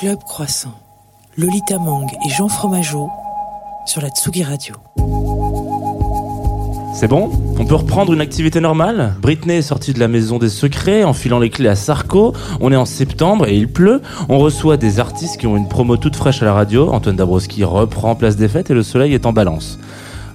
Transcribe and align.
Club 0.00 0.20
Croissant, 0.22 0.74
Lolita 1.36 1.76
Mang 1.76 2.06
et 2.24 2.28
Jean 2.28 2.46
Fromageau 2.46 3.10
sur 3.84 4.00
la 4.00 4.10
Tsugi 4.10 4.44
Radio. 4.44 4.76
C'est 6.94 7.08
bon? 7.08 7.28
On 7.58 7.64
peut 7.64 7.74
reprendre 7.74 8.12
une 8.12 8.20
activité 8.20 8.60
normale? 8.60 9.14
Britney 9.20 9.54
est 9.56 9.62
sortie 9.62 9.92
de 9.92 9.98
la 9.98 10.06
maison 10.06 10.38
des 10.38 10.50
secrets 10.50 11.02
en 11.02 11.14
filant 11.14 11.40
les 11.40 11.50
clés 11.50 11.68
à 11.68 11.74
Sarko. 11.74 12.32
On 12.60 12.70
est 12.70 12.76
en 12.76 12.84
septembre 12.84 13.48
et 13.48 13.56
il 13.56 13.66
pleut. 13.66 14.00
On 14.28 14.38
reçoit 14.38 14.76
des 14.76 15.00
artistes 15.00 15.36
qui 15.36 15.48
ont 15.48 15.56
une 15.56 15.66
promo 15.66 15.96
toute 15.96 16.14
fraîche 16.14 16.42
à 16.42 16.44
la 16.44 16.52
radio. 16.52 16.92
Antoine 16.92 17.16
Dabrowski 17.16 17.64
reprend 17.64 18.14
place 18.14 18.36
des 18.36 18.46
fêtes 18.46 18.70
et 18.70 18.74
le 18.74 18.84
soleil 18.84 19.14
est 19.14 19.26
en 19.26 19.32
balance. 19.32 19.80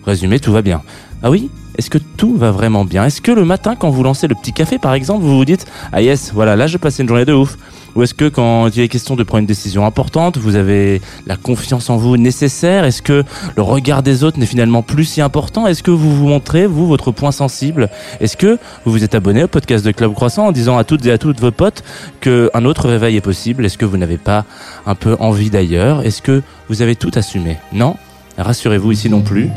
Résumé, 0.05 0.41
tout 0.41 0.51
va 0.51 0.61
bien. 0.61 0.81
Ah 1.23 1.31
oui 1.31 1.49
Est-ce 1.77 1.89
que 1.89 1.97
tout 1.97 2.35
va 2.35 2.51
vraiment 2.51 2.83
bien 2.83 3.05
Est-ce 3.05 3.21
que 3.21 3.31
le 3.31 3.45
matin, 3.45 3.75
quand 3.77 3.89
vous 3.89 4.03
lancez 4.03 4.27
le 4.27 4.35
petit 4.35 4.51
café 4.51 4.77
par 4.77 4.93
exemple, 4.93 5.23
vous 5.23 5.37
vous 5.37 5.45
dites 5.45 5.65
Ah 5.93 6.01
yes, 6.01 6.31
voilà, 6.33 6.57
là 6.57 6.67
je 6.67 6.77
passé 6.77 7.01
une 7.01 7.07
journée 7.07 7.25
de 7.25 7.33
ouf 7.33 7.57
ou 7.95 8.01
est-ce 8.01 8.13
que 8.15 8.27
quand 8.27 8.69
il 8.75 8.81
est 8.81 8.87
question 8.87 9.15
de 9.15 9.23
prendre 9.23 9.41
une 9.41 9.45
décision 9.45 9.85
importante, 9.85 10.37
vous 10.37 10.55
avez 10.55 10.99
la 11.27 11.37
confiance 11.37 11.91
en 11.91 11.97
vous 11.97 12.17
nécessaire? 12.17 12.85
Est-ce 12.85 13.03
que 13.03 13.23
le 13.55 13.61
regard 13.61 14.01
des 14.01 14.23
autres 14.23 14.39
n'est 14.39 14.47
finalement 14.47 14.81
plus 14.81 15.05
si 15.05 15.21
important? 15.21 15.67
Est-ce 15.67 15.83
que 15.83 15.91
vous 15.91 16.15
vous 16.15 16.27
montrez, 16.27 16.65
vous, 16.65 16.87
votre 16.87 17.11
point 17.11 17.31
sensible? 17.31 17.89
Est-ce 18.19 18.35
que 18.35 18.57
vous 18.83 18.91
vous 18.91 19.03
êtes 19.03 19.13
abonné 19.13 19.43
au 19.43 19.47
podcast 19.47 19.85
de 19.85 19.91
Club 19.91 20.11
Croissant 20.13 20.47
en 20.47 20.51
disant 20.51 20.77
à 20.77 20.83
toutes 20.83 21.05
et 21.05 21.11
à 21.11 21.19
toutes 21.19 21.39
vos 21.39 21.51
potes 21.51 21.83
qu'un 22.19 22.65
autre 22.65 22.89
réveil 22.89 23.15
est 23.15 23.21
possible? 23.21 23.63
Est-ce 23.63 23.77
que 23.77 23.85
vous 23.85 23.97
n'avez 23.97 24.17
pas 24.17 24.45
un 24.87 24.95
peu 24.95 25.15
envie 25.19 25.51
d'ailleurs? 25.51 26.01
Est-ce 26.01 26.23
que 26.23 26.41
vous 26.69 26.81
avez 26.81 26.95
tout 26.95 27.11
assumé? 27.13 27.57
Non? 27.73 27.95
Rassurez-vous 28.39 28.91
ici 28.91 29.07
non 29.07 29.21
plus. 29.21 29.51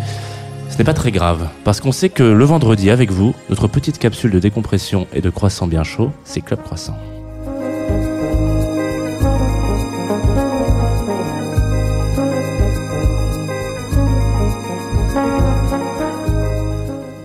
Ce 0.77 0.83
n'est 0.83 0.85
pas 0.85 0.93
très 0.93 1.11
grave, 1.11 1.48
parce 1.65 1.80
qu'on 1.80 1.91
sait 1.91 2.11
que 2.11 2.23
le 2.23 2.45
vendredi 2.45 2.91
avec 2.91 3.11
vous, 3.11 3.35
notre 3.48 3.66
petite 3.66 3.98
capsule 3.98 4.30
de 4.30 4.39
décompression 4.39 5.07
et 5.15 5.23
de 5.23 5.30
croissant 5.30 5.66
bien 5.66 5.83
chaud, 5.85 6.11
c'est 6.23 6.43
Club 6.43 6.62
Croissant. 6.62 6.95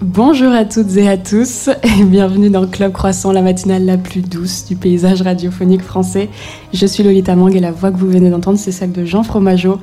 Bonjour 0.02 0.52
à 0.54 0.66
toutes 0.66 0.96
et 0.98 1.10
à 1.10 1.18
tous 1.18 1.70
et 1.84 2.04
bienvenue 2.04 2.50
dans 2.50 2.68
Club 2.68 2.92
Croissant, 2.92 3.32
la 3.32 3.42
matinale 3.42 3.86
la 3.86 3.98
plus 3.98 4.22
douce 4.22 4.66
du 4.66 4.76
paysage 4.76 5.22
radiophonique 5.22 5.82
français. 5.82 6.30
Je 6.74 6.86
suis 6.86 7.02
Lolita 7.02 7.36
Mang 7.36 7.56
et 7.56 7.60
la 7.60 7.72
voix 7.72 7.92
que 7.92 7.98
vous 7.98 8.10
venez 8.10 8.30
d'entendre, 8.30 8.58
c'est 8.58 8.72
celle 8.72 8.92
de 8.92 9.04
Jean 9.04 9.24
Fromageau. 9.24 9.80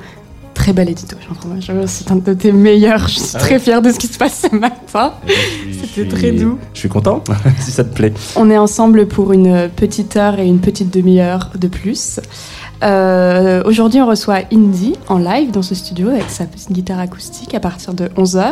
Très 0.59 0.73
bel 0.73 0.89
édito, 0.89 1.15
Jean 1.25 1.33
Fromageau. 1.35 1.87
C'est 1.87 2.11
un 2.11 2.17
de 2.17 2.33
tes 2.33 2.51
meilleurs. 2.51 3.07
Je 3.07 3.13
suis 3.19 3.31
Ah 3.33 3.39
très 3.39 3.59
fière 3.59 3.81
de 3.81 3.93
ce 3.93 3.97
qui 3.97 4.07
se 4.07 4.17
passe 4.17 4.45
ce 4.51 4.53
matin. 4.53 5.13
C'était 5.71 6.05
très 6.05 6.31
doux. 6.33 6.57
Je 6.73 6.79
suis 6.79 6.89
content, 6.89 7.23
si 7.61 7.71
ça 7.71 7.85
te 7.85 7.95
plaît. 7.95 8.13
On 8.35 8.49
est 8.49 8.57
ensemble 8.57 9.07
pour 9.07 9.31
une 9.31 9.69
petite 9.73 10.17
heure 10.17 10.37
et 10.37 10.45
une 10.45 10.59
petite 10.59 10.93
demi-heure 10.93 11.51
de 11.57 11.69
plus. 11.69 12.19
Euh, 12.83 13.63
Aujourd'hui, 13.65 14.01
on 14.01 14.07
reçoit 14.07 14.39
Indy 14.51 14.95
en 15.07 15.17
live 15.17 15.51
dans 15.51 15.61
ce 15.61 15.75
studio 15.75 16.09
avec 16.09 16.29
sa 16.29 16.43
petite 16.43 16.73
guitare 16.73 16.99
acoustique 16.99 17.53
à 17.55 17.61
partir 17.61 17.93
de 17.93 18.09
11h. 18.17 18.51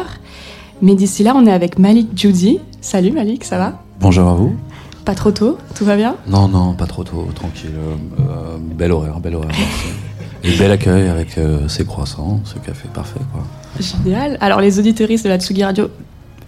Mais 0.81 0.95
d'ici 0.95 1.23
là, 1.23 1.33
on 1.35 1.45
est 1.45 1.51
avec 1.51 1.77
Malik 1.77 2.07
Judy. 2.15 2.59
Salut 2.79 3.11
Malik, 3.11 3.43
ça 3.43 3.57
va? 3.57 3.81
Bonjour 3.99 4.29
à 4.29 4.33
vous. 4.33 4.55
Pas 5.03 5.13
trop 5.13 5.31
tôt? 5.31 5.57
Tout 5.75 5.83
va 5.83 5.97
bien? 5.97 6.15
Non, 6.25 6.47
non, 6.47 6.73
pas 6.73 6.85
trop 6.85 7.03
tôt, 7.03 7.27
tranquille. 7.35 7.71
Euh, 7.77 7.95
euh, 8.21 8.57
bel 8.59 8.93
horaire, 8.93 9.19
bel 9.19 9.35
horaire. 9.35 9.51
Et 10.43 10.55
bel 10.57 10.71
accueil 10.71 11.07
avec 11.07 11.37
euh, 11.37 11.67
ces 11.67 11.85
croissants, 11.85 12.39
ce 12.45 12.55
café 12.59 12.87
parfait, 12.93 13.19
quoi. 13.33 13.43
Génial. 13.79 14.37
Alors, 14.41 14.61
les 14.61 14.79
auditeuristes 14.79 15.23
de 15.25 15.29
la 15.29 15.37
Tsugi 15.39 15.63
Radio, 15.63 15.89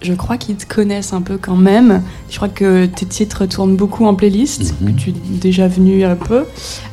je 0.02 0.14
crois 0.14 0.38
qu'ils 0.38 0.56
te 0.56 0.66
connaissent 0.74 1.12
un 1.14 1.22
peu 1.22 1.38
quand 1.38 1.56
même. 1.58 2.02
Je 2.30 2.38
crois 2.38 2.48
que 2.50 2.86
tes 2.86 3.06
titres 3.06 3.46
tournent 3.46 3.76
beaucoup 3.76 4.06
en 4.06 4.16
playlist, 4.16 4.74
Mhm. 4.82 4.96
que 4.96 5.00
tu 5.00 5.10
es 5.10 5.14
déjà 5.42 5.68
venu 5.68 6.04
un 6.06 6.16
peu. 6.16 6.46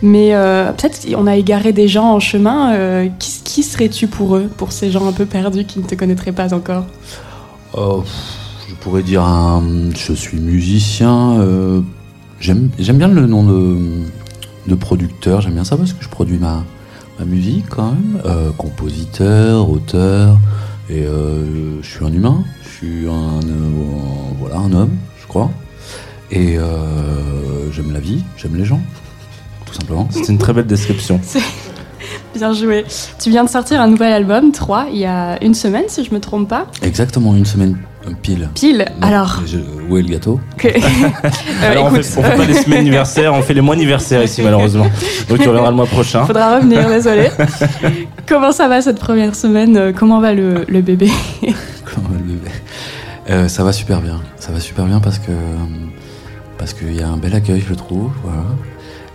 Mais 0.03 0.35
euh, 0.35 0.73
peut-être 0.73 1.07
on 1.17 1.27
a 1.27 1.37
égaré 1.37 1.73
des 1.73 1.87
gens 1.89 2.13
en 2.15 2.21
chemin. 2.21 2.75
Euh, 2.75 3.09
qui, 3.19 3.41
qui 3.45 3.63
serais-tu 3.63 4.09
pour 4.09 4.37
eux, 4.37 4.51
pour 4.57 4.73
ces 4.73 4.91
gens 4.91 5.07
un 5.07 5.13
peu 5.13 5.25
perdus 5.27 5.65
qui 5.65 5.79
ne 5.79 5.85
te 5.85 5.95
connaîtraient 5.95 6.33
pas 6.33 6.53
encore? 6.53 6.85
Oh, 7.75 8.01
pff, 8.03 8.67
je 8.69 8.75
pourrais 8.77 9.03
dire 9.03 9.23
un. 9.23 9.63
Je 9.95 10.13
suis 10.13 10.39
musicien. 10.39 11.39
euh, 11.41 11.81
J'aime 12.41 12.69
j'aime 12.79 12.99
bien 12.99 13.09
le 13.09 13.27
nom 13.27 13.45
de, 13.45 13.79
de 14.67 14.75
producteur, 14.75 15.41
j'aime 15.41 15.55
bien 15.55 15.65
ça 15.65 15.77
parce 15.79 15.95
que 15.95 16.05
je 16.05 16.09
produis 16.11 16.37
ma, 16.39 16.65
ma 17.19 17.25
musique 17.25 17.67
quand 17.69 17.93
même. 17.93 18.21
Euh, 18.25 18.51
compositeur, 18.53 19.69
auteur. 19.71 20.39
Et 20.89 21.03
euh, 21.03 21.81
je 21.83 21.89
suis 21.89 22.05
un 22.05 22.13
humain. 22.13 22.45
Je 22.63 22.69
suis 22.69 23.09
un. 23.09 23.41
euh, 23.47 23.71
voilà, 24.39 24.57
un 24.59 24.73
homme, 24.73 24.97
je 25.21 25.27
crois. 25.27 25.51
Et 26.31 26.59
euh, 26.59 27.71
j'aime 27.73 27.93
la 27.93 28.01
vie, 28.01 28.23
j'aime 28.37 28.57
les 28.57 28.65
gens. 28.65 28.81
Tout 29.65 29.75
simplement. 29.75 30.09
C'est 30.11 30.29
une 30.29 30.39
très 30.39 30.53
belle 30.53 30.67
description. 30.67 31.21
Bien 32.35 32.53
joué. 32.53 32.85
Tu 33.19 33.31
viens 33.31 33.45
de 33.45 33.49
sortir 33.49 33.81
un 33.81 33.89
nouvel 33.89 34.13
album, 34.13 34.53
3, 34.53 34.89
il 34.93 34.99
y 34.99 35.07
a 35.07 35.43
une 35.43 35.55
semaine, 35.55 35.85
si 35.89 36.05
je 36.05 36.13
me 36.13 36.21
trompe 36.21 36.49
pas. 36.49 36.67
Exactement 36.83 37.35
une 37.35 37.47
semaine 37.47 37.79
pile. 38.15 38.49
Pile. 38.55 38.85
Non, 39.01 39.07
Alors, 39.09 39.43
je- 39.47 39.59
où 39.89 39.97
est 39.97 40.03
le 40.03 40.09
gâteau 40.09 40.41
que- 40.59 40.69
Euh, 40.69 41.71
Alors 41.71 41.87
on 41.87 41.91
écoute, 41.95 42.05
fait, 42.05 42.21
on 42.21 42.23
fait 42.23 42.37
pas 42.37 42.45
les 42.45 42.55
semaines 42.55 42.81
anniversaires, 42.81 43.33
on 43.35 43.43
fait 43.43 43.55
les 43.55 43.61
mois 43.61 43.75
anniversaires 43.75 44.23
ici 44.23 44.43
malheureusement. 44.43 44.87
Donc 45.29 45.39
tu 45.41 45.49
reviendras 45.49 45.71
le 45.71 45.77
mois 45.77 45.87
prochain. 45.87 46.25
faudra 46.27 46.57
revenir, 46.57 46.89
désolé. 46.89 47.31
Comment 48.27 48.53
ça 48.53 48.69
va 48.69 48.81
cette 48.83 48.99
première 48.99 49.35
semaine 49.35 49.77
Euh, 49.77 49.93
Comment 49.97 50.21
va 50.21 50.33
le, 50.35 50.65
le 50.69 50.81
bébé 50.83 51.11
Comment 51.43 52.09
va 52.09 52.19
le 52.19 52.25
bébé 52.25 52.51
Euh, 53.31 53.49
Ça 53.49 53.65
va 53.65 53.73
super 53.73 54.01
bien. 54.01 54.21
Ça 54.39 54.53
va 54.53 54.61
super 54.61 54.85
bien 54.85 55.01
parce 55.01 55.19
que 55.19 55.33
parce 56.59 56.73
qu'il 56.73 56.95
y 56.97 57.03
a 57.03 57.09
un 57.09 57.17
bel 57.17 57.35
accueil, 57.35 57.63
je 57.69 57.75
trouve. 57.75 58.11
Voilà. 58.25 58.43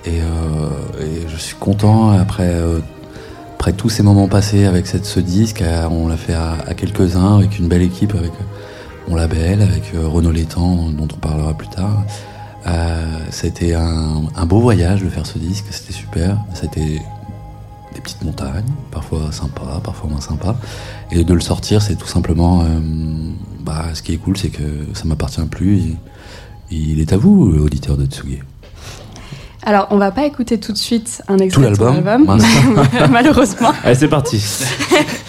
Et, 0.06 0.20
euh, 0.22 1.04
et 1.04 1.28
je 1.30 1.38
suis 1.38 1.56
content 1.56 2.12
après 2.12 2.48
euh, 2.48 2.80
après 3.56 3.74
tous 3.74 3.90
ces 3.90 4.02
moments 4.04 4.28
passés 4.28 4.66
avec 4.66 4.88
cette, 4.88 5.06
ce 5.06 5.20
disque. 5.20 5.62
euh, 5.62 5.88
on 5.92 6.08
l'a 6.08 6.18
fait 6.18 6.34
à, 6.34 6.56
à 6.68 6.74
quelques-uns 6.74 7.38
avec 7.38 7.60
une 7.60 7.68
belle 7.68 7.84
équipe, 7.84 8.14
avec 8.16 8.32
euh, 8.32 8.44
mon 9.08 9.16
label, 9.16 9.62
avec 9.62 9.94
euh, 9.94 10.08
Renaud 10.08 10.32
Létang, 10.32 10.90
dont 10.92 11.08
on 11.14 11.18
parlera 11.18 11.54
plus 11.54 11.68
tard. 11.68 12.04
Euh, 12.68 13.06
c'était 13.32 13.74
un, 13.74 14.24
un 14.36 14.46
beau 14.46 14.60
voyage 14.60 15.02
de 15.04 15.10
faire 15.10 15.26
ce 15.26 15.38
disque, 15.40 15.66
c'était 15.72 15.94
super. 15.94 16.38
C'était 16.54 17.02
des 17.94 18.02
petites 18.02 18.24
montagnes, 18.24 18.64
parfois 18.92 19.32
sympas, 19.32 19.82
parfois 19.84 20.10
moins 20.10 20.22
sympas. 20.22 20.56
Et 21.12 21.24
de 21.24 21.34
le 21.34 21.42
sortir, 21.42 21.82
c'est 21.82 21.96
tout 21.96 22.08
simplement. 22.08 22.62
euh, 22.62 22.80
bah, 23.62 23.86
ce 23.94 24.02
qui 24.02 24.14
est 24.14 24.18
cool, 24.18 24.38
c'est 24.38 24.50
que 24.50 24.64
ça 24.94 25.06
m'appartient 25.06 25.42
plus. 25.50 25.78
Il, 25.78 25.98
il 26.72 27.00
est 27.00 27.14
à 27.14 27.18
vous, 27.18 27.54
auditeur 27.60 27.98
de 27.98 28.06
Tsugi. 28.06 28.40
Alors, 29.64 29.88
on 29.92 29.98
va 29.98 30.10
pas 30.12 30.26
écouter 30.26 30.60
tout 30.60 30.72
de 30.72 30.78
suite 30.78 31.22
un 31.28 31.38
extrait 31.38 31.72
Tout 31.72 31.78
de 31.84 31.86
l'album 31.94 32.40
malheureusement. 33.12 33.72
Allez 33.84 33.94
c'est 33.96 34.08
parti. 34.08 34.38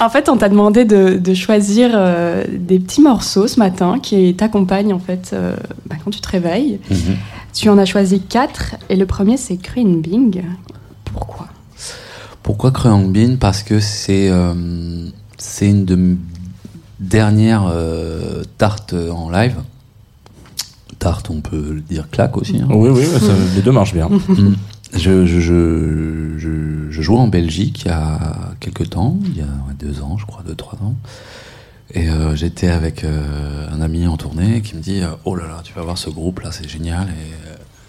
En 0.00 0.08
fait, 0.10 0.28
on 0.28 0.36
t'a 0.36 0.48
demandé 0.48 0.84
de, 0.84 1.16
de 1.18 1.34
choisir 1.34 1.90
euh, 1.94 2.44
des 2.50 2.78
petits 2.78 3.00
morceaux 3.02 3.46
ce 3.46 3.58
matin 3.58 3.98
qui 4.00 4.34
t'accompagnent 4.34 4.92
en 4.92 4.98
fait 4.98 5.30
euh, 5.32 5.54
bah, 5.86 5.96
quand 6.04 6.10
tu 6.10 6.20
te 6.20 6.28
réveilles. 6.28 6.78
Mhm. 6.90 7.16
Tu 7.54 7.68
en 7.68 7.78
as 7.78 7.84
choisi 7.84 8.20
quatre 8.20 8.76
et 8.88 8.96
le 8.96 9.06
premier 9.06 9.36
c'est 9.36 9.56
Green 9.56 10.00
Bing. 10.00 10.42
Pourquoi? 11.04 11.48
Pourquoi 12.42 12.70
Creang 12.72 13.10
Bin 13.12 13.36
Parce 13.38 13.62
que 13.62 13.78
c'est 13.80 14.28
euh, 14.30 14.54
c'est 15.38 15.68
une 15.68 15.84
de 15.84 15.94
mes 15.96 16.16
dernières 16.98 17.66
euh, 17.72 18.42
tartes 18.58 18.94
en 18.94 19.30
live. 19.30 19.56
Tarte, 20.98 21.30
on 21.30 21.40
peut 21.40 21.72
le 21.74 21.80
dire 21.80 22.08
claque 22.10 22.36
aussi. 22.36 22.58
hein. 22.62 22.68
Oui, 22.70 22.88
oui, 22.90 23.04
ça- 23.04 23.32
les 23.56 23.62
deux 23.62 23.72
marchent 23.72 23.94
bien. 23.94 24.08
Je, 24.94 25.24
je, 25.24 25.40
je, 25.40 26.38
je, 26.38 26.90
je 26.90 27.02
jouais 27.02 27.18
en 27.18 27.28
Belgique 27.28 27.84
il 27.84 27.88
y 27.88 27.90
a 27.90 28.52
quelques 28.60 28.90
temps, 28.90 29.18
il 29.24 29.38
y 29.38 29.40
a 29.40 29.46
deux 29.78 30.02
ans, 30.02 30.18
je 30.18 30.26
crois, 30.26 30.42
deux, 30.46 30.54
trois 30.54 30.78
ans. 30.82 30.94
Et 31.94 32.08
euh, 32.08 32.34
j'étais 32.34 32.68
avec 32.68 33.04
euh, 33.04 33.68
un 33.70 33.80
ami 33.82 34.06
en 34.06 34.16
tournée 34.16 34.62
qui 34.62 34.76
me 34.76 34.80
dit 34.80 35.02
euh, 35.02 35.08
Oh 35.24 35.34
là 35.34 35.46
là, 35.46 35.60
tu 35.62 35.72
vas 35.74 35.82
voir 35.82 35.98
ce 35.98 36.08
groupe 36.08 36.40
là, 36.40 36.50
c'est 36.52 36.68
génial. 36.68 37.08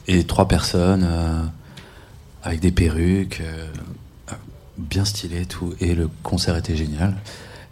Et, 0.07 0.23
trois 0.25 0.47
personnes 0.49 1.07
avec 2.43 2.59
des 2.59 2.71
perruques, 2.71 3.41
bien 4.77 5.05
stylées 5.05 5.45
tout. 5.45 5.73
Et 5.79 5.95
le 5.95 6.09
concert 6.23 6.57
était 6.57 6.75
génial. 6.75 7.15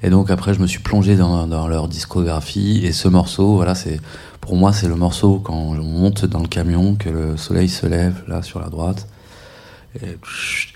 Et 0.03 0.09
donc 0.09 0.31
après, 0.31 0.53
je 0.53 0.59
me 0.59 0.67
suis 0.67 0.79
plongé 0.79 1.17
dans, 1.17 1.45
dans 1.45 1.67
leur 1.67 1.89
discographie. 1.89 2.81
Et 2.85 2.94
ce 2.94 3.09
morceau, 3.09 3.55
voilà, 3.55 3.75
c'est 3.75 4.00
pour 4.39 4.55
moi, 4.55 4.71
c'est 4.71 4.88
le 4.88 4.95
morceau 4.95 5.39
quand 5.44 5.53
on 5.53 5.73
monte 5.83 6.25
dans 6.25 6.39
le 6.39 6.47
camion, 6.47 6.95
que 6.95 7.09
le 7.09 7.35
soleil 7.35 7.67
se 7.67 7.85
lève 7.85 8.23
là 8.29 8.41
sur 8.41 8.61
la 8.61 8.69
droite. 8.69 9.07
Et, 9.95 10.17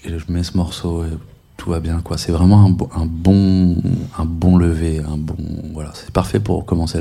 je 0.05 0.31
mets 0.31 0.43
ce 0.43 0.57
morceau 0.57 1.03
et 1.05 1.09
tout 1.57 1.69
va 1.69 1.79
bien 1.79 2.01
quoi. 2.01 2.17
C'est 2.17 2.31
vraiment 2.31 2.65
un, 2.65 2.69
bo- 2.69 2.89
un 2.95 3.05
bon 3.05 3.77
un 4.17 4.25
bon 4.25 4.57
lever, 4.57 4.99
un 4.99 5.17
bon 5.17 5.35
voilà. 5.73 5.91
C'est 5.93 6.11
parfait 6.11 6.39
pour 6.39 6.65
commencer 6.65 6.99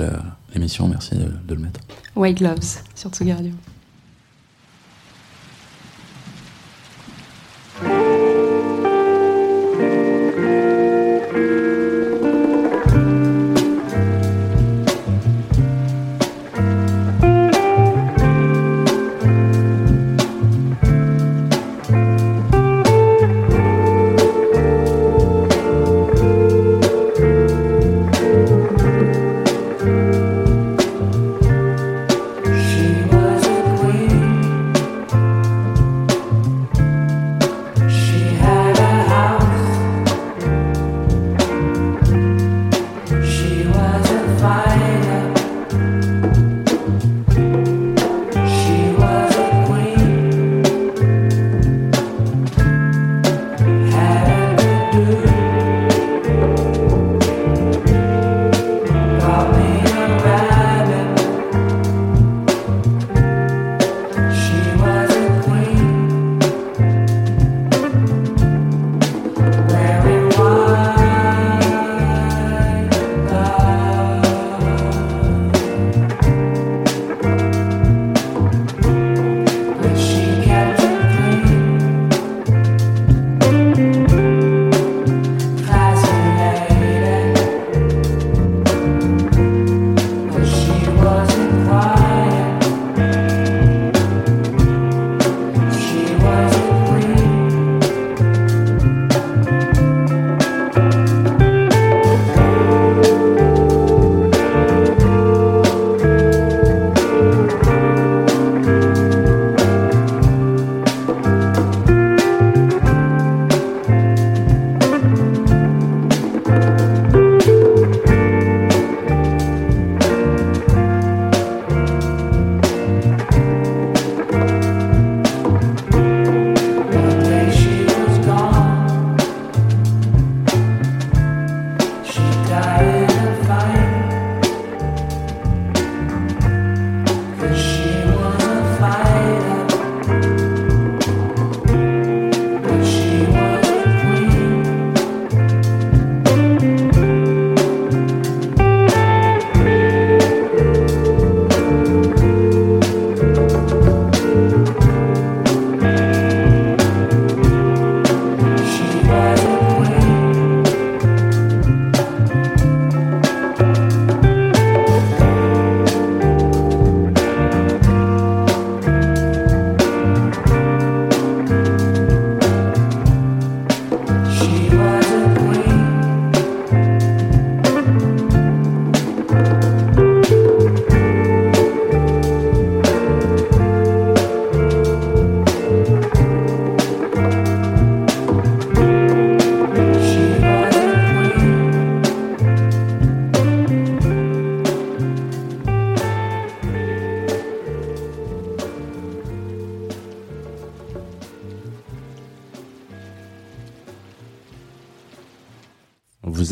l'émission. 0.54 0.86
Merci 0.88 1.16
de, 1.16 1.54
le 1.54 1.60
mettre. 1.60 1.80
White 2.14 2.38
Gloves 2.38 2.78
sur 2.94 3.10
Tsugi. 3.10 3.32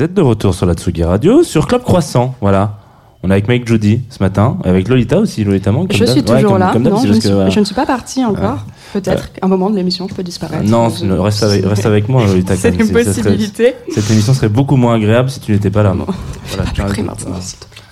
Vous 0.02 0.06
êtes 0.06 0.14
de 0.14 0.20
retour 0.20 0.52
sur 0.52 0.66
la 0.66 0.74
Tsugi 0.74 1.04
Radio, 1.04 1.44
sur 1.44 1.68
Club 1.68 1.84
Croissant, 1.84 2.34
voilà. 2.40 2.80
On 3.22 3.30
est 3.30 3.34
avec 3.34 3.46
Mike 3.46 3.68
Judy 3.68 4.00
ce 4.10 4.20
matin, 4.20 4.58
avec 4.64 4.88
Lolita 4.88 5.16
aussi, 5.20 5.44
Lolita 5.44 5.70
Manque. 5.70 5.92
Je 5.92 6.04
suis 6.04 6.24
toujours 6.24 6.58
là, 6.58 6.74
non, 6.76 6.96
je, 7.00 7.06
ne 7.06 7.12
suis, 7.12 7.30
je, 7.30 7.60
ne 7.60 7.64
suis, 7.64 7.74
pas 7.76 7.86
partie 7.86 8.24
encore. 8.24 8.66
Peut-être 8.92 9.32
qu'à 9.32 9.46
un 9.46 9.48
moment 9.48 9.70
de 9.70 9.76
l'émission, 9.76 10.08
je 10.10 10.14
peux 10.16 10.24
disparaître. 10.24 10.68
Non, 10.68 10.88
reste, 11.22 11.44
avec, 11.44 11.64
reste 11.64 11.86
avec 11.86 12.08
moi, 12.08 12.24
Lolita. 12.26 12.56
C'est 12.56 12.74
une 12.74 12.90
possibilité. 12.90 13.76
cette 13.94 14.10
émission 14.10 14.34
serait 14.34 14.48
beaucoup 14.48 14.74
moins 14.74 14.96
agréable 14.96 15.30
si 15.30 15.38
tu 15.38 15.52
n'étais 15.52 15.70
pas 15.70 15.84
là. 15.84 15.94
Bon. 15.94 16.06
Voilà, 16.48 16.72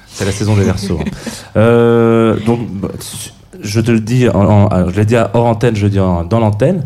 C'est 0.09 0.25
la 0.25 0.33
saison 0.33 0.57
des 0.57 0.65
versos. 0.65 0.99
Hein. 0.99 1.11
euh, 1.55 2.37
donc, 2.45 2.69
bah, 2.73 2.89
je 3.63 3.81
te 3.81 3.93
le 3.93 4.01
dis, 4.01 4.29
en, 4.29 4.69
en, 4.69 4.91
je 4.91 4.97
l'ai 4.97 5.07
dit 5.07 5.15
hors 5.15 5.47
antenne, 5.47 5.77
je 5.77 5.85
le 5.85 5.91
dis 5.91 5.99
dans 5.99 6.41
l'antenne 6.41 6.83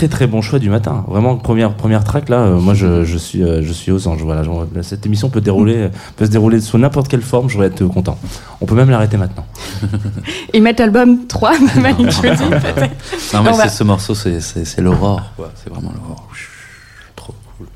très 0.00 0.08
très 0.08 0.26
bon 0.26 0.40
choix 0.40 0.58
du 0.58 0.70
matin. 0.70 1.04
Vraiment 1.08 1.36
première 1.36 1.74
première 1.74 2.04
track 2.04 2.30
là, 2.30 2.38
euh, 2.38 2.58
moi 2.58 2.72
je, 2.72 3.04
je, 3.04 3.18
suis 3.18 3.42
euh, 3.42 3.60
je 3.62 3.70
suis 3.70 3.92
aux 3.92 4.08
anges. 4.08 4.22
Voilà, 4.22 4.42
genre, 4.42 4.66
cette 4.80 5.04
émission 5.04 5.28
peut 5.28 5.42
dérouler 5.42 5.90
peut 6.16 6.24
se 6.24 6.30
dérouler 6.30 6.62
sous 6.62 6.78
n'importe 6.78 7.08
quelle 7.08 7.20
forme. 7.20 7.50
Je 7.50 7.58
vais 7.58 7.66
être 7.66 7.84
content. 7.84 8.16
On 8.62 8.66
peut 8.66 8.74
même 8.74 8.88
l'arrêter 8.88 9.18
maintenant. 9.18 9.44
Et 10.54 10.60
mettre 10.60 10.82
album 10.82 11.26
3 11.26 11.52
Malik 11.82 12.08
Non 13.34 13.42
mais 13.42 13.68
ce 13.68 13.84
morceau 13.84 14.14
c'est 14.14 14.80
l'aurore 14.80 15.20
C'est 15.62 15.68
vraiment 15.68 15.92
l'aurore. 15.92 16.26
Trop 17.14 17.34
cool. 17.58 17.66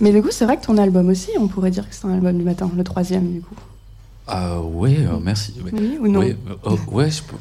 Mais 0.00 0.10
du 0.10 0.20
coup 0.20 0.30
c'est 0.32 0.46
vrai 0.46 0.56
que 0.56 0.66
ton 0.66 0.78
album 0.78 1.10
aussi, 1.10 1.30
on 1.38 1.46
pourrait 1.46 1.70
dire 1.70 1.88
que 1.88 1.94
c'est 1.94 2.08
un 2.08 2.14
album 2.14 2.36
du 2.36 2.42
matin, 2.42 2.68
le 2.76 2.82
troisième 2.82 3.32
du 3.32 3.40
coup. 3.40 3.54
Ah 4.26 4.60
oui, 4.60 4.96
euh, 4.98 5.18
merci. 5.22 5.54
Oui. 5.64 5.98
ou 6.00 6.08
non 6.08 6.20
oui, 6.20 6.34
ouais, 6.90 7.10
je 7.10 7.22
peux. 7.22 7.36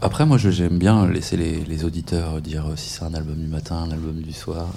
Après, 0.00 0.24
moi, 0.24 0.38
j'aime 0.38 0.78
bien 0.78 1.08
laisser 1.08 1.36
les, 1.36 1.84
auditeurs 1.84 2.40
dire 2.40 2.66
si 2.76 2.88
c'est 2.88 3.02
un 3.02 3.14
album 3.14 3.36
du 3.36 3.48
matin, 3.48 3.76
un 3.76 3.90
album 3.90 4.20
du 4.20 4.32
soir. 4.32 4.68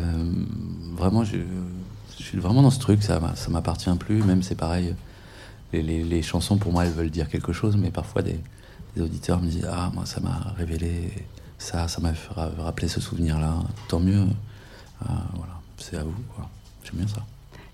Euh, 0.00 0.04
vraiment, 0.96 1.22
je, 1.22 1.36
suis 2.18 2.38
vraiment 2.38 2.62
dans 2.62 2.70
ce 2.70 2.80
truc, 2.80 3.02
ça, 3.02 3.20
ça 3.36 3.50
m'appartient 3.50 3.90
plus. 3.98 4.24
Même 4.24 4.42
c'est 4.42 4.56
pareil, 4.56 4.96
les, 5.72 6.22
chansons 6.22 6.56
pour 6.56 6.72
moi, 6.72 6.84
elles 6.84 6.92
veulent 6.92 7.10
dire 7.10 7.28
quelque 7.28 7.52
chose, 7.52 7.76
mais 7.76 7.90
parfois 7.90 8.22
des, 8.22 8.40
auditeurs 9.00 9.40
me 9.40 9.48
disent 9.48 9.68
Ah, 9.70 9.92
moi, 9.94 10.04
ça 10.04 10.20
m'a 10.20 10.52
révélé 10.56 11.12
ça, 11.58 11.86
ça 11.86 12.00
m'a 12.00 12.12
rappelé 12.58 12.88
ce 12.88 13.00
souvenir-là. 13.00 13.54
Tant 13.86 14.00
mieux. 14.00 14.22
Euh, 14.22 15.12
voilà, 15.34 15.60
c'est 15.76 15.96
à 15.96 16.02
vous, 16.02 16.14
J'aime 16.82 16.96
bien 16.96 17.08
ça. 17.08 17.22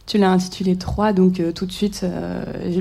Tu 0.04 0.18
l'as 0.18 0.30
intitulé 0.30 0.76
3, 0.76 1.14
donc 1.14 1.40
euh, 1.40 1.52
tout 1.52 1.64
de 1.64 1.72
suite, 1.72 2.04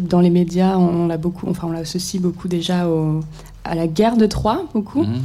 dans 0.02 0.20
les 0.20 0.30
médias, 0.30 0.78
on, 0.78 1.08
l'a 1.08 1.16
beaucoup, 1.16 1.48
enfin, 1.50 1.70
on 1.70 1.72
l'associe 1.72 2.22
beaucoup 2.22 2.50
déjà 2.50 2.90
au, 2.90 3.22
à 3.64 3.76
la 3.76 3.88
guerre 3.88 4.18
de 4.18 4.26
Troie, 4.26 4.68
beaucoup. 4.74 5.04
Mhm. 5.04 5.24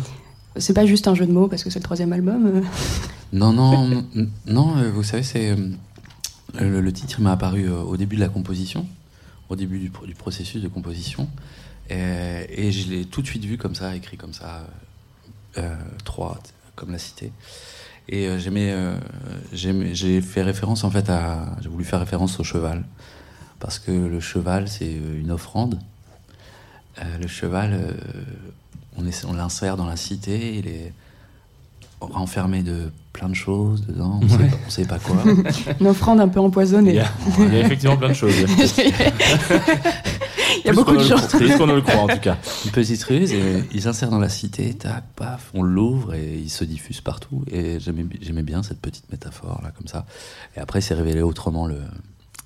C'est 0.56 0.74
pas 0.74 0.86
juste 0.86 1.06
un 1.08 1.14
jeu 1.14 1.26
de 1.26 1.32
mots 1.32 1.48
parce 1.48 1.62
que 1.62 1.70
c'est 1.70 1.78
le 1.78 1.84
troisième 1.84 2.12
album. 2.12 2.46
Euh. 2.46 2.62
non, 3.32 3.52
non, 3.52 4.04
non. 4.46 4.76
Euh, 4.78 4.90
vous 4.90 5.02
savez, 5.02 5.22
c'est 5.22 5.50
euh, 5.50 5.56
le, 6.80 6.92
titre 6.92 7.20
m'a 7.20 7.32
apparu 7.32 7.68
au 7.68 7.96
début 7.96 8.16
de 8.16 8.20
la 8.20 8.28
composition, 8.28 8.86
au 9.48 9.56
début 9.56 9.78
du, 9.78 9.90
processus 10.14 10.62
de 10.62 10.68
composition, 10.68 11.28
et, 11.90 12.70
je 12.70 12.90
l'ai 12.90 13.04
tout 13.04 13.22
de 13.22 13.26
suite 13.26 13.44
vu 13.44 13.56
comme 13.56 13.74
ça, 13.74 13.94
écrit 13.94 14.16
comme 14.16 14.32
ça, 14.32 14.66
Troie, 16.04 16.38
comme 16.74 16.90
la 16.90 16.98
cité. 16.98 17.32
Et 18.08 18.28
j'aimais, 18.38 18.74
j'ai 19.52 20.20
fait 20.20 20.42
référence 20.42 20.84
en 20.84 20.90
fait 20.90 21.08
à, 21.10 21.56
j'ai 21.60 21.68
voulu 21.68 21.84
faire 21.84 22.00
référence 22.00 22.40
au 22.40 22.44
cheval, 22.44 22.84
parce 23.60 23.78
que 23.78 23.92
le 23.92 24.20
cheval 24.20 24.68
c'est 24.68 24.90
une 24.92 25.30
offrande 25.30 25.74
euh, 25.74 25.97
le 27.20 27.26
cheval, 27.26 27.72
euh, 27.72 27.92
on, 28.96 29.04
on 29.28 29.32
l'insère 29.32 29.76
dans 29.76 29.86
la 29.86 29.96
cité, 29.96 30.56
il 30.56 30.68
est 30.68 30.92
renfermé 32.00 32.62
de 32.62 32.90
plein 33.12 33.28
de 33.28 33.34
choses 33.34 33.84
dedans, 33.86 34.20
on 34.22 34.24
ne 34.24 34.70
sait, 34.70 34.84
pas 34.84 34.98
quoi. 34.98 35.16
Une 35.80 35.88
offrande 35.88 36.20
un 36.20 36.28
peu 36.28 36.38
empoisonnée. 36.38 36.90
Il 36.90 36.96
y 36.96 37.00
a, 37.56 37.60
effectivement 37.64 37.96
plein 37.96 38.10
de 38.10 38.14
choses. 38.14 38.34
Il 40.64 40.66
y 40.66 40.70
a 40.70 40.72
beaucoup 40.72 40.96
de 40.96 41.02
choses. 41.02 41.26
C'est 41.28 41.58
qu'on 41.58 41.66
le 41.66 41.80
croit 41.80 42.02
en 42.02 42.06
tout 42.08 42.20
cas. 42.20 42.36
Une 42.64 42.70
petite 42.70 43.02
ruse, 43.04 43.32
et 43.32 43.64
il 43.72 43.82
s'insère 43.82 44.10
dans 44.10 44.18
la 44.18 44.28
cité, 44.28 44.74
tac, 44.74 45.04
paf, 45.16 45.50
on 45.54 45.62
l'ouvre 45.62 46.14
et 46.14 46.36
il 46.36 46.50
se 46.50 46.64
diffuse 46.64 47.00
partout. 47.00 47.44
Et 47.50 47.78
j'aimais 47.80 48.42
bien 48.42 48.62
cette 48.62 48.80
petite 48.80 49.10
métaphore 49.10 49.60
là, 49.62 49.72
comme 49.76 49.88
ça. 49.88 50.06
Et 50.56 50.60
après, 50.60 50.80
c'est 50.80 50.94
révélé 50.94 51.22
autrement 51.22 51.66
le, 51.66 51.80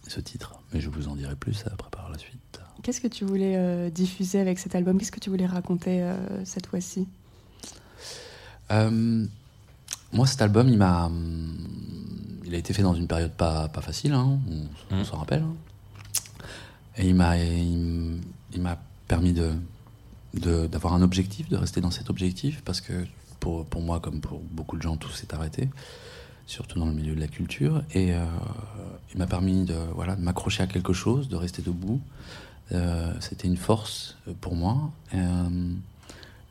ce 0.08 0.20
titre. 0.20 0.54
Mais 0.72 0.80
je 0.80 0.88
vous 0.88 1.08
en 1.08 1.16
dirai 1.16 1.36
plus 1.36 1.64
après 1.70 1.90
par 1.90 2.10
la 2.10 2.18
suite. 2.18 2.41
Qu'est-ce 2.82 3.00
que 3.00 3.06
tu 3.08 3.24
voulais 3.24 3.54
euh, 3.56 3.90
diffuser 3.90 4.40
avec 4.40 4.58
cet 4.58 4.74
album? 4.74 4.98
Qu'est-ce 4.98 5.12
que 5.12 5.20
tu 5.20 5.30
voulais 5.30 5.46
raconter 5.46 6.02
euh, 6.02 6.16
cette 6.44 6.66
fois-ci? 6.66 7.06
Euh, 8.72 9.24
Moi, 10.12 10.26
cet 10.26 10.42
album, 10.42 10.68
il 10.68 10.78
m'a, 10.78 11.06
hum, 11.06 11.56
il 12.44 12.54
a 12.54 12.58
été 12.58 12.72
fait 12.72 12.82
dans 12.82 12.94
une 12.94 13.06
période 13.06 13.32
pas, 13.32 13.68
pas 13.68 13.82
facile, 13.82 14.12
hein, 14.12 14.36
on, 14.90 14.96
mmh. 14.96 15.04
s'en 15.04 15.18
rappelle. 15.18 15.42
Hein. 15.42 15.54
Et 16.96 17.08
il 17.08 17.14
m'a, 17.14 17.38
il, 17.38 18.20
m'a 18.58 18.76
permis 19.06 19.32
de, 19.32 19.52
d'avoir 20.66 20.94
un 20.94 21.02
objectif, 21.02 21.48
de 21.48 21.56
rester 21.56 21.80
dans 21.80 21.92
cet 21.92 22.10
objectif, 22.10 22.62
parce 22.64 22.80
que 22.80 22.92
pour, 23.38 23.64
pour 23.64 23.80
moi, 23.80 24.00
comme 24.00 24.20
pour 24.20 24.40
beaucoup 24.40 24.76
de 24.76 24.82
gens, 24.82 24.96
tout 24.96 25.10
s'est 25.10 25.32
arrêté 25.32 25.68
surtout 26.44 26.80
dans 26.80 26.86
le 26.86 26.92
milieu 26.92 27.14
de 27.14 27.20
la 27.20 27.28
culture. 27.28 27.82
Et 27.94 28.08
il 28.08 29.18
m'a 29.18 29.26
permis 29.26 29.64
de, 29.64 29.76
voilà, 29.94 30.16
de 30.16 30.20
m'accrocher 30.20 30.62
à 30.62 30.66
quelque 30.66 30.92
chose, 30.92 31.28
de 31.30 31.36
rester 31.36 31.62
debout, 31.62 31.98
euh, 31.98 32.51
c'était 33.20 33.48
une 33.48 33.56
force 33.56 34.16
pour 34.40 34.54
moi. 34.54 34.90
Euh, 35.14 35.18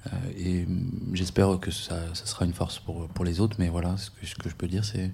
euh, 0.08 0.10
et 0.38 0.68
j'espère 1.14 1.60
que 1.60 1.72
ça, 1.72 1.96
sera 2.14 2.46
une 2.46 2.54
force 2.54 2.80
pour, 2.80 3.08
pour 3.08 3.26
les 3.26 3.40
autres. 3.40 3.58
Mais 3.60 3.70
voilà, 3.70 3.98
ce 3.98 4.10
que, 4.10 4.26
ce 4.26 4.36
que 4.36 4.50
je 4.50 4.56
peux 4.56 4.68
dire, 4.68 4.86
c'est 4.86 5.12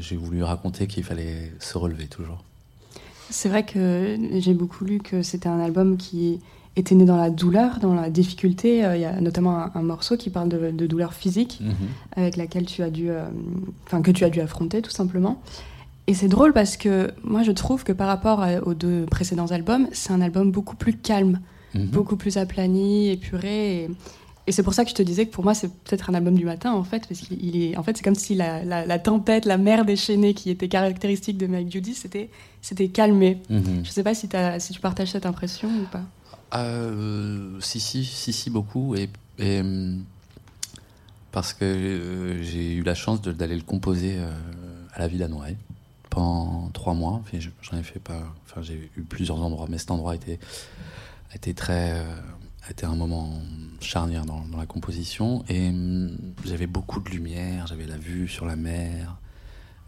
j'ai 0.00 0.16
voulu 0.16 0.42
raconter 0.42 0.86
qu'il 0.86 1.02
fallait 1.02 1.50
se 1.60 1.78
relever 1.78 2.08
toujours. 2.08 2.44
C'est 3.30 3.48
vrai 3.48 3.64
que 3.64 4.18
j'ai 4.38 4.52
beaucoup 4.52 4.84
lu 4.84 4.98
que 4.98 5.22
c'était 5.22 5.48
un 5.48 5.60
album 5.60 5.96
qui 5.96 6.40
était 6.76 6.94
né 6.94 7.06
dans 7.06 7.16
la 7.16 7.30
douleur, 7.30 7.78
dans 7.80 7.94
la 7.94 8.10
difficulté. 8.10 8.80
Il 8.94 9.00
y 9.00 9.06
a 9.06 9.18
notamment 9.18 9.74
un, 9.74 9.82
morceau 9.82 10.18
qui 10.18 10.28
parle 10.28 10.50
de, 10.50 10.86
douleur 10.86 11.14
physique, 11.14 11.60
mhm. 11.62 11.74
avec 12.16 12.36
laquelle 12.36 12.66
tu 12.66 12.82
as 12.82 12.90
dû, 12.90 13.08
enfin 13.86 14.02
que 14.02 14.10
tu 14.10 14.24
as 14.24 14.30
dû 14.30 14.42
affronter 14.42 14.82
tout 14.82 14.90
simplement. 14.90 15.40
Et 16.06 16.14
c'est 16.14 16.28
drôle 16.28 16.52
parce 16.52 16.76
que 16.76 17.12
moi 17.24 17.42
je 17.42 17.52
trouve 17.52 17.82
que 17.82 17.92
par 17.92 18.06
rapport 18.06 18.44
aux 18.64 18.74
deux 18.74 19.06
précédents 19.06 19.46
albums, 19.46 19.88
c'est 19.92 20.12
un 20.12 20.20
album 20.20 20.52
beaucoup 20.52 20.76
plus 20.76 20.96
calme, 20.96 21.40
mhm. 21.74 21.86
beaucoup 21.86 22.16
plus 22.16 22.36
aplani, 22.36 23.10
épuré. 23.10 23.84
Et, 23.84 23.90
et 24.46 24.52
c'est 24.52 24.62
pour 24.62 24.74
ça 24.74 24.84
que 24.84 24.90
je 24.90 24.94
te 24.94 25.02
disais 25.02 25.26
que 25.26 25.32
pour 25.32 25.42
moi 25.42 25.54
c'est 25.54 25.68
peut-être 25.68 26.08
un 26.10 26.14
album 26.14 26.36
du 26.36 26.44
matin 26.44 26.72
en 26.72 26.84
fait, 26.84 27.08
parce 27.08 27.20
qu'il 27.20 27.56
est, 27.60 27.76
en 27.76 27.82
fait 27.82 27.96
c'est 27.96 28.04
comme 28.04 28.14
si 28.14 28.36
la, 28.36 28.64
la, 28.64 28.98
tempête, 29.00 29.44
la 29.44 29.58
mer 29.58 29.84
déchaînée 29.84 30.34
qui 30.34 30.50
était 30.50 30.68
caractéristique 30.68 31.38
de 31.38 31.48
Mike 31.48 31.72
Judy, 31.72 31.94
c'était, 31.94 32.30
c'était 32.62 32.88
calmé. 32.88 33.42
Mhm. 33.50 33.82
Je 33.82 33.90
sais 33.90 34.04
pas 34.04 34.14
si, 34.14 34.28
as, 34.36 34.60
si 34.60 34.72
tu 34.72 34.80
partages 34.80 35.10
cette 35.10 35.26
impression 35.26 35.68
ou 35.68 35.86
pas. 35.90 36.02
Euh, 36.54 37.58
si, 37.60 37.80
si, 37.80 38.04
si, 38.04 38.32
si, 38.32 38.50
beaucoup. 38.50 38.94
Et, 38.94 39.08
parce 41.32 41.52
que 41.52 41.64
euh, 41.64 42.42
j'ai 42.42 42.74
eu 42.74 42.82
la 42.82 42.94
chance 42.94 43.20
d'aller 43.20 43.56
le 43.56 43.62
composer 43.62 44.14
euh, 44.16 44.30
à 44.94 45.00
la 45.00 45.08
Villa 45.08 45.28
Noailles 45.28 45.58
trois 46.72 46.94
mois. 46.94 47.22
J'en 47.62 47.76
ai 47.76 47.82
fait 47.82 48.00
pas. 48.00 48.22
Enfin, 48.44 48.62
j'ai 48.62 48.90
eu 48.96 49.02
plusieurs 49.02 49.40
endroits, 49.40 49.66
mais 49.68 49.78
cet 49.78 49.90
endroit 49.90 50.14
était, 50.14 50.38
été 51.34 51.54
très, 51.54 51.92
euh, 51.92 52.16
été 52.70 52.86
un 52.86 52.94
moment 52.94 53.30
charnière 53.80 54.24
dans, 54.24 54.44
la 54.56 54.66
composition. 54.66 55.44
Et 55.48 55.68
hum, 55.68 56.16
j'avais 56.44 56.66
beaucoup 56.66 57.00
de 57.00 57.10
lumière, 57.10 57.66
j'avais 57.66 57.86
la 57.86 57.98
vue 57.98 58.28
sur 58.28 58.46
la 58.46 58.56
mer. 58.56 59.16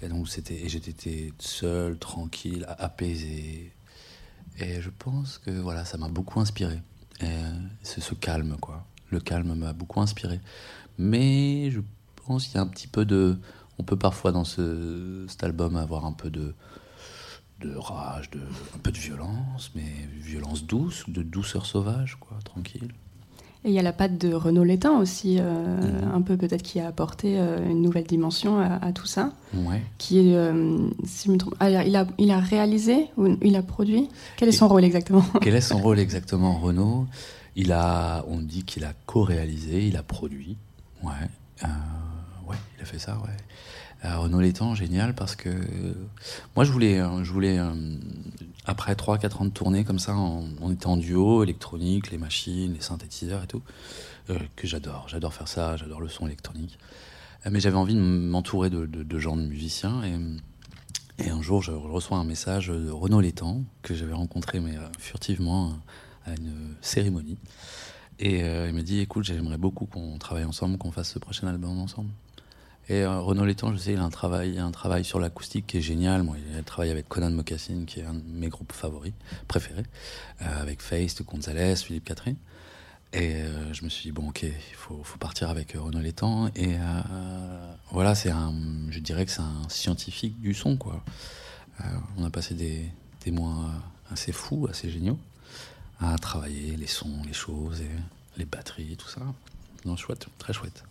Et 0.01 0.09
donc 0.09 0.29
c'était, 0.29 0.69
j'étais 0.69 1.33
seul, 1.39 1.99
tranquille, 1.99 2.67
apaisé. 2.79 3.73
Et 4.61 4.81
je 4.81 4.91
pense 4.91 5.39
que 5.39 5.51
voilà, 5.51 5.85
ça 5.85 5.99
m'a 5.99 6.09
beaucoup 6.09 6.41
inspiré. 6.41 6.81
C'est 7.83 8.01
ce 8.01 8.15
calme, 8.15 8.57
quoi. 8.61 8.87
Le 9.11 9.19
calme 9.19 9.55
m'a 9.55 9.73
beaucoup 9.73 10.01
inspiré. 10.01 10.41
Mais 10.99 11.71
je 11.71 11.81
pense 12.27 12.47
qu'il 12.47 12.57
y 12.57 12.59
a 12.59 12.61
un 12.61 12.67
petit 12.67 12.87
peu 12.87 13.05
de 13.05 13.39
on 13.79 13.83
peut 13.83 13.97
parfois 13.97 14.33
dans 14.33 14.45
ce, 14.45 15.25
cet 15.29 15.45
album 15.45 15.77
avoir 15.77 16.05
un 16.05 16.13
peu 16.13 16.31
de, 16.31 16.55
de 17.61 17.75
rage, 17.77 18.31
de, 18.31 18.41
un 18.75 18.79
peu 18.83 18.93
de 18.93 18.99
violence, 18.99 19.71
mais 19.75 19.91
violence 20.21 20.65
douce, 20.65 21.05
de 21.09 21.23
douceur 21.23 21.67
sauvage, 21.67 22.17
quoi, 22.21 22.39
tranquille. 22.45 22.93
Et 23.65 23.71
il 23.71 23.75
y 23.75 23.79
a 23.79 23.83
la 23.83 23.93
patte 23.93 24.19
de 24.19 24.33
Renaud 24.33 24.63
Létain 24.63 24.99
aussi, 24.99 25.39
euh, 25.41 25.77
mhm. 25.77 26.15
un 26.15 26.23
peu 26.23 26.37
peut-être 26.37 26.63
qui 26.63 26.79
a 26.79 26.87
apporté 26.87 27.39
euh, 27.39 27.69
une 27.69 27.83
nouvelle 27.83 28.05
dimension 28.05 28.61
à, 28.61 28.93
tout 28.93 29.07
ça. 29.07 29.33
Ouais. 29.53 29.83
Qui 29.99 30.21
est, 30.21 30.37
euh, 30.37 30.79
si 31.05 31.27
je 31.27 31.33
me 31.33 31.39
trompe, 31.39 31.57
ah, 31.59 31.69
il, 31.69 31.97
a, 31.97 32.07
il 32.19 32.31
a 32.31 32.39
réalisé 32.39 33.07
ou 33.17 33.37
il 33.43 33.57
a 33.57 33.63
produit? 33.63 34.09
Quel 34.37 34.49
est 34.49 34.53
son 34.53 34.69
rôle 34.69 34.85
exactement? 34.85 35.25
Quel 35.41 35.57
est 35.57 35.61
son 35.61 35.79
rôle 35.79 35.99
exactement, 35.99 36.55
Renaud? 36.55 37.07
Il 37.57 37.73
a, 37.73 38.25
on 38.29 38.39
dit 38.39 38.63
qu'il 38.63 38.85
a 38.85 38.93
co-réalisé, 39.07 39.89
il 39.89 39.97
a 39.97 40.05
produit. 40.05 40.57
Ouais. 41.03 41.11
ouais, 41.63 42.57
il 42.77 42.83
a 42.83 42.85
fait 42.85 43.01
ça, 43.01 43.15
ouais. 43.15 43.37
Euh, 44.05 44.17
Renaud 44.17 44.41
Létang, 44.41 44.75
génial, 44.75 45.15
parce 45.15 45.35
que 45.35 45.51
moi 46.55 46.65
je 46.65 46.71
voulais, 46.71 47.01
euh, 47.01 47.23
euh, 47.25 47.97
après 48.65 48.95
3-4 48.95 49.43
ans 49.43 49.45
de 49.45 49.51
tournée 49.51 49.85
comme 49.85 49.99
ça, 49.99 50.15
on, 50.17 50.71
était 50.71 50.87
en 50.87 50.97
duo, 50.97 51.43
électronique, 51.43 52.11
les 52.11 52.19
machines, 52.19 52.75
les 52.75 52.81
synthétiseurs 52.81 53.43
et 53.43 53.47
tout, 53.47 53.63
que 54.29 54.67
j'adore, 54.67 55.07
j'adore 55.09 55.35
faire 55.35 55.49
ça, 55.49 55.77
j'adore 55.77 56.01
le 56.01 56.09
son 56.09 56.27
électronique. 56.27 56.79
mais 57.51 57.61
j'avais 57.61 57.77
envie 57.77 57.95
de 57.95 58.01
m'entourer 58.01 58.71
de, 58.71 59.19
gens, 59.19 59.37
de 59.37 59.43
musiciens, 59.43 60.03
et, 60.05 61.31
un 61.31 61.43
jour, 61.43 61.63
je 61.63 61.73
reçois 61.73 62.19
un 62.19 62.25
message 62.25 62.69
de 62.69 62.91
Renaud 62.91 63.21
Létang, 63.21 63.65
que 63.83 63.95
j'avais 63.95 64.13
rencontré 64.13 64.61
mais 64.61 64.77
euh, 64.77 64.87
furtivement 64.99 65.73
à 66.25 66.31
une 66.31 66.77
cérémonie. 66.81 67.39
Et 68.21 68.43
euh, 68.43 68.69
il 68.69 68.75
me 68.75 68.83
dit, 68.83 69.01
écoute, 69.01 69.25
j'aimerais 69.25 69.59
beaucoup 69.59 69.87
qu'on 69.87 70.19
travaille 70.19 70.45
ensemble, 70.45 70.79
qu'on 70.79 70.91
fasse 70.91 71.11
ce 71.13 71.19
prochain 71.19 71.47
album 71.47 71.79
ensemble. 71.79 72.11
Et 72.91 73.03
euh, 73.03 73.21
Renaud 73.21 73.45
Létang, 73.45 73.73
je 73.73 73.77
sais, 73.77 73.93
il 73.93 73.99
a 73.99 74.03
un 74.03 74.11
travail, 74.11 74.59
un 74.59 74.71
travail 74.71 75.05
sur 75.05 75.21
l'acoustique 75.21 75.67
qui 75.67 75.79
est 75.79 75.83
génial. 75.83 76.23
Moi, 76.23 76.37
il 76.51 76.59
a 76.59 76.63
travaillé 76.63 76.91
avec 76.91 77.07
Conan 77.09 77.31
Mocassin, 77.31 77.85
qui 77.87 78.01
est 78.01 78.05
un 78.05 78.15
de 78.15 78.23
mes 78.25 78.49
groupes 78.49 78.73
favoris, 78.73 79.13
préférés, 79.47 79.85
euh, 80.41 80.63
avec 80.63 80.81
Feist, 80.81 81.23
Gonzalez, 81.23 81.77
Philippe 81.77 82.05
Catherine. 82.05 82.37
Et 83.13 83.35
euh, 83.35 83.75
je 83.75 83.85
me 83.85 83.91
suis 83.91 84.05
dit, 84.05 84.13
bon, 84.13 84.31
ok, 84.31 84.43
il 84.43 84.75
faut, 84.75 85.03
partir 85.21 85.51
avec 85.51 85.77
euh, 85.77 85.81
Renaud 85.81 86.01
Létang. 86.01 86.51
Et 86.57 86.77
voilà, 87.91 88.15
c'est 88.15 88.31
un, 88.31 88.55
je 88.91 89.01
dirais 89.01 89.27
que 89.27 89.33
c'est 89.33 89.43
un 89.43 89.69
scientifique 89.69 90.41
du 90.41 90.55
son, 90.55 90.77
quoi. 90.77 91.03
On 92.17 92.25
a 92.25 92.31
passé 92.31 92.55
des, 92.55 92.91
mois 93.31 93.71
assez 94.11 94.33
fous, 94.33 94.67
assez 94.71 94.89
géniaux, 94.89 95.19
à 96.01 96.17
travailler 96.17 96.77
les 96.77 96.87
sons, 96.87 97.21
les 97.27 97.35
choses, 97.35 97.83
les 98.39 98.47
batteries, 98.47 98.97
tout 98.97 99.09
ça. 99.09 99.21
Non, 99.85 99.95
chouette, 99.95 100.29
très 100.39 100.55
chouette. 100.55 100.83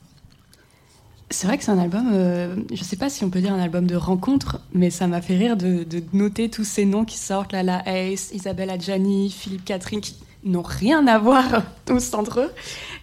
C'est 1.29 1.46
vrai 1.46 1.57
que 1.57 1.63
c'est 1.65 1.72
un 1.72 1.77
album, 1.77 2.12
euh, 2.13 2.55
je 2.74 2.81
sais 2.84 2.96
pas 2.96 3.10
si 3.10 3.25
on 3.25 3.29
peut 3.29 3.41
dire 3.41 3.53
un 3.53 3.60
album 3.60 3.86
de 3.86 3.98
rencontre, 3.98 4.62
mais 4.74 4.89
ça 4.89 5.07
m'a 5.07 5.22
fait 5.22 5.36
rire 5.36 5.57
de, 5.57 5.86
noter 6.13 6.50
tous 6.50 6.63
ces 6.63 6.86
noms 6.86 7.03
qui 7.03 7.17
sortent, 7.17 7.51
là, 7.51 7.63
la 7.63 7.84
Ace, 7.86 8.31
Isabelle 8.34 8.69
Adjani, 8.69 9.29
Philippe 9.29 9.65
Catherine, 9.65 10.00
qui 10.00 10.15
n'ont 10.46 10.62
rien 10.62 11.05
à 11.05 11.17
voir 11.17 11.63
tous 11.86 12.13
entre 12.13 12.39
eux. 12.39 12.51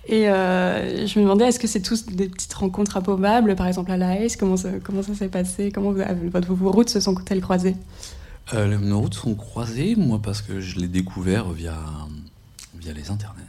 Et 0.09 0.31
euh, 0.31 1.07
je 1.07 1.19
me 1.19 1.25
demandais, 1.25 1.49
est-ce 1.49 1.59
que 1.59 1.67
c'est 1.67 1.83
tous 1.83 2.07
des 2.07 2.29
petites 2.29 2.55
rencontres 2.55 2.97
improbables, 2.97 3.57
par 3.57 3.67
exemple 3.67 3.91
à 3.91 3.99
la 3.99 4.19
Ace, 4.19 4.37
comment 4.37 4.57
ça, 4.57 4.71
comment 4.83 5.03
ça 5.03 5.15
s'est 5.15 5.29
passé, 5.29 5.71
comment 5.71 5.93
vos 5.93 6.73
routes 6.73 6.89
se 6.89 7.01
sont-elles 7.01 7.43
croisées? 7.43 7.77
Euh, 8.55 8.79
nos 8.79 9.01
routes 9.01 9.15
sont 9.15 9.35
croisées, 9.35 9.97
moi, 9.97 10.19
parce 10.23 10.41
que 10.41 10.61
je 10.61 10.79
l'ai 10.79 10.89
découvert 10.89 11.51
via, 11.51 11.77
via 12.75 12.95
les 12.95 13.11
internets. 13.11 13.44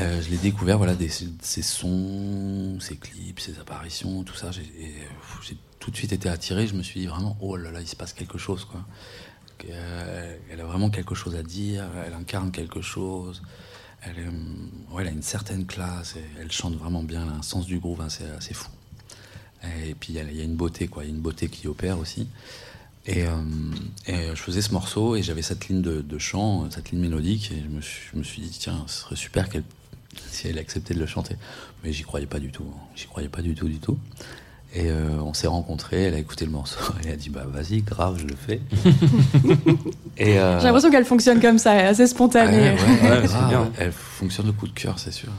Euh, 0.00 0.22
je 0.22 0.30
l'ai 0.30 0.36
découvert, 0.36 0.78
voilà, 0.78 0.94
ses 1.40 1.62
sons, 1.62 2.78
ses 2.80 2.96
clips, 2.96 3.40
ses 3.40 3.58
apparitions, 3.58 4.22
tout 4.22 4.34
ça. 4.34 4.50
J'ai 4.52 4.62
euh, 4.62 5.54
tout 5.80 5.90
de 5.90 5.96
suite 5.96 6.12
été 6.12 6.28
attiré. 6.28 6.66
Je 6.66 6.74
me 6.74 6.82
suis 6.82 7.00
dit 7.00 7.06
vraiment, 7.06 7.36
oh 7.40 7.56
là 7.56 7.70
là, 7.70 7.80
il 7.80 7.88
se 7.88 7.96
passe 7.96 8.12
quelque 8.12 8.38
chose, 8.38 8.64
quoi. 8.64 8.84
Euh, 9.70 10.36
elle 10.50 10.60
a 10.60 10.64
vraiment 10.64 10.90
quelque 10.90 11.14
chose 11.14 11.34
à 11.34 11.42
dire. 11.42 11.84
Elle 12.06 12.14
incarne 12.14 12.52
quelque 12.52 12.80
chose. 12.80 13.42
Elle, 14.02 14.30
elle 14.98 15.08
a 15.08 15.10
une 15.10 15.22
certaine 15.22 15.66
classe. 15.66 16.14
Elle 16.40 16.52
chante 16.52 16.76
vraiment 16.76 17.02
bien. 17.02 17.26
Un 17.28 17.42
sens 17.42 17.66
du 17.66 17.78
groove 17.78 18.00
assez, 18.00 18.24
assez 18.24 18.54
fou. 18.54 18.70
Et 19.84 19.94
puis 19.94 20.12
il 20.12 20.36
y, 20.36 20.40
a, 20.40 20.44
une 20.44 20.54
beauté, 20.54 20.86
quoi. 20.86 21.02
Il 21.02 21.08
y 21.08 21.10
a 21.10 21.14
une 21.14 21.20
beauté 21.20 21.48
qui 21.48 21.66
opère 21.66 21.98
aussi. 21.98 22.28
Et, 23.06 23.24
euh, 23.24 24.34
je 24.34 24.40
faisais 24.40 24.62
ce 24.62 24.72
morceau 24.72 25.16
et 25.16 25.22
j'avais 25.22 25.42
cette 25.42 25.68
ligne 25.68 25.82
de, 25.82 26.18
chant, 26.18 26.70
cette 26.70 26.90
ligne 26.90 27.00
mélodique, 27.00 27.50
et 27.52 27.62
je 27.62 28.18
me 28.18 28.22
suis 28.22 28.42
dit, 28.42 28.50
tiens, 28.50 28.84
ce 28.86 29.00
serait 29.00 29.16
super 29.16 29.48
qu'elle, 29.48 29.64
si 30.30 30.48
elle 30.48 30.58
acceptait 30.58 30.94
de 30.94 31.00
le 31.00 31.06
chanter. 31.06 31.36
Mais 31.84 31.92
j'y 31.92 32.02
croyais 32.02 32.26
pas 32.26 32.38
du 32.38 32.50
tout, 32.50 32.72
j'y 32.94 33.06
croyais 33.06 33.28
pas 33.28 33.42
du 33.42 33.54
tout, 33.54 33.68
du 33.68 33.78
tout. 33.78 33.98
Et 34.74 34.90
euh, 34.90 35.18
on 35.22 35.32
s'est 35.32 35.46
rencontrés, 35.46 36.04
elle 36.04 36.14
a 36.14 36.18
écouté 36.18 36.44
le 36.44 36.50
morceau, 36.50 36.78
elle 37.04 37.12
a 37.12 37.16
dit, 37.16 37.30
bah 37.30 37.46
vas-y, 37.48 37.80
grave, 37.80 38.18
je 38.18 38.26
le 38.26 38.36
fais. 38.36 38.60
et 40.18 40.38
euh, 40.38 40.58
J'ai 40.58 40.66
l'impression 40.66 40.90
qu'elle 40.90 41.06
fonctionne 41.06 41.40
comme 41.40 41.58
ça, 41.58 41.74
elle 41.74 41.86
est 41.86 41.88
assez 41.88 42.06
spontanée. 42.06 42.70
Ouais, 42.70 42.76
ouais, 43.02 43.20
ouais, 43.22 43.26
grave, 43.26 43.70
elle 43.78 43.92
fonctionne 43.92 44.48
au 44.50 44.52
coup 44.52 44.68
de 44.68 44.74
cœur, 44.74 44.98
c'est 44.98 45.12
sûr. 45.12 45.30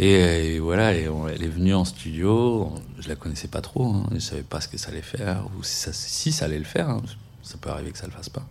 Et, 0.00 0.54
et, 0.54 0.58
voilà, 0.58 0.94
et 0.94 1.08
on, 1.08 1.28
elle 1.28 1.42
est 1.44 1.48
venue 1.48 1.74
en 1.74 1.84
studio. 1.84 2.72
Je 2.98 3.08
la 3.08 3.14
connaissais 3.14 3.48
pas 3.48 3.60
trop. 3.60 3.84
Hein, 3.84 4.06
je 4.14 4.20
savais 4.20 4.42
pas 4.42 4.60
ce 4.60 4.68
que 4.68 4.78
ça 4.78 4.88
allait 4.90 5.02
faire 5.02 5.44
ou 5.58 5.62
si 5.62 5.76
ça, 5.76 5.92
si 5.92 6.32
ça 6.32 6.46
allait 6.46 6.58
le 6.58 6.64
faire. 6.64 6.88
Hein, 6.88 7.02
ça 7.42 7.56
peut 7.60 7.70
arriver 7.70 7.90
que 7.90 7.98
ça 7.98 8.06
le 8.06 8.12
fasse 8.12 8.30
pas. 8.30 8.46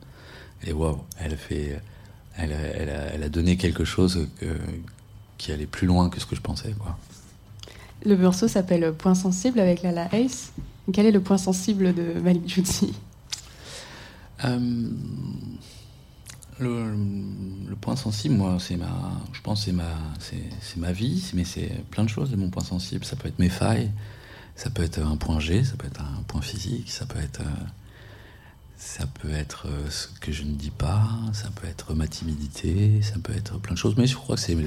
Et 0.64 0.72
waouh, 0.72 1.02
elle 1.20 1.36
fait, 1.36 1.82
elle, 2.38 2.52
elle, 2.52 2.90
a, 2.90 3.14
elle 3.14 3.24
a 3.24 3.30
donné 3.30 3.58
quelque 3.58 3.84
chose 3.84 4.28
que, 4.40 4.46
qui 5.42 5.52
allait 5.52 5.66
plus 5.66 5.88
loin 5.88 6.10
que 6.10 6.20
ce 6.20 6.28
que 6.28 6.36
je 6.36 6.42
pensais, 6.42 6.74
quoi. 6.78 6.98
Le 8.06 8.16
morceau 8.16 8.48
s'appelle 8.48 8.94
Point 8.94 9.16
sensible 9.16 9.60
avec 9.60 9.82
Lala 9.82 10.08
Ace. 10.14 10.54
Quel 10.94 11.08
est 11.08 11.12
le 11.12 11.22
point 11.22 11.38
sensible 11.38 11.94
de 11.94 12.20
Malik 12.20 12.60
euh, 14.44 14.90
le, 16.60 16.96
le, 17.70 17.76
point 17.76 17.96
sensible, 17.96 18.36
moi, 18.36 18.58
c'est 18.60 18.76
ma, 18.76 19.12
je 19.34 19.42
pense, 19.42 19.66
c'est 19.66 19.72
ma, 19.72 19.98
c'est 20.20 20.78
ma 20.78 20.92
vie, 20.92 21.32
mais 21.34 21.44
c'est 21.44 21.72
plein 21.90 22.04
de 22.04 22.10
choses 22.10 22.30
de 22.30 22.36
mon 22.36 22.50
point 22.50 22.64
sensible. 22.64 23.06
Ça 23.06 23.16
peut 23.16 23.28
être 23.28 23.40
mes 23.40 23.50
failles, 23.50 23.92
ça 24.56 24.70
peut 24.70 24.84
être 24.84 25.00
un 25.00 25.16
point 25.16 25.40
G, 25.40 25.64
ça 25.64 25.76
peut 25.76 25.88
être 25.88 26.02
un 26.02 26.24
point 26.24 26.42
physique, 26.42 26.92
ça 26.92 27.06
peut 27.06 27.20
être, 27.20 27.42
ça 28.82 29.06
peut 29.06 29.30
être 29.30 29.68
ce 29.92 30.08
que 30.20 30.32
je 30.32 30.42
ne 30.42 30.54
dis 30.54 30.72
pas, 30.72 31.04
ça 31.34 31.50
peut 31.54 31.68
être 31.68 31.94
ma 31.94 32.08
timidité, 32.08 33.00
ça 33.04 33.14
peut 33.24 33.32
être 33.32 33.60
plein 33.60 33.74
de 33.74 33.78
choses. 33.78 33.96
Mais 33.96 34.08
je 34.08 34.16
crois 34.16 34.36
que 34.36 34.42
c'est 34.42 34.58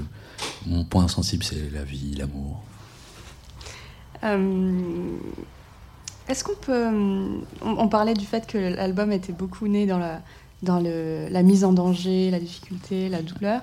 mon 0.66 0.84
point 0.84 1.08
sensible, 1.08 1.42
c'est 1.42 1.68
la 1.72 1.82
vie, 1.82 2.14
l'amour. 2.14 2.62
Euh, 4.22 5.18
Est-ce 6.28 6.44
qu'on 6.44 6.54
peut, 6.54 6.86
on, 6.86 7.42
on, 7.60 7.88
parlait 7.88 8.14
du 8.14 8.24
fait 8.24 8.46
que 8.46 8.56
l'album 8.56 9.10
était 9.10 9.32
beaucoup 9.32 9.66
né 9.66 9.84
dans 9.84 9.98
la 9.98 11.42
mise 11.42 11.64
en 11.64 11.72
danger, 11.72 12.30
la 12.30 12.38
difficulté, 12.38 13.08
la 13.08 13.20
douleur. 13.20 13.62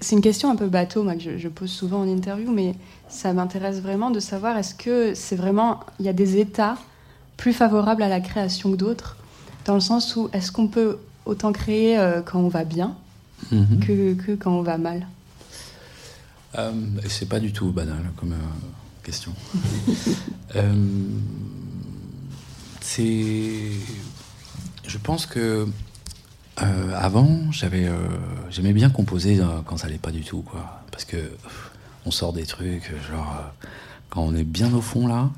C'est 0.00 0.16
une 0.16 0.22
question 0.22 0.50
un 0.50 0.56
peu 0.56 0.66
bateau 0.66 1.02
moi, 1.02 1.14
que 1.14 1.20
je, 1.20 1.36
je, 1.36 1.48
pose 1.48 1.70
souvent 1.70 2.00
en 2.00 2.08
interview, 2.08 2.50
mais 2.50 2.74
ça 3.08 3.34
m'intéresse 3.34 3.82
vraiment 3.82 4.10
de 4.10 4.18
savoir 4.18 4.56
est-ce 4.56 4.74
que 4.74 5.12
c'est 5.12 5.36
vraiment 5.36 5.80
il 6.00 6.06
y 6.06 6.08
a 6.08 6.14
des 6.14 6.38
états 6.38 6.78
plus 7.36 7.52
favorables 7.52 8.02
à 8.02 8.08
la 8.08 8.20
création 8.20 8.72
que 8.72 8.76
d'autres, 8.76 9.18
dans 9.64 9.74
le 9.74 9.80
sens 9.80 10.16
où 10.16 10.28
est-ce 10.32 10.52
qu'on 10.52 10.68
peut 10.68 10.98
autant 11.24 11.52
créer 11.52 11.98
euh, 11.98 12.22
quand 12.22 12.38
on 12.40 12.48
va 12.48 12.64
bien 12.64 12.96
-hmm. 13.52 13.78
que, 13.80 14.14
que, 14.14 14.32
quand 14.32 14.52
on 14.52 14.62
va 14.62 14.78
mal? 14.78 15.06
Euh, 16.56 16.72
C'est 17.08 17.28
pas 17.28 17.40
du 17.40 17.52
tout 17.52 17.72
banal 17.72 18.04
comme 18.16 18.32
euh, 18.32 18.36
question. 19.02 19.32
c'est, 22.80 23.70
je 24.86 24.98
pense 24.98 25.26
que 25.26 25.66
avant, 26.94 27.50
j'avais, 27.50 27.88
j'aimais 28.50 28.72
bien 28.72 28.88
composer 28.88 29.40
quand 29.66 29.76
ça 29.76 29.88
allait 29.88 29.98
pas 29.98 30.12
du 30.12 30.22
tout, 30.22 30.42
quoi. 30.42 30.82
Parce 30.92 31.04
que 31.04 31.16
pff, 31.16 31.70
on 32.06 32.12
sort 32.12 32.32
des 32.32 32.46
trucs, 32.46 32.92
genre 33.08 33.52
quand 34.10 34.22
on 34.22 34.34
est 34.36 34.44
bien 34.44 34.72
au 34.72 34.80
fond 34.80 35.08
là, 35.08 35.30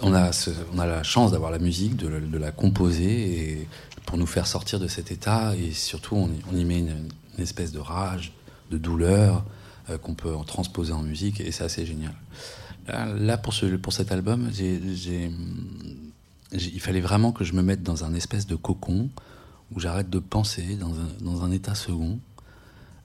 on 0.00 0.14
a, 0.14 0.30
on 0.74 0.78
a 0.78 0.86
la 0.86 1.02
chance 1.02 1.32
d'avoir 1.32 1.50
la 1.50 1.58
musique, 1.58 1.96
de, 1.96 2.38
la 2.38 2.50
composer 2.52 3.50
et 3.50 3.68
pour 4.04 4.18
nous 4.18 4.26
faire 4.26 4.46
sortir 4.46 4.78
de 4.78 4.88
cet 4.88 5.10
état. 5.10 5.54
Et 5.56 5.72
surtout 5.72 6.16
on, 6.16 6.30
y 6.54 6.64
met 6.64 6.78
une, 6.80 7.08
espèce 7.38 7.72
de 7.72 7.78
rage, 7.78 8.32
de 8.70 8.78
douleur 8.78 9.44
qu'on 10.02 10.14
peut 10.14 10.34
en 10.34 10.44
transposer 10.44 10.92
en 10.92 11.02
musique. 11.02 11.40
Et 11.40 11.52
c'est 11.52 11.64
assez 11.64 11.84
génial. 11.84 12.14
Là, 12.88 13.36
pour, 13.36 13.52
ce, 13.52 13.66
pour 13.76 13.92
cet 13.92 14.12
album, 14.12 14.50
il 16.52 16.80
fallait 16.80 17.00
vraiment 17.00 17.32
que 17.32 17.44
je 17.44 17.52
me 17.52 17.62
mette 17.62 17.82
dans 17.82 18.04
un 18.04 18.14
espèce 18.14 18.46
de 18.46 18.54
cocon 18.54 19.10
où 19.74 19.80
j'arrête 19.80 20.10
de 20.10 20.18
penser 20.18 20.76
dans 20.76 20.92
un, 20.92 21.08
dans 21.20 21.42
un, 21.44 21.50
état 21.50 21.74
second. 21.74 22.18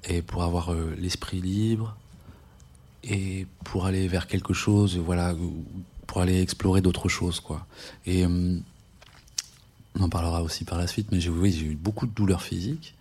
Et 0.08 0.22
pour 0.22 0.44
avoir 0.44 0.74
euh, 0.74 0.96
l'esprit 1.00 1.42
libre 1.42 1.96
et 3.04 3.48
pour 3.64 3.86
aller 3.86 4.08
vers 4.08 4.28
quelque 4.28 4.54
chose 4.54 4.98
voilà 4.98 5.34
pour 6.12 6.22
aller 6.22 6.42
explorer 6.42 6.82
d'autres 6.82 7.08
choses 7.08 7.40
quoi. 7.40 7.66
Et 8.06 8.26
euh, 8.26 8.58
on 9.96 10.04
en 10.04 10.10
parlera 10.10 10.44
aussi 10.44 10.66
par 10.66 10.78
la 10.78 10.88
suite 10.88 11.12
mais 11.12 11.22
j'ai 11.22 11.30
oui, 11.30 11.52
j'ai 11.52 11.68
eu 11.68 11.76
beaucoup 11.76 12.06
de 12.06 12.12
douleurs 12.12 12.44
physiques. 12.44 12.96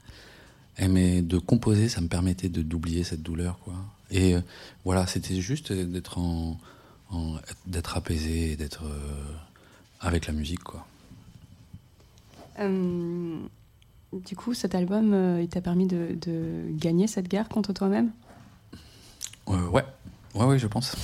Et 0.78 0.88
mais 0.88 1.20
de 1.20 1.38
composer 1.38 1.88
ça 1.88 2.00
me 2.00 2.08
permettait 2.08 2.48
de 2.48 2.62
d'oublier 2.62 3.02
cette 3.04 3.22
douleur 3.22 3.58
quoi. 3.64 3.74
Et 4.10 4.36
euh, 4.36 4.40
voilà 4.84 5.06
c'était 5.06 5.40
juste 5.40 5.72
d'être 5.72 6.18
en, 6.18 6.58
en 7.10 7.34
d'être 7.66 7.96
apaisé 7.96 8.54
d'être 8.56 8.84
avec 10.00 10.26
la 10.26 10.32
musique, 10.32 10.64
quoi. 10.64 10.86
Euh, 12.58 13.38
du 14.12 14.36
coup, 14.36 14.54
cet 14.54 14.74
album, 14.74 15.12
euh, 15.12 15.42
il 15.42 15.48
t'a 15.48 15.60
permis 15.60 15.86
de, 15.86 16.16
de, 16.20 16.64
gagner 16.70 17.06
cette 17.06 17.28
guerre 17.28 17.48
contre 17.48 17.72
toi-même? 17.72 18.10
Euh, 19.48 19.68
Ouais, 19.68 19.84
ouais, 20.34 20.44
ouais, 20.46 20.58
je 20.58 20.66
pense. 20.66 20.96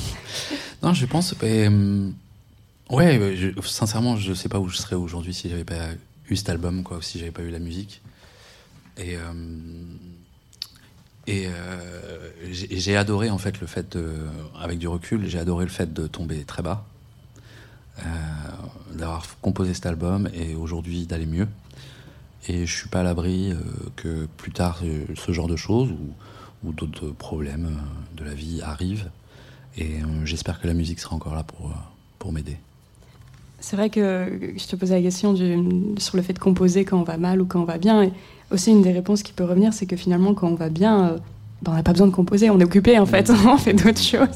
non, 0.82 0.92
je 0.94 1.06
pense. 1.06 1.34
Euh, 1.42 2.10
ouais, 2.90 3.36
je, 3.36 3.60
sincèrement, 3.62 4.16
je 4.16 4.34
sais 4.34 4.48
pas 4.48 4.58
où 4.58 4.68
je 4.68 4.76
serais 4.76 4.96
aujourd'hui 4.96 5.34
si 5.34 5.48
j'avais 5.48 5.64
pas 5.64 5.88
eu 6.28 6.36
cet 6.36 6.48
album, 6.48 6.82
quoi, 6.82 6.98
ou 6.98 7.02
si 7.02 7.18
j'avais 7.18 7.30
pas 7.30 7.42
eu 7.42 7.50
la 7.50 7.58
musique. 7.58 8.02
Et 8.98 9.16
et 11.26 11.48
j'ai 12.52 12.96
adoré 12.96 13.30
en 13.30 13.38
fait 13.38 13.60
le 13.60 13.66
fait 13.66 13.96
de, 13.96 14.14
avec 14.60 14.78
du 14.78 14.86
recul, 14.86 15.26
j'ai 15.26 15.40
adoré 15.40 15.64
le 15.64 15.70
fait 15.70 15.92
de 15.92 16.06
tomber 16.06 16.44
très 16.44 16.62
bas 16.62 16.86
euh, 17.98 18.02
d'avoir 18.94 19.26
composé 19.40 19.74
cet 19.74 19.86
album 19.86 20.28
et 20.34 20.54
aujourd'hui 20.54 21.06
d'aller 21.06 21.26
mieux. 21.26 21.48
Et 22.46 22.64
je 22.64 22.76
suis 22.76 22.88
pas 22.88 23.00
à 23.00 23.02
l'abri 23.02 23.50
euh, 23.50 23.56
que 23.96 24.26
plus 24.36 24.52
tard 24.52 24.82
ce 25.16 25.32
genre 25.32 25.48
de 25.48 25.56
choses 25.56 25.90
ou 26.64 26.72
d'autres 26.72 27.08
problèmes 27.08 27.78
de 28.16 28.24
la 28.24 28.34
vie 28.34 28.60
arrivent. 28.62 29.10
Et 29.76 30.00
euh, 30.00 30.24
j'espère 30.24 30.60
que 30.60 30.66
la 30.66 30.74
musique 30.74 31.00
sera 31.00 31.16
encore 31.16 31.34
là 31.34 31.42
pour, 31.42 31.72
pour 32.18 32.32
m'aider. 32.32 32.56
C'est 33.60 33.76
vrai 33.76 33.90
que 33.90 34.54
je 34.56 34.66
te 34.66 34.76
posais 34.76 34.94
la 34.94 35.02
question 35.02 35.34
sur 35.34 36.16
le 36.16 36.22
fait 36.22 36.32
de 36.32 36.38
composer 36.38 36.84
quand 36.84 36.98
on 36.98 37.04
va 37.04 37.16
mal 37.16 37.40
ou 37.40 37.46
quand 37.46 37.60
on 37.60 37.64
va 37.64 37.78
bien. 37.78 38.02
Et 38.02 38.12
aussi, 38.50 38.70
une 38.70 38.82
des 38.82 38.92
réponses 38.92 39.22
qui 39.22 39.32
peut 39.32 39.44
revenir, 39.44 39.72
c'est 39.72 39.86
que 39.86 39.96
finalement, 39.96 40.34
quand 40.34 40.48
on 40.48 40.54
va 40.54 40.68
bien, 40.68 41.08
euh, 41.08 41.18
ben, 41.62 41.72
on 41.72 41.74
n'a 41.74 41.82
pas 41.82 41.92
besoin 41.92 42.06
de 42.06 42.12
composer, 42.12 42.50
on 42.50 42.60
est 42.60 42.64
occupé 42.64 42.98
en 42.98 43.06
fait, 43.06 43.30
on 43.46 43.56
fait 43.56 43.72
d'autres 43.72 44.00
choses. 44.00 44.28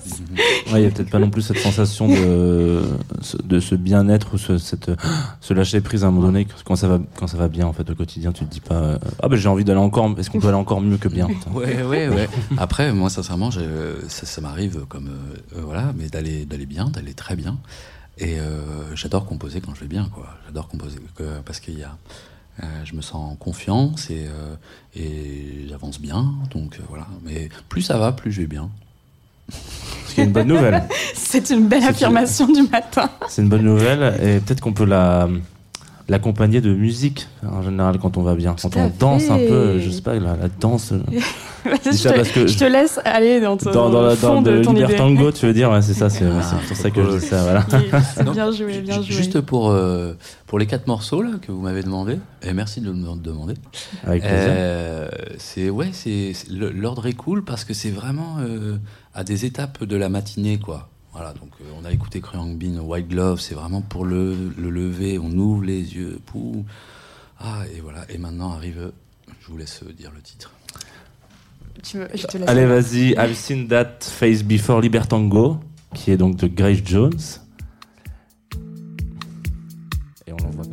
Il 0.68 0.76
n'y 0.76 0.86
a 0.86 0.90
peut-être 0.90 1.10
pas 1.10 1.18
non 1.18 1.28
plus 1.28 1.42
cette 1.42 1.58
sensation 1.58 2.08
de, 2.08 2.82
de 3.44 3.60
ce 3.60 3.74
bien-être 3.74 4.34
ou 4.34 4.38
ce, 4.38 4.56
cette, 4.56 4.90
ce 5.40 5.52
lâcher 5.52 5.82
prise 5.82 6.02
à 6.02 6.06
un 6.06 6.10
moment 6.12 6.28
donné 6.28 6.46
quand 6.64 6.76
ça 6.76 6.88
va, 6.88 6.98
quand 7.16 7.26
ça 7.26 7.36
va 7.36 7.48
bien 7.48 7.66
en 7.66 7.74
fait 7.74 7.88
au 7.90 7.94
quotidien. 7.94 8.32
Tu 8.32 8.46
te 8.46 8.50
dis 8.50 8.60
pas 8.60 8.74
euh, 8.74 8.98
ah 9.22 9.28
ben 9.28 9.36
j'ai 9.36 9.48
envie 9.48 9.64
d'aller 9.64 9.80
encore. 9.80 10.14
Est-ce 10.18 10.30
qu'on 10.30 10.40
peut 10.40 10.48
aller 10.48 10.56
encore 10.56 10.80
mieux 10.80 10.96
que 10.96 11.08
bien? 11.08 11.28
Ouais 11.52 11.82
ouais 11.82 12.08
ouais. 12.08 12.28
Après 12.56 12.92
moi 12.92 13.10
sincèrement 13.10 13.50
ça, 13.50 13.60
ça 14.08 14.40
m'arrive 14.40 14.86
comme 14.88 15.08
euh, 15.08 15.58
euh, 15.58 15.62
voilà 15.64 15.92
mais 15.96 16.08
d'aller 16.08 16.46
d'aller 16.46 16.66
bien, 16.66 16.86
d'aller 16.86 17.12
très 17.12 17.36
bien. 17.36 17.58
Et 18.18 18.36
j'adore 18.94 19.24
composer 19.24 19.62
quand 19.62 19.74
je 19.74 19.80
vais 19.80 19.86
bien 19.86 20.08
quoi. 20.12 20.26
J'adore 20.46 20.68
composer 20.68 20.98
parce 21.46 21.58
qu'il 21.58 21.78
y 21.78 21.82
a 21.82 21.96
je 22.84 22.94
me 22.94 23.00
sens 23.00 23.32
en 23.32 23.36
confiance 23.36 24.10
et, 24.10 24.26
et 24.94 25.66
j'avance 25.68 26.00
bien. 26.00 26.32
Donc 26.50 26.78
voilà. 26.88 27.06
Mais 27.24 27.48
plus 27.68 27.82
ça 27.82 27.98
va, 27.98 28.12
plus 28.12 28.32
je 28.32 28.42
vais 28.42 28.46
bien. 28.46 28.70
Ce 30.06 30.14
qui 30.14 30.20
est 30.20 30.24
une 30.24 30.32
bonne 30.32 30.48
nouvelle. 30.48 30.84
C'est 31.14 31.50
une 31.50 31.68
belle 31.68 31.84
affirmation 31.84 32.46
du 32.46 32.62
matin. 32.62 33.10
C'est 33.28 33.42
une 33.42 33.48
bonne 33.48 33.64
nouvelle 33.64 34.14
et 34.22 34.40
peut-être 34.40 34.60
qu'on 34.60 34.72
peut 34.72 34.84
la 34.84 35.28
l'accompagner 36.10 36.60
de 36.60 36.74
musique 36.74 37.28
en 37.46 37.62
général 37.62 37.98
quand 37.98 38.16
on 38.16 38.22
va 38.22 38.34
bien. 38.34 38.56
Quand 38.60 38.76
on 38.76 38.90
danse 38.98 39.30
un 39.30 39.38
peu 39.38 39.78
je 39.78 39.90
sais 39.90 40.02
pas 40.02 40.14
la, 40.14 40.36
danse 40.60 40.92
je, 41.64 42.02
te, 42.02 42.08
parce 42.08 42.30
que 42.30 42.46
je, 42.48 42.58
te, 42.58 42.64
laisse 42.64 42.98
aller 43.04 43.40
dans 43.40 43.56
ton 43.56 43.70
dans, 43.70 43.90
dans, 43.90 44.02
la, 44.02 44.16
fond 44.16 44.42
de, 44.42 44.60
ton 44.60 44.74
tango 44.74 45.30
tu 45.30 45.46
veux 45.46 45.52
dire 45.52 45.70
ouais, 45.70 45.82
c'est 45.82 45.94
ça 45.94 46.10
c'est 46.10 46.24
ah, 46.24 46.56
pour 46.66 46.76
ça 46.76 46.90
que 46.90 47.02
je 47.02 47.18
dis 47.18 47.26
ça 47.26 47.42
voilà. 47.42 48.32
Bien 48.32 48.50
joué 48.50 48.80
bien 48.80 48.96
joué. 48.96 49.14
juste 49.14 49.40
pour 49.40 49.70
euh, 49.70 50.14
pour 50.48 50.58
les 50.58 50.66
quatre 50.66 50.88
morceaux 50.88 51.22
là 51.22 51.30
que 51.40 51.52
vous 51.52 51.60
m'avez 51.60 51.84
demandé 51.84 52.18
et 52.42 52.52
merci 52.52 52.80
de 52.80 52.90
me 52.90 53.16
demander. 53.16 53.54
Avec 54.04 54.22
plaisir. 54.22 54.48
Euh, 54.48 55.08
c'est 55.38 55.70
ouais 55.70 55.90
c'est 55.92 56.32
l'ordre 56.50 57.06
est 57.06 57.12
cool 57.12 57.44
parce 57.44 57.64
que 57.64 57.72
c'est 57.72 57.90
vraiment 57.90 58.38
euh, 58.40 58.78
à 59.14 59.22
des 59.22 59.44
étapes 59.44 59.84
de 59.84 59.96
la 59.96 60.08
matinée 60.08 60.58
quoi 60.58 60.88
voilà, 61.12 61.32
donc 61.32 61.50
euh, 61.60 61.64
on 61.80 61.84
a 61.84 61.90
écouté 61.90 62.20
Kruyang 62.20 62.56
Bin, 62.56 62.78
White 62.78 63.08
Glove, 63.08 63.40
c'est 63.40 63.54
vraiment 63.54 63.82
pour 63.82 64.04
le, 64.04 64.52
le, 64.56 64.70
lever, 64.70 65.18
on 65.18 65.30
ouvre 65.30 65.64
les 65.64 65.94
yeux, 65.94 66.20
pou. 66.26 66.64
Ah, 67.40 67.64
et 67.74 67.80
voilà, 67.80 68.04
et 68.08 68.18
maintenant 68.18 68.52
arrive, 68.52 68.92
je 69.40 69.46
vous 69.48 69.56
laisse 69.56 69.82
dire 69.96 70.12
le 70.14 70.20
titre. 70.22 70.52
Tu 71.82 71.98
veux, 71.98 72.08
je 72.14 72.26
te 72.26 72.38
laisse 72.38 72.48
Allez, 72.48 72.66
vas-y, 72.66 73.14
I've 73.18 73.34
seen 73.34 73.66
that 73.68 73.98
face 74.02 74.42
before 74.44 74.80
Libertango, 74.80 75.58
qui 75.94 76.12
est 76.12 76.16
donc 76.16 76.36
de 76.36 76.46
Grace 76.46 76.82
Jones. 76.84 77.18
Et 80.26 80.32
on 80.32 80.36
l'envoie 80.36 80.64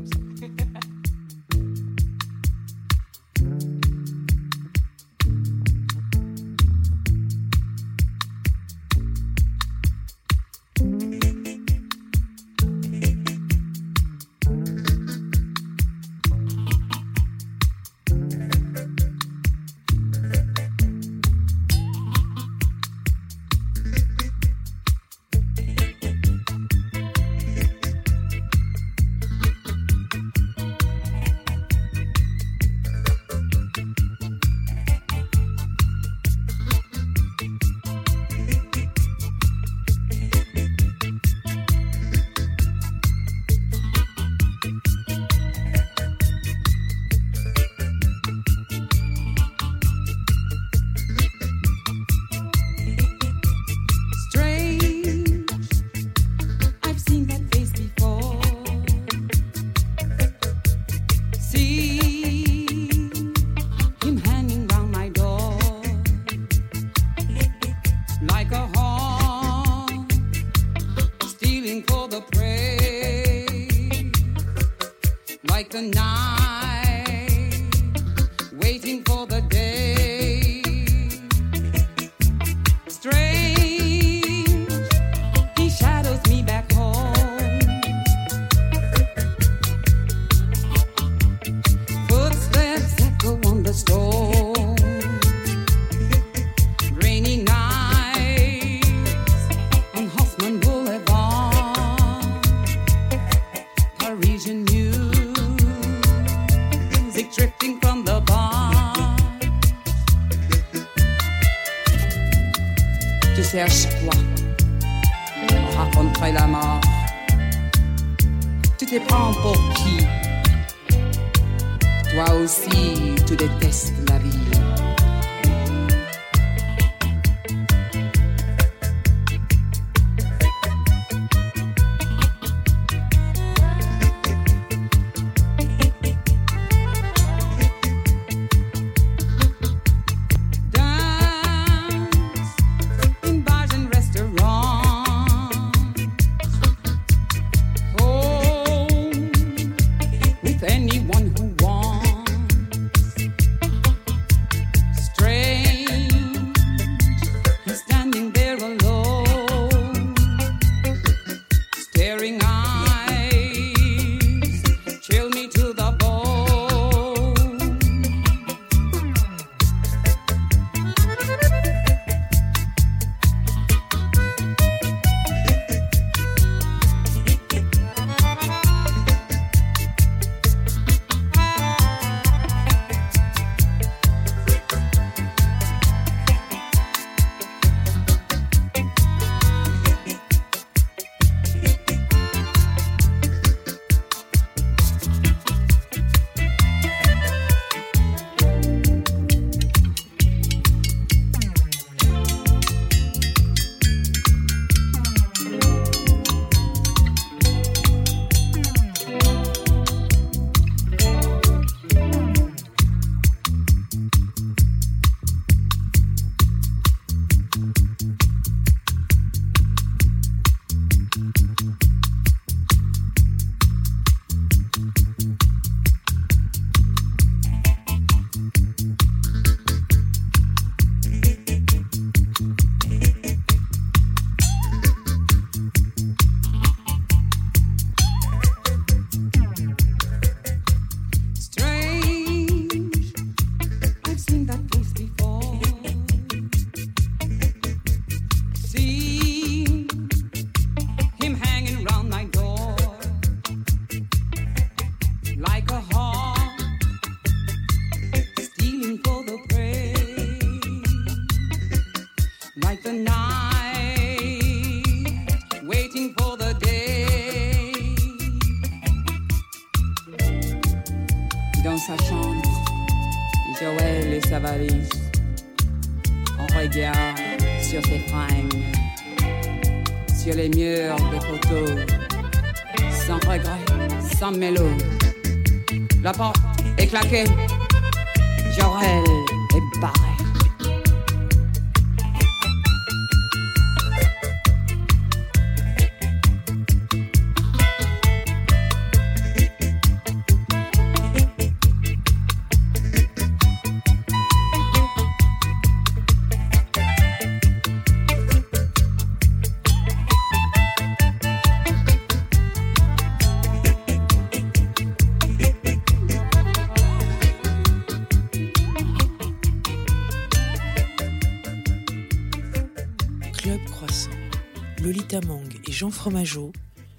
Jean 325.78 325.92
Fromageau 325.92 326.52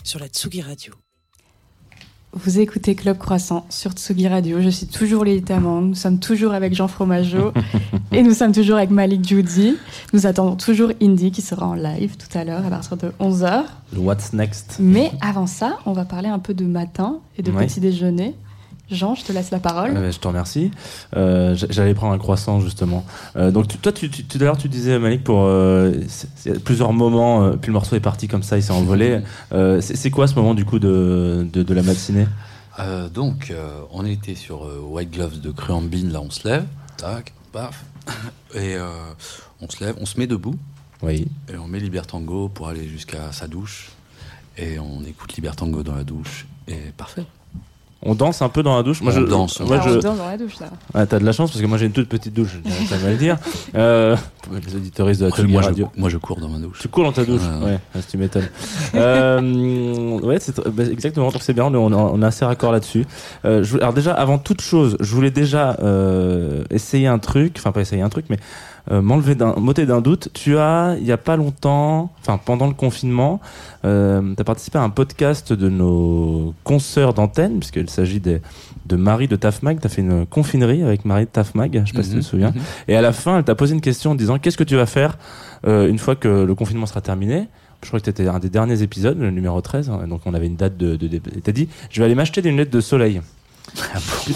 sur 0.05 0.21
la 0.21 0.29
Tsugi 0.29 0.63
Radio. 0.63 0.93
Vous 2.33 2.61
écoutez 2.61 2.95
Club 2.95 3.19
Croissant 3.19 3.67
sur 3.71 3.91
Tsugi 3.91 4.29
Radio. 4.29 4.61
Je 4.61 4.69
suis 4.69 4.87
toujours 4.87 5.25
Lilita 5.25 5.59
Mang. 5.59 5.81
Nous 5.89 5.95
sommes 5.97 6.21
toujours 6.21 6.53
avec 6.53 6.77
Jean 6.77 6.87
Fromageau 6.87 7.53
et 8.13 8.23
nous 8.23 8.35
sommes 8.35 8.53
toujours 8.53 8.77
avec 8.77 8.91
Malik 8.91 9.27
Judy. 9.27 9.77
Nous 10.13 10.27
attendons 10.29 10.55
toujours 10.55 10.93
Indy 11.03 11.33
qui 11.33 11.43
sera 11.43 11.67
en 11.67 11.75
live 11.75 12.17
tout 12.19 12.39
à 12.39 12.45
l'heure 12.45 12.65
à 12.65 12.71
partir 12.71 12.97
de 12.97 13.11
11h. 13.19 13.65
Le 13.95 13.99
What's 13.99 14.33
Next? 14.33 14.77
Mais 14.79 15.11
avant 15.23 15.49
ça, 15.49 15.81
on 15.85 15.93
va 15.93 16.05
parler 16.05 16.29
un 16.29 16.39
peu 16.39 16.55
de 16.55 16.65
matin 16.65 17.19
et 17.37 17.43
de 17.43 17.51
Ouais. 17.51 17.67
petit 17.67 17.81
déjeuner. 17.81 18.37
Jean, 18.91 19.15
je 19.15 19.23
te 19.25 19.33
laisse 19.33 19.51
la 19.51 19.59
parole. 19.59 19.97
Euh, 19.97 20.11
je 20.13 20.19
te 20.19 20.27
remercie. 20.27 20.71
Euh, 21.17 21.55
J'allais 21.69 21.93
prendre 21.95 22.15
un 22.15 22.19
croissant 22.19 22.61
justement. 22.61 23.05
Euh, 23.37 23.51
donc 23.51 23.69
tu- 23.69 23.77
toi, 23.79 23.93
tu, 23.93 24.09
tu- 24.09 24.25
tout 24.25 24.39
à 24.39 24.45
l'heure, 24.45 24.57
tu 24.57 24.69
disais 24.69 24.99
Malik 24.99 25.23
pour 25.25 25.43
euh, 25.43 25.93
plusieurs 26.65 26.93
moments. 26.95 27.43
euh, 27.45 27.51
puis 27.53 27.69
le 27.69 27.75
morceau 27.75 27.97
est 27.97 28.01
parti 28.01 28.29
comme 28.29 28.43
ça, 28.43 28.57
il 28.57 28.63
s'est 28.63 28.73
envolé. 28.73 29.21
Euh, 29.53 29.81
c'est 29.81 29.97
c'est 29.97 30.11
quoi 30.11 30.27
ce 30.27 30.35
moment 30.35 30.55
du 30.55 30.65
coup 30.65 30.79
de, 30.79 31.47
de, 31.53 31.63
de 31.63 31.75
la 31.75 31.83
matinée? 31.83 32.27
Euh, 32.81 33.09
donc, 33.09 33.51
euh, 33.51 33.81
on 33.93 34.05
était 34.07 34.35
sur 34.35 34.65
euh, 34.65 34.81
White 34.83 35.11
Gloves 35.11 35.41
de 35.41 35.51
Cruambine, 35.51 36.13
là 36.13 36.21
on 36.21 36.31
se 36.31 36.47
lève, 36.47 36.65
tac, 36.97 37.33
paf, 37.53 37.85
et 38.55 38.77
euh, 38.77 38.89
on 39.61 39.69
se 39.69 39.83
lève, 39.85 39.97
on 40.01 40.07
se 40.07 40.19
met 40.19 40.27
debout, 40.27 40.55
Oui. 41.03 41.27
et 41.53 41.57
on 41.57 41.67
met 41.67 41.81
Libertango 41.81 42.49
pour 42.49 42.69
aller 42.69 42.87
jusqu'à 42.87 43.33
sa 43.33 43.49
douche, 43.49 43.89
et 44.57 44.79
on 44.79 45.03
écoute 45.05 45.35
Libertango 45.35 45.83
dans 45.83 45.95
la 45.97 46.05
douche, 46.05 46.47
et 46.69 46.93
parfait. 46.97 47.25
On 48.03 48.15
danse 48.15 48.43
un 48.43 48.49
peu 48.49 48.63
dans 48.63 48.77
la 48.77 48.83
douche. 48.83 49.01
Moi, 49.03 49.13
On 49.13 49.21
je, 49.21 49.27
danse. 49.27 49.61
Moi, 49.61 49.77
Ah, 49.81 49.85
je, 49.89 49.91
on 49.91 49.99
danse 49.99 50.19
dans 50.19 50.29
la 50.29 50.37
douche 50.37 50.61
là. 50.61 50.69
Ah, 50.95 51.05
t'as 51.07 51.19
de 51.19 51.25
la 51.25 51.33
chance 51.33 51.51
parce 51.51 51.61
que 51.61 51.67
moi 51.67 51.79
j'ai 51.79 51.87
une 51.87 51.93
toute 51.93 52.09
petite 52.09 52.33
douche. 52.33 52.59
Ça 52.89 52.97
va 52.97 53.11
le 53.11 53.17
dire. 53.17 53.37
Euh, 53.75 54.17
les 54.67 54.77
auditoristes 54.77 55.21
de 55.21 55.27
la 55.27 55.29
Après, 55.31 55.43
moi, 55.45 55.63
je, 55.63 55.67
Radio. 55.69 55.89
moi 55.97 56.09
je 56.09 56.17
cours 56.19 56.41
dans 56.41 56.49
ma 56.49 56.59
douche. 56.59 56.79
Tu 56.81 56.89
cours 56.89 57.05
dans 57.05 57.13
ta 57.13 57.25
douche, 57.25 57.41
Ouais, 57.43 57.67
ouais, 57.67 57.79
ouais, 57.95 58.01
tu 58.11 58.17
m'étonnes. 58.19 58.49
euh, 58.95 60.21
ouais, 60.21 60.39
c'est 60.41 60.57
bah, 60.69 60.85
exactement. 60.91 61.31
C'est 61.41 61.53
bien, 61.55 61.65
on, 61.67 61.73
est- 61.93 61.95
on 61.95 62.23
est 62.23 62.27
assez 62.27 62.45
raccord 62.45 62.73
là-dessus. 62.73 63.05
Euh, 63.45 63.63
je 63.63 63.71
voulais- 63.71 63.83
alors 63.83 63.95
déjà, 63.95 64.13
avant 64.13 64.39
toute 64.39 64.61
chose, 64.61 64.97
je 65.01 65.15
voulais 65.15 65.31
déjà 65.31 65.77
euh, 65.83 66.65
essayer 66.71 67.07
un 67.07 67.19
truc, 67.19 67.55
enfin 67.59 67.73
pas 67.73 67.81
essayer 67.81 68.03
un 68.03 68.09
truc, 68.09 68.27
mais 68.31 68.39
euh, 68.91 69.03
m'enlever 69.03 69.35
d'un, 69.35 69.55
m'ôter 69.57 69.85
d'un 69.87 70.01
doute. 70.01 70.29
Tu 70.33 70.57
as, 70.57 70.97
il 70.99 71.07
y 71.07 71.13
a 71.13 71.19
pas 71.19 71.37
longtemps, 71.37 72.11
enfin 72.21 72.41
pendant 72.43 72.67
le 72.67 72.73
confinement, 72.75 73.41
euh, 73.85 74.23
tu 74.35 74.41
as 74.41 74.45
participé 74.45 74.79
à 74.79 74.83
un 74.83 74.91
podcast 74.91 75.53
de 75.53 75.69
nos 75.69 76.55
consoeurs 76.65 77.13
d'antenne, 77.15 77.59
puisqu'il 77.59 77.91
s'agit 77.91 78.19
des, 78.21 78.41
de 78.87 78.97
Marie 78.97 79.29
de 79.29 79.37
Tafmag. 79.37 79.79
Tu 79.81 79.87
as 79.87 79.91
fait 79.91 80.01
une 80.01 80.25
confinerie 80.25 80.83
avec 80.83 81.05
Marie 81.05 81.27
de 81.27 81.31
Tafmag, 81.31 81.83
je 81.85 81.91
sais 81.91 81.97
pas 81.97 82.03
si 82.03 82.09
tu 82.11 82.15
te 82.15 82.21
Mhm, 82.21 82.23
souviens. 82.23 82.51
mhm. 82.53 82.63
Et 82.89 82.97
à 82.97 83.03
la 83.03 83.13
fin, 83.13 83.37
elle 83.39 83.45
t'a 83.45 83.55
posé 83.55 83.75
une 83.75 83.83
question 83.83 84.13
en 84.13 84.15
disant 84.15 84.38
Qu'est-ce 84.41 84.57
que 84.57 84.65
tu 84.65 84.77
vas 84.77 84.87
faire 84.87 85.19
euh, 85.67 85.89
une 85.89 85.99
fois 85.99 86.17
que 86.17 86.29
le 86.45 86.55
confinement 86.55 86.87
sera 86.87 87.01
terminé? 87.01 87.49
Je 87.83 87.89
crois 87.89 88.01
que 88.01 88.07
c'était 88.07 88.27
un 88.27 88.39
des 88.41 88.49
derniers 88.49 88.83
épisodes, 88.83 89.19
le 89.19 89.31
numéro 89.31 89.61
13. 89.61 89.91
hein, 89.91 90.07
donc 90.09 90.23
on 90.27 90.35
avait 90.35 90.47
une 90.47 90.57
date 90.57 90.77
de. 90.77 90.97
de, 90.97 91.07
de- 91.07 91.19
t'as 91.43 91.53
dit 91.53 91.69
Je 91.91 92.01
vais 92.01 92.07
aller 92.07 92.15
m'acheter 92.17 92.43
des 92.43 92.51
lunettes 92.51 92.73
de 92.73 92.81
soleil. 92.81 93.21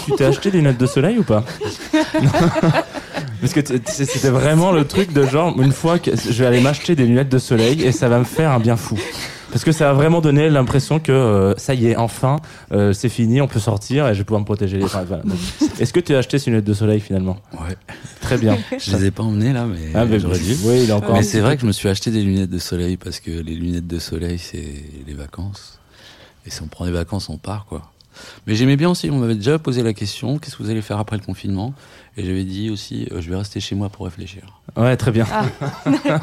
Tu 0.05 0.11
t'es 0.15 0.25
acheté 0.25 0.51
des 0.51 0.59
lunettes 0.59 0.77
de 0.77 0.85
soleil 0.85 1.17
ou 1.17 1.23
pas? 1.23 1.43
Non. 2.21 2.29
Parce 3.41 3.53
que 3.53 3.59
c'était 3.85 4.29
vraiment 4.29 4.71
le 4.71 4.85
truc 4.85 5.11
de 5.11 5.25
genre, 5.25 5.59
une 5.61 5.71
fois 5.73 5.99
que 5.99 6.11
je 6.15 6.31
vais 6.31 6.45
aller 6.45 6.61
m'acheter 6.61 6.95
des 6.95 7.05
lunettes 7.05 7.27
de 7.29 7.37
soleil 7.39 7.83
et 7.83 7.91
ça 7.91 8.07
va 8.07 8.19
me 8.19 8.23
faire 8.23 8.51
un 8.51 8.59
bien 8.59 8.77
fou. 8.77 8.97
Parce 9.53 9.63
que 9.63 9.71
ça 9.71 9.91
a 9.91 9.93
vraiment 9.93 10.19
donné 10.19 10.49
l'impression 10.49 10.99
que 10.99 11.11
euh, 11.11 11.53
ça 11.57 11.75
y 11.75 11.85
est, 11.85 11.95
enfin, 11.95 12.37
euh, 12.71 12.91
c'est 12.91 13.07
fini, 13.07 13.39
on 13.39 13.47
peut 13.47 13.59
sortir 13.59 14.07
et 14.07 14.15
je 14.15 14.17
vais 14.17 14.23
pouvoir 14.23 14.41
me 14.41 14.45
protéger 14.45 14.77
les. 14.79 14.85
enfin, 14.85 15.03
voilà. 15.03 15.21
Est-ce 15.79 15.93
que 15.93 15.99
tu 15.99 16.15
as 16.15 16.17
acheté 16.17 16.39
ces 16.39 16.49
lunettes 16.49 16.65
de 16.65 16.73
soleil 16.73 16.99
finalement? 16.99 17.37
Ouais. 17.53 17.77
Très 18.19 18.39
bien. 18.39 18.57
Je 18.79 18.97
les 18.97 19.05
ai 19.05 19.11
pas 19.11 19.21
emmenés 19.21 19.53
là, 19.53 19.67
mais 19.67 19.77
Ah, 19.93 20.05
mais 20.05 20.19
j'aurais 20.19 20.39
dû. 20.39 20.55
Oui, 20.63 20.81
il 20.85 20.89
est 20.89 20.91
encore. 20.91 21.13
Mais 21.13 21.21
c'est 21.21 21.39
vrai 21.39 21.55
que 21.55 21.61
je 21.61 21.67
me 21.67 21.71
suis 21.71 21.87
acheté 21.87 22.09
des 22.09 22.23
lunettes 22.23 22.49
de 22.49 22.57
soleil 22.57 22.97
parce 22.97 23.19
que 23.19 23.29
les 23.29 23.53
lunettes 23.53 23.85
de 23.85 23.99
soleil, 23.99 24.39
c'est 24.39 24.85
les 25.05 25.13
vacances. 25.13 25.79
Et 26.47 26.49
si 26.49 26.63
on 26.63 26.67
prend 26.67 26.85
des 26.85 26.91
vacances, 26.91 27.29
on 27.29 27.37
part, 27.37 27.65
quoi. 27.69 27.83
Mais 28.47 28.55
j'aimais 28.55 28.75
bien 28.75 28.89
aussi, 28.89 29.09
on 29.11 29.17
m'avait 29.17 29.35
déjà 29.35 29.59
posé 29.59 29.83
la 29.83 29.93
question, 29.93 30.37
qu'est-ce 30.37 30.55
que 30.57 30.63
vous 30.63 30.69
allez 30.69 30.81
faire 30.81 30.99
après 30.99 31.17
le 31.17 31.23
confinement? 31.23 31.73
Et 32.15 32.23
j'avais 32.25 32.43
dit 32.43 32.69
aussi, 32.69 33.07
euh, 33.11 33.21
je 33.21 33.29
vais 33.31 33.35
rester 33.35 33.59
chez 33.59 33.73
moi 33.73 33.89
pour 33.89 34.05
réfléchir. 34.05 34.61
Ouais, 34.77 34.95
très 34.97 35.11
bien. 35.11 35.25
Ah. 35.31 35.45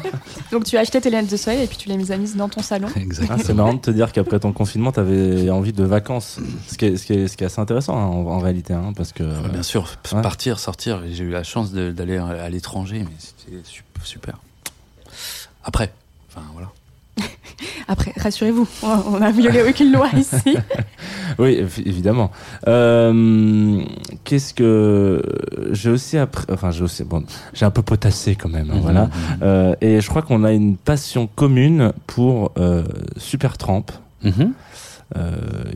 Donc 0.51 0.63
tu 0.63 0.77
as 0.77 0.79
acheté 0.81 1.01
tes 1.01 1.09
lunettes 1.09 1.29
de 1.29 1.35
soleil 1.35 1.63
et 1.63 1.67
puis 1.67 1.75
tu 1.75 1.89
les 1.89 1.97
mis 1.97 2.11
à 2.13 2.17
mise 2.17 2.37
dans 2.37 2.47
ton 2.47 2.61
salon. 2.61 2.87
Ah, 2.95 2.99
Exactement. 2.99 3.39
c'est 3.43 3.53
marrant 3.53 3.73
de 3.73 3.79
te 3.81 3.91
dire 3.91 4.13
qu'après 4.13 4.39
ton 4.39 4.53
confinement, 4.53 4.93
t'avais 4.93 5.49
envie 5.49 5.73
de 5.73 5.83
vacances. 5.83 6.39
Ce 6.69 6.77
qui 6.77 6.85
est, 6.85 6.95
ce 6.97 7.05
qui 7.05 7.13
est, 7.13 7.27
ce 7.27 7.35
qui 7.35 7.43
est 7.43 7.47
assez 7.47 7.59
intéressant 7.59 7.97
hein, 7.97 8.05
en, 8.05 8.25
en 8.27 8.39
réalité, 8.39 8.73
hein, 8.73 8.93
parce 8.95 9.11
que. 9.11 9.23
Bien 9.49 9.63
sûr, 9.63 9.97
p- 9.97 10.15
Ouais. 10.15 10.21
partir, 10.21 10.59
sortir. 10.59 11.01
J'ai 11.11 11.23
eu 11.25 11.29
la 11.29 11.43
chance 11.43 11.73
d'aller 11.73 12.17
à 12.17 12.49
l'étranger, 12.49 12.99
mais 12.99 13.15
c'était 13.19 13.57
su- 13.65 13.83
super. 14.03 14.37
Après, 15.63 15.91
enfin 16.29 16.45
voilà. 16.53 16.69
Après, 17.87 18.13
rassurez-vous, 18.17 18.67
on 18.83 19.19
n'a 19.19 19.31
violé 19.31 19.63
aucune 19.67 19.91
loi 19.91 20.07
ici. 20.17 20.57
Oui, 21.39 21.61
évi- 21.61 21.83
évidemment. 21.87 22.31
Euh, 22.67 23.81
Qu'est-ce 24.23 24.53
que 24.53 25.21
j'ai 25.71 25.89
aussi 25.89 26.17
appris 26.17 26.45
Enfin, 26.51 26.71
j'ai 26.71 26.83
aussi 26.83 27.03
bon, 27.03 27.23
j'ai 27.53 27.65
un 27.65 27.71
peu 27.71 27.81
potassé 27.81 28.35
quand 28.35 28.49
même. 28.49 28.69
hein, 28.71 28.79
Voilà. 28.81 29.03
Mhm. 29.05 29.11
Euh, 29.43 29.75
et 29.81 30.01
je 30.01 30.07
crois 30.09 30.21
qu'on 30.21 30.43
a 30.43 30.51
une 30.51 30.77
passion 30.77 31.27
commune 31.35 31.93
pour 32.07 32.51
euh, 32.57 32.83
Super 33.17 33.57
Tramp. 33.57 33.85
Mhm. 34.23 34.53
Euh, 35.17 35.31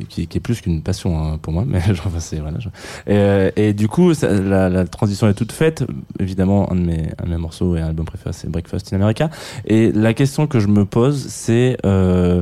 qui, 0.10 0.28
qui 0.28 0.38
est 0.38 0.42
plus 0.42 0.62
qu'une 0.62 0.82
passion 0.82 1.18
hein, 1.18 1.38
pour 1.42 1.54
moi, 1.54 1.64
mais 1.68 1.80
genre, 1.94 2.12
c'est 2.20 2.40
voilà. 2.40 2.60
je- 2.60 2.70
Et, 2.70 2.72
euh, 3.16 3.52
et 3.56 3.74
du 3.74 3.88
coup, 3.88 4.12
la, 4.22 4.70
la 4.70 4.86
transition 4.86 5.28
est 5.28 5.34
toute 5.34 5.52
faite. 5.52 5.84
Évidemment, 6.20 6.72
un 6.72 6.76
de 6.76 6.82
mes, 6.82 7.10
un 7.22 7.26
de 7.26 7.30
mes 7.30 7.38
morceaux 7.38 7.76
et 7.76 7.82
un 7.82 7.88
album 7.88 8.06
préféré, 8.06 8.32
c'est 8.34 8.50
Breakfast 8.50 8.94
in 8.94 8.98
America. 8.98 9.30
Et 9.66 9.92
la 9.92 10.14
question 10.14 10.48
que 10.48 10.60
je 10.60 10.68
me 10.68 10.86
pose, 10.86 11.28
c'est 11.28 11.78
euh, 11.86 12.42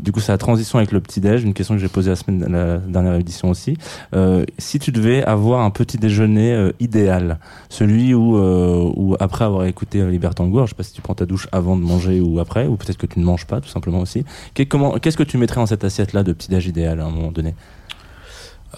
du 0.00 0.12
coup, 0.12 0.20
c'est 0.20 0.32
la 0.32 0.38
transition 0.38 0.78
avec 0.78 0.92
le 0.92 1.00
petit 1.00 1.20
déj, 1.20 1.42
une 1.44 1.54
question 1.54 1.74
que 1.74 1.80
j'ai 1.80 1.88
posée 1.88 2.10
la 2.10 2.16
semaine, 2.16 2.46
la 2.50 2.78
dernière 2.78 3.14
édition 3.14 3.50
aussi. 3.50 3.76
Euh, 4.14 4.44
si 4.58 4.78
tu 4.78 4.92
devais 4.92 5.24
avoir 5.24 5.60
un 5.60 5.70
petit 5.70 5.98
déjeuner 5.98 6.52
euh, 6.52 6.72
idéal, 6.80 7.38
celui 7.68 8.14
où, 8.14 8.36
euh, 8.36 8.90
où 8.96 9.16
après 9.20 9.44
avoir 9.44 9.64
écouté 9.64 10.04
Libertango, 10.04 10.56
alors 10.58 10.66
je 10.66 10.72
sais 10.72 10.76
pas 10.76 10.82
si 10.82 10.92
tu 10.92 11.02
prends 11.02 11.14
ta 11.14 11.26
douche 11.26 11.48
avant 11.52 11.76
de 11.76 11.82
manger 11.82 12.20
ou 12.20 12.40
après, 12.40 12.66
ou 12.66 12.76
peut-être 12.76 12.98
que 12.98 13.06
tu 13.06 13.18
ne 13.20 13.24
manges 13.24 13.46
pas 13.46 13.60
tout 13.60 13.68
simplement 13.68 14.00
aussi. 14.00 14.24
Qu'est-ce 14.54 15.16
que 15.16 15.22
tu 15.22 15.38
mettrais 15.38 15.56
dans 15.60 15.66
cette 15.66 15.84
assiette-là 15.84 16.22
de 16.22 16.32
petit 16.32 16.48
déj 16.48 16.66
idéal 16.66 17.00
à 17.00 17.04
un 17.04 17.10
moment 17.10 17.32
donné? 17.32 17.54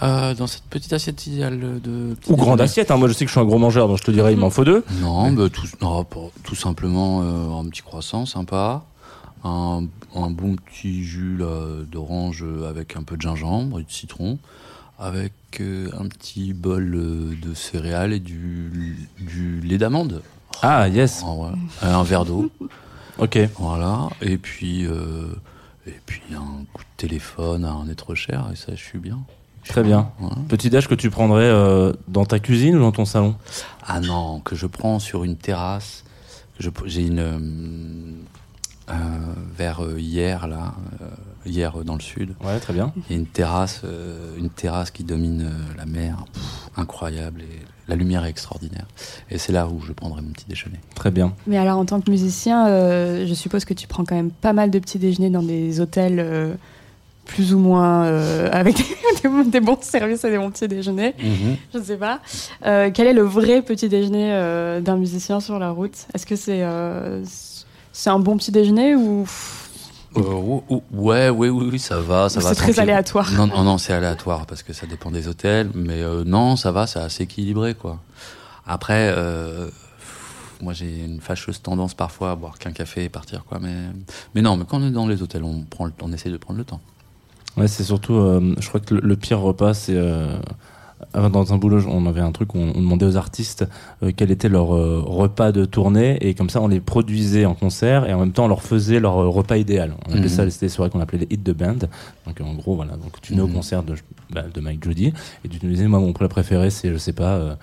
Euh, 0.03 0.35
dans 0.35 0.47
cette 0.47 0.65
petite 0.65 0.93
assiette 0.93 1.27
idéale 1.27 1.81
de. 1.83 2.17
Ou 2.29 2.37
grande 2.37 2.61
assiette, 2.61 2.91
hein. 2.91 2.97
moi 2.97 3.09
je 3.09 3.15
sais 3.15 3.25
que 3.25 3.29
je 3.29 3.33
suis 3.33 3.41
un 3.41 3.47
gros 3.47 3.59
mangeur, 3.59 3.89
donc 3.89 3.97
je 3.99 4.03
te 4.03 4.11
dirais 4.11 4.33
il 4.33 4.39
m'en 4.39 4.51
faut 4.51 4.65
deux. 4.65 4.85
Non, 5.01 5.35
tout, 5.49 5.67
non, 5.81 6.05
pas- 6.05 6.19
tout 6.43 6.55
simplement 6.55 7.23
euh, 7.23 7.61
un 7.61 7.65
petit 7.69 7.81
croissant 7.81 8.27
sympa, 8.27 8.85
un, 9.45 9.85
un 10.15 10.31
bon 10.31 10.57
petit 10.57 11.03
jus 11.05 11.39
d'orange 11.91 12.45
avec 12.69 12.97
un 12.97 13.03
peu 13.03 13.17
de 13.17 13.23
gingembre 13.23 13.81
et 13.81 13.85
de 13.85 13.91
citron, 13.91 14.39
avec 14.99 15.33
euh, 15.61 15.91
un 15.99 16.07
petit 16.09 16.53
bol 16.55 16.95
euh, 16.95 17.35
de 17.43 17.55
céréales 17.55 18.13
et 18.15 18.21
du, 18.21 18.97
du 19.19 19.61
lait 19.61 19.79
d'amande. 19.79 20.23
Ah 20.63 20.89
yes, 20.89 21.23
Ah. 21.25 21.53
Et 21.83 21.91
un 21.91 22.03
verre 22.03 22.25
d'eau, 22.25 22.51
ok. 23.19 23.39
voilà. 23.59 24.09
Et 24.23 24.39
puis, 24.39 24.87
euh, 24.87 25.27
et 25.87 26.01
puis 26.07 26.23
un 26.35 26.65
coup 26.73 26.83
de 26.83 26.89
téléphone 26.97 27.65
à 27.67 27.73
un 27.73 27.89
être 27.89 28.15
cher, 28.15 28.47
et 28.53 28.57
ça, 28.57 28.73
je 28.75 28.83
suis 28.83 28.99
bien. 28.99 29.19
Très 29.69 29.83
bien. 29.83 30.11
Voilà. 30.21 30.37
Petit 30.49 30.71
déj 30.71 30.87
que 30.89 30.95
tu 30.95 31.11
prendrais 31.11 31.43
euh, 31.45 31.93
dans 32.09 32.25
ta 32.25 32.39
cuisine 32.39 32.77
ou 32.77 32.81
dans 32.81 32.93
ton 32.93 33.05
salon? 33.05 33.35
Ah 33.85 34.01
non, 34.01 34.39
que 34.41 34.55
je 34.57 34.67
prends 34.67 34.99
sur 35.01 35.25
une 35.25 35.37
terrasse, 35.37 36.05
j'ai 36.59 37.03
une 37.05 37.19
euh, 37.19 37.39
euh, 38.89 38.93
vers 39.57 39.85
euh, 39.85 39.99
hier 39.99 40.47
là, 40.47 40.75
euh, 41.01 41.07
hier 41.45 41.79
euh, 41.81 41.85
dans 41.85 41.95
le 41.95 42.01
sud. 42.01 42.35
Ouais, 42.45 42.59
très 42.61 42.73
bien. 42.73 42.93
Il 43.09 43.13
y 43.13 43.17
a 43.17 43.19
une 43.19 43.27
terrasse, 43.27 43.83
euh, 43.85 44.37
une 44.39 44.51
terrasse 44.51 44.91
qui 44.91 45.05
domine 45.05 45.43
euh, 45.43 45.77
la 45.77 45.87
mer, 45.87 46.25
Pff, 46.33 46.43
incroyable 46.77 47.43
et 47.43 47.63
la 47.89 47.97
lumière 47.97 48.25
est 48.25 48.31
extraordinaire. 48.31 48.87
Et 49.31 49.39
c'est 49.39 49.53
là 49.53 49.69
où 49.69 49.81
je 49.81 49.93
prendrai 49.93 50.21
mon 50.23 50.31
petit 50.31 50.47
déjeuner. 50.49 50.81
Très 50.95 51.11
bien. 51.11 51.35
Mais 51.47 51.57
alors, 51.59 51.79
en 51.79 51.85
tant 51.85 52.01
que 52.01 52.11
musicien, 52.11 52.67
euh, 52.69 53.27
je 53.27 53.35
suppose 53.35 53.65
que 53.65 53.75
tu 53.75 53.87
prends 53.87 54.05
quand 54.05 54.17
même 54.17 54.31
pas 54.31 54.53
mal 54.53 54.71
de 54.71 54.79
petits 54.79 54.99
déjeuners 54.99 55.31
dans 55.31 55.43
des 55.43 55.81
hôtels 55.81 56.19
euh, 56.19 56.55
plus 57.27 57.55
ou 57.55 57.59
moins 57.59 58.05
euh, 58.05 58.49
avec 58.53 58.77
des, 58.77 59.45
des 59.51 59.61
bons 59.61 59.79
services 59.83 60.25
et 60.25 60.31
des 60.31 60.39
bons 60.39 60.51
petits 60.51 60.69
déjeuners. 60.69 61.15
Je 61.73 61.79
ne 61.79 61.83
sais 61.83 61.97
pas. 61.97 62.21
Euh, 62.65 62.91
quel 62.93 63.07
est 63.07 63.13
le 63.13 63.23
vrai 63.23 63.63
petit 63.63 63.89
déjeuner 63.89 64.33
euh, 64.33 64.81
d'un 64.81 64.97
musicien 64.97 65.41
sur 65.41 65.59
la 65.59 65.71
route? 65.71 66.07
Est-ce 66.15 66.27
que 66.27 66.37
c'est 66.37 66.63
euh, 66.63 67.23
c'est 67.99 68.11
un 68.11 68.19
bon 68.19 68.37
petit 68.37 68.51
déjeuner 68.53 68.95
ou 68.95 69.27
Euh, 70.17 70.21
ou- 70.21 70.63
ou- 70.69 70.83
ouais, 70.93 71.31
oui, 71.31 71.49
oui, 71.49 71.69
oui, 71.73 71.79
ça 71.79 71.99
va, 72.01 72.29
ça 72.29 72.41
va. 72.41 72.51
c'est 72.51 72.55
très 72.57 72.79
aléatoire 72.79 73.31
Non, 73.33 73.47
non, 73.47 73.65
non, 73.65 73.79
c'est 73.79 73.93
aléatoire 73.95 74.45
parce 74.47 74.63
que 74.63 74.73
ça 74.75 74.87
dépend 74.87 75.11
des 75.11 75.29
hôtels, 75.29 75.71
mais 75.75 76.03
euh, 76.03 76.23
non, 76.25 76.57
ça 76.57 76.73
va, 76.73 76.87
c'est 76.87 76.99
assez 76.99 77.23
équilibré, 77.25 77.75
quoi. 77.75 77.99
Après, 78.67 79.13
euh, 79.17 79.69
moi 80.63 80.73
j'ai 80.75 81.05
une 81.05 81.21
fâcheuse 81.21 81.61
tendance 81.63 81.95
parfois 81.95 82.33
à 82.33 82.37
boire 82.37 82.59
qu'un 82.59 82.73
café 82.73 83.05
et 83.05 83.09
partir, 83.09 83.45
quoi. 83.45 83.59
Mais, 83.63 83.75
mais 84.35 84.43
non, 84.43 84.57
mais 84.57 84.65
quand 84.69 84.81
on 84.81 84.87
est 84.87 84.91
dans 84.91 85.07
les 85.07 85.23
hôtels, 85.23 85.45
on 85.45 85.63
prend, 85.63 85.87
le, 85.87 85.93
on 86.03 86.13
essaie 86.13 86.31
de 86.31 86.37
prendre 86.37 86.59
le 86.59 86.65
temps. 86.65 86.81
Ouais, 87.57 87.69
c'est 87.69 87.85
surtout, 87.85 88.15
euh, 88.15 88.55
je 88.59 88.69
crois 88.69 88.81
que 88.81 88.95
le, 88.95 89.01
le 89.01 89.17
pire 89.17 89.41
repas, 89.41 89.73
c'est 89.75 89.97
euh, 89.97 90.39
dans 91.15 91.53
un 91.53 91.59
boulot, 91.59 91.81
on 91.89 92.07
avait 92.07 92.21
un 92.21 92.33
truc 92.33 92.55
où 92.55 92.59
on, 92.59 92.73
on 92.75 92.81
demandait 92.81 93.07
aux 93.07 93.17
artistes 93.17 93.67
euh, 94.03 94.13
quel 94.17 94.31
était 94.31 94.49
leur 94.49 94.75
euh, 94.75 95.03
repas 95.05 95.53
de 95.53 95.65
tournée 95.65 96.17
et 96.27 96.35
comme 96.35 96.49
ça 96.51 96.61
on 96.63 96.69
les 96.69 96.81
produisait 96.81 97.45
en 97.45 97.55
concert 97.55 98.09
et 98.09 98.15
en 98.15 98.21
même 98.21 98.33
temps 98.33 98.47
on 98.47 98.49
leur 98.49 98.63
faisait 98.63 98.99
leur 99.01 99.19
euh, 99.19 99.29
repas 99.29 99.57
idéal. 99.57 99.95
On 100.07 100.11
appelait 100.11 100.23
Mhm. 100.23 100.29
ça, 100.29 100.51
c'était 100.51 100.67
des 100.67 100.71
soirées 100.71 100.91
qu'on 100.91 101.01
appelait 101.01 101.19
les 101.19 101.27
hits 101.31 101.39
de 101.39 101.53
band. 101.53 101.75
Donc 102.27 102.41
en 102.43 102.55
gros, 102.55 102.77
voilà, 102.77 102.93
donc 102.93 103.21
tu 103.21 103.33
venais 103.33 103.43
au 103.43 103.47
Mhm. 103.47 103.55
concert 103.55 103.83
de, 103.83 103.95
bah, 104.33 104.45
de 104.53 104.61
Mike 104.61 104.85
Jody 104.85 105.13
et 105.45 105.49
tu 105.49 105.59
te 105.59 105.67
disais, 105.67 105.87
moi 105.87 106.01
mon 106.01 106.13
plat 106.13 106.29
préféré 106.29 106.71
c'est, 106.71 106.91
je 106.93 106.99
sais 106.99 107.13
pas, 107.13 107.57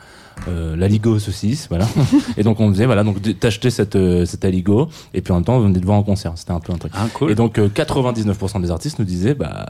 euh, 0.48 0.76
l'aligo 0.76 1.18
saucisse, 1.20 1.68
voilà. 1.70 1.88
et 2.38 2.44
donc 2.44 2.60
on 2.60 2.70
faisait, 2.72 2.86
voilà, 2.86 3.04
donc 3.04 3.18
t'achetais 3.40 3.70
cette, 3.72 3.96
euh, 3.96 4.26
cet 4.26 4.46
aligo 4.46 4.90
et 5.14 5.22
puis 5.22 5.32
en 5.32 5.38
même 5.38 5.46
temps 5.46 5.56
on 5.58 5.62
venait 5.62 5.80
te 5.80 5.86
voir 5.86 5.98
en 5.98 6.04
concert. 6.04 6.34
C'était 6.36 6.52
un 6.52 6.60
peu 6.60 6.72
un 6.74 6.78
truc. 6.78 6.92
Ah, 6.96 7.08
cool. 7.14 7.32
Et 7.32 7.36
donc 7.36 7.58
euh, 7.58 7.68
99% 7.68 8.62
des 8.62 8.70
artistes 8.72 9.00
nous 9.00 9.06
disaient 9.06 9.34
bah 9.36 9.66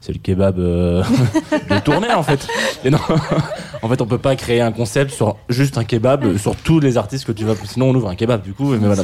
c'est 0.00 0.12
le 0.12 0.18
kebab 0.18 0.58
euh, 0.58 1.02
de 1.70 1.78
tournée 1.80 2.12
en 2.12 2.22
fait. 2.22 2.46
Et 2.84 2.90
non, 2.90 2.98
en 3.82 3.88
fait 3.88 4.00
on 4.00 4.06
peut 4.06 4.18
pas 4.18 4.34
créer 4.36 4.60
un 4.60 4.72
concept 4.72 5.10
sur 5.10 5.36
juste 5.48 5.78
un 5.78 5.84
kebab 5.84 6.36
sur 6.38 6.56
tous 6.56 6.80
les 6.80 6.96
artistes 6.96 7.26
que 7.26 7.32
tu 7.32 7.44
vas. 7.44 7.54
Sinon 7.64 7.90
on 7.90 7.94
ouvre 7.94 8.08
un 8.08 8.14
kebab 8.14 8.42
du 8.42 8.52
coup. 8.52 8.70
Mais 8.70 8.78
voilà 8.78 9.02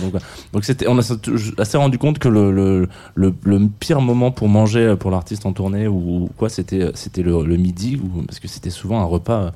donc 0.52 0.64
c'était 0.64 0.88
on 0.88 0.98
a 0.98 1.02
assez 1.58 1.76
rendu 1.76 1.98
compte 1.98 2.18
que 2.18 2.28
le 2.28 3.68
pire 3.78 4.00
moment 4.00 4.30
pour 4.30 4.48
manger 4.48 4.96
pour 4.98 5.10
l'artiste 5.10 5.46
en 5.46 5.52
tournée 5.52 5.86
ou 5.86 6.30
quoi 6.36 6.48
c'était 6.48 6.90
c'était 6.94 7.22
le, 7.22 7.44
le 7.44 7.56
midi 7.56 8.00
ou 8.02 8.22
parce 8.22 8.40
que 8.40 8.48
c'était 8.48 8.70
souvent 8.70 9.00
un 9.00 9.04
repas 9.04 9.52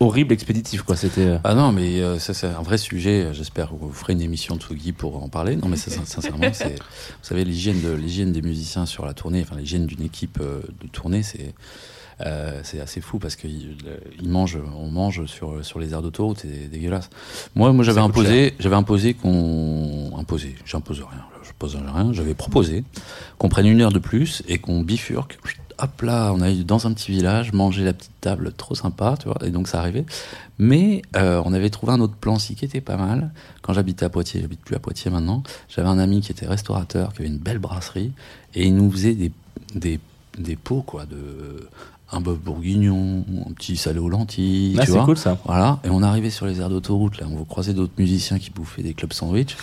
horrible 0.00 0.32
expéditif 0.32 0.82
quoi 0.82 0.96
c'était 0.96 1.38
Ah 1.44 1.54
non, 1.54 1.72
mais 1.72 2.00
euh, 2.00 2.18
ça 2.18 2.34
c'est 2.34 2.46
un 2.46 2.62
vrai 2.62 2.78
sujet. 2.78 3.28
J'espère 3.32 3.70
que 3.70 3.74
vous 3.74 3.92
ferez 3.92 4.12
une 4.12 4.20
émission 4.20 4.56
de 4.56 4.60
Tsugi 4.60 4.92
pour 4.92 5.22
en 5.22 5.28
parler. 5.28 5.56
Non, 5.56 5.68
mais 5.68 5.76
ça, 5.76 5.90
sincèrement, 6.04 6.50
c'est, 6.52 6.74
vous 6.74 7.22
savez, 7.22 7.44
l'hygiène 7.44 7.80
de 7.80 7.92
l'hygiène 7.92 8.32
des 8.32 8.42
musiciens 8.42 8.86
sur 8.86 9.06
la 9.06 9.14
tournée, 9.14 9.42
enfin 9.42 9.56
l'hygiène 9.56 9.86
d'une 9.86 10.02
équipe 10.02 10.38
euh, 10.40 10.60
de 10.82 10.88
tournée, 10.88 11.22
c'est 11.22 11.54
euh, 12.24 12.60
c'est 12.64 12.80
assez 12.80 13.02
fou 13.02 13.18
parce 13.18 13.36
qu'ils 13.36 13.76
ils 14.18 14.28
mangent, 14.28 14.58
on 14.74 14.90
mange 14.90 15.26
sur 15.26 15.64
sur 15.64 15.78
les 15.78 15.92
aires 15.92 16.02
d'autoroute, 16.02 16.38
c'est 16.40 16.70
dégueulasse. 16.70 17.10
Moi, 17.54 17.72
moi 17.72 17.84
j'avais 17.84 18.00
imposé, 18.00 18.54
j'avais 18.58 18.76
imposé 18.76 19.12
qu'on 19.14 20.16
imposé, 20.16 20.54
j'impose 20.64 21.00
rien, 21.00 21.24
je 21.42 21.50
pose 21.58 21.76
rien. 21.76 22.12
J'avais 22.12 22.34
proposé 22.34 22.84
qu'on 23.38 23.48
prenne 23.48 23.66
une 23.66 23.82
heure 23.82 23.92
de 23.92 23.98
plus 23.98 24.42
et 24.48 24.58
qu'on 24.58 24.80
bifurque. 24.80 25.38
Hop 25.78 26.02
là, 26.02 26.32
on 26.34 26.40
allait 26.40 26.64
dans 26.64 26.86
un 26.86 26.92
petit 26.92 27.10
village, 27.12 27.52
manger 27.52 27.84
la 27.84 27.92
petite 27.92 28.18
table, 28.20 28.52
trop 28.56 28.74
sympa, 28.74 29.16
tu 29.20 29.28
vois. 29.28 29.36
Et 29.44 29.50
donc 29.50 29.68
ça 29.68 29.78
arrivait. 29.80 30.06
Mais 30.58 31.02
euh, 31.16 31.42
on 31.44 31.52
avait 31.52 31.68
trouvé 31.70 31.92
un 31.92 32.00
autre 32.00 32.14
plan 32.14 32.36
aussi 32.36 32.54
qui 32.54 32.64
était 32.64 32.80
pas 32.80 32.96
mal. 32.96 33.30
Quand 33.62 33.72
j'habitais 33.74 34.04
à 34.06 34.08
Poitiers, 34.08 34.40
j'habite 34.40 34.60
plus 34.60 34.74
à 34.74 34.78
Poitiers 34.78 35.10
maintenant. 35.10 35.42
J'avais 35.68 35.88
un 35.88 35.98
ami 35.98 36.20
qui 36.22 36.32
était 36.32 36.46
restaurateur, 36.46 37.12
qui 37.12 37.20
avait 37.20 37.28
une 37.28 37.38
belle 37.38 37.58
brasserie, 37.58 38.12
et 38.54 38.66
il 38.66 38.74
nous 38.74 38.90
faisait 38.90 39.14
des 39.14 39.32
des, 39.74 40.00
des 40.38 40.56
pots 40.56 40.82
quoi 40.82 41.04
de 41.06 41.68
un 42.12 42.20
bœuf 42.20 42.38
bourguignon, 42.38 43.24
un 43.48 43.52
petit 43.52 43.76
salé 43.76 43.98
aux 43.98 44.08
lentilles, 44.08 44.76
ah, 44.78 44.82
tu 44.82 44.86
c'est 44.86 44.92
vois. 44.96 45.04
cool 45.04 45.16
ça 45.18 45.36
Voilà. 45.44 45.80
Et 45.84 45.90
on 45.90 46.02
arrivait 46.04 46.30
sur 46.30 46.46
les 46.46 46.60
aires 46.60 46.68
d'autoroute 46.70 47.20
là, 47.20 47.26
on 47.28 47.44
croisait 47.44 47.74
d'autres 47.74 47.94
musiciens 47.98 48.38
qui 48.38 48.50
bouffaient 48.50 48.82
des 48.84 48.94
clubs 48.94 49.12
sandwich. 49.12 49.56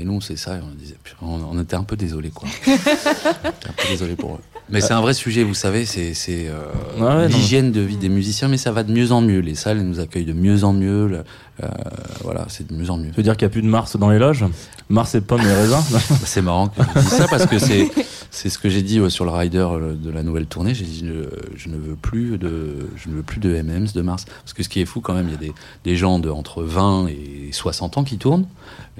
Et 0.00 0.04
nous, 0.04 0.20
c'est 0.20 0.36
ça, 0.36 0.52
on 0.62 0.74
disait, 0.76 0.94
on, 1.22 1.40
on 1.52 1.60
était 1.60 1.74
un 1.74 1.82
peu 1.82 1.96
désolés, 1.96 2.30
quoi. 2.30 2.48
un 2.68 3.72
peu 3.76 3.88
désolés 3.90 4.14
pour 4.14 4.34
eux. 4.34 4.40
Mais 4.70 4.80
c'est 4.80 4.92
un 4.92 5.00
vrai 5.00 5.14
sujet, 5.14 5.42
vous 5.42 5.54
savez, 5.54 5.86
c'est 5.86 6.12
euh, 6.28 6.60
Ouais, 6.98 7.02
ouais, 7.02 7.28
non. 7.28 7.36
l'hygiène 7.36 7.72
de 7.72 7.80
vie 7.80 7.96
des 7.96 8.08
musiciens, 8.10 8.48
mais 8.48 8.58
ça 8.58 8.70
va 8.70 8.82
de 8.84 8.92
mieux 8.92 9.10
en 9.12 9.20
mieux. 9.22 9.40
Les 9.40 9.54
salles 9.54 9.80
nous 9.80 9.98
accueillent 9.98 10.24
de 10.26 10.32
mieux 10.34 10.62
en 10.62 10.72
mieux. 10.72 11.06
le- 11.08 11.24
euh, 11.64 11.66
voilà, 12.22 12.44
c'est 12.48 12.66
de 12.70 12.74
mieux 12.74 12.88
en 12.90 12.98
mieux. 12.98 13.10
tu 13.10 13.16
veux 13.16 13.22
dire 13.24 13.32
qu'il 13.36 13.42
y 13.42 13.46
a 13.46 13.50
plus 13.50 13.62
de 13.62 13.66
Mars 13.66 13.96
dans 13.96 14.10
les 14.10 14.18
loges? 14.20 14.44
Mars 14.88 15.14
et 15.16 15.20
pommes 15.20 15.40
et 15.40 15.52
raisins 15.52 15.82
C'est 16.24 16.42
marrant 16.42 16.68
que 16.68 16.80
je 16.94 17.00
dise 17.00 17.08
ça 17.08 17.26
parce 17.28 17.46
que 17.46 17.58
c'est 17.58 17.90
c'est 18.30 18.48
ce 18.50 18.58
que 18.58 18.68
j'ai 18.68 18.82
dit 18.82 19.00
sur 19.10 19.24
le 19.24 19.30
rider 19.30 19.58
euh, 19.58 19.94
de 19.94 20.10
la 20.10 20.22
nouvelle 20.22 20.46
tournée. 20.46 20.74
J'ai 20.74 20.84
dit 20.84 21.02
euh, 21.04 21.26
je 21.56 21.68
ne 21.68 21.76
veux 21.76 21.94
plus 21.96 22.38
de 22.38 22.88
je 22.96 23.08
ne 23.08 23.14
veux 23.16 23.22
plus 23.22 23.40
de 23.40 23.54
M&M's 23.54 23.92
de 23.92 24.02
Mars 24.02 24.24
parce 24.26 24.52
que 24.52 24.62
ce 24.62 24.68
qui 24.68 24.80
est 24.80 24.84
fou 24.86 25.00
quand 25.00 25.14
même, 25.14 25.28
il 25.28 25.32
y 25.32 25.34
a 25.34 25.38
des, 25.38 25.52
des 25.84 25.96
gens 25.96 26.18
de 26.18 26.28
entre 26.30 26.62
20 26.62 27.08
et 27.08 27.50
60 27.52 27.98
ans 27.98 28.04
qui 28.04 28.18
tournent. 28.18 28.46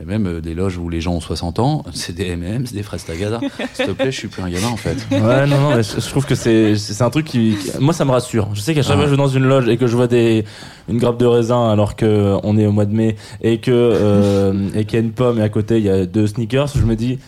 Et 0.01 0.05
même 0.05 0.27
euh, 0.29 0.41
des 0.41 0.55
loges 0.55 0.79
où 0.79 0.89
les 0.89 1.01
gens 1.01 1.15
ont 1.15 1.21
60 1.21 1.59
ans, 1.59 1.85
c'est 1.93 2.15
des 2.15 2.27
M&M's, 2.29 2.73
des 2.73 2.83
fraises 2.85 3.05
tagada. 3.05 3.41
S'il 3.75 3.87
te 3.87 3.91
plaît, 3.93 4.13
je 4.13 4.19
suis 4.19 4.29
plus 4.29 4.43
un 4.43 4.49
gamin 4.49 4.69
en 4.69 4.77
fait. 4.77 4.97
Ouais, 5.11 5.47
non, 5.47 5.61
non, 5.61 5.75
mais 5.77 5.83
je, 5.83 6.09
trouve 6.09 6.25
que 6.25 6.35
c'est 6.37 6.77
c'est 6.77 7.03
un 7.03 7.11
truc 7.11 7.27
qui, 7.27 7.57
qui- 7.57 7.71
moi 7.81 7.93
ça 7.93 8.05
me 8.05 8.11
rassure. 8.13 8.49
Je 8.55 8.61
sais 8.61 8.75
qu'à 8.75 8.83
chaque 8.83 8.93
Ah. 8.93 8.95
fois 8.97 9.05
que 9.05 9.11
je 9.11 9.15
vais 9.15 9.23
dans 9.23 9.29
une 9.29 9.45
loge 9.45 9.69
et 9.69 9.77
que 9.77 9.87
je 9.87 9.97
vois 9.97 10.07
des 10.07 10.45
une 10.89 10.99
grappe 10.99 11.19
de 11.19 11.27
raisin 11.27 11.69
alors 11.71 11.97
que 11.97 12.37
on 12.45 12.57
est 12.57 12.65
au 12.67 12.73
mois 12.73 12.87
de 12.87 12.95
mai 12.95 13.17
et 13.43 13.59
que 13.59 13.71
euh, 13.73 14.69
et 14.75 14.85
qu'il 14.87 14.99
y 14.99 15.03
a 15.03 15.05
une 15.05 15.13
pomme 15.13 15.39
et 15.39 15.43
à 15.43 15.49
côté 15.51 15.77
il 15.79 15.85
y 15.85 15.91
a 15.91 16.07
deux 16.07 16.27
sneakers, 16.27 16.69
je 16.75 16.83
me 16.83 16.95
dis 16.97 17.19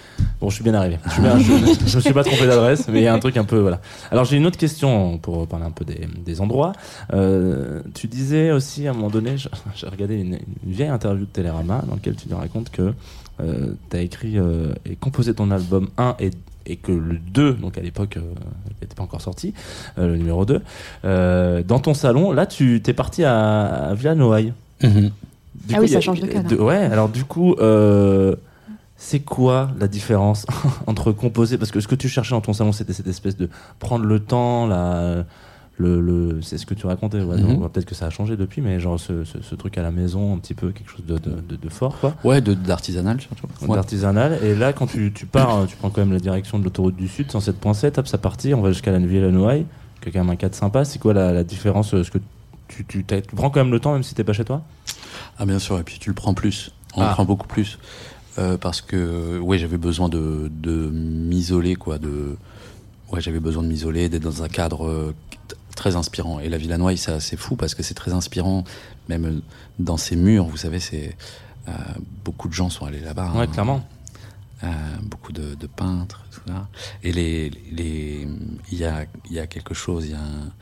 bon, 0.40 0.48
je 0.48 0.54
suis 0.54 0.64
bien 0.64 0.74
arrivé. 0.74 0.96
Je, 1.06 1.10
suis 1.12 1.22
bien, 1.22 1.38
je, 1.38 1.89
je 1.90 1.96
me 1.96 2.00
suis 2.00 2.12
pas 2.12 2.24
trompé 2.24 2.46
d'adresse, 2.46 2.86
mais 2.88 3.00
il 3.00 3.04
y 3.04 3.06
a 3.06 3.14
un 3.14 3.18
truc 3.18 3.36
un 3.36 3.44
peu 3.44 3.58
voilà. 3.58 3.80
Alors 4.10 4.24
j'ai 4.24 4.36
une 4.36 4.46
autre 4.46 4.58
question 4.58 5.18
pour 5.18 5.46
parler 5.46 5.66
un 5.66 5.70
peu 5.70 5.84
des, 5.84 6.08
des 6.24 6.40
endroits. 6.40 6.72
Euh, 7.12 7.82
tu 7.94 8.06
disais 8.06 8.50
aussi 8.52 8.86
à 8.86 8.90
un 8.90 8.94
moment 8.94 9.10
donné, 9.10 9.36
j'ai 9.36 9.86
regardé 9.88 10.14
une, 10.16 10.34
une 10.66 10.72
vieille 10.72 10.88
interview 10.88 11.24
de 11.24 11.30
Télérama 11.30 11.82
dans 11.86 11.94
laquelle 11.94 12.16
tu 12.16 12.26
te 12.26 12.34
racontes 12.34 12.70
que 12.70 12.92
euh, 13.42 13.72
tu 13.90 13.96
as 13.96 14.00
écrit 14.00 14.38
euh, 14.38 14.72
et 14.86 14.96
composé 14.96 15.34
ton 15.34 15.50
album 15.50 15.88
1 15.98 16.16
et, 16.20 16.30
et 16.66 16.76
que 16.76 16.92
le 16.92 17.18
2, 17.18 17.54
donc 17.54 17.78
à 17.78 17.80
l'époque, 17.80 18.16
euh, 18.18 18.20
il 18.68 18.74
n'était 18.82 18.94
pas 18.94 19.02
encore 19.02 19.22
sorti, 19.22 19.54
euh, 19.98 20.08
le 20.08 20.16
numéro 20.18 20.44
2, 20.44 20.60
euh, 21.04 21.62
dans 21.66 21.78
ton 21.80 21.94
salon, 21.94 22.32
là, 22.32 22.46
tu 22.46 22.80
t'es 22.82 22.92
parti 22.92 23.24
à, 23.24 23.88
à 23.88 23.94
Villa 23.94 24.14
Noailles. 24.14 24.52
Mhm. 24.82 25.10
Du 25.66 25.74
Ah 25.74 25.78
oui, 25.80 25.86
a- 25.86 25.88
ça 25.88 26.00
change 26.00 26.20
de 26.20 26.26
cadre. 26.26 26.58
ouais, 26.62 26.76
alors 26.76 27.08
du 27.08 27.24
coup, 27.24 27.54
euh, 27.60 28.34
c'est 29.02 29.20
quoi 29.20 29.70
la 29.80 29.88
différence 29.88 30.44
entre 30.86 31.10
composer? 31.12 31.56
Parce 31.56 31.70
que 31.70 31.80
ce 31.80 31.88
que 31.88 31.94
tu 31.94 32.08
cherchais 32.08 32.32
dans 32.34 32.42
ton 32.42 32.52
salon, 32.52 32.72
c'était 32.72 32.92
cette 32.92 33.06
espèce 33.06 33.34
de 33.36 33.48
prendre 33.78 34.04
le 34.04 34.20
temps, 34.20 34.66
la, 34.66 35.24
le, 35.78 36.02
le- 36.02 36.42
c'est 36.42 36.58
ce 36.58 36.66
que 36.66 36.74
tu 36.74 36.86
racontais. 36.86 37.22
ouais, 37.22 37.40
Mhm. 37.40 37.66
Peut-être 37.70 37.86
que 37.86 37.94
ça 37.94 38.04
a 38.06 38.10
changé 38.10 38.36
depuis, 38.36 38.60
mais 38.60 38.78
genre 38.78 39.00
ce, 39.00 39.24
ce- 39.24 39.40
ce 39.40 39.54
truc 39.54 39.78
à 39.78 39.82
la 39.82 39.90
maison, 39.90 40.34
un 40.34 40.38
petit 40.38 40.52
peu 40.52 40.70
quelque 40.72 40.90
chose 40.90 41.06
de, 41.06 41.16
de- 41.16 41.40
de- 41.40 41.56
de 41.56 41.68
fort, 41.70 41.96
quoi. 41.98 42.14
Ouais, 42.24 42.42
d'artisanal 42.42 43.18
surtout. 43.22 43.46
Ouais. 43.62 43.74
D'artisanal. 43.74 44.38
Et 44.44 44.54
là, 44.54 44.74
quand 44.74 44.86
tu, 44.86 45.10
tu 45.14 45.24
pars, 45.24 45.66
tu 45.66 45.76
prends 45.76 45.88
quand 45.88 46.02
même 46.02 46.12
la 46.12 46.18
direction 46.20 46.58
de 46.58 46.64
l'autoroute 46.64 46.96
du 46.96 47.08
Sud, 47.08 47.28
107.7, 47.30 47.98
hop, 47.98 48.06
ça 48.06 48.18
partit, 48.18 48.52
on 48.52 48.60
va 48.60 48.68
jusqu'à 48.72 48.92
la 48.92 48.98
Neuville-la-Noaille, 48.98 49.64
qui 50.02 50.10
est 50.10 50.12
quand 50.12 50.18
même 50.20 50.28
un 50.30 50.36
cadre 50.36 50.54
sympa. 50.54 50.84
C'est 50.84 50.98
quoi 50.98 51.14
la, 51.14 51.32
la 51.32 51.42
différence 51.44 51.94
euh, 51.94 52.04
ce 52.04 52.10
que 52.10 52.18
tu, 52.68 52.84
tu, 52.84 53.02
prends 53.34 53.48
quand 53.48 53.60
même 53.60 53.72
le 53.72 53.80
temps, 53.80 53.94
même 53.94 54.02
si 54.02 54.14
t'es 54.14 54.24
pas 54.24 54.34
chez 54.34 54.44
toi? 54.44 54.60
Ah 55.38 55.46
bien 55.46 55.58
sûr, 55.58 55.78
et 55.78 55.82
puis 55.82 55.98
tu 55.98 56.10
le 56.10 56.14
prends 56.14 56.34
plus. 56.34 56.70
On 56.96 57.00
Ah. 57.02 57.06
le 57.08 57.12
prend 57.14 57.24
beaucoup 57.24 57.46
plus. 57.48 57.78
Euh, 58.38 58.56
parce 58.56 58.80
que 58.80 59.38
ouais, 59.38 59.58
j'avais 59.58 59.76
besoin 59.76 60.08
de, 60.08 60.50
de 60.52 60.90
m'isoler 60.90 61.74
quoi, 61.74 61.98
de 61.98 62.36
ouais, 63.12 63.20
j'avais 63.20 63.40
besoin 63.40 63.62
de 63.62 63.68
m'isoler, 63.68 64.08
d'être 64.08 64.22
dans 64.22 64.42
un 64.42 64.48
cadre 64.48 64.86
euh, 64.86 65.14
très 65.74 65.96
inspirant. 65.96 66.38
Et 66.40 66.48
la 66.48 66.56
Villanoise, 66.56 67.00
c'est 67.00 67.12
assez 67.12 67.36
fou 67.36 67.56
parce 67.56 67.74
que 67.74 67.82
c'est 67.82 67.94
très 67.94 68.12
inspirant, 68.12 68.64
même 69.08 69.42
dans 69.78 69.96
ces 69.96 70.16
murs, 70.16 70.44
vous 70.44 70.56
savez, 70.56 70.78
c'est 70.78 71.16
euh, 71.68 71.72
beaucoup 72.24 72.48
de 72.48 72.54
gens 72.54 72.70
sont 72.70 72.86
allés 72.86 73.00
là-bas. 73.00 73.32
Ouais, 73.34 73.42
hein. 73.42 73.46
clairement. 73.46 73.86
Beaucoup 75.02 75.32
de, 75.32 75.54
de 75.54 75.66
peintres, 75.66 76.22
tout 76.30 76.42
ça. 76.46 76.68
Et 77.02 77.12
les, 77.12 77.48
les, 77.72 78.28
il 78.70 78.78
y 78.78 78.84
a, 78.84 79.06
il 79.30 79.32
y 79.32 79.38
a 79.38 79.46
quelque 79.46 79.72
chose, 79.72 80.04
il 80.04 80.10
y 80.10 80.14
a 80.14 80.20
un, 80.20 80.52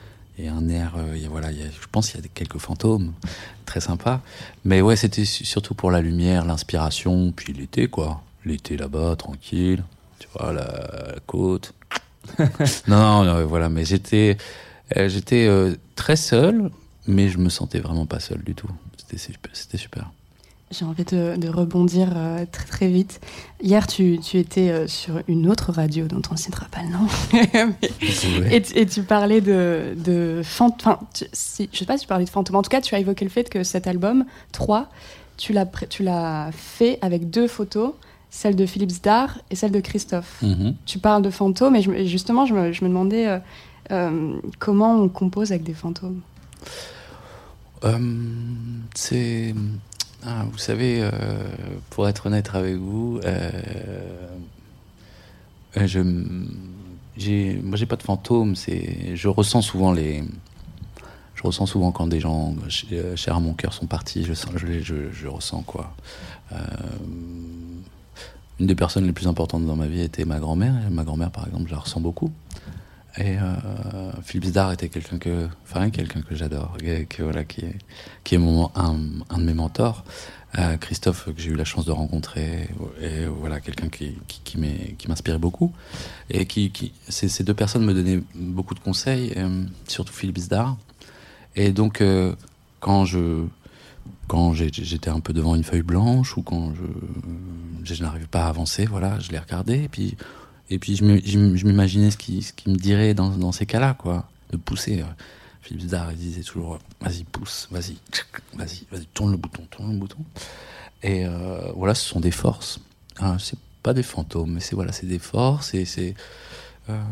a 0.47 0.55
un 0.55 0.69
air, 0.69 0.93
euh, 0.97 1.17
voilà, 1.29 1.51
il 1.51 1.59
y 1.59 1.63
a, 1.63 1.67
je 1.67 1.87
pense 1.91 2.11
qu'il 2.11 2.21
y 2.21 2.25
a 2.25 2.29
quelques 2.33 2.59
fantômes, 2.59 3.13
très 3.67 3.81
sympa. 3.81 4.21
Mais 4.65 4.81
ouais, 4.81 4.95
c'était 4.95 5.25
su- 5.25 5.45
surtout 5.45 5.75
pour 5.75 5.91
la 5.91 6.01
lumière, 6.01 6.45
l'inspiration, 6.45 7.33
puis 7.35 7.53
l'été, 7.53 7.89
quoi. 7.89 8.23
L'été 8.45 8.77
là-bas, 8.77 9.17
tranquille, 9.17 9.83
tu 10.21 10.29
vois, 10.33 10.53
la, 10.53 10.63
la 10.63 11.21
côte. 11.27 11.75
non, 12.87 13.25
non, 13.25 13.25
non, 13.25 13.47
voilà, 13.47 13.69
mais 13.69 13.85
j'étais, 13.85 14.37
euh, 14.97 15.09
j'étais 15.09 15.47
euh, 15.49 15.75
très 15.97 16.15
seul, 16.15 16.71
mais 17.09 17.29
je 17.31 17.39
me 17.39 17.49
sentais 17.49 17.81
vraiment 17.81 18.07
pas 18.07 18.21
seul 18.21 18.43
du 18.45 18.55
tout. 18.55 18.71
C'était 19.53 19.79
super. 19.79 20.11
J'ai 20.71 20.85
envie 20.85 21.05
de, 21.05 21.37
de 21.37 21.49
rebondir 21.49 22.11
euh, 22.15 22.45
très 22.53 22.67
très 22.67 22.89
vite. 22.89 23.21
Hier, 23.63 23.87
tu, 23.87 24.19
tu 24.23 24.37
étais 24.39 24.69
euh, 24.69 24.87
sur 24.87 25.21
une 25.27 25.49
autre 25.49 25.73
radio 25.73 26.07
dont 26.07 26.21
on 26.31 26.35
ne 26.35 26.39
citera 26.39 26.67
pas 26.67 26.83
le 26.83 26.91
nom. 26.91 27.07
Mais- 27.33 28.53
et, 28.57 28.61
tu- 28.63 28.77
et 28.77 28.85
tu 28.85 29.03
parlais 29.03 29.41
de, 29.41 29.95
de 29.97 30.43
fant- 30.45 30.75
enfin, 30.79 30.99
tu- 31.15 31.25
si, 31.33 31.71
je 31.73 31.79
sais 31.79 31.87
pas 31.87 31.97
si 31.97 32.03
tu 32.03 32.09
parlais 32.09 32.27
de 32.27 32.31
fantômes. 32.31 32.57
En 32.57 32.63
tout 32.63 32.69
cas, 32.69 32.83
tu 32.83 32.95
as 32.95 32.99
évoqué 32.99 33.25
le 33.25 33.31
fait 33.31 33.49
que 33.49 33.65
cet 33.65 33.87
album 33.87 34.27
3, 34.53 34.91
tu 35.39 35.55
l'as 35.55 36.51
fait 36.53 36.99
avec 37.01 37.31
deux 37.31 37.49
photos, 37.49 37.93
celle 38.29 38.55
de 38.55 38.67
Philippe 38.67 38.91
Zdar 38.91 39.39
et 39.51 39.57
celle 39.57 39.71
de 39.73 39.81
Christophe. 39.81 40.43
Mhm. 40.43 40.75
Tu 40.85 40.99
parles 40.99 41.23
de 41.23 41.31
fantômes 41.31 41.77
et, 41.77 41.83
je 41.83 41.91
me- 41.91 41.97
et 41.97 42.07
justement, 42.07 42.45
je 42.45 42.53
me, 42.53 42.73
je 42.73 42.85
me 42.85 42.91
demandais 42.91 43.27
euh, 43.27 43.39
euh, 43.91 44.35
comment 44.59 44.97
on 45.01 45.09
compose 45.09 45.51
avec 45.51 45.63
des 45.63 45.73
fantômes? 45.73 46.21
Euh, 47.85 47.99
c'est. 48.95 49.55
Ah, 50.25 50.45
vous 50.51 50.59
savez, 50.59 51.01
euh, 51.01 51.11
pour 51.91 52.09
être 52.09 52.27
honnête 52.27 52.51
avec 52.55 52.77
vous, 52.77 53.21
euh, 53.25 53.51
je. 55.77 56.01
Moi, 56.01 57.77
j'ai 57.77 57.87
pas 57.87 57.97
de 57.97 58.03
fantômes. 58.03 58.57
C'est, 58.57 59.15
je 59.15 59.29
ressens 59.29 59.63
souvent 59.63 59.93
les. 59.93 60.25
Je 61.35 61.43
ressens 61.45 61.67
souvent 61.67 61.93
quand 61.93 62.09
des 62.09 62.19
gens 62.19 62.57
euh, 62.93 63.15
chers 63.15 63.37
à 63.37 63.41
mon 63.41 63.55
cœur 63.55 63.73
sont 63.73 63.87
partis. 63.87 64.25
Je 64.25 64.35
sens, 64.35 64.51
je, 64.57 65.27
ressens 65.29 65.63
quoi. 65.63 65.95
Une 68.59 68.67
des 68.67 68.75
personnes 68.75 69.07
les 69.07 69.13
plus 69.13 69.29
importantes 69.29 69.65
dans 69.65 69.77
ma 69.77 69.87
vie 69.87 70.01
était 70.01 70.25
ma 70.25 70.41
grand-mère. 70.41 70.75
Ma 70.91 71.05
grand-mère, 71.05 71.31
par 71.31 71.47
exemple, 71.47 71.67
je 71.69 71.75
la 71.75 71.79
ressens 71.79 72.01
beaucoup. 72.01 72.33
Et 73.19 73.37
euh, 73.37 74.13
Philippe 74.23 74.45
Zdar 74.45 74.73
était 74.73 74.89
quelqu'un 74.89 75.19
que, 75.19 75.49
enfin, 75.65 75.91
quelqu'un 75.91 76.23
que 76.23 76.37
j'adore, 76.37 76.77
que, 76.79 77.23
voilà, 77.23 77.45
qui 77.45 77.63
est, 77.63 77.77
qui 78.23 78.37
est 78.37 78.39
un, 78.39 78.95
de 79.39 79.43
mes 79.43 79.55
mentors. 79.55 80.05
Euh, 80.57 80.77
Christophe, 80.77 81.27
que 81.27 81.43
j'ai 81.43 81.51
eu 81.51 81.57
la 81.57 81.65
chance 81.65 81.85
de 81.85 81.91
rencontrer, 81.91 82.69
et 83.03 83.27
voilà, 83.27 83.61
quelqu'un 83.61 83.89
qui, 83.89 84.17
qui, 84.29 84.57
m'inspirait 85.09 85.39
beaucoup. 85.39 85.73
Et 86.31 86.47
qui, 86.47 86.93
ces, 87.09 87.43
deux 87.43 87.55
personnes 87.55 87.85
me 87.85 87.93
donnaient 87.93 88.23
beaucoup 88.35 88.75
de 88.75 88.81
conseils, 88.81 89.35
euh, 89.37 89.65
surtout 89.89 90.13
Philippe 90.13 90.39
Zdar. 90.39 90.77
Et 91.57 91.73
donc, 91.73 92.01
euh, 92.01 92.35
quand 92.79 93.05
je, 93.05 93.45
quand 94.29 94.55
j'étais 94.55 95.11
un 95.11 95.21
peu 95.21 95.33
devant 95.33 95.57
une 95.57 95.65
feuille 95.65 95.83
blanche 95.83 96.37
ou 96.37 96.43
quand 96.43 96.73
je, 96.75 97.95
je 97.95 98.03
n'arrivais 98.03 98.27
pas 98.27 98.45
à 98.45 98.49
avancer, 98.49 98.87
voilà, 98.87 99.19
je 99.19 99.33
les 99.33 99.39
regardais 99.39 99.85
et 99.85 99.89
puis, 99.89 100.17
et 100.71 100.79
puis 100.79 100.97
je 100.97 101.05
m'im- 101.05 101.21
je 101.25 101.39
m'im- 101.39 101.57
je 101.57 101.67
m'imaginais 101.67 102.11
ce 102.11 102.17
qu'il 102.17 102.43
me 102.73 102.77
dirait 102.77 103.15
dans, 103.15 103.53
ces 103.53 103.67
cas-là, 103.67 103.95
quoi, 103.95 104.29
de 104.51 104.57
pousser. 104.57 105.01
euh. 105.01 105.05
Philippe 105.63 105.83
Zdar, 105.89 106.13
il 106.13 106.19
disait 106.19 106.43
toujours, 106.43 106.79
vas-y, 107.01 107.25
pousse, 107.25 107.69
vas-y, 107.71 107.97
vas-y, 108.55 109.07
tourne 109.13 109.33
le 109.33 109.37
bouton, 109.37 109.65
tourne 109.71 109.93
le 109.93 109.99
bouton. 109.99 110.19
Et 111.03 111.27
euh, 111.27 111.73
voilà, 111.77 111.95
ce 111.95 112.09
sont 112.09 112.21
des 112.21 112.31
forces. 112.31 112.81
Hein, 113.21 113.37
c'est 113.39 113.59
pas 113.83 113.93
des 113.93 114.03
fantômes, 114.03 114.53
mais 114.53 114.61
c'est 114.61 114.75
voilà, 114.75 114.93
des 115.03 115.19
forces 115.19 115.75
c'est 115.85 116.15
euh, 116.89 117.03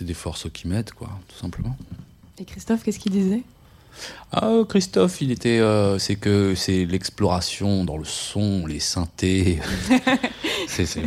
des 0.00 0.14
forces 0.14 0.50
qui 0.52 0.66
m'aident, 0.66 0.90
quoi, 0.92 1.10
tout 1.28 1.36
simplement. 1.36 1.76
Et 2.38 2.44
Christophe, 2.44 2.82
qu'est-ce 2.82 2.98
qu'il 2.98 3.12
disait? 3.12 3.44
Ah, 4.32 4.60
Christophe, 4.68 5.20
il 5.20 5.30
était. 5.30 5.58
euh, 5.60 5.98
c'est 5.98 6.16
que 6.16 6.54
c'est 6.54 6.84
l'exploration 6.86 7.84
dans 7.84 7.96
le 7.98 8.04
son, 8.04 8.66
les 8.66 8.80
synthés. 8.80 9.60
c'est, 10.68 10.86
c'est, 10.86 11.02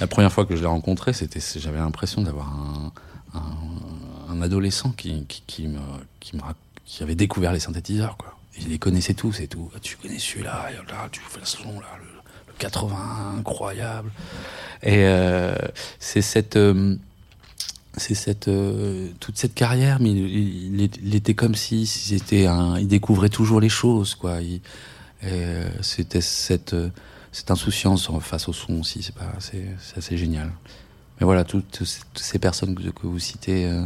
la 0.00 0.06
première 0.06 0.32
fois 0.32 0.46
que 0.46 0.56
je 0.56 0.60
l'ai 0.62 0.66
rencontré, 0.66 1.12
c'était, 1.12 1.40
j'avais 1.56 1.78
l'impression 1.78 2.22
d'avoir 2.22 2.48
un, 2.48 2.92
un, 3.34 4.32
un 4.32 4.42
adolescent 4.42 4.90
qui, 4.90 5.24
qui, 5.28 5.42
qui 5.46 5.68
me, 5.68 5.78
qui, 6.20 6.36
me, 6.36 6.40
rac- 6.42 6.54
qui 6.86 7.02
avait 7.02 7.14
découvert 7.14 7.52
les 7.52 7.60
synthétiseurs, 7.60 8.16
quoi. 8.16 8.34
Il 8.60 8.70
les 8.70 8.78
connaissait 8.78 9.14
tous 9.14 9.38
et 9.40 9.46
tout. 9.46 9.70
Ah, 9.76 9.78
Tu 9.80 9.96
connais 9.96 10.18
celui-là, 10.18 10.70
là, 10.88 11.08
tu 11.12 11.20
fais 11.28 11.38
le 11.40 11.46
son, 11.46 11.78
là, 11.78 11.86
le, 12.00 12.06
le 12.06 12.52
80, 12.58 13.36
incroyable. 13.38 14.10
Et 14.82 15.04
euh, 15.04 15.54
c'est 16.00 16.22
cette. 16.22 16.56
euh, 16.56 16.96
c'est 17.98 18.14
cette 18.14 18.48
euh, 18.48 19.08
toute 19.20 19.36
cette 19.38 19.54
carrière 19.54 19.98
mais 20.00 20.10
il, 20.10 20.80
il- 20.82 20.90
il 21.02 21.14
était 21.14 21.34
comme 21.34 21.54
si 21.54 21.86
c'était 21.86 22.46
un 22.46 22.78
il 22.78 22.88
découvrait 22.88 23.28
toujours 23.28 23.60
les 23.60 23.68
choses 23.68 24.14
quoi. 24.14 24.40
Il, 24.40 24.60
euh, 25.24 25.68
c'était 25.82 26.20
cette 26.20 26.74
euh, 26.74 26.90
cette 27.32 27.50
insouciance 27.50 28.08
face 28.20 28.48
au 28.48 28.52
son 28.52 28.80
aussi 28.80 29.02
c'est 29.02 29.14
pas 29.14 29.32
c'est 29.40 29.66
assez 29.98 30.16
génial. 30.16 30.52
Mais 31.20 31.24
voilà 31.24 31.44
toutes, 31.44 31.70
toutes 31.70 31.88
ces 32.18 32.38
personnes 32.38 32.74
que, 32.76 32.90
que 32.90 33.06
vous 33.06 33.18
citez 33.18 33.66
euh, 33.66 33.84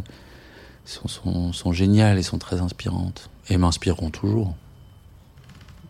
sont, 0.85 1.09
sont 1.09 1.53
sont 1.53 1.73
géniales 1.73 2.19
et 2.19 2.23
sont 2.23 2.39
très 2.39 2.61
inspirantes. 2.61 3.31
Et 3.49 3.57
m'inspireront 3.57 4.11
toujours 4.11 4.55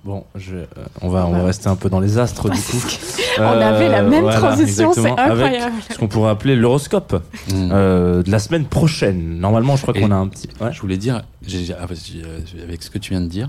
Bon, 0.04 0.24
je, 0.34 0.56
euh, 0.56 0.66
on, 1.00 1.08
va, 1.10 1.26
on 1.26 1.32
va 1.32 1.44
rester 1.44 1.68
un 1.68 1.76
peu 1.76 1.88
dans 1.88 2.00
les 2.00 2.18
astres 2.18 2.50
du 2.50 2.58
coup. 2.60 2.76
On 3.38 3.42
avait 3.42 3.88
la 3.88 4.00
Euh, 4.00 4.10
même 4.10 4.22
voilà, 4.22 4.38
transition, 4.38 4.92
c'est 4.92 5.00
exactement, 5.00 5.14
avec 5.16 5.44
incroyable. 5.44 5.74
ce 5.90 5.96
qu'on 5.98 6.08
pourrait 6.08 6.30
appeler 6.30 6.56
l'horoscope 6.56 7.22
Mm. 7.52 7.70
euh, 7.72 8.22
de 8.24 8.30
la 8.30 8.38
semaine 8.40 8.64
prochaine. 8.66 9.38
Normalement, 9.38 9.76
je 9.76 9.82
crois 9.82 9.94
qu'on 9.94 10.10
a 10.10 10.16
un 10.16 10.26
petit. 10.26 10.48
Ouais. 10.60 10.72
Je 10.72 10.80
voulais 10.80 10.96
dire, 10.96 11.22
j'ai- 11.46 11.72
ah, 11.72 11.84
avec 11.84 12.82
ce 12.82 12.90
que 12.90 12.98
tu 12.98 13.10
viens 13.10 13.20
de 13.20 13.28
dire, 13.28 13.48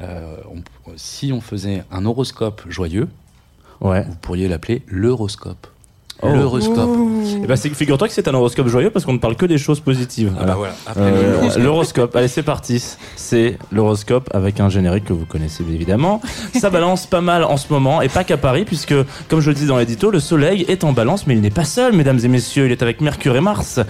euh, 0.00 0.36
on- 0.50 0.62
si 0.96 1.32
on 1.32 1.40
faisait 1.40 1.82
un 1.90 2.06
horoscope 2.06 2.62
joyeux, 2.68 3.08
ouais. 3.80 4.02
vous 4.04 4.14
pourriez 4.22 4.46
l'appeler 4.48 4.82
l'horoscope. 4.86 5.66
Oh. 6.22 6.28
L'horoscope. 6.28 6.90
Eh 7.42 7.46
ben, 7.46 7.56
c'est- 7.56 7.70
figure-toi 7.74 8.08
que 8.08 8.14
c'est 8.14 8.28
un 8.28 8.34
horoscope 8.34 8.68
joyeux 8.68 8.90
parce 8.90 9.04
qu'on 9.04 9.12
ne 9.14 9.18
parle 9.18 9.36
que 9.36 9.46
des 9.46 9.58
choses 9.58 9.80
positives. 9.80 10.32
Ah 10.38 10.44
bah 10.44 10.54
Voilà. 10.58 10.74
voilà. 10.94 11.08
Euh, 11.08 11.32
l'horoscope. 11.32 11.62
l'horoscope, 11.62 12.16
allez 12.16 12.28
c'est 12.28 12.42
parti. 12.42 12.82
C'est 13.16 13.58
l'horoscope 13.72 14.28
avec 14.34 14.60
un 14.60 14.68
générique 14.68 15.04
que 15.06 15.12
vous 15.12 15.24
connaissez 15.24 15.62
évidemment. 15.62 16.20
Ça 16.58 16.68
balance 16.78 17.06
pas 17.06 17.20
mal 17.22 17.44
en 17.44 17.56
ce 17.56 17.72
moment 17.72 18.02
et 18.02 18.08
pas 18.08 18.24
qu'à 18.24 18.36
Paris 18.36 18.64
puisque 18.66 18.94
comme 19.28 19.40
je 19.40 19.48
le 19.50 19.54
dis 19.54 19.66
dans 19.66 19.78
l'édito, 19.78 20.10
le 20.10 20.20
soleil 20.20 20.64
est 20.68 20.84
en 20.84 20.92
balance 20.92 21.26
mais 21.26 21.34
il 21.34 21.40
n'est 21.40 21.50
pas 21.50 21.64
seul 21.64 21.94
mesdames 21.94 22.18
et 22.22 22.28
messieurs, 22.28 22.66
il 22.66 22.72
est 22.72 22.82
avec 22.82 23.00
Mercure 23.00 23.36
et 23.36 23.40
Mars. 23.40 23.80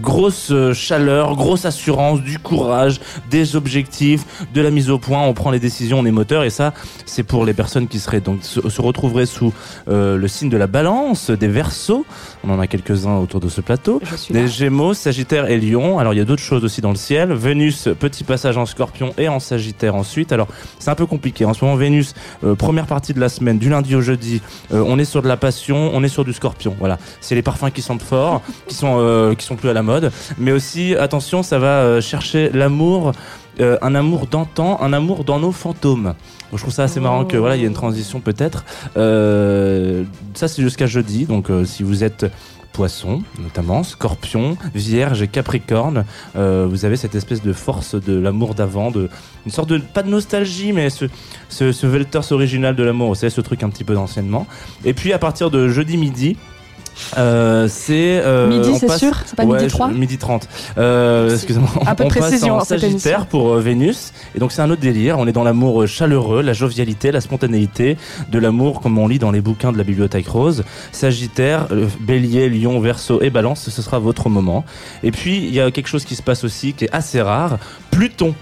Grosse 0.00 0.50
euh, 0.52 0.72
chaleur, 0.72 1.34
grosse 1.34 1.64
assurance, 1.64 2.20
du 2.22 2.38
courage, 2.38 3.00
des 3.30 3.56
objectifs, 3.56 4.24
de 4.54 4.60
la 4.60 4.70
mise 4.70 4.90
au 4.90 4.98
point, 4.98 5.22
on 5.22 5.34
prend 5.34 5.50
les 5.50 5.58
décisions, 5.60 5.98
on 5.98 6.06
est 6.06 6.10
moteur 6.12 6.44
et 6.44 6.50
ça 6.50 6.72
c'est 7.06 7.22
pour 7.24 7.44
les 7.44 7.54
personnes 7.54 7.88
qui 7.88 7.98
seraient 7.98 8.20
donc 8.20 8.38
se, 8.42 8.68
se 8.68 8.80
retrouveraient 8.80 9.26
sous 9.26 9.52
euh, 9.88 10.16
le 10.16 10.28
signe 10.28 10.50
de 10.50 10.56
la 10.56 10.66
balance, 10.68 11.30
des 11.30 11.48
versos. 11.48 11.79
On 12.44 12.50
en 12.50 12.60
a 12.60 12.66
quelques-uns 12.66 13.16
autour 13.16 13.40
de 13.40 13.48
ce 13.48 13.60
plateau. 13.60 14.00
Des 14.30 14.48
Gémeaux, 14.48 14.94
Sagittaire 14.94 15.50
et 15.50 15.58
Lion. 15.58 15.98
Alors 15.98 16.14
il 16.14 16.16
y 16.16 16.20
a 16.20 16.24
d'autres 16.24 16.42
choses 16.42 16.64
aussi 16.64 16.80
dans 16.80 16.90
le 16.90 16.96
ciel. 16.96 17.32
Vénus, 17.32 17.88
petit 17.98 18.24
passage 18.24 18.56
en 18.56 18.66
Scorpion 18.66 19.14
et 19.18 19.28
en 19.28 19.40
Sagittaire 19.40 19.94
ensuite. 19.94 20.32
Alors 20.32 20.48
c'est 20.78 20.90
un 20.90 20.94
peu 20.94 21.06
compliqué. 21.06 21.44
En 21.44 21.54
ce 21.54 21.64
moment, 21.64 21.76
Vénus, 21.76 22.14
euh, 22.44 22.54
première 22.54 22.86
partie 22.86 23.14
de 23.14 23.20
la 23.20 23.28
semaine, 23.28 23.58
du 23.58 23.70
lundi 23.70 23.94
au 23.94 24.00
jeudi, 24.00 24.42
euh, 24.72 24.84
on 24.86 24.98
est 24.98 25.04
sur 25.04 25.22
de 25.22 25.28
la 25.28 25.36
passion, 25.36 25.90
on 25.94 26.02
est 26.02 26.08
sur 26.08 26.24
du 26.24 26.32
Scorpion. 26.32 26.76
Voilà, 26.78 26.98
c'est 27.20 27.34
les 27.34 27.42
parfums 27.42 27.70
qui 27.72 27.82
sentent 27.82 28.02
fort, 28.02 28.42
qui 28.66 28.74
sont 28.74 28.96
euh, 28.98 29.34
qui 29.34 29.44
sont 29.44 29.56
plus 29.56 29.68
à 29.68 29.74
la 29.74 29.82
mode. 29.82 30.12
Mais 30.38 30.52
aussi 30.52 30.94
attention, 30.94 31.42
ça 31.42 31.58
va 31.58 32.00
chercher 32.00 32.50
l'amour. 32.52 33.12
Euh, 33.60 33.76
un 33.82 33.94
amour 33.94 34.26
d'antan, 34.26 34.80
un 34.80 34.92
amour 34.92 35.24
dans 35.24 35.38
nos 35.38 35.52
fantômes. 35.52 36.14
Je 36.52 36.58
trouve 36.58 36.72
ça 36.72 36.84
assez 36.84 36.98
marrant 36.98 37.24
que 37.24 37.36
voilà, 37.36 37.56
il 37.56 37.62
y 37.62 37.64
a 37.64 37.68
une 37.68 37.74
transition 37.74 38.20
peut-être. 38.20 38.64
Euh, 38.96 40.04
ça 40.34 40.48
c'est 40.48 40.62
jusqu'à 40.62 40.86
jeudi, 40.86 41.26
donc 41.26 41.50
euh, 41.50 41.64
si 41.64 41.82
vous 41.82 42.02
êtes 42.02 42.26
poisson 42.72 43.22
notamment, 43.38 43.82
scorpion, 43.82 44.56
vierge 44.74 45.22
et 45.22 45.28
capricorne, 45.28 46.04
vous 46.34 46.84
avez 46.84 46.96
cette 46.96 47.16
espèce 47.16 47.42
de 47.42 47.52
force 47.52 47.96
de 47.96 48.16
l'amour 48.16 48.54
d'avant, 48.54 48.92
une 48.92 49.52
sorte 49.52 49.68
de 49.68 49.78
pas 49.78 50.04
de 50.04 50.08
nostalgie, 50.08 50.72
mais 50.72 50.88
ce 50.88 51.06
ce, 51.48 52.32
original 52.32 52.76
de 52.76 52.82
l'amour, 52.84 53.16
savez 53.16 53.30
ce 53.30 53.40
truc 53.40 53.64
un 53.64 53.70
petit 53.70 53.84
peu 53.84 53.94
d'anciennement. 53.94 54.46
Et 54.84 54.94
puis 54.94 55.12
à 55.12 55.18
partir 55.18 55.50
de 55.50 55.68
jeudi 55.68 55.96
midi. 55.96 56.36
Euh, 57.18 57.66
c'est 57.68 58.20
euh, 58.24 58.48
Midi, 58.48 58.70
c'est 58.78 58.86
passe- 58.86 58.98
sûr 58.98 59.12
C'est 59.26 59.36
pas 59.36 59.44
Ouais, 59.44 59.56
midi 59.58 59.64
je- 59.68 59.74
3 59.74 59.88
midi 59.88 60.18
30. 60.18 60.48
Euh, 60.78 61.22
Merci. 61.28 61.36
excusez-moi. 61.36 61.70
Un 61.86 61.94
peu 61.94 62.04
on 62.04 62.08
de 62.08 62.12
passe 62.14 62.22
précision 62.28 62.56
en 62.56 62.64
Sagittaire 62.64 63.26
pour 63.26 63.50
euh, 63.54 63.60
Vénus. 63.60 64.12
Et 64.34 64.38
donc 64.38 64.52
c'est 64.52 64.62
un 64.62 64.70
autre 64.70 64.80
délire. 64.80 65.18
On 65.18 65.26
est 65.26 65.32
dans 65.32 65.44
l'amour 65.44 65.86
chaleureux, 65.86 66.42
la 66.42 66.52
jovialité, 66.52 67.12
la 67.12 67.20
spontanéité, 67.20 67.96
de 68.30 68.38
l'amour 68.38 68.80
comme 68.80 68.98
on 68.98 69.08
lit 69.08 69.18
dans 69.18 69.30
les 69.30 69.40
bouquins 69.40 69.72
de 69.72 69.78
la 69.78 69.84
bibliothèque 69.84 70.28
rose. 70.28 70.64
Sagittaire, 70.92 71.66
Bélier, 72.00 72.48
Lion, 72.48 72.78
Verseau 72.80 73.20
et 73.22 73.30
Balance, 73.30 73.68
ce 73.70 73.82
sera 73.82 73.98
votre 73.98 74.28
moment. 74.28 74.64
Et 75.02 75.10
puis 75.10 75.38
il 75.38 75.54
y 75.54 75.60
a 75.60 75.70
quelque 75.70 75.88
chose 75.88 76.04
qui 76.04 76.14
se 76.16 76.22
passe 76.22 76.44
aussi 76.44 76.72
qui 76.74 76.84
est 76.84 76.92
assez 76.94 77.20
rare. 77.22 77.58
Pluton 77.90 78.34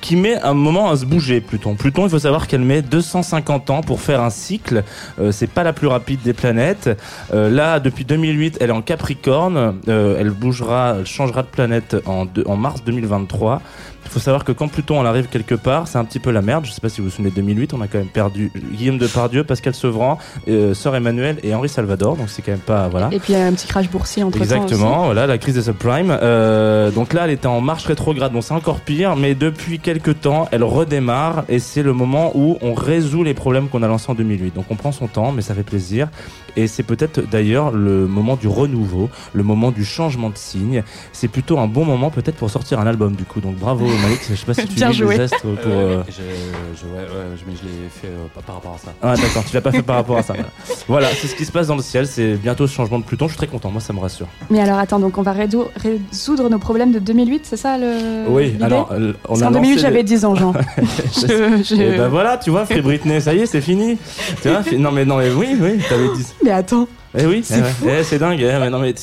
qui 0.00 0.16
met 0.16 0.40
un 0.40 0.54
moment 0.54 0.90
à 0.90 0.96
se 0.96 1.04
bouger, 1.04 1.40
Pluton. 1.40 1.74
Pluton, 1.74 2.04
il 2.04 2.10
faut 2.10 2.18
savoir 2.18 2.46
qu'elle 2.46 2.62
met 2.62 2.82
250 2.82 3.70
ans 3.70 3.80
pour 3.82 4.00
faire 4.00 4.20
un 4.20 4.30
cycle. 4.30 4.84
Euh, 5.18 5.32
c'est 5.32 5.50
pas 5.50 5.62
la 5.62 5.72
plus 5.72 5.86
rapide 5.86 6.20
des 6.22 6.32
planètes. 6.32 6.90
Euh, 7.32 7.50
là, 7.50 7.80
depuis 7.80 8.04
2008, 8.04 8.58
elle 8.60 8.70
est 8.70 8.72
en 8.72 8.82
Capricorne. 8.82 9.80
Euh, 9.88 10.16
elle 10.18 10.30
bougera, 10.30 10.96
elle 10.98 11.06
changera 11.06 11.42
de 11.42 11.48
planète 11.48 11.96
en, 12.06 12.26
en 12.46 12.56
mars 12.56 12.82
2023. 12.84 13.60
Il 14.04 14.10
faut 14.10 14.20
savoir 14.20 14.44
que 14.44 14.52
quand 14.52 14.68
Pluton 14.68 15.00
elle 15.00 15.06
arrive 15.06 15.28
quelque 15.28 15.54
part, 15.54 15.88
c'est 15.88 15.98
un 15.98 16.04
petit 16.04 16.18
peu 16.18 16.30
la 16.30 16.42
merde. 16.42 16.64
Je 16.66 16.72
sais 16.72 16.80
pas 16.80 16.88
si 16.88 17.00
vous 17.00 17.08
vous 17.08 17.14
souvenez 17.14 17.30
de 17.30 17.36
2008, 17.36 17.74
on 17.74 17.80
a 17.80 17.86
quand 17.86 17.98
même 17.98 18.08
perdu 18.08 18.50
Guillaume 18.72 18.98
Depardieu, 18.98 19.44
Pascal 19.44 19.74
Sevran, 19.74 20.18
euh, 20.48 20.74
Sœur 20.74 20.96
Emmanuel 20.96 21.38
et 21.42 21.54
Henri 21.54 21.68
Salvador. 21.68 22.16
Donc 22.16 22.28
c'est 22.28 22.42
quand 22.42 22.52
même 22.52 22.60
pas 22.60 22.88
voilà. 22.88 23.08
Et 23.12 23.18
puis 23.18 23.32
il 23.32 23.38
y 23.38 23.40
a 23.40 23.46
un 23.46 23.52
petit 23.52 23.66
crash 23.66 23.88
boursier 23.90 24.22
entre 24.22 24.38
temps. 24.38 24.44
Exactement, 24.44 25.04
voilà 25.04 25.26
la 25.26 25.38
crise 25.38 25.54
des 25.54 25.62
subprimes. 25.62 26.16
Euh, 26.22 26.90
donc 26.90 27.12
là, 27.12 27.24
elle 27.24 27.30
était 27.30 27.46
en 27.46 27.60
marche 27.60 27.84
rétrograde, 27.86 28.32
donc 28.32 28.42
c'est 28.42 28.54
encore 28.54 28.80
pire. 28.80 29.16
Mais 29.16 29.34
depuis 29.34 29.78
quelques 29.78 30.20
temps, 30.20 30.48
elle 30.50 30.64
redémarre 30.64 31.44
et 31.48 31.58
c'est 31.58 31.82
le 31.82 31.92
moment 31.92 32.32
où 32.34 32.58
on 32.62 32.74
résout 32.74 33.22
les 33.22 33.34
problèmes 33.34 33.68
qu'on 33.68 33.82
a 33.82 33.88
lancés 33.88 34.10
en 34.10 34.14
2008. 34.14 34.54
Donc 34.54 34.66
on 34.70 34.76
prend 34.76 34.92
son 34.92 35.06
temps, 35.06 35.32
mais 35.32 35.42
ça 35.42 35.54
fait 35.54 35.62
plaisir. 35.62 36.08
Et 36.56 36.66
c'est 36.66 36.82
peut-être 36.82 37.20
d'ailleurs 37.30 37.70
le 37.70 38.06
moment 38.06 38.36
du 38.36 38.48
renouveau, 38.48 39.08
le 39.32 39.42
moment 39.42 39.70
du 39.70 39.84
changement 39.84 40.30
de 40.30 40.36
signe. 40.36 40.82
C'est 41.12 41.28
plutôt 41.28 41.58
un 41.58 41.66
bon 41.66 41.84
moment 41.84 42.10
peut-être 42.10 42.36
pour 42.36 42.50
sortir 42.50 42.80
un 42.80 42.86
album 42.86 43.14
du 43.14 43.24
coup. 43.24 43.40
Donc 43.40 43.56
bravo 43.56 43.86
Malik, 44.02 44.20
je 44.30 44.34
sais 44.34 44.46
pas 44.46 44.54
si 44.54 44.66
tu 44.66 44.74
Bien 44.74 44.88
lis 44.90 44.94
joué. 44.94 45.16
les 45.16 45.22
astres 45.24 45.40
pour... 45.40 45.50
euh, 45.66 46.02
Je, 46.08 46.12
je- 46.12 46.86
ouais, 46.86 47.02
ouais, 47.02 47.36
je- 47.36 47.44
mais 47.50 47.56
je 47.56 47.62
l'ai 47.66 47.88
fait 47.90 48.06
euh, 48.08 48.26
pas 48.34 48.40
par 48.42 48.56
rapport 48.56 48.74
à 48.74 48.78
ça. 48.78 48.92
Ah 49.02 49.14
d'accord, 49.16 49.44
tu 49.44 49.54
l'as 49.54 49.60
pas 49.60 49.72
fait 49.72 49.82
par 49.82 49.96
rapport 49.96 50.16
à 50.18 50.22
ça. 50.22 50.34
Voilà, 50.88 51.06
Voilà, 51.06 51.08
c'est 51.20 51.26
ce 51.28 51.34
qui 51.36 51.44
se 51.44 51.52
passe 51.52 51.66
dans 51.68 51.76
le 51.76 51.82
ciel, 51.82 52.06
c'est 52.06 52.34
bientôt 52.34 52.66
ce 52.66 52.74
changement 52.74 52.98
de 52.98 53.04
Pluton, 53.04 53.26
je 53.26 53.32
suis 53.32 53.38
très 53.38 53.46
content, 53.46 53.70
moi 53.70 53.80
ça 53.80 53.92
me 53.92 54.00
rassure. 54.00 54.26
Mais 54.50 54.60
alors 54.60 54.78
attends, 54.78 54.98
donc 54.98 55.16
on 55.18 55.22
va 55.22 55.32
résoudre 55.32 56.48
nos 56.48 56.58
problèmes 56.58 56.92
de 56.92 56.98
2008, 56.98 57.42
c'est 57.44 57.56
ça 57.56 57.78
le. 57.78 58.26
oui, 58.28 58.50
l'idée 58.50 58.64
alors 58.64 58.90
euh, 58.92 59.12
on 59.28 59.36
a 59.40 59.44
lancé 59.44 59.52
2008 59.54 59.74
les- 59.74 59.80
j'avais 59.80 60.02
10 60.02 60.24
ans, 60.24 60.34
Jean. 60.34 60.52
Je- 61.14 61.62
je- 61.64 61.74
Et 61.80 61.96
ben 61.96 62.08
voilà, 62.08 62.36
tu 62.38 62.50
vois, 62.50 62.64
Free 62.66 62.80
Britney, 62.82 63.20
ça 63.20 63.34
y 63.34 63.40
est, 63.40 63.46
c'est 63.46 63.60
fini. 63.60 63.98
tu 64.42 64.48
vois, 64.48 64.62
fi- 64.62 64.78
non 64.78 64.90
mais 64.92 65.04
non 65.04 65.16
mais 65.18 65.30
oui, 65.30 65.56
oui, 65.60 65.78
t'avais 65.88 66.08
dit. 66.16 66.26
Mais 66.44 66.50
attends, 66.50 66.86
Eh 67.18 67.26
oui, 67.26 67.42
C'est 67.44 67.58
eh 67.58 67.86
ouais. 67.86 67.98
Eh, 68.00 68.04
c'est 68.04 68.18
dingue, 68.18 68.40
eh, 68.40 68.58
mais 68.60 68.70
non 68.70 68.78
mais 68.80 68.94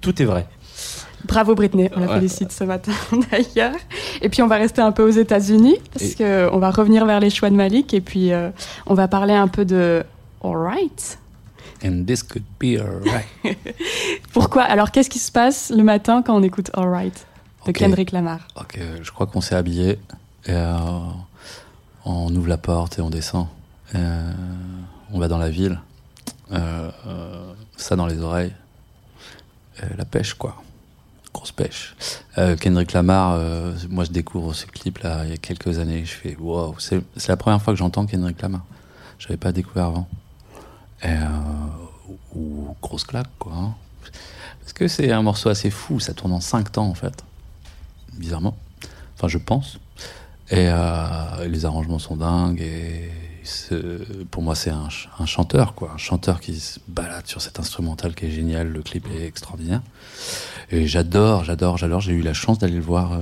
tout 0.00 0.22
est 0.22 0.24
vrai. 0.24 0.46
Bravo 1.28 1.54
Britney, 1.54 1.88
on 1.94 2.00
la 2.00 2.06
Ouais. 2.08 2.14
félicite 2.14 2.50
ce 2.50 2.64
matin 2.64 2.92
d'ailleurs. 3.30 3.76
Et 4.22 4.28
puis 4.28 4.42
on 4.42 4.46
va 4.48 4.56
rester 4.56 4.80
un 4.80 4.90
peu 4.92 5.02
aux 5.02 5.10
États-Unis 5.10 5.76
parce 5.92 6.12
Et- 6.12 6.14
que 6.14 6.48
on 6.52 6.58
va 6.58 6.70
revenir 6.70 7.06
vers 7.06 7.20
les 7.20 7.30
choix 7.30 7.50
de 7.50 7.54
Malik 7.54 7.94
et 7.94 8.00
puis 8.00 8.32
euh, 8.32 8.50
on 8.86 8.94
va 8.94 9.06
parler 9.08 9.34
un 9.34 9.48
peu 9.48 9.64
de 9.64 10.02
Alright. 10.42 11.18
And 11.84 12.04
this 12.06 12.22
could 12.24 12.42
be 12.58 12.80
alright. 12.80 13.26
Pourquoi? 14.32 14.62
Alors 14.64 14.90
qu'est-ce 14.90 15.10
qui 15.10 15.18
se 15.20 15.30
passe 15.30 15.70
le 15.70 15.82
matin 15.84 16.22
quand 16.22 16.34
on 16.36 16.42
écoute 16.42 16.70
Alright 16.74 17.26
de. 17.66 17.72
Kendrick 17.72 18.12
Lamar? 18.12 18.40
Ok, 18.58 18.80
je 19.02 19.10
crois 19.12 19.26
qu'on 19.26 19.40
s'est 19.42 19.54
habillé. 19.54 19.98
Et 20.46 20.52
euh, 20.52 20.74
on 22.04 22.34
ouvre 22.34 22.48
la 22.48 22.56
porte 22.56 22.98
et 22.98 23.02
on 23.02 23.10
descend. 23.10 23.46
Euh, 23.94 24.32
on 25.12 25.18
va 25.18 25.28
dans 25.28 25.38
la 25.38 25.50
ville. 25.50 25.78
Ça 27.76 27.94
dans 27.96 28.06
les 28.06 28.20
oreilles. 28.20 28.54
La 29.96 30.04
pêche, 30.04 30.34
quoi. 30.34 30.56
Grosse 31.38 31.52
pêche. 31.52 31.94
Euh, 32.36 32.56
Kendrick 32.56 32.92
Lamar, 32.92 33.34
euh, 33.34 33.72
moi 33.90 34.02
je 34.02 34.10
découvre 34.10 34.54
ce 34.54 34.66
clip 34.66 34.98
là 34.98 35.22
il 35.24 35.30
y 35.30 35.34
a 35.34 35.36
quelques 35.36 35.78
années. 35.78 36.04
Je 36.04 36.10
fais 36.10 36.36
wow, 36.36 36.74
c'est 36.80 37.00
la 37.28 37.36
première 37.36 37.62
fois 37.62 37.72
que 37.72 37.78
j'entends 37.78 38.06
Kendrick 38.06 38.42
Lamar. 38.42 38.64
J'avais 39.20 39.36
pas 39.36 39.52
découvert 39.52 39.84
avant. 39.84 40.08
Et, 41.04 41.06
euh, 41.06 41.28
ou 42.34 42.74
grosse 42.82 43.04
claque, 43.04 43.30
quoi. 43.38 43.52
hein. 43.54 43.74
Parce 44.58 44.72
que 44.72 44.88
c'est 44.88 45.12
un 45.12 45.22
morceau 45.22 45.48
assez 45.48 45.70
fou, 45.70 46.00
ça 46.00 46.12
tourne 46.12 46.32
en 46.32 46.40
5 46.40 46.72
temps 46.72 46.88
en 46.88 46.94
fait 46.94 47.22
bizarrement. 48.14 48.56
Enfin, 49.14 49.28
je 49.28 49.38
pense. 49.38 49.78
Et 50.50 50.68
les 51.46 51.64
arrangements 51.64 52.00
sont 52.00 52.16
dingues. 52.16 52.62
Et 52.62 53.12
pour 54.30 54.42
moi, 54.42 54.54
c'est 54.54 54.70
un, 54.70 54.84
ch- 54.90 55.08
un 55.18 55.26
chanteur, 55.26 55.74
quoi. 55.74 55.92
Un 55.94 55.98
chanteur 55.98 56.40
qui 56.40 56.58
se 56.58 56.78
balade 56.88 57.26
sur 57.26 57.40
cet 57.40 57.58
instrumental 57.60 58.14
qui 58.14 58.26
est 58.26 58.30
génial. 58.30 58.68
Le 58.68 58.82
clip 58.82 59.06
est 59.14 59.24
extraordinaire. 59.26 59.82
Et 60.70 60.86
j'adore, 60.86 61.44
j'adore, 61.44 61.78
j'adore. 61.78 62.00
J'ai 62.00 62.12
eu 62.12 62.22
la 62.22 62.34
chance 62.34 62.58
d'aller 62.58 62.74
le 62.76 62.80
voir 62.82 63.12
euh, 63.12 63.20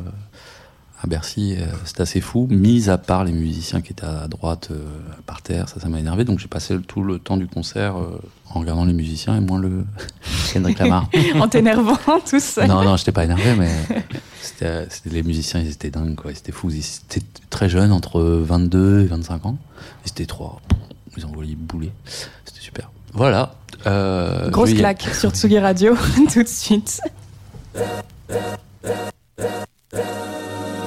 à 1.03 1.07
Bercy. 1.07 1.57
euh, 1.59 1.67
C'était 1.85 2.03
assez 2.03 2.21
fou. 2.21 2.47
Mis 2.51 2.89
à 2.89 2.99
part 2.99 3.25
les 3.25 3.33
musiciens 3.33 3.81
qui 3.81 3.93
étaient 3.93 4.07
à 4.07 4.29
droite, 4.29 4.69
euh, 4.71 4.85
par 5.27 5.43
terre, 5.43 5.69
ça, 5.69 5.79
ça 5.81 5.89
m'a 5.89 5.99
énervé. 6.01 6.25
Donc 6.25 6.39
j'ai 6.39 6.49
passé 6.49 6.77
tout 6.87 7.03
le 7.03 7.19
temps 7.19 7.37
du 7.37 7.47
concert 7.47 7.97
euh, 7.99 8.21
en 8.51 8.61
regardant 8.61 8.85
les 8.85 8.93
musiciens 8.95 9.37
et 9.37 9.41
moins 9.41 9.59
le 9.59 9.85
Kendrick 10.53 10.79
Lamar. 10.79 11.09
En 11.41 11.49
t'énervant 11.49 11.99
tout 12.29 12.41
seul. 12.41 12.67
Non, 12.69 12.83
non, 12.83 12.97
j'étais 12.97 13.13
pas 13.13 13.25
énervé, 13.25 13.55
mais 13.59 13.71
c'était, 14.41 14.87
c'était- 14.91 15.11
les 15.11 15.23
musiciens, 15.23 15.61
ils 15.61 15.71
étaient 15.71 15.91
dingues, 15.91 16.15
quoi. 16.15 16.33
Ils 16.33 16.39
étaient 16.39 16.53
fous. 16.53 16.71
Ils 16.71 16.79
étaient 16.79 17.27
très 17.51 17.69
jeunes, 17.69 17.93
entre 17.93 18.21
22 18.23 19.03
et 19.03 19.07
25 19.07 19.47
ans. 19.47 19.59
Ils 20.07 20.11
étaient 20.11 20.27
trois. 20.27 20.61
Ils 21.19 21.25
envoyaient 21.27 21.55
bouler. 21.57 21.93
C'était 22.45 22.61
super. 22.61 22.91
Voilà. 23.13 23.55
Euh, 23.87 24.51
Grosse 24.51 24.71
je 24.71 24.77
claque 24.77 25.03
sur 25.15 25.31
Tsugi 25.31 25.59
Radio 25.59 25.95
tout 26.33 26.43
de 26.43 26.49
suite. 26.49 27.01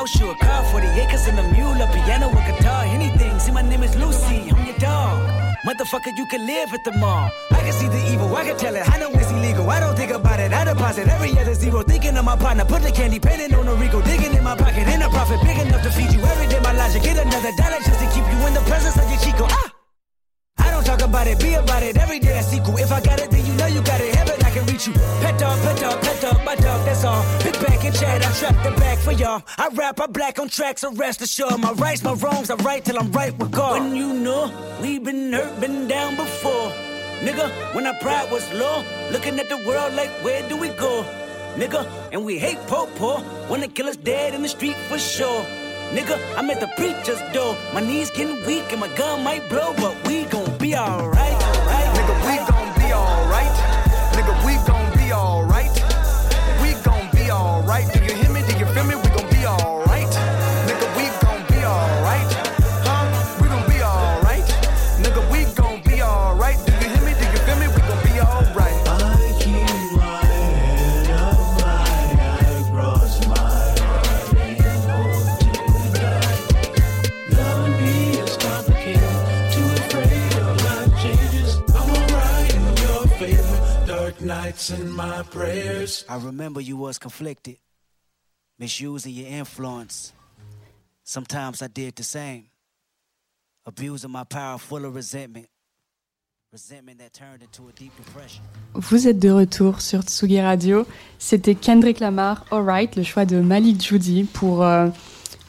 House, 0.00 0.18
you 0.18 0.30
a 0.30 0.34
car, 0.36 0.64
40 0.64 0.86
acres 1.02 1.26
and 1.28 1.38
a 1.38 1.42
mule, 1.52 1.80
a 1.84 1.86
piano, 1.92 2.28
a 2.30 2.40
guitar, 2.48 2.84
anything. 2.84 3.38
See, 3.38 3.52
my 3.52 3.62
name 3.62 3.82
is 3.82 3.94
Lucy, 3.96 4.50
I'm 4.50 4.64
your 4.66 4.78
dog. 4.78 5.16
Motherfucker, 5.66 6.16
you 6.16 6.26
can 6.26 6.46
live 6.46 6.72
at 6.72 6.82
the 6.84 6.92
mall. 6.92 7.30
I 7.50 7.60
can 7.66 7.72
see 7.72 7.88
the 7.88 8.02
evil, 8.12 8.34
I 8.34 8.44
can 8.44 8.56
tell 8.56 8.74
it. 8.74 8.84
I 8.88 8.98
know 8.98 9.10
it's 9.12 9.30
illegal. 9.30 9.68
I 9.68 9.78
don't 9.80 9.94
think 9.94 10.10
about 10.10 10.40
it. 10.40 10.52
I 10.52 10.64
deposit 10.64 11.06
every 11.06 11.32
other 11.38 11.54
zero. 11.54 11.82
Thinking 11.82 12.16
of 12.16 12.24
my 12.24 12.36
partner, 12.36 12.64
put 12.64 12.82
the 12.82 12.90
candy 12.90 13.20
painting 13.20 13.54
on 13.54 13.68
a 13.68 13.74
Rico. 13.74 14.00
Digging 14.00 14.34
in 14.38 14.42
my 14.42 14.56
pocket, 14.56 14.88
in 14.88 15.02
a 15.02 15.08
profit 15.10 15.40
big 15.42 15.58
enough 15.58 15.82
to 15.82 15.90
feed 15.90 16.12
you 16.14 16.20
every 16.32 16.48
day. 16.48 16.60
My 16.60 16.72
logic, 16.72 17.02
get 17.02 17.18
another 17.18 17.52
dollar 17.60 17.80
just 17.86 18.00
to 18.00 18.06
keep 18.14 18.24
you 18.32 18.38
in 18.48 18.54
the 18.54 18.64
presence 18.70 18.96
of 18.96 19.06
your 19.12 19.20
Chico. 19.20 19.46
Ah! 19.50 19.68
I 20.64 20.70
don't 20.70 20.84
talk 20.84 21.02
about 21.02 21.26
it, 21.26 21.38
be 21.38 21.54
about 21.54 21.82
it. 21.82 21.98
Every 21.98 22.20
day 22.20 22.38
I 22.38 22.42
sequel. 22.42 22.78
If 22.78 22.90
I 22.90 23.00
got 23.02 23.20
it, 23.20 23.30
then 23.30 23.44
you 23.44 23.52
know 23.52 23.66
you 23.66 23.82
got 23.82 24.00
it. 24.00 24.19
Can 24.80 24.94
you. 24.94 25.00
Pet 25.20 25.38
dog, 25.38 25.60
pet 25.60 25.78
dog, 25.78 26.00
pet 26.00 26.20
dog, 26.20 26.44
my 26.44 26.54
dog, 26.54 26.84
that's 26.86 27.04
all. 27.04 27.22
Pick 27.40 27.54
back 27.60 27.84
and 27.84 27.94
chat, 27.94 28.24
I 28.24 28.32
trap 28.32 28.64
the 28.64 28.70
back 28.80 28.98
for 28.98 29.12
y'all. 29.12 29.42
I 29.58 29.68
rap, 29.68 30.00
I 30.00 30.06
black 30.06 30.38
on 30.38 30.48
tracks, 30.48 30.80
so 30.80 30.92
rest 30.92 31.20
assured. 31.20 31.60
My 31.60 31.72
rights, 31.72 32.02
my 32.02 32.14
wrongs, 32.14 32.50
I 32.50 32.54
right 32.56 32.84
till 32.84 32.98
I'm 32.98 33.12
right 33.12 33.36
with 33.38 33.50
God. 33.50 33.80
When 33.80 33.94
you 33.94 34.12
know 34.14 34.50
we've 34.80 35.04
been 35.04 35.32
hurt, 35.32 35.60
been 35.60 35.86
down 35.86 36.16
before. 36.16 36.72
Nigga, 37.20 37.74
when 37.74 37.86
our 37.86 37.94
pride 38.00 38.30
was 38.30 38.50
low, 38.52 38.82
looking 39.10 39.38
at 39.38 39.48
the 39.48 39.58
world 39.66 39.92
like, 39.94 40.10
where 40.24 40.48
do 40.48 40.56
we 40.56 40.68
go? 40.68 41.04
Nigga, 41.56 41.86
and 42.12 42.24
we 42.24 42.38
hate 42.38 42.58
po 42.66 42.86
po, 42.96 43.22
wanna 43.50 43.68
kill 43.68 43.88
us 43.88 43.96
dead 43.96 44.34
in 44.34 44.42
the 44.42 44.48
street 44.48 44.76
for 44.88 44.98
sure. 44.98 45.44
Nigga, 45.92 46.16
I'm 46.36 46.48
at 46.50 46.60
the 46.60 46.68
preacher's 46.78 47.20
door. 47.34 47.56
My 47.74 47.80
knees 47.80 48.10
getting 48.10 48.46
weak 48.46 48.70
and 48.70 48.80
my 48.80 48.88
gun 48.96 49.24
might 49.24 49.46
blow, 49.50 49.74
but 49.76 49.94
we 50.06 50.24
gon' 50.24 50.56
be 50.58 50.74
alright. 50.76 51.59
Nigga, 54.20 54.44
we 54.44 54.54
gon' 54.66 54.79
nights 84.50 84.70
in 84.70 84.90
my 84.96 85.22
prayers. 85.30 86.04
I 86.08 86.16
remember 86.16 86.60
you 86.60 86.76
was 86.76 86.98
conflicted, 86.98 87.56
misusing 88.58 89.14
your 89.14 89.28
influence. 89.28 90.12
Sometimes 91.04 91.62
I 91.62 91.68
did 91.68 91.94
the 91.96 92.02
same, 92.02 92.44
abusing 93.66 94.10
my 94.10 94.24
power 94.24 94.58
full 94.58 94.84
of 94.84 94.94
resentment. 94.94 95.46
Resentment 96.52 96.98
that 96.98 97.12
turned 97.12 97.42
into 97.42 97.68
a 97.68 97.72
deep 97.72 97.92
depression. 97.96 98.42
Vous 98.74 99.06
êtes 99.06 99.20
de 99.20 99.30
retour 99.30 99.80
sur 99.80 100.02
Tsugi 100.02 100.40
Radio. 100.40 100.84
C'était 101.20 101.54
Kendrick 101.54 102.00
Lamar, 102.00 102.44
Alright, 102.50 102.96
le 102.96 103.04
choix 103.04 103.24
de 103.24 103.40
Malik 103.40 103.80
Judy 103.80 104.24
pour, 104.24 104.64
euh, 104.64 104.88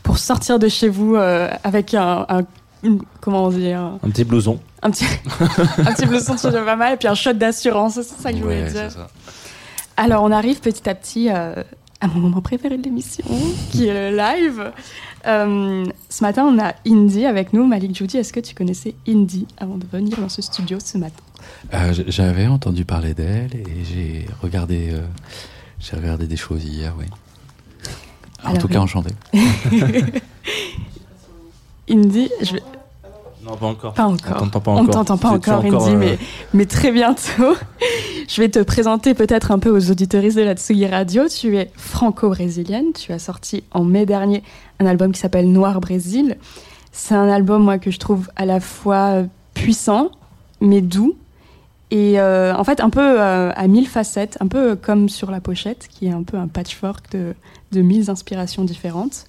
pour 0.03 0.19
sortir 0.19 0.59
de 0.59 0.67
chez 0.69 0.89
vous 0.89 1.15
euh, 1.15 1.49
avec 1.63 1.95
un, 1.95 2.27
un- 2.29 2.45
comment 3.19 3.49
dire, 3.49 3.79
un, 3.79 3.99
Un 4.03 4.11
petit 4.11 4.23
blouson. 4.23 4.59
Un 4.83 4.91
petit, 4.91 5.05
un 5.39 5.93
petit 5.93 6.05
blouson 6.05 6.35
qui 6.35 6.49
va 6.49 6.61
pas 6.63 6.75
mal 6.75 6.93
et 6.93 6.97
puis 6.97 7.07
un 7.07 7.13
shot 7.15 7.33
d'assurance, 7.33 7.93
c'est 7.95 8.03
ça 8.03 8.31
que 8.31 8.37
je 8.37 8.43
voulais 8.43 8.63
Ouais, 8.63 8.71
dire. 8.71 8.91
ça. 8.91 9.07
Alors, 9.97 10.23
on 10.23 10.31
arrive 10.31 10.59
petit 10.59 10.89
à 10.89 10.95
petit 10.95 11.29
euh, 11.29 11.53
à 11.99 12.07
mon 12.07 12.19
moment 12.21 12.41
préféré 12.41 12.77
de 12.77 12.83
l'émission, 12.83 13.25
qui 13.71 13.87
est 13.87 14.11
le 14.11 14.17
live. 14.17 14.71
Euh, 15.27 15.85
ce 16.09 16.23
matin, 16.23 16.45
on 16.45 16.57
a 16.59 16.73
Indy 16.87 17.25
avec 17.27 17.53
nous. 17.53 17.65
Malik 17.67 17.95
Judy, 17.95 18.17
est-ce 18.17 18.33
que 18.33 18.39
tu 18.39 18.55
connaissais 18.55 18.95
Indy 19.07 19.45
avant 19.57 19.77
de 19.77 19.85
venir 19.91 20.17
dans 20.17 20.29
ce 20.29 20.41
studio 20.41 20.79
ce 20.83 20.97
matin? 20.97 21.21
Euh, 21.75 21.93
J'avais 22.07 22.47
entendu 22.47 22.85
parler 22.85 23.13
d'elle 23.13 23.53
et 23.55 23.83
j'ai 23.83 24.25
regardé, 24.41 24.89
euh, 24.91 25.01
j'ai 25.79 25.95
regardé 25.95 26.25
des 26.25 26.37
choses 26.37 26.63
hier, 26.65 26.95
oui. 26.97 27.05
En 28.43 28.55
tout 28.57 28.67
cas, 28.67 28.79
enchanté. 28.79 29.11
Indy, 31.89 32.29
je 32.41 32.53
vais... 32.53 32.63
Non, 33.43 33.55
pas 33.57 33.67
encore. 33.67 33.93
Pas 33.93 34.05
encore. 34.05 34.37
On 34.41 34.85
t'entend 34.85 35.17
pas 35.17 35.29
encore. 35.29 35.65
Indy, 35.65 35.91
euh, 35.91 35.97
mais, 35.97 36.17
mais 36.53 36.65
très 36.65 36.91
bientôt. 36.91 37.55
Je 38.27 38.41
vais 38.41 38.49
te 38.49 38.59
présenter 38.59 39.13
peut-être 39.13 39.51
un 39.51 39.59
peu 39.59 39.69
aux 39.69 39.89
auditoristes 39.91 40.37
de 40.37 40.43
la 40.43 40.53
Tsugi 40.53 40.85
Radio. 40.85 41.27
Tu 41.27 41.57
es 41.57 41.71
franco-brésilienne. 41.75 42.93
Tu 42.93 43.11
as 43.11 43.19
sorti 43.19 43.63
en 43.71 43.83
mai 43.83 44.05
dernier 44.05 44.43
un 44.79 44.85
album 44.85 45.11
qui 45.11 45.19
s'appelle 45.19 45.51
Noir 45.51 45.81
Brésil. 45.81 46.37
C'est 46.91 47.15
un 47.15 47.29
album, 47.29 47.63
moi, 47.63 47.79
que 47.79 47.89
je 47.89 47.99
trouve 47.99 48.29
à 48.35 48.45
la 48.45 48.59
fois 48.59 49.23
puissant, 49.53 50.11
mais 50.59 50.81
doux. 50.81 51.15
Et 51.89 52.19
euh, 52.19 52.55
en 52.55 52.63
fait, 52.63 52.79
un 52.79 52.89
peu 52.89 53.19
euh, 53.19 53.51
à 53.55 53.67
mille 53.67 53.87
facettes, 53.87 54.37
un 54.39 54.47
peu 54.47 54.75
comme 54.75 55.09
sur 55.09 55.31
la 55.31 55.41
pochette, 55.41 55.87
qui 55.89 56.07
est 56.07 56.11
un 56.11 56.23
peu 56.23 56.37
un 56.37 56.47
patchwork 56.47 57.11
de, 57.11 57.33
de 57.71 57.81
mille 57.81 58.09
inspirations 58.09 58.63
différentes. 58.63 59.25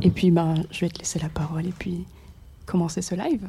Et 0.00 0.10
puis, 0.10 0.30
ben, 0.30 0.54
je 0.70 0.80
vais 0.80 0.88
te 0.88 0.98
laisser 0.98 1.18
la 1.20 1.28
parole 1.28 1.66
et 1.66 1.74
puis 1.78 2.04
commencer 2.66 3.02
ce 3.02 3.14
live. 3.14 3.48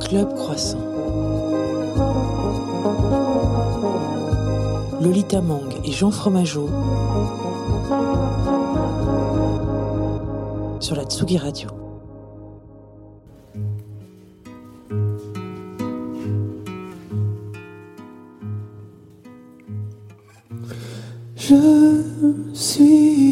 Club 0.00 0.34
Croissant. 0.34 0.78
Lolita 5.00 5.40
Mang 5.40 5.68
et 5.84 5.90
Jean 5.90 6.10
Fromageau 6.12 6.68
sur 10.78 10.96
la 10.96 11.04
Tsugi 11.04 11.38
Radio. 11.38 11.70
Je 21.36 22.04
suis 22.54 23.31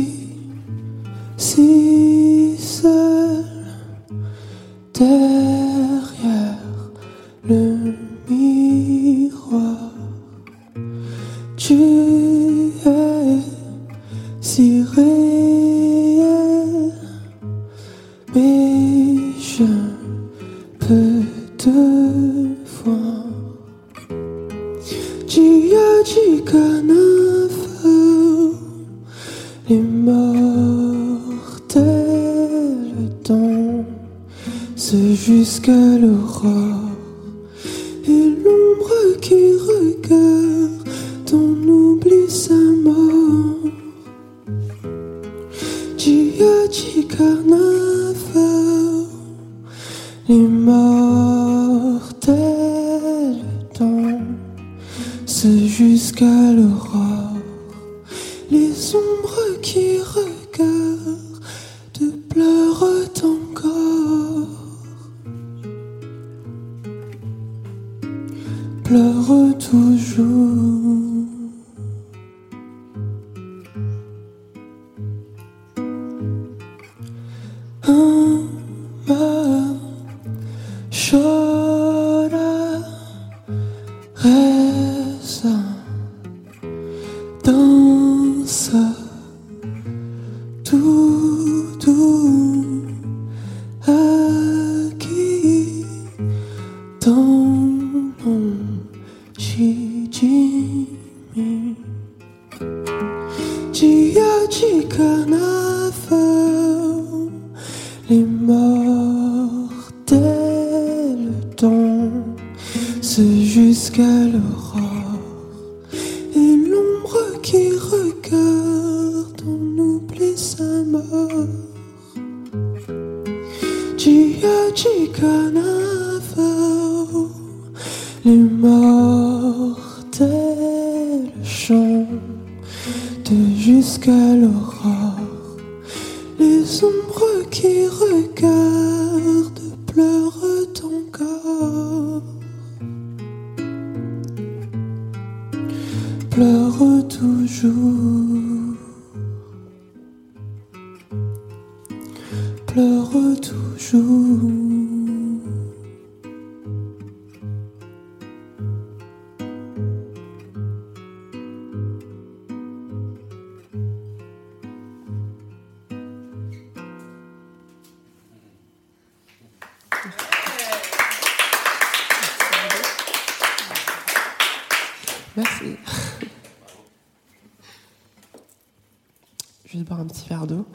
boire 180.00 180.06
un 180.06 180.06
petit 180.06 180.28
verre 180.28 180.46
d'eau. 180.46 180.66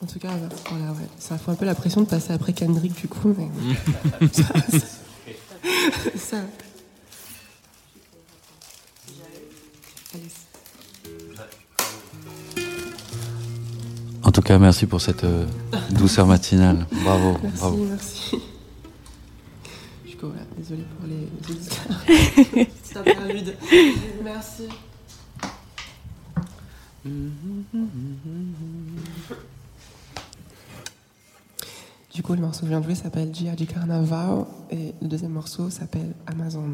En 0.00 0.06
tout 0.06 0.18
cas, 0.20 0.28
voilà, 0.70 0.92
ouais. 0.92 1.08
ça 1.18 1.36
fout 1.38 1.48
un 1.50 1.54
peu 1.56 1.64
la 1.64 1.74
pression 1.74 2.00
de 2.02 2.06
passer 2.06 2.32
après 2.32 2.52
Kendrick 2.52 2.94
du 2.94 3.08
coup. 3.08 3.34
Mais... 3.36 3.48
Ça- 4.32 4.42
ça- 4.78 4.86
Ça. 6.16 6.36
En 14.24 14.30
tout 14.32 14.42
cas, 14.42 14.58
merci 14.58 14.86
pour 14.86 15.00
cette 15.00 15.24
euh, 15.24 15.46
douceur 15.90 16.26
matinale. 16.26 16.86
Bravo, 17.04 17.36
Merci, 17.42 17.58
bravo. 17.58 17.76
merci. 17.88 18.36
Je 20.04 20.08
suis 20.10 20.18
voilà, 20.20 20.42
désolée 20.56 20.84
pour 20.98 21.08
les 21.08 21.54
auditeurs. 21.54 22.66
C'est 22.82 22.96
interlude. 22.98 23.54
Merci. 24.22 24.64
Du 32.14 32.22
coup, 32.22 32.34
le 32.34 32.40
morceau 32.40 32.60
que 32.60 32.66
je 32.66 32.70
viens 32.70 32.80
de 32.80 32.84
jouer 32.84 32.94
s'appelle 32.94 33.34
Gia 33.34 33.54
di 33.54 33.66
Carnaval 33.66 34.44
et 34.70 34.94
le 35.00 35.08
deuxième 35.08 35.32
morceau 35.32 35.70
s'appelle 35.70 36.14
Amazon. 36.26 36.72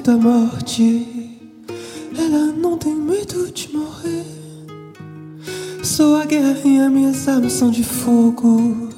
Da 0.00 0.16
morte. 0.16 1.06
Ela 2.16 2.52
não 2.52 2.78
tem 2.78 2.94
medo 2.94 3.50
de 3.52 3.68
morrer. 3.72 4.24
Sou 5.82 6.16
a 6.16 6.24
guerra 6.24 6.52
as 6.52 6.90
minhas 6.90 7.28
armas 7.28 7.52
são 7.52 7.70
de 7.70 7.84
fogo. 7.84 8.88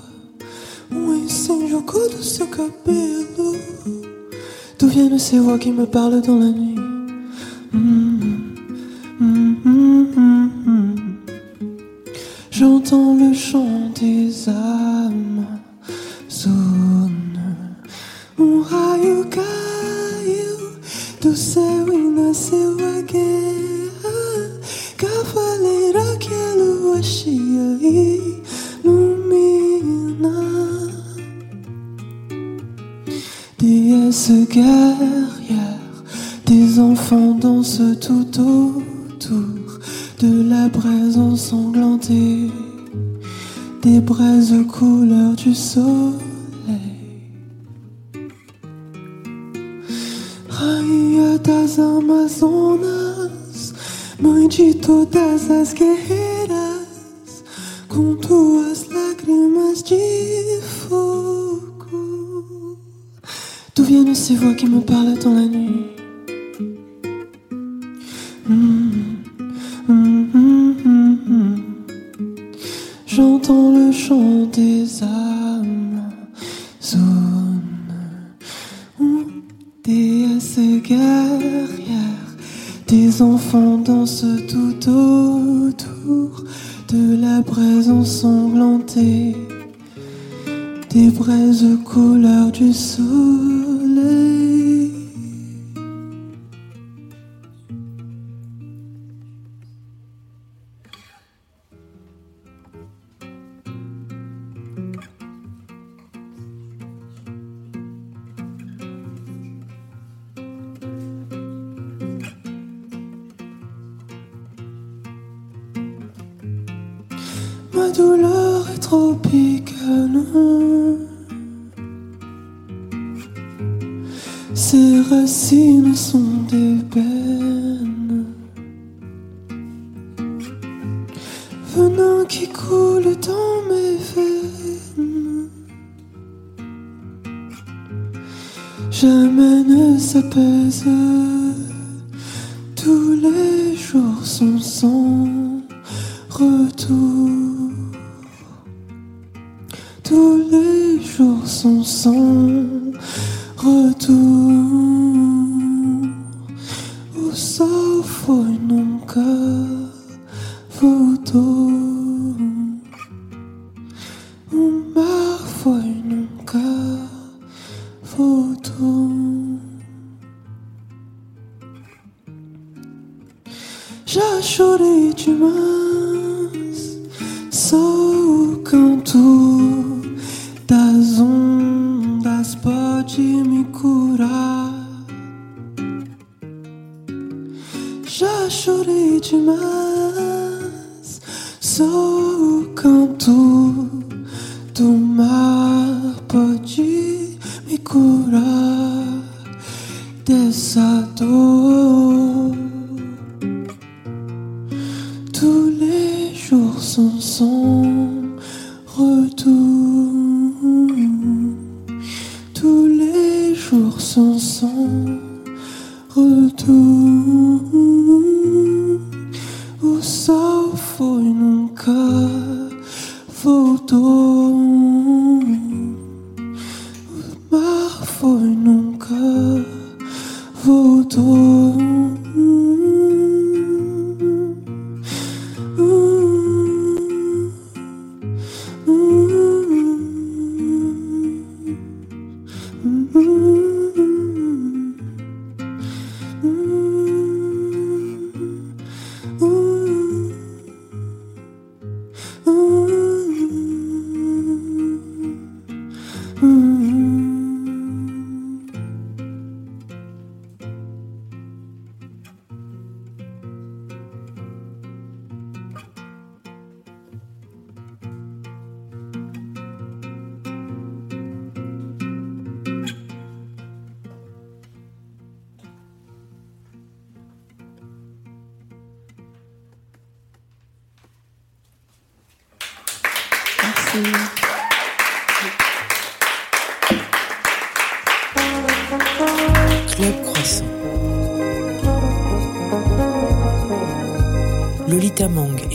Um 0.90 1.14
incêndio 1.24 1.82
cor 1.82 2.08
do 2.08 2.22
seu 2.22 2.46
cabelo. 2.46 3.56
D'où 4.78 4.88
vient 4.88 5.08
le 5.08 5.40
voix 5.40 5.58
qui 5.58 5.70
me 5.70 5.86
parle 5.86 6.20
dans 6.20 6.38
la 6.38 6.50
nuit? 6.50 6.71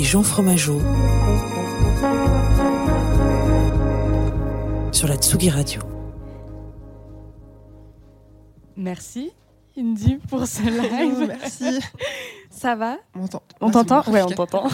Jean 0.07 0.23
Fromageau 0.23 0.79
sur 4.93 5.09
la 5.09 5.17
Tsugi 5.17 5.49
Radio. 5.49 5.81
Merci, 8.77 9.33
Indy, 9.77 10.15
pour 10.29 10.47
ce 10.47 10.61
live. 10.61 11.27
Merci. 11.27 11.81
Ça 12.49 12.75
va? 12.75 12.95
On 13.15 13.19
m'entend 13.19 13.43
On 13.59 13.69
t'entend? 13.69 14.01
Ouais, 14.09 14.21
on 14.21 14.27
t'entend. 14.29 14.69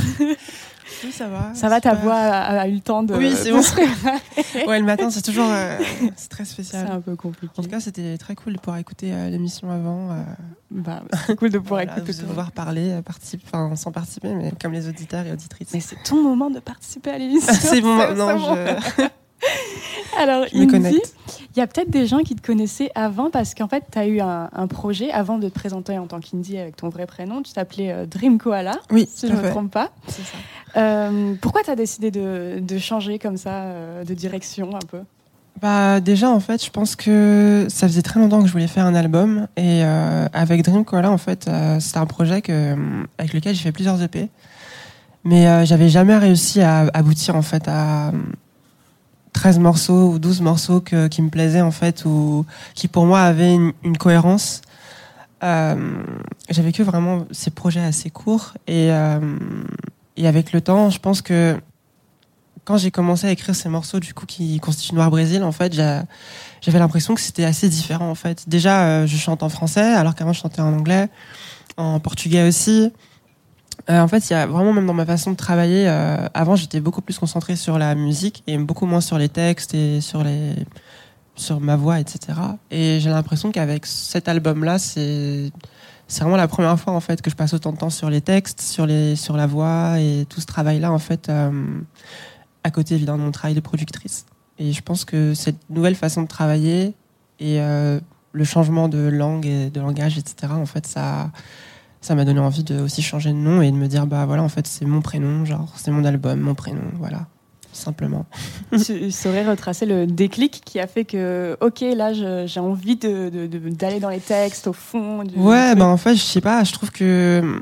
Ça 1.15 1.27
va. 1.27 1.51
Ça 1.53 1.69
va, 1.69 1.79
ta 1.79 1.93
voix 1.93 2.15
a, 2.15 2.61
a 2.61 2.67
eu 2.67 2.73
le 2.73 2.79
temps 2.79 3.03
de. 3.03 3.13
Oui, 3.13 3.33
c'est 3.35 3.49
de 3.51 3.53
bon. 3.53 4.67
Ouais, 4.67 4.79
le 4.79 4.85
matin, 4.85 5.09
c'est 5.11 5.21
toujours 5.21 5.47
euh, 5.49 5.77
c'est 6.15 6.29
très 6.29 6.43
C'est 6.45 6.53
spécial. 6.53 6.89
un 6.91 6.99
peu 7.01 7.15
compliqué. 7.15 7.53
En 7.57 7.61
tout 7.63 7.69
cas, 7.69 7.79
c'était 7.79 8.17
très 8.17 8.33
cool 8.35 8.53
de 8.53 8.59
pouvoir 8.59 8.77
écouter 8.79 9.13
euh, 9.13 9.29
l'émission 9.29 9.69
avant. 9.69 10.11
euh, 10.11 10.23
Bah, 10.71 11.03
c'est 11.27 11.35
cool 11.35 11.49
de 11.51 11.59
pouvoir 11.59 11.83
voilà, 11.85 11.97
écouter. 11.97 12.17
vous 12.25 12.33
voir 12.33 12.51
parler, 12.51 12.99
participer, 13.05 13.43
enfin 13.51 13.75
sans 13.75 13.91
participer, 13.91 14.33
mais 14.33 14.51
comme 14.61 14.71
les 14.73 14.87
auditeurs 14.89 15.25
et 15.27 15.31
auditrices. 15.31 15.69
Mais 15.73 15.79
c'est 15.81 16.01
ton 16.03 16.21
moment 16.23 16.49
de 16.49 16.59
participer 16.59 17.11
à 17.11 17.17
l'émission. 17.19 17.53
c'est 17.59 17.81
bon, 17.81 17.97
c'est 17.99 18.15
non, 18.15 18.37
je, 18.39 19.03
Alors, 20.19 20.45
je 20.51 20.57
me 20.57 20.63
Indy, 20.63 20.71
connecte. 20.71 21.15
il 21.55 21.59
y 21.59 21.61
a 21.61 21.67
peut-être 21.67 21.89
des 21.89 22.05
gens 22.07 22.19
qui 22.19 22.35
te 22.35 22.45
connaissaient 22.45 22.91
avant 22.95 23.29
parce 23.29 23.53
qu'en 23.55 23.67
fait, 23.67 23.83
tu 23.91 23.97
as 23.97 24.07
eu 24.07 24.19
un, 24.21 24.49
un 24.53 24.67
projet 24.67 25.11
avant 25.11 25.37
de 25.37 25.49
te 25.49 25.53
présenter 25.53 25.97
en 25.97 26.05
tant 26.07 26.19
qu'Indy 26.19 26.57
avec 26.57 26.75
ton 26.75 26.89
vrai 26.89 27.05
prénom. 27.07 27.41
Tu 27.41 27.51
t'appelais 27.53 27.91
euh, 27.91 28.05
Dream 28.05 28.37
Koala, 28.37 28.79
Oui, 28.91 29.09
si 29.13 29.27
je 29.27 29.31
ne 29.33 29.37
me 29.37 29.43
fait. 29.43 29.49
trompe 29.49 29.71
pas. 29.71 29.91
Ça. 30.07 30.21
Euh, 30.77 31.33
pourquoi 31.41 31.61
tu 31.63 31.69
as 31.71 31.75
décidé 31.75 32.09
de, 32.11 32.59
de 32.59 32.77
changer 32.77 33.19
comme 33.19 33.37
ça 33.37 33.63
euh, 33.63 34.03
de 34.03 34.13
direction 34.13 34.69
un 34.75 34.85
peu? 34.87 34.99
Bah 35.61 35.99
déjà 35.99 36.31
en 36.31 36.39
fait 36.39 36.65
je 36.65 36.71
pense 36.71 36.95
que 36.95 37.67
ça 37.69 37.87
faisait 37.87 38.01
très 38.01 38.19
longtemps 38.19 38.41
que 38.41 38.47
je 38.47 38.51
voulais 38.51 38.65
faire 38.67 38.87
un 38.87 38.95
album 38.95 39.47
et 39.55 39.83
euh, 39.85 40.25
avec 40.33 40.63
Dream 40.63 40.83
Koala 40.83 41.11
en 41.11 41.19
fait 41.19 41.47
euh, 41.47 41.79
c'était 41.79 41.99
un 41.99 42.07
projet 42.07 42.41
que, 42.41 42.75
avec 43.19 43.33
lequel 43.33 43.53
j'ai 43.53 43.61
fait 43.61 43.71
plusieurs 43.71 44.01
EP 44.01 44.29
mais 45.23 45.47
euh, 45.47 45.63
j'avais 45.63 45.89
jamais 45.89 46.17
réussi 46.17 46.59
à 46.61 46.87
aboutir 46.95 47.35
en 47.35 47.43
fait 47.43 47.67
à 47.67 48.11
13 49.33 49.59
morceaux 49.59 50.11
ou 50.11 50.19
12 50.19 50.41
morceaux 50.41 50.79
que, 50.81 51.07
qui 51.07 51.21
me 51.21 51.29
plaisaient 51.29 51.61
en 51.61 51.71
fait 51.71 52.05
ou 52.05 52.45
qui 52.75 52.87
pour 52.87 53.05
moi 53.05 53.21
avaient 53.21 53.53
une, 53.53 53.73
une 53.83 53.97
cohérence 53.97 54.61
euh, 55.43 55.75
j'avais 56.49 56.71
que 56.71 56.83
vraiment 56.83 57.25
ces 57.31 57.49
projets 57.51 57.81
assez 57.83 58.09
courts 58.09 58.53
et, 58.67 58.91
euh, 58.91 59.19
et 60.15 60.27
avec 60.27 60.53
le 60.53 60.61
temps 60.61 60.89
je 60.89 60.99
pense 60.99 61.21
que 61.21 61.57
quand 62.65 62.77
j'ai 62.77 62.91
commencé 62.91 63.27
à 63.27 63.31
écrire 63.31 63.53
ces 63.55 63.67
morceaux 63.67 63.99
du 63.99 64.13
coup 64.13 64.25
qui 64.25 64.57
constituent 64.61 64.95
Noir 64.95 65.11
Brésil, 65.11 65.43
en 65.43 65.51
fait, 65.51 65.73
j'a- 65.73 66.05
j'avais 66.61 66.79
l'impression 66.79 67.13
que 67.13 67.19
c'était 67.19 67.43
assez 67.43 67.67
différent 67.67 68.09
en 68.09 68.15
fait. 68.15 68.47
Déjà, 68.47 68.83
euh, 68.85 69.05
je 69.05 69.17
chante 69.17 69.43
en 69.43 69.49
français, 69.49 69.81
alors 69.81 70.15
qu'avant 70.15 70.31
je 70.31 70.39
chantais 70.39 70.61
en 70.61 70.71
anglais, 70.71 71.09
en 71.75 71.99
portugais 71.99 72.47
aussi. 72.47 72.93
Euh, 73.89 73.99
en 73.99 74.07
fait, 74.07 74.29
il 74.29 74.33
y 74.33 74.35
a 74.35 74.45
vraiment 74.47 74.71
même 74.73 74.85
dans 74.87 74.93
ma 74.93 75.05
façon 75.05 75.31
de 75.31 75.35
travailler. 75.35 75.87
euh, 75.87 76.27
avant, 76.33 76.55
j'étais 76.55 76.79
beaucoup 76.79 77.01
plus 77.01 77.17
concentrée 77.19 77.55
sur 77.55 77.77
la 77.77 77.95
musique 77.95 78.43
et 78.47 78.57
beaucoup 78.57 78.85
moins 78.85 79.01
sur 79.01 79.17
les 79.17 79.29
textes 79.29 79.73
et 79.73 80.01
sur 80.01 80.23
les 80.23 80.55
sur 81.35 81.59
ma 81.59 81.75
voix, 81.75 81.99
etc. 81.99 82.19
Et 82.69 82.99
j'ai 82.99 83.09
l'impression 83.09 83.51
qu'avec 83.51 83.85
cet 83.85 84.27
album-là, 84.27 84.77
c'est 84.79 85.51
c'est 86.07 86.21
vraiment 86.21 86.37
la 86.37 86.47
première 86.47 86.79
fois 86.79 86.93
en 86.93 86.99
fait 86.99 87.21
que 87.21 87.29
je 87.31 87.35
passe 87.35 87.53
autant 87.53 87.71
de 87.73 87.77
temps 87.77 87.89
sur 87.89 88.09
les 88.09 88.21
textes, 88.21 88.61
sur 88.61 88.85
les 88.85 89.15
sur 89.15 89.35
la 89.35 89.47
voix 89.47 89.99
et 89.99 90.25
tout 90.29 90.41
ce 90.41 90.45
travail-là 90.45 90.91
en 90.91 90.99
fait. 90.99 91.29
euh, 91.29 91.51
à 92.65 92.71
côté 92.71 92.95
évidemment 92.95 93.17
de 93.17 93.23
mon 93.23 93.31
travail 93.31 93.55
de 93.55 93.59
productrice. 93.59 94.25
Et 94.57 94.71
je 94.71 94.81
pense 94.81 95.03
que 95.03 95.33
cette 95.33 95.69
nouvelle 95.69 95.95
façon 95.95 96.21
de 96.21 96.27
travailler 96.27 96.93
et 97.41 97.59
le 98.33 98.43
changement 98.43 98.87
de 98.89 98.99
langue 98.99 99.45
et 99.45 99.69
de 99.69 99.79
langage, 99.79 100.17
etc., 100.17 100.53
en 100.53 100.65
fait, 100.65 100.85
ça 100.87 101.31
ça 102.03 102.15
m'a 102.15 102.25
donné 102.25 102.39
envie 102.39 102.63
de 102.63 102.79
aussi 102.81 103.01
changer 103.01 103.29
de 103.31 103.37
nom 103.37 103.61
et 103.61 103.71
de 103.71 103.75
me 103.77 103.87
dire, 103.87 104.05
bah 104.05 104.25
voilà, 104.25 104.43
en 104.43 104.49
fait, 104.49 104.67
c'est 104.67 104.85
mon 104.85 105.01
prénom, 105.01 105.45
genre, 105.45 105.73
c'est 105.77 105.89
mon 105.89 106.03
album, 106.03 106.39
mon 106.39 106.53
prénom, 106.53 106.81
voilà, 106.99 107.27
simplement. 107.71 108.25
Tu 108.85 109.09
saurais 109.09 109.47
retracer 109.49 109.85
le 109.85 110.05
déclic 110.05 110.61
qui 110.65 110.79
a 110.81 110.87
fait 110.87 111.05
que, 111.05 111.57
ok, 111.61 111.79
là, 111.95 112.11
j'ai 112.45 112.59
envie 112.59 112.97
d'aller 112.97 113.29
de, 113.31 113.47
de, 113.47 113.69
d'aller 113.69 113.99
dans 114.01 114.09
les 114.09 114.19
textes, 114.19 114.67
au 114.67 114.73
fond. 114.73 115.23
Du, 115.23 115.35
Ouais, 115.37 115.75
bah 115.75 115.85
en 115.87 115.97
fait, 115.97 116.15
je 116.15 116.21
sais 116.21 116.41
pas, 116.41 116.63
je 116.65 116.73
trouve 116.73 116.91
que 116.91 117.57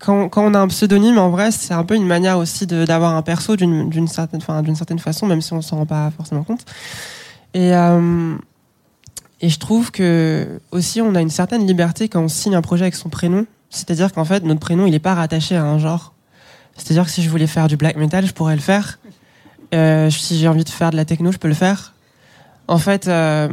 quand, 0.00 0.28
quand 0.28 0.44
on 0.44 0.54
a 0.54 0.58
un 0.58 0.68
pseudonyme, 0.68 1.18
en 1.18 1.30
vrai, 1.30 1.50
c'est 1.52 1.74
un 1.74 1.84
peu 1.84 1.94
une 1.94 2.06
manière 2.06 2.38
aussi 2.38 2.66
de- 2.66 2.84
d'avoir 2.84 3.14
un 3.14 3.22
perso 3.22 3.54
d'une 3.56 4.08
certaine, 4.08 4.40
d'une 4.62 4.76
certaine 4.76 4.98
façon, 4.98 5.26
même 5.26 5.40
si 5.40 5.52
on 5.52 5.62
s'en 5.62 5.76
rend 5.76 5.86
pas 5.86 6.10
forcément 6.16 6.42
compte. 6.44 6.64
Et, 7.54 7.74
euh, 7.74 8.34
et 9.40 9.48
je 9.48 9.58
trouve 9.60 9.90
que 9.92 10.60
aussi, 10.72 11.00
on 11.00 11.14
a 11.14 11.20
une 11.20 11.30
certaine 11.30 11.66
liberté 11.66 12.08
quand 12.08 12.20
on 12.22 12.28
signe 12.28 12.54
un 12.56 12.62
projet 12.62 12.82
avec 12.82 12.94
son 12.96 13.08
prénom. 13.08 13.46
C'est-à-dire 13.70 14.12
qu'en 14.12 14.24
fait, 14.24 14.42
notre 14.44 14.60
prénom, 14.60 14.86
il 14.86 14.94
est 14.94 14.98
pas 14.98 15.14
rattaché 15.14 15.56
à 15.56 15.64
un 15.64 15.78
genre. 15.78 16.14
C'est-à-dire 16.76 17.04
que 17.04 17.10
si 17.10 17.22
je 17.22 17.30
voulais 17.30 17.46
faire 17.46 17.68
du 17.68 17.76
black 17.76 17.96
metal, 17.96 18.26
je 18.26 18.32
pourrais 18.32 18.54
le 18.54 18.62
faire. 18.62 18.98
Euh, 19.74 20.10
si 20.10 20.38
j'ai 20.38 20.48
envie 20.48 20.64
de 20.64 20.68
faire 20.70 20.90
de 20.90 20.96
la 20.96 21.04
techno, 21.04 21.32
je 21.32 21.38
peux 21.38 21.48
le 21.48 21.54
faire. 21.54 21.94
En 22.68 22.78
fait, 22.78 23.08
euh, 23.08 23.48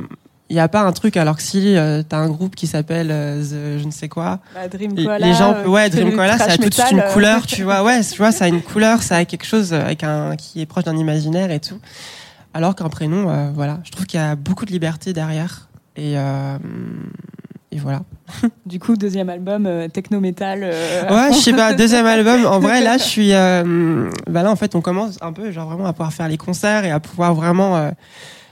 il 0.50 0.54
n'y 0.54 0.60
a 0.60 0.68
pas 0.68 0.82
un 0.82 0.92
truc, 0.92 1.18
alors 1.18 1.38
que 1.38 1.42
si 1.42 1.76
euh, 1.76 2.04
t'as 2.08 2.18
un 2.18 2.30
groupe 2.30 2.56
qui 2.56 2.68
s'appelle 2.68 3.10
euh, 3.10 3.42
The 3.42 3.82
je 3.82 3.86
ne 3.86 3.92
sais 3.92 4.08
quoi, 4.08 4.40
Bah, 4.54 4.68
Dream 4.68 4.96
les 4.96 5.06
Koala, 5.06 5.28
les 5.28 5.34
gens, 5.34 5.54
euh, 5.54 5.68
ouais, 5.68 5.90
Dream 5.90 6.14
Koala, 6.14 6.38
ça 6.38 6.46
a 6.46 6.58
tout 6.58 6.70
de 6.70 6.74
suite 6.74 6.92
une 6.92 7.00
euh. 7.00 7.14
couleur, 7.14 7.48
tu 7.48 7.64
vois, 7.64 7.84
ouais, 7.84 8.02
tu 8.04 8.18
vois, 8.18 8.32
ça 8.32 8.46
a 8.46 8.48
une 8.48 8.62
couleur, 8.62 9.02
ça 9.02 9.18
a 9.18 9.26
quelque 9.26 9.46
chose 9.46 9.74
avec 9.74 10.04
un, 10.04 10.36
qui 10.36 10.62
est 10.62 10.66
proche 10.66 10.84
d'un 10.84 10.98
imaginaire 10.98 11.50
et 11.50 11.60
tout. 11.60 11.80
Alors 12.54 12.76
qu'un 12.76 12.90
prénom, 12.90 13.30
euh, 13.30 13.50
voilà, 13.56 13.80
je 13.84 13.92
trouve 13.92 14.06
qu'il 14.06 14.20
y 14.20 14.24
a 14.24 14.36
beaucoup 14.36 14.66
de 14.66 14.72
liberté 14.72 15.14
derrière. 15.14 15.68
Et, 15.96 16.14
euh, 16.16 16.58
et 17.76 17.80
voilà. 17.80 18.02
Du 18.66 18.80
coup, 18.80 18.96
deuxième 18.96 19.30
album, 19.30 19.66
euh, 19.68 19.88
techno-metal. 19.88 20.62
euh, 20.64 21.10
Ouais, 21.10 21.34
je 21.34 21.40
sais 21.40 21.54
pas, 21.54 21.74
deuxième 21.74 22.06
album, 22.06 22.46
en 22.46 22.60
vrai, 22.60 22.82
là, 22.82 22.98
je 22.98 23.04
suis. 23.04 23.34
euh, 23.34 24.10
bah 24.28 24.42
là, 24.44 24.50
en 24.52 24.56
fait, 24.56 24.74
on 24.76 24.82
commence 24.82 25.18
un 25.22 25.34
peu, 25.34 25.52
genre 25.52 25.68
vraiment 25.68 25.86
à 25.86 25.94
pouvoir 25.94 26.14
faire 26.14 26.28
les 26.28 26.38
concerts 26.38 26.86
et 26.86 26.92
à 26.92 27.00
pouvoir 27.00 27.34
vraiment. 27.36 27.92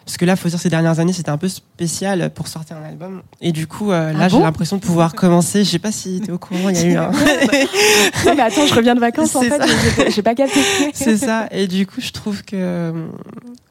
parce 0.05 0.17
que 0.17 0.25
là, 0.25 0.35
faut 0.35 0.49
dire, 0.49 0.59
ces 0.59 0.69
dernières 0.69 0.99
années, 0.99 1.13
c'était 1.13 1.29
un 1.31 1.37
peu 1.37 1.47
spécial 1.47 2.29
pour 2.35 2.47
sortir 2.47 2.77
un 2.77 2.87
album. 2.87 3.21
Et 3.41 3.51
du 3.51 3.65
coup, 3.67 3.89
là, 3.91 4.11
Ah 4.19 4.27
j'ai 4.29 4.39
l'impression 4.39 4.75
de 4.77 4.81
pouvoir 4.81 5.13
commencer. 5.15 5.63
Je 5.63 5.69
sais 5.71 5.79
pas 5.79 5.91
si 5.93 6.21
t'es 6.21 6.31
au 6.31 6.37
courant, 6.37 6.69
il 6.69 6.75
y 6.77 6.79
a 6.79 6.85
eu 6.85 6.95
un. 6.97 7.11
Non, 8.25 8.35
mais 8.35 8.41
attends, 8.43 8.67
je 8.67 8.75
reviens 8.75 8.95
de 8.95 8.99
vacances 8.99 9.35
en 9.35 9.41
fait, 9.41 9.61
j'ai- 10.09 10.21
pas 10.21 10.35
capté. 10.35 10.59
C'est 10.93 11.17
ça. 11.17 11.47
Et 11.51 11.67
du 11.67 11.87
coup, 11.87 11.99
je 12.01 12.11
trouve 12.11 12.43
que 12.43 12.93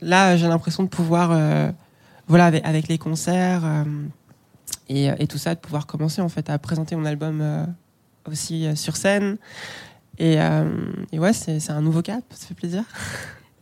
là, 0.01 0.37
j'ai 0.37 0.49
l'impression 0.49 0.83
de 0.83 0.89
pouvoir, 0.89 1.37
voilà, 2.29 2.47
avec, 2.47 2.67
avec 2.67 2.89
les 2.89 2.99
concerts 2.99 3.63
et, 4.93 5.11
et 5.19 5.27
tout 5.27 5.39
ça, 5.39 5.55
de 5.55 5.61
pouvoir 5.61 5.87
commencer 5.87 6.21
en 6.23 6.29
fait 6.29 6.49
à 6.51 6.59
présenter 6.59 6.97
mon 6.97 7.05
album 7.05 7.41
euh, 7.41 7.65
aussi 8.31 8.67
euh, 8.67 8.75
sur 8.75 8.97
scène. 8.97 9.37
Et, 10.19 10.41
euh, 10.41 10.65
et 11.13 11.19
ouais, 11.19 11.33
c'est 11.33 11.59
c'est 11.61 11.73
un 11.73 11.81
nouveau 11.83 12.03
cap. 12.03 12.23
Ça 12.31 12.47
fait 12.47 12.55
plaisir. 12.55 12.85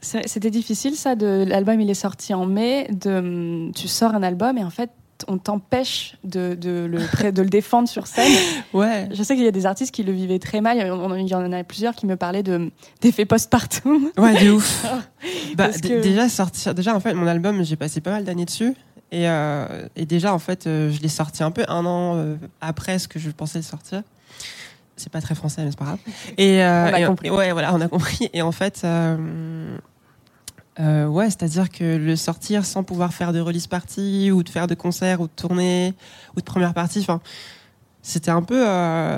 C'était 0.03 0.51
difficile 0.51 0.95
ça, 0.95 1.15
de 1.15 1.45
l'album 1.47 1.79
il 1.79 1.91
est 1.91 1.95
sorti 1.95 2.33
en 2.33 2.47
mai, 2.47 2.89
de, 2.91 3.71
tu 3.73 3.87
sors 3.87 4.15
un 4.15 4.23
album 4.23 4.57
et 4.57 4.65
en 4.65 4.71
fait 4.71 4.89
on 5.29 5.37
t'empêche 5.37 6.17
de, 6.25 6.55
de, 6.55 6.89
le, 6.91 7.31
de 7.31 7.43
le 7.43 7.49
défendre 7.51 7.87
sur 7.87 8.07
scène. 8.07 8.33
Ouais. 8.73 9.07
Je 9.13 9.23
sais 9.23 9.35
qu'il 9.35 9.45
y 9.45 9.49
a 9.49 9.51
des 9.51 9.67
artistes 9.67 9.93
qui 9.95 10.03
le 10.03 10.13
vivaient 10.13 10.39
très 10.39 10.63
mal, 10.63 10.79
il 10.79 10.87
y 11.29 11.35
en- 11.35 11.53
a 11.53 11.65
plusieurs 11.65 11.95
qui 11.95 12.07
me 12.07 12.17
parlaient 12.17 12.43
de- 12.43 12.71
d'effets 13.03 13.27
postpartum. 13.27 14.09
Ouais, 14.17 14.43
de 14.43 14.51
ouf. 14.53 14.87
Bah, 15.57 15.69
que- 15.69 16.01
Déjà, 16.01 16.31
sortir, 16.31 16.75
déjà, 16.75 16.97
en 16.97 17.01
fait, 17.01 17.13
mon 17.13 17.27
album, 17.27 17.63
j'ai 17.63 17.77
passé 17.77 18.01
pas 18.01 18.13
mal 18.13 18.25
d'années 18.25 18.47
dessus. 18.47 18.73
Et, 19.13 19.29
euh, 19.29 19.89
et 19.97 20.07
déjà, 20.07 20.33
en 20.33 20.39
fait, 20.39 20.67
euh, 20.67 20.91
je 20.93 21.01
l'ai 21.01 21.09
sorti 21.09 21.43
un 21.43 21.51
peu 21.51 21.65
un 21.69 21.85
an 21.85 22.17
euh, 22.17 22.37
après 22.61 22.99
ce 22.99 23.09
que 23.09 23.19
je 23.19 23.31
pensais 23.31 23.59
le 23.59 23.65
sortir. 23.65 24.03
C'est 24.97 25.11
pas 25.11 25.21
très 25.21 25.35
français, 25.35 25.65
mais 25.65 25.71
c'est 25.71 25.79
pas 25.79 25.85
grave. 25.87 25.99
Et, 26.39 26.59
On 26.61 26.65
a 26.95 27.01
et- 27.01 27.07
compris. 27.07 27.27
et 27.29 27.31
ouais, 27.31 27.53
voilà, 27.53 27.75
on 27.75 27.81
a 27.81 27.89
compris. 27.89 28.29
Et 28.33 28.43
en 28.43 28.53
fait, 28.53 28.85
ouais, 30.79 31.27
c'est-à-dire 31.27 31.69
que 31.71 31.97
le 31.97 32.17
sortir 32.17 32.65
sans 32.65 32.83
pouvoir 32.85 33.13
faire 33.15 33.33
de 33.33 33.41
release 33.41 33.67
party 33.67 34.31
ou 34.31 34.43
de 34.43 34.49
faire 34.49 34.67
de 34.67 34.75
concert 34.75 35.21
ou 35.21 35.27
de 35.27 35.33
tournée 35.35 35.95
ou 36.37 36.41
de 36.41 36.45
première 36.45 36.75
partie, 36.75 37.01
enfin, 37.01 37.21
c'était 38.03 38.31
un 38.31 38.43
peu, 38.43 38.65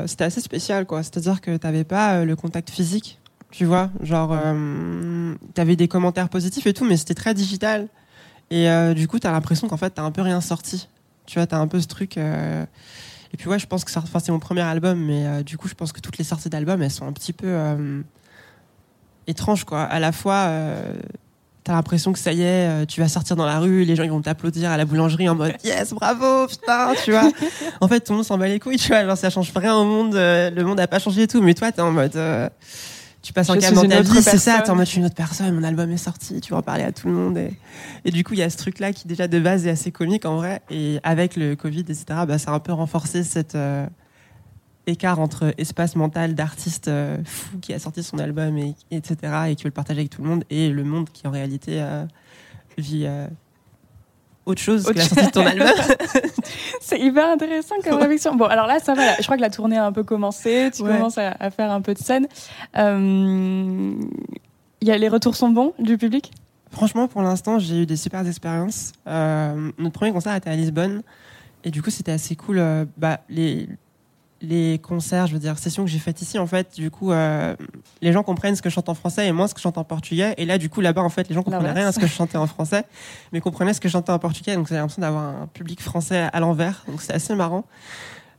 c'était 0.07 0.25
assez 0.25 0.41
spécial, 0.41 0.87
quoi. 0.87 1.03
C'est-à-dire 1.03 1.41
que 1.41 1.57
t'avais 1.57 1.85
pas 1.85 2.25
le 2.25 2.35
contact 2.37 2.71
physique, 2.71 3.19
tu 3.51 3.65
vois, 3.65 3.91
genre, 4.03 4.37
t'avais 5.55 5.77
des 5.77 5.89
commentaires 5.89 6.29
positifs 6.29 6.67
et 6.67 6.73
tout, 6.73 6.85
mais 6.85 6.97
c'était 6.97 7.15
très 7.15 7.35
digital. 7.35 7.89
Et 8.53 8.69
euh, 8.69 8.93
du 8.93 9.09
coup, 9.09 9.19
t'as 9.19 9.33
l'impression 9.33 9.67
qu'en 9.67 9.79
fait, 9.79 9.91
t'as 9.91 10.03
un 10.03 10.11
peu 10.11 10.21
rien 10.21 10.43
sorti. 10.43 10.87
Tu 11.25 11.39
vois, 11.39 11.47
t'as 11.47 11.57
un 11.57 11.67
peu 11.67 11.81
ce 11.81 11.87
truc. 11.87 12.19
euh, 12.19 12.65
Et 13.33 13.39
puis 13.39 13.49
ouais, 13.49 13.59
je 13.59 13.67
pense 13.67 13.83
que 13.83 13.91
ça, 13.91 14.01
enfin, 14.03 14.19
c'est 14.19 14.31
mon 14.31 14.39
premier 14.41 14.61
album, 14.61 14.99
mais 15.03 15.27
euh, 15.27 15.43
du 15.43 15.57
coup, 15.57 15.69
je 15.69 15.75
pense 15.75 15.91
que 15.91 16.01
toutes 16.01 16.19
les 16.19 16.25
sorties 16.25 16.51
d'albums, 16.51 16.83
elles 16.83 16.91
sont 16.91 17.07
un 17.07 17.13
petit 17.13 17.33
peu 17.33 17.49
étranges, 19.27 19.65
quoi. 19.65 19.85
À 19.85 20.01
la 20.01 20.13
fois, 20.13 20.35
euh, 20.49 20.93
t'as 21.65 21.73
l'impression 21.73 22.13
que 22.13 22.19
ça 22.19 22.33
y 22.35 22.43
est, 22.43 22.85
tu 22.87 23.01
vas 23.01 23.09
sortir 23.09 23.37
dans 23.37 23.47
la 23.47 23.59
rue, 23.59 23.85
les 23.85 23.97
gens 23.97 24.03
ils 24.03 24.11
vont 24.11 24.21
t'applaudir 24.21 24.71
à 24.71 24.77
la 24.77 24.85
boulangerie 24.85 25.29
en 25.31 25.35
mode 25.35 25.55
yes, 25.65 25.95
bravo, 25.95 26.47
putain, 26.47 26.93
tu 27.05 27.13
vois. 27.13 27.31
en 27.81 27.89
fait, 27.89 28.01
tout 28.01 28.13
le 28.13 28.17
monde 28.17 28.27
s'en 28.27 28.37
bat 28.37 28.49
les 28.49 28.61
couilles, 28.61 28.77
tu 28.77 28.89
vois. 28.89 29.05
Genre, 29.07 29.17
ça 29.17 29.31
change 29.31 29.51
rien 29.57 29.75
au 29.77 29.85
monde, 29.85 30.13
le 30.15 30.63
monde 30.63 30.79
a 30.79 30.87
pas 30.89 30.99
changé 30.99 31.23
et 31.23 31.27
tout, 31.29 31.41
mais 31.41 31.55
toi, 31.55 31.73
t'es 31.73 31.81
en 31.81 31.93
mode. 31.93 32.19
Tu 33.23 33.33
passes 33.33 33.49
un 33.51 33.61
suis 33.61 33.75
dans 33.75 33.87
ta 33.87 34.03
vie, 34.03 34.21
c'est 34.23 34.37
ça, 34.37 34.65
en 34.69 34.75
mode 34.75 34.87
je 34.87 34.91
suis 34.91 34.99
une 34.99 35.07
autre 35.07 35.15
personne, 35.15 35.55
mon 35.55 35.63
album 35.63 35.91
est 35.93 35.97
sorti, 35.97 36.41
tu 36.41 36.53
vas 36.53 36.59
en 36.59 36.63
parler 36.63 36.83
à 36.83 36.91
tout 36.91 37.07
le 37.07 37.15
monde. 37.15 37.39
Et, 37.39 37.57
et 38.05 38.11
du 38.11 38.25
coup, 38.25 38.35
il 38.35 38.41
y 38.41 38.43
a 38.43 38.51
ce 38.51 38.57
truc-là 38.57 38.93
qui 38.93 39.07
déjà 39.07 39.29
de 39.29 39.39
base 39.39 39.67
est 39.67 39.71
assez 39.71 39.93
comique 39.93 40.25
en 40.25 40.37
vrai. 40.37 40.61
Et 40.71 40.99
avec 41.05 41.37
le 41.37 41.55
Covid, 41.55 41.81
etc., 41.81 42.05
bah, 42.27 42.39
ça 42.39 42.51
a 42.51 42.55
un 42.55 42.59
peu 42.59 42.73
renforcé 42.73 43.23
cet 43.23 43.55
euh, 43.55 43.87
écart 44.89 45.21
entre 45.21 45.55
espace 45.57 45.95
mental 45.95 46.35
d'artiste 46.35 46.89
euh, 46.89 47.19
fou 47.25 47.59
qui 47.59 47.73
a 47.73 47.79
sorti 47.79 48.03
son 48.03 48.19
album, 48.19 48.59
et, 48.59 48.75
etc., 48.91 49.17
et 49.49 49.55
qui 49.55 49.63
veut 49.65 49.69
le 49.69 49.75
partager 49.75 50.01
avec 50.01 50.11
tout 50.11 50.23
le 50.23 50.29
monde, 50.29 50.45
et 50.51 50.69
le 50.69 50.83
monde 50.83 51.09
qui 51.11 51.27
en 51.29 51.31
réalité 51.31 51.81
euh, 51.81 52.05
vit 52.77 53.07
autre 54.47 54.61
chose 54.61 54.85
que 54.85 54.93
la 54.93 55.05
sortie 55.05 55.27
de 55.27 55.31
ton 55.31 55.47
album. 55.47 55.69
C'est 56.81 56.99
hyper 57.01 57.29
intéressant 57.29 57.77
comme 57.85 57.95
réflexion. 58.01 58.35
Bon, 58.35 58.47
alors 58.47 58.67
là, 58.67 58.79
ça 58.81 58.95
va. 58.95 59.07
là. 59.07 59.15
Je 59.19 59.23
crois 59.25 59.37
que 59.37 59.43
la 59.43 59.51
tournée 59.51 59.77
a 59.79 59.85
un 59.87 59.93
peu 59.93 60.03
commencé. 60.03 60.71
Tu 60.75 60.83
Ouais. 60.83 60.91
commences 60.93 61.19
à, 61.19 61.35
à 61.39 61.51
faire 61.51 61.71
un 61.71 61.81
peu 61.81 61.95
de 61.95 61.99
scène. 61.99 62.27
Euh, 62.77 63.93
il 64.81 64.89
y 64.89 64.91
a, 64.91 64.99
les 64.99 65.09
retours 65.09 65.37
sont 65.37 65.51
bons 65.51 65.73
du 65.79 65.97
public? 65.99 66.31
Franchement, 66.71 67.07
pour 67.07 67.23
l'instant, 67.23 67.59
j'ai 67.59 67.83
eu 67.83 67.87
des 67.87 67.97
super 67.97 68.27
expériences. 68.27 68.93
Euh, 69.07 69.71
notre 69.79 69.93
premier 69.95 70.13
concert 70.13 70.35
était 70.35 70.51
à 70.51 70.57
Lisbonne. 70.57 71.03
Et 71.65 71.71
du 71.71 71.83
coup, 71.83 71.91
c'était 71.91 72.13
assez 72.13 72.35
cool. 72.35 72.59
Euh, 72.59 72.85
bah, 72.97 73.21
les, 73.29 73.69
les 74.43 74.79
concerts, 74.81 75.29
je 75.29 75.35
veux 75.35 75.39
dire, 75.39 75.57
sessions 75.59 75.85
que 75.85 75.91
j'ai 75.91 75.99
faites 76.01 76.21
ici, 76.21 76.39
en 76.39 76.47
fait, 76.47 76.75
du 76.75 76.91
coup, 76.91 77.13
euh, 77.13 77.55
les 78.01 78.13
gens 78.13 78.23
comprennent 78.25 78.57
ce 78.57 78.61
que 78.63 78.69
je 78.69 78.75
chante 78.75 78.89
en 78.89 78.95
français 78.95 79.27
et 79.29 79.33
moi 79.33 79.47
ce 79.49 79.55
que 79.55 79.61
je 79.61 79.63
chante 79.63 79.79
en 79.79 79.85
portugais. 79.85 80.35
Et 80.37 80.45
là, 80.45 80.59
du 80.59 80.69
coup, 80.69 80.81
là-bas, 80.81 81.03
en 81.03 81.09
fait, 81.09 81.29
les 81.29 81.35
gens 81.35 81.43
comprenaient 81.43 81.69
L'inverse. 81.69 81.79
rien 81.79 81.89
à 81.89 81.93
ce 81.93 82.01
que 82.01 82.07
je 82.09 82.13
chantais 82.17 82.37
en 82.39 82.47
français, 82.49 82.85
mais 83.33 83.41
comprenaient 83.41 83.73
ce 83.73 83.81
que 83.81 83.89
je 83.89 83.93
chantais 83.93 84.11
en 84.13 84.19
portugais. 84.19 84.57
Donc, 84.57 84.69
j'ai 84.69 84.75
l'impression 84.75 85.01
d'avoir 85.03 85.43
un 85.43 85.47
public 85.47 85.81
français 85.81 86.29
à 86.33 86.41
l'envers. 86.41 86.85
Donc, 86.89 87.01
c'est 87.03 87.13
assez 87.15 87.35
marrant. 87.37 87.65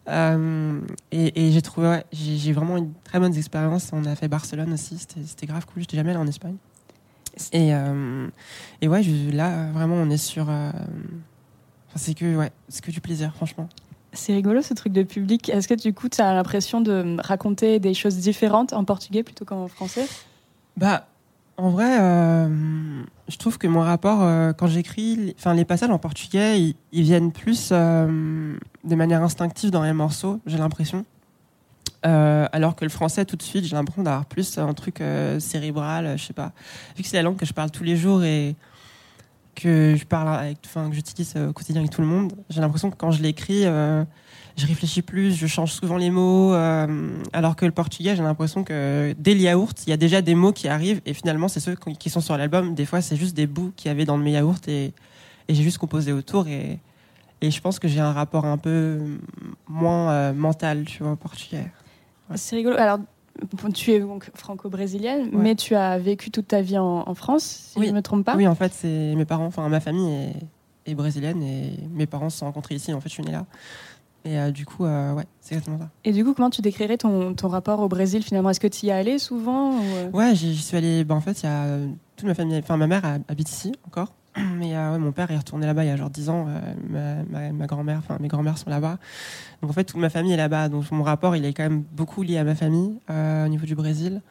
Euh, 0.10 0.82
et 1.14 1.48
et 1.48 1.52
j'ai 1.54 1.62
trouvé, 1.62 1.88
ouais, 1.88 2.04
j'ai 2.12 2.52
vraiment 2.52 2.76
une 2.76 2.92
très 3.06 3.20
bonne 3.20 3.34
expérience. 3.36 3.90
On 3.94 4.04
a 4.04 4.16
fait 4.16 4.28
Barcelone 4.28 4.74
aussi, 4.74 4.98
c'était 5.00 5.46
grave 5.46 5.66
cool. 5.66 5.84
J'étais 5.84 5.96
jamais 5.96 6.10
allé 6.10 6.20
en 6.20 6.28
Espagne. 6.28 6.56
Et, 7.54 7.74
euh, 7.74 8.28
et 8.82 8.90
ouais, 8.90 9.02
je- 9.02 9.32
là, 9.32 9.72
vraiment, 9.72 9.96
on 9.96 10.10
est 10.10 10.18
sur. 10.18 10.44
enfin, 10.50 10.74
c'est 11.96 12.14
que, 12.14 12.36
ouais, 12.36 12.52
c'est 12.68 12.84
que 12.84 12.92
du 12.92 13.00
plaisir, 13.00 13.34
franchement. 13.34 13.70
C'est 14.14 14.34
rigolo 14.34 14.62
ce 14.62 14.74
truc 14.74 14.94
de 14.94 15.04
public. 15.04 15.50
Est-ce 15.50 15.68
que 15.68 15.74
du 15.74 15.94
coup, 15.94 16.08
tu 16.08 16.22
as 16.22 16.34
l'impression 16.34 16.82
de 16.82 17.18
raconter 17.20 17.80
des 17.80 17.94
choses 17.94 18.18
différentes 18.18 18.74
en 18.74 18.84
portugais 18.86 19.24
plutôt 19.24 19.44
qu'en 19.44 19.68
français? 19.68 20.08
Bah, 20.78 21.08
en 21.58 21.70
vrai, 21.70 22.00
euh, 22.00 23.04
je 23.28 23.38
trouve 23.38 23.58
que 23.58 23.68
mon 23.68 23.82
rapport, 23.82 24.24
euh, 24.24 24.54
quand 24.54 24.68
j'écris, 24.68 25.36
enfin, 25.38 25.54
les 25.54 25.66
passages 25.66 25.92
en 25.92 26.00
portugais, 26.00 26.60
ils, 26.60 27.04
viennent 27.04 27.32
plus 27.32 27.70
euh, 27.72 28.56
de 28.84 28.96
manière 28.96 29.22
instinctive 29.22 29.70
dans 29.70 29.84
les 29.84 29.94
morceaux, 29.94 30.40
j'ai 30.46 30.58
l'impression. 30.58 31.06
Alors 32.06 32.76
que 32.76 32.84
le 32.84 32.90
français, 32.90 33.24
tout 33.24 33.38
de 33.38 33.42
suite, 33.42 33.64
j'ai 33.64 33.76
l'impression 33.78 34.04
d'avoir 34.04 34.26
plus 34.26 34.58
un 34.58 34.74
truc 34.74 35.02
cérébral, 35.40 36.18
je 36.18 36.26
sais 36.26 36.34
pas. 36.34 36.52
Vu 36.98 37.04
que 37.04 37.08
c'est 37.08 37.16
la 37.16 37.24
langue 37.24 37.38
que 37.38 37.46
je 37.46 37.54
parle 37.54 37.72
tous 37.72 37.86
les 37.86 37.96
jours 37.96 38.26
et 38.26 38.58
que 39.56 39.96
je 39.96 40.06
parle 40.06 40.28
avec, 40.30 40.58
enfin, 40.66 40.90
que 40.90 40.96
j'utilise 40.96 41.34
euh, 41.36 41.50
au 41.50 41.54
quotidien 41.54 41.82
avec 41.82 41.92
tout 41.92 42.02
le 42.02 42.08
monde, 42.08 42.34
j'ai 42.50 42.62
l'impression 42.62 42.90
que 42.92 42.96
quand 42.96 43.12
je 43.12 43.22
l'écris, 43.22 43.66
euh, 43.66 44.04
je 44.58 44.68
réfléchis 44.68 45.02
plus, 45.02 45.36
je 45.36 45.48
change 45.48 45.72
souvent 45.72 45.98
les 45.98 46.10
mots. 46.10 46.54
euh, 46.54 47.10
alors 47.34 47.56
que 47.56 47.66
le 47.66 47.72
portugais, 47.72 48.16
j'ai 48.16 48.24
l'impression 48.24 48.64
que 48.64 49.16
dès 49.18 49.34
le 49.34 49.42
yaourt, 49.42 49.76
il 49.86 49.90
y 49.90 49.94
a 49.94 49.98
déjà 49.98 50.22
des 50.22 50.36
mots 50.36 50.54
qui 50.54 50.68
arrivent 50.68 51.02
et 51.06 51.14
finalement, 51.14 51.48
c'est 51.48 51.60
ceux 51.60 51.76
qui 51.76 52.10
sont 52.10 52.22
sur 52.22 52.38
l'album. 52.38 52.76
Des 52.76 52.86
fois, 52.86 53.02
c'est 53.02 53.16
juste 53.16 53.36
des 53.36 53.48
bouts 53.48 53.72
qu'il 53.76 53.90
y 53.90 53.92
avait 53.92 54.06
dans 54.06 54.18
le 54.18 54.28
yaourt 54.28 54.68
et, 54.68 54.94
et 55.48 55.56
j'ai 55.56 55.64
juste 55.64 55.78
composé 55.78 56.12
autour. 56.12 56.48
Et, 56.48 56.80
et 57.42 57.52
je 57.52 57.62
pense 57.62 57.80
que 57.80 57.88
j'ai 57.88 58.00
un 58.00 58.14
rapport 58.14 58.46
un 58.46 58.58
peu 58.58 59.00
moins 59.68 60.34
mental, 60.34 60.86
tu 60.86 61.04
vois, 61.04 61.14
au 61.14 61.16
portugais. 61.16 61.72
C'est 62.36 62.56
rigolo. 62.56 62.78
Alors, 62.78 63.00
tu 63.74 63.92
es 63.92 64.00
donc 64.00 64.30
franco-brésilienne, 64.36 65.24
Ouais. 65.34 65.42
mais 65.44 65.56
tu 65.56 65.76
as 65.76 65.98
vécu 65.98 66.32
toute 66.32 66.48
ta 66.48 66.62
vie 66.62 66.78
en, 66.78 67.04
en 67.08 67.14
France, 67.16 67.44
si 67.74 67.80
Oui. 67.80 67.86
je 67.88 67.92
ne 67.92 67.96
me 67.98 68.02
trompe 68.02 68.26
pas. 68.26 68.36
Oui, 68.36 68.48
en 68.48 68.56
fait, 68.56 68.72
c'est 68.74 69.16
mes 69.16 69.26
parents, 69.26 69.46
enfin, 69.46 69.68
ma 69.70 69.80
famille 69.80 70.12
est, 70.86 70.92
est 70.92 70.96
brésilienne 70.96 71.42
et 71.44 71.80
mes 71.92 72.06
parents 72.06 72.30
se 72.30 72.40
sont 72.40 72.46
rencontrés 72.46 72.76
ici. 72.76 72.94
En 72.94 73.02
fait, 73.02 73.10
je 73.10 73.14
suis 73.14 73.24
née 73.24 73.32
là. 73.32 73.46
Et 74.26 74.40
euh, 74.40 74.52
du 74.52 74.66
coup, 74.66 74.86
euh, 74.86 75.14
ouais, 75.14 75.26
c'est 75.42 75.56
exactement 75.56 75.80
ça. 75.80 75.90
Et 76.06 76.14
du 76.14 76.24
coup, 76.24 76.34
comment 76.34 76.50
tu 76.50 76.62
décrirais 76.62 76.98
ton, 76.98 77.34
ton 77.34 77.50
rapport 77.50 77.80
au 77.82 77.90
Brésil 77.90 78.24
finalement? 78.24 78.50
Est-ce 78.52 78.60
que 78.62 78.68
tu 78.68 78.86
y 78.86 78.90
es 78.90 78.94
allé 78.94 79.20
souvent 79.20 79.72
ou, 79.72 79.82
euh, 79.96 80.10
Ouais, 80.12 80.34
j'y 80.34 80.56
suis 80.56 80.78
allée. 80.78 81.04
bah, 81.04 81.16
en 81.16 81.20
fait, 81.22 81.42
il 81.42 81.46
y 81.46 81.50
a 81.50 81.78
toute 82.16 82.28
ma 82.28 82.34
famille. 82.34 82.58
Enfin, 82.58 82.78
ma 82.78 82.88
mère 82.88 83.04
hab- 83.04 83.24
habite 83.28 83.50
ici 83.50 83.74
encore. 83.86 84.14
Mais 84.58 84.76
euh, 84.76 84.94
ouais, 84.94 84.98
mon 84.98 85.12
père 85.12 85.30
est 85.32 85.38
retourné 85.38 85.66
là-bas 85.66 85.84
il 85.84 85.88
y 85.88 85.92
a 85.92 85.96
genre 85.96 86.10
10 86.10 86.30
ans. 86.30 86.48
euh, 86.48 87.24
ma 87.30 87.40
ma, 87.42 87.52
ma 87.52 87.66
grand-mère, 87.68 88.00
enfin, 88.00 88.18
mes 88.20 88.28
grands-mères 88.28 88.58
sont 88.58 88.70
là-bas. 88.70 88.98
Donc, 89.62 89.70
en 89.70 89.74
fait, 89.74 89.84
toute 89.84 90.00
ma 90.00 90.10
famille 90.10 90.34
est 90.34 90.38
là-bas. 90.38 90.70
Donc, 90.70 90.90
mon 90.92 91.04
rapport, 91.04 91.36
il 91.36 91.46
est 91.46 91.54
quand 91.54 91.64
même 91.64 91.84
beaucoup 91.92 92.24
lié 92.24 92.38
à 92.38 92.44
ma 92.44 92.56
famille 92.56 93.00
euh, 93.10 93.46
au 93.46 93.50
niveau 93.50 93.66
du 93.66 93.76
Brésil. 93.76 94.22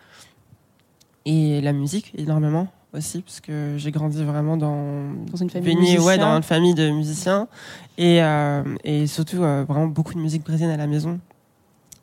Et 1.25 1.61
la 1.61 1.73
musique, 1.73 2.13
énormément 2.17 2.67
aussi, 2.95 3.23
parce 3.23 3.41
que 3.41 3.75
j'ai 3.79 3.91
grandi 3.93 4.23
vraiment 4.25 4.57
dans. 4.57 5.13
Dans 5.31 5.37
une 5.37 5.51
famille 5.51 5.75
de 5.75 5.81
ouais, 5.81 5.81
musiciens. 5.81 6.17
dans 6.19 6.37
une 6.37 6.43
famille 6.43 6.75
de 6.75 6.91
musiciens. 6.91 7.49
Et, 7.97 8.23
euh, 8.23 8.63
et 8.83 9.07
surtout, 9.07 9.43
euh, 9.43 9.65
vraiment 9.69 9.87
beaucoup 9.87 10.15
de 10.15 10.19
musique 10.19 10.43
brésilienne 10.43 10.73
à 10.73 10.77
la 10.77 10.89
maison. 10.89 11.21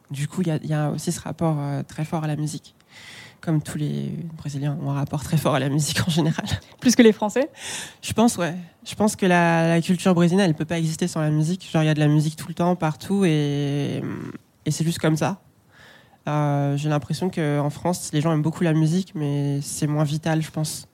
Du 0.10 0.28
coup, 0.28 0.41
il 0.41 0.47
y 0.47 0.52
a, 0.52 0.56
il 0.64 0.70
y 0.70 0.74
a 0.74 0.89
aussi 0.89 1.12
ce 1.12 1.20
rapport 1.20 1.58
très 1.88 2.06
fort 2.06 2.24
à 2.24 2.28
la 2.28 2.36
musique. 2.36 2.74
Comme 3.42 3.62
tous 3.62 3.78
les 3.78 4.12
Brésiliens 4.38 4.78
ont 4.84 4.92
un 4.92 4.96
rapport 4.96 5.24
très 5.24 5.38
fort 5.38 5.56
à 5.56 5.60
la 5.60 5.70
musique 5.70 6.02
en 6.06 6.12
général. 6.12 6.46
Plus 6.82 6.96
que 6.96 7.02
les 7.02 7.14
Français? 7.14 7.50
Je 8.02 8.12
pense, 8.14 8.38
ouais. 8.38 8.54
Je 8.86 8.96
pense 8.96 9.16
que 9.16 9.26
la, 9.26 9.68
la 9.68 9.82
culture 9.82 10.14
brésilienne, 10.14 10.46
elle 10.46 10.56
peut 10.56 10.66
pas 10.66 10.78
exister 10.78 11.08
sans 11.08 11.22
la 11.22 11.30
musique. 11.30 11.70
Genre, 11.72 11.82
il 11.82 11.86
y 11.86 11.90
a 11.90 11.94
de 11.94 12.00
la 12.00 12.08
musique 12.08 12.36
tout 12.36 12.50
le 12.50 12.54
temps, 12.54 12.76
partout, 12.76 13.24
et, 13.26 14.04
et 14.66 14.72
c'est 14.72 14.84
juste 14.84 15.00
comme 15.00 15.16
ça. 15.16 15.42
Euh, 16.28 16.76
J'ai 16.76 16.90
l'impression 16.90 17.30
qu'en 17.30 17.70
France, 17.70 18.10
les 18.12 18.22
gens 18.22 18.34
aiment 18.34 18.42
beaucoup 18.42 18.64
la 18.64 18.74
musique, 18.74 19.14
mais 19.16 19.62
c'est 19.62 19.88
moins 19.88 20.04
vital, 20.04 20.42
je 20.42 20.52
pense. 20.52 20.88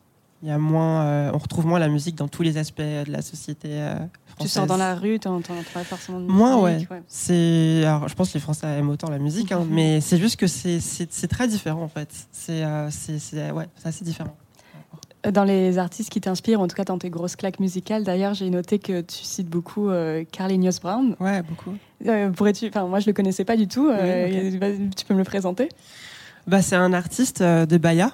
Il 0.44 0.50
y 0.50 0.52
a 0.52 0.60
moins, 0.60 1.04
euh, 1.04 1.32
on 1.34 1.40
retrouve 1.40 1.66
moins 1.66 1.80
la 1.80 1.88
musique 1.88 2.16
dans 2.16 2.28
tous 2.28 2.44
les 2.44 2.58
aspects 2.58 2.80
de 2.82 3.12
la 3.12 3.24
société 3.24 3.70
euh, 3.72 3.96
française. 4.36 4.52
Tu 4.52 4.54
sors 4.60 4.68
dans 4.68 4.78
la 4.78 4.96
rue, 4.96 5.20
tu 5.20 5.28
n'entends 5.28 5.54
pas 5.74 5.84
forcément 5.84 6.20
de 6.20 6.26
Moins, 6.26 6.60
ouais. 6.62 6.74
musique. 6.76 6.90
C'est, 7.08 7.84
alors, 7.86 8.08
je 8.08 8.14
pense 8.16 8.30
que 8.30 8.36
les 8.36 8.40
Français 8.40 8.68
aiment 8.68 8.90
autant 8.90 9.10
la 9.10 9.20
musique, 9.20 9.52
hein, 9.52 9.66
mais 9.70 10.02
c'est 10.02 10.18
juste 10.18 10.36
que 10.40 10.48
c'est, 10.48 10.80
c'est, 10.80 11.12
c'est 11.12 11.28
très 11.28 11.48
différent 11.48 11.82
en 11.84 11.88
fait. 11.88 12.10
C'est, 12.32 12.64
euh, 12.64 12.90
c'est, 12.92 13.20
c'est, 13.20 13.52
ouais, 13.52 13.66
c'est 13.78 13.88
assez 13.90 14.06
différent. 14.06 14.36
Dans 15.32 15.44
les 15.44 15.80
artistes 15.80 16.12
qui 16.12 16.22
t'inspirent, 16.22 16.62
en 16.62 16.68
tout 16.68 16.76
cas 16.76 16.84
dans 16.84 17.00
tes 17.00 17.10
grosses 17.10 17.36
claques 17.36 17.60
musicales, 17.60 18.04
d'ailleurs, 18.04 18.36
j'ai 18.36 18.48
noté 18.52 18.78
que 18.78 19.02
tu 19.02 19.24
cites 19.24 19.50
beaucoup 19.50 19.90
euh, 19.90 20.24
Carlinhos 20.32 20.80
Brown. 20.80 21.16
Ouais, 21.20 21.42
beaucoup. 21.42 21.74
Euh, 22.06 22.30
pourrais-tu, 22.30 22.68
enfin, 22.68 22.86
moi 22.86 23.00
je 23.00 23.08
le 23.08 23.14
connaissais 23.14 23.44
pas 23.44 23.58
du 23.58 23.68
tout. 23.68 23.88
euh, 23.90 24.52
Tu 24.96 25.04
peux 25.06 25.16
me 25.16 25.20
le 25.20 25.26
présenter? 25.26 25.70
Bah, 26.46 26.62
c'est 26.62 26.76
un 26.76 26.94
artiste 26.94 27.42
euh, 27.42 27.66
de 27.66 27.78
Bahia, 27.80 28.12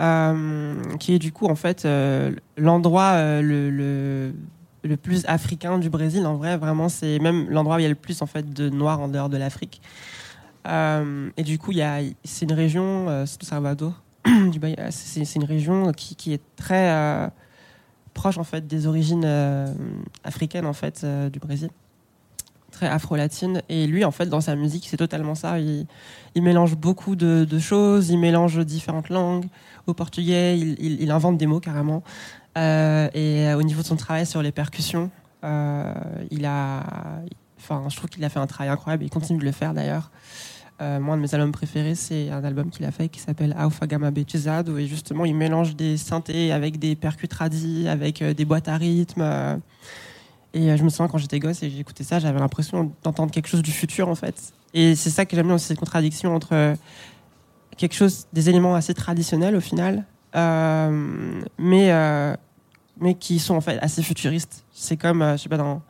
euh, 0.00 0.74
qui 0.98 1.14
est 1.14 1.20
du 1.20 1.30
coup 1.30 1.46
en 1.46 1.54
fait 1.54 1.84
euh, 1.84 2.32
l'endroit 2.56 3.12
euh, 3.12 3.40
le, 3.40 3.70
le, 3.70 4.32
le 4.84 4.96
plus 4.96 5.24
africain 5.26 5.78
du 5.78 5.90
Brésil. 5.90 6.26
En 6.26 6.36
vrai, 6.36 6.56
vraiment, 6.56 6.88
c'est 6.88 7.18
même 7.18 7.48
l'endroit 7.50 7.76
où 7.76 7.78
il 7.80 7.82
y 7.82 7.86
a 7.86 7.90
le 7.90 7.94
plus 7.94 8.22
en 8.22 8.26
fait 8.26 8.52
de 8.52 8.68
noirs 8.68 9.00
en 9.00 9.08
dehors 9.08 9.28
de 9.28 9.36
l'Afrique. 9.36 9.80
Euh, 10.66 11.30
et 11.36 11.42
du 11.42 11.58
coup, 11.58 11.72
il 11.72 11.78
y 11.78 11.82
a, 11.82 12.00
c'est 12.24 12.44
une 12.44 12.52
région, 12.52 13.08
euh, 13.08 13.26
c'est 13.26 13.42
Salvador, 13.42 14.02
Bahia. 14.60 14.90
C'est, 14.90 15.34
une 15.34 15.44
région 15.44 15.92
qui, 15.92 16.14
qui 16.16 16.32
est 16.32 16.42
très 16.56 16.90
euh, 16.90 17.28
proche 18.14 18.38
en 18.38 18.44
fait 18.44 18.66
des 18.66 18.86
origines 18.86 19.24
euh, 19.24 19.72
africaines 20.24 20.66
en 20.66 20.72
fait 20.72 21.02
euh, 21.04 21.30
du 21.30 21.38
Brésil 21.38 21.70
très 22.72 22.86
afro-latine 22.86 23.62
et 23.68 23.86
lui 23.86 24.04
en 24.04 24.10
fait 24.10 24.26
dans 24.26 24.40
sa 24.40 24.54
musique 24.54 24.86
c'est 24.88 24.96
totalement 24.98 25.34
ça 25.34 25.58
il, 25.58 25.86
mélange 26.36 26.76
beaucoup 26.76 27.16
de, 27.16 27.46
choses, 27.58 28.10
il 28.10 28.18
mélange 28.18 28.58
différentes 28.64 29.08
langues. 29.08 29.46
Au 29.86 29.94
portugais, 29.94 30.58
il- 30.58 31.00
il 31.00 31.10
invente 31.10 31.38
des 31.38 31.46
mots 31.46 31.60
carrément. 31.60 32.02
Euh, 32.58 33.08
et 33.14 33.54
au 33.54 33.62
niveau 33.62 33.82
de 33.82 33.86
son 33.86 33.96
travail 33.96 34.26
sur 34.26 34.42
les 34.42 34.52
percussions, 34.52 35.10
euh, 35.44 35.94
il 36.30 36.44
a, 36.44 36.82
enfin, 37.58 37.84
je 37.88 37.96
trouve 37.96 38.10
qu'il 38.10 38.24
a 38.24 38.28
fait 38.28 38.40
un 38.40 38.46
travail 38.46 38.70
incroyable. 38.70 39.04
Il 39.04 39.10
continue 39.10 39.38
de 39.38 39.44
le 39.44 39.52
faire 39.52 39.74
d'ailleurs. 39.74 40.10
Euh, 40.80 41.00
moi, 41.00 41.14
un 41.14 41.16
de 41.16 41.22
mes 41.22 41.34
albums 41.34 41.50
préférés, 41.52 41.96
c'est 41.96 42.30
un 42.30 42.44
album 42.44 42.70
qu'il 42.70 42.84
a 42.84 42.92
fait 42.92 43.08
qui 43.08 43.18
s'appelle 43.18 43.54
Alpha 43.58 43.86
Gamma 43.86 44.10
où 44.10 44.78
justement 44.86 45.24
il 45.24 45.34
mélange 45.34 45.74
des 45.74 45.96
synthés 45.96 46.52
avec 46.52 46.78
des 46.78 46.94
percus 46.94 47.28
tradis, 47.28 47.88
avec 47.88 48.22
euh, 48.22 48.32
des 48.32 48.44
boîtes 48.44 48.68
à 48.68 48.76
rythme. 48.76 49.22
euh. 49.22 49.56
et 50.54 50.70
euh, 50.70 50.76
je 50.76 50.84
me 50.84 50.88
souviens 50.88 51.08
quand 51.08 51.18
j'étais 51.18 51.40
gosse 51.40 51.64
et 51.64 51.70
j'écoutais 51.70 52.04
ça, 52.04 52.20
j'avais 52.20 52.38
l'impression 52.38 52.92
d'entendre 53.02 53.32
quelque 53.32 53.48
chose 53.48 53.62
du 53.62 53.72
futur 53.72 54.08
en 54.08 54.14
fait. 54.14 54.52
Et 54.72 54.94
c'est 54.94 55.10
ça 55.10 55.26
que 55.26 55.34
j'aime 55.34 55.46
bien 55.46 55.56
aussi, 55.56 55.66
cette 55.66 55.80
contradiction 55.80 56.34
entre 56.34 56.52
euh, 56.52 56.76
quelque 57.76 57.94
chose, 57.94 58.26
des 58.32 58.48
éléments 58.48 58.76
assez 58.76 58.94
traditionnels 58.94 59.56
au 59.56 59.60
final, 59.60 60.04
euh, 60.36 61.40
mais, 61.58 61.90
euh, 61.90 62.34
mais 63.00 63.14
qui 63.14 63.38
sont 63.38 63.54
en 63.54 63.60
fait 63.60 63.78
assez 63.80 64.02
futuristes. 64.02 64.64
C'est 64.72 64.96
comme, 64.96 65.22
euh, 65.22 65.36
je 65.36 65.42
sais 65.42 65.48
pas, 65.48 65.56
dans, 65.56 65.82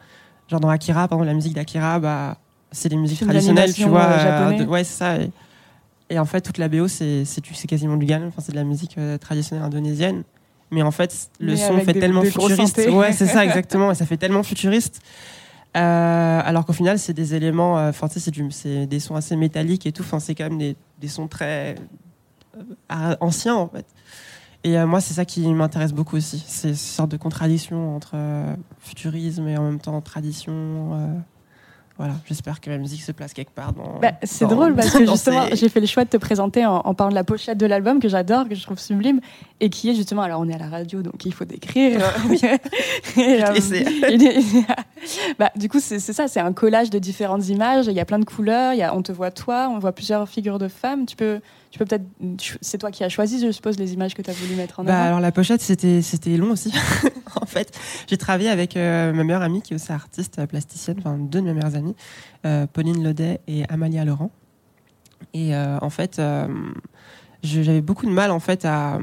genre 0.49 0.61
dans 0.61 0.69
Akira, 0.69 1.09
par 1.09 1.19
exemple, 1.19 1.27
la 1.29 1.35
musique 1.35 1.55
d'Akira, 1.55 1.99
bah, 2.01 2.37
c'est 2.73 2.89
des 2.89 2.97
musiques 2.97 3.21
traditionnelles, 3.21 3.73
tu 3.73 3.85
vois. 3.89 4.03
euh, 4.05 4.19
japonais. 4.23 4.65
de- 4.65 4.69
ouais, 4.69 4.85
c'est 4.85 4.97
ça. 4.99 5.17
Et, 5.17 5.31
et 6.11 6.19
en 6.19 6.25
fait, 6.25 6.41
toute 6.41 6.59
la 6.59 6.69
BO, 6.69 6.89
c'est 6.89 7.25
quasiment 7.69 7.97
du 7.97 8.07
galm, 8.07 8.29
enfin, 8.29 8.43
c'est 8.45 8.53
de 8.53 8.57
la 8.57 8.65
musique 8.65 8.97
euh, 8.99 9.19
traditionnelle 9.19 9.65
indonésienne. 9.65 10.23
Mais 10.71 10.83
en 10.83 10.91
fait, 10.91 11.31
le 11.41 11.53
Mais 11.53 11.57
son 11.57 11.79
fait 11.81 11.93
des- 11.95 12.01
tellement 12.01 12.21
des 12.23 12.31
futuriste. 12.31 12.77
Ouais, 12.93 13.13
c'est 13.13 13.27
ça, 13.27 13.45
exactement. 13.45 13.91
Et 13.91 13.95
ça 13.95 14.05
fait 14.07 14.19
tellement 14.19 14.43
futuriste. 14.43 15.01
Euh, 15.77 16.41
alors 16.45 16.65
qu'au 16.65 16.73
final, 16.73 16.99
c'est 16.99 17.13
des 17.13 17.35
éléments, 17.35 17.79
euh, 17.79 17.91
enfin, 17.91 18.09
c'est 18.11 18.87
des 18.87 19.01
sons 19.01 19.15
assez 19.17 19.37
métalliques 19.37 19.87
et 19.87 19.93
tout. 19.93 20.03
Enfin, 20.03 20.19
c'est 20.19 20.35
quand 20.35 20.45
même 20.45 20.59
des, 20.59 20.77
des 21.01 21.09
sons 21.09 21.27
très 21.29 21.75
euh, 22.93 23.17
anciens, 23.21 23.55
en 23.57 23.69
fait. 23.69 23.87
Et 24.65 24.77
euh, 24.77 24.87
moi, 24.87 25.01
c'est 25.01 25.15
ça 25.15 25.25
qui 25.25 25.47
m'intéresse 25.53 25.93
beaucoup 25.93 26.17
aussi. 26.17 26.43
C'est 26.47 26.75
cette 26.75 26.77
sorte 26.95 27.11
de 27.11 27.17
contradiction 27.17 27.95
entre 27.95 28.13
euh, 28.15 28.55
futurisme 28.81 29.47
et 29.49 29.57
en 29.57 29.63
même 29.63 29.79
temps 29.79 30.01
tradition. 30.01 30.53
euh, 30.53 31.07
voilà, 31.97 32.15
j'espère 32.27 32.61
que 32.61 32.71
la 32.71 32.79
musique 32.79 33.03
se 33.03 33.11
place 33.11 33.33
quelque 33.33 33.51
part 33.53 33.73
dans. 33.73 33.99
Bah, 34.01 34.13
c'est 34.23 34.47
drôle 34.47 34.75
parce 34.77 34.91
que 34.97 35.05
justement, 35.07 35.47
ces- 35.49 35.57
j'ai 35.57 35.69
fait 35.69 35.81
le 35.81 35.87
choix 35.87 36.05
de 36.05 36.09
te 36.11 36.17
présenter 36.17 36.65
en, 36.65 36.77
en 36.77 36.95
parlant 36.95 37.11
de 37.11 37.15
la 37.17 37.25
pochette 37.25 37.59
de 37.59 37.67
l'album 37.67 37.99
que 37.99 38.09
j'adore, 38.09 38.49
que 38.49 38.55
je 38.55 38.63
trouve 38.63 38.79
sublime, 38.79 39.21
et 39.59 39.69
qui 39.69 39.91
est 39.91 39.95
justement, 39.97 40.23
alors 40.23 40.41
on 40.41 40.49
est 40.49 40.55
à 40.55 40.59
la 40.59 40.69
radio, 40.69 41.03
donc 41.03 41.25
il 41.25 41.35
faut 41.35 41.45
décrire. 41.45 42.01
Et, 43.17 43.39
bah, 45.39 45.51
du 45.57 45.69
coup, 45.69 45.81
c'est 45.81 45.99
c'est 45.99 46.13
ça, 46.13 46.29
c'est 46.29 46.41
un 46.41 46.53
collage 46.53 46.91
de 46.91 46.99
différentes 46.99 47.49
images, 47.49 47.87
il 47.87 47.95
y 47.95 48.01
a 48.01 48.05
plein 48.05 48.19
de 48.19 48.25
couleurs, 48.25 48.73
il 48.75 48.79
y 48.79 48.83
a, 48.83 48.95
on 48.95 49.03
te 49.03 49.13
voit 49.13 49.31
toi, 49.31 49.69
on 49.73 49.79
voit 49.79 49.93
plusieurs 49.93 50.29
figures 50.29 50.59
de 50.59 50.69
femmes. 50.69 51.07
Tu 51.07 51.17
peux, 51.17 51.41
tu 51.71 51.79
peux 51.79 51.85
peut-être, 51.85 52.05
c'est 52.61 52.79
toi 52.79 52.91
qui 52.91 53.05
as 53.05 53.09
choisi, 53.09 53.41
je 53.45 53.51
suppose, 53.53 53.79
les 53.79 53.93
images 53.93 54.15
que 54.15 54.23
tu 54.23 54.31
as 54.31 54.33
voulu 54.33 54.55
mettre 54.55 54.81
en 54.81 54.85
Bah, 54.85 54.95
avant. 54.99 55.07
alors 55.07 55.21
la 55.21 55.33
pochette 55.33 55.61
c'était 55.61 56.01
c'était 56.03 56.37
long 56.37 56.51
aussi. 56.53 56.73
en 57.41 57.47
fait, 57.47 57.79
j'ai 58.09 58.17
travaillé 58.17 58.49
avec 58.49 58.77
euh, 58.77 59.13
ma 59.13 59.23
meilleure 59.25 59.43
amie 59.43 59.61
qui 59.63 59.75
est 59.75 59.77
aussi 59.77 59.93
artiste 59.93 60.39
euh, 60.39 60.47
plasticienne, 60.47 60.97
enfin 60.99 61.19
deux 61.19 61.41
de 61.41 61.45
mes 61.47 61.53
meilleures 61.53 61.77
amies, 61.77 61.95
euh, 62.47 62.67
Pauline 62.67 63.03
Laudet 63.05 63.41
et 63.47 63.65
Amalia 63.69 64.05
Laurent. 64.05 64.31
Et 65.35 65.55
euh, 65.55 65.79
en 65.83 65.91
fait, 65.91 66.21
j'avais 67.43 67.81
beaucoup 67.83 68.07
de 68.07 68.11
mal 68.13 68.31
en 68.31 68.41
fait 68.41 68.65
à 68.65 68.99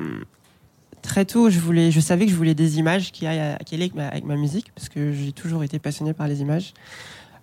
très 1.01 1.26
tôt, 1.26 1.49
je 1.51 1.59
voulais, 1.59 1.91
je 1.91 1.99
savais 1.99 2.26
que 2.26 2.32
je 2.32 2.36
voulais 2.36 2.55
des 2.55 2.80
images 2.80 3.11
qui 3.11 3.28
aillent 3.28 3.39
à- 3.39 3.57
qui 3.63 3.76
allaient 3.76 3.84
avec 3.86 3.95
ma, 3.95 4.07
avec 4.07 4.24
ma 4.26 4.36
musique 4.36 4.72
parce 4.74 4.89
que 4.89 5.11
j'ai 5.13 5.32
toujours 5.34 5.63
été 5.63 5.78
passionnée 5.78 6.13
par 6.13 6.28
les 6.28 6.41
images. 6.41 6.74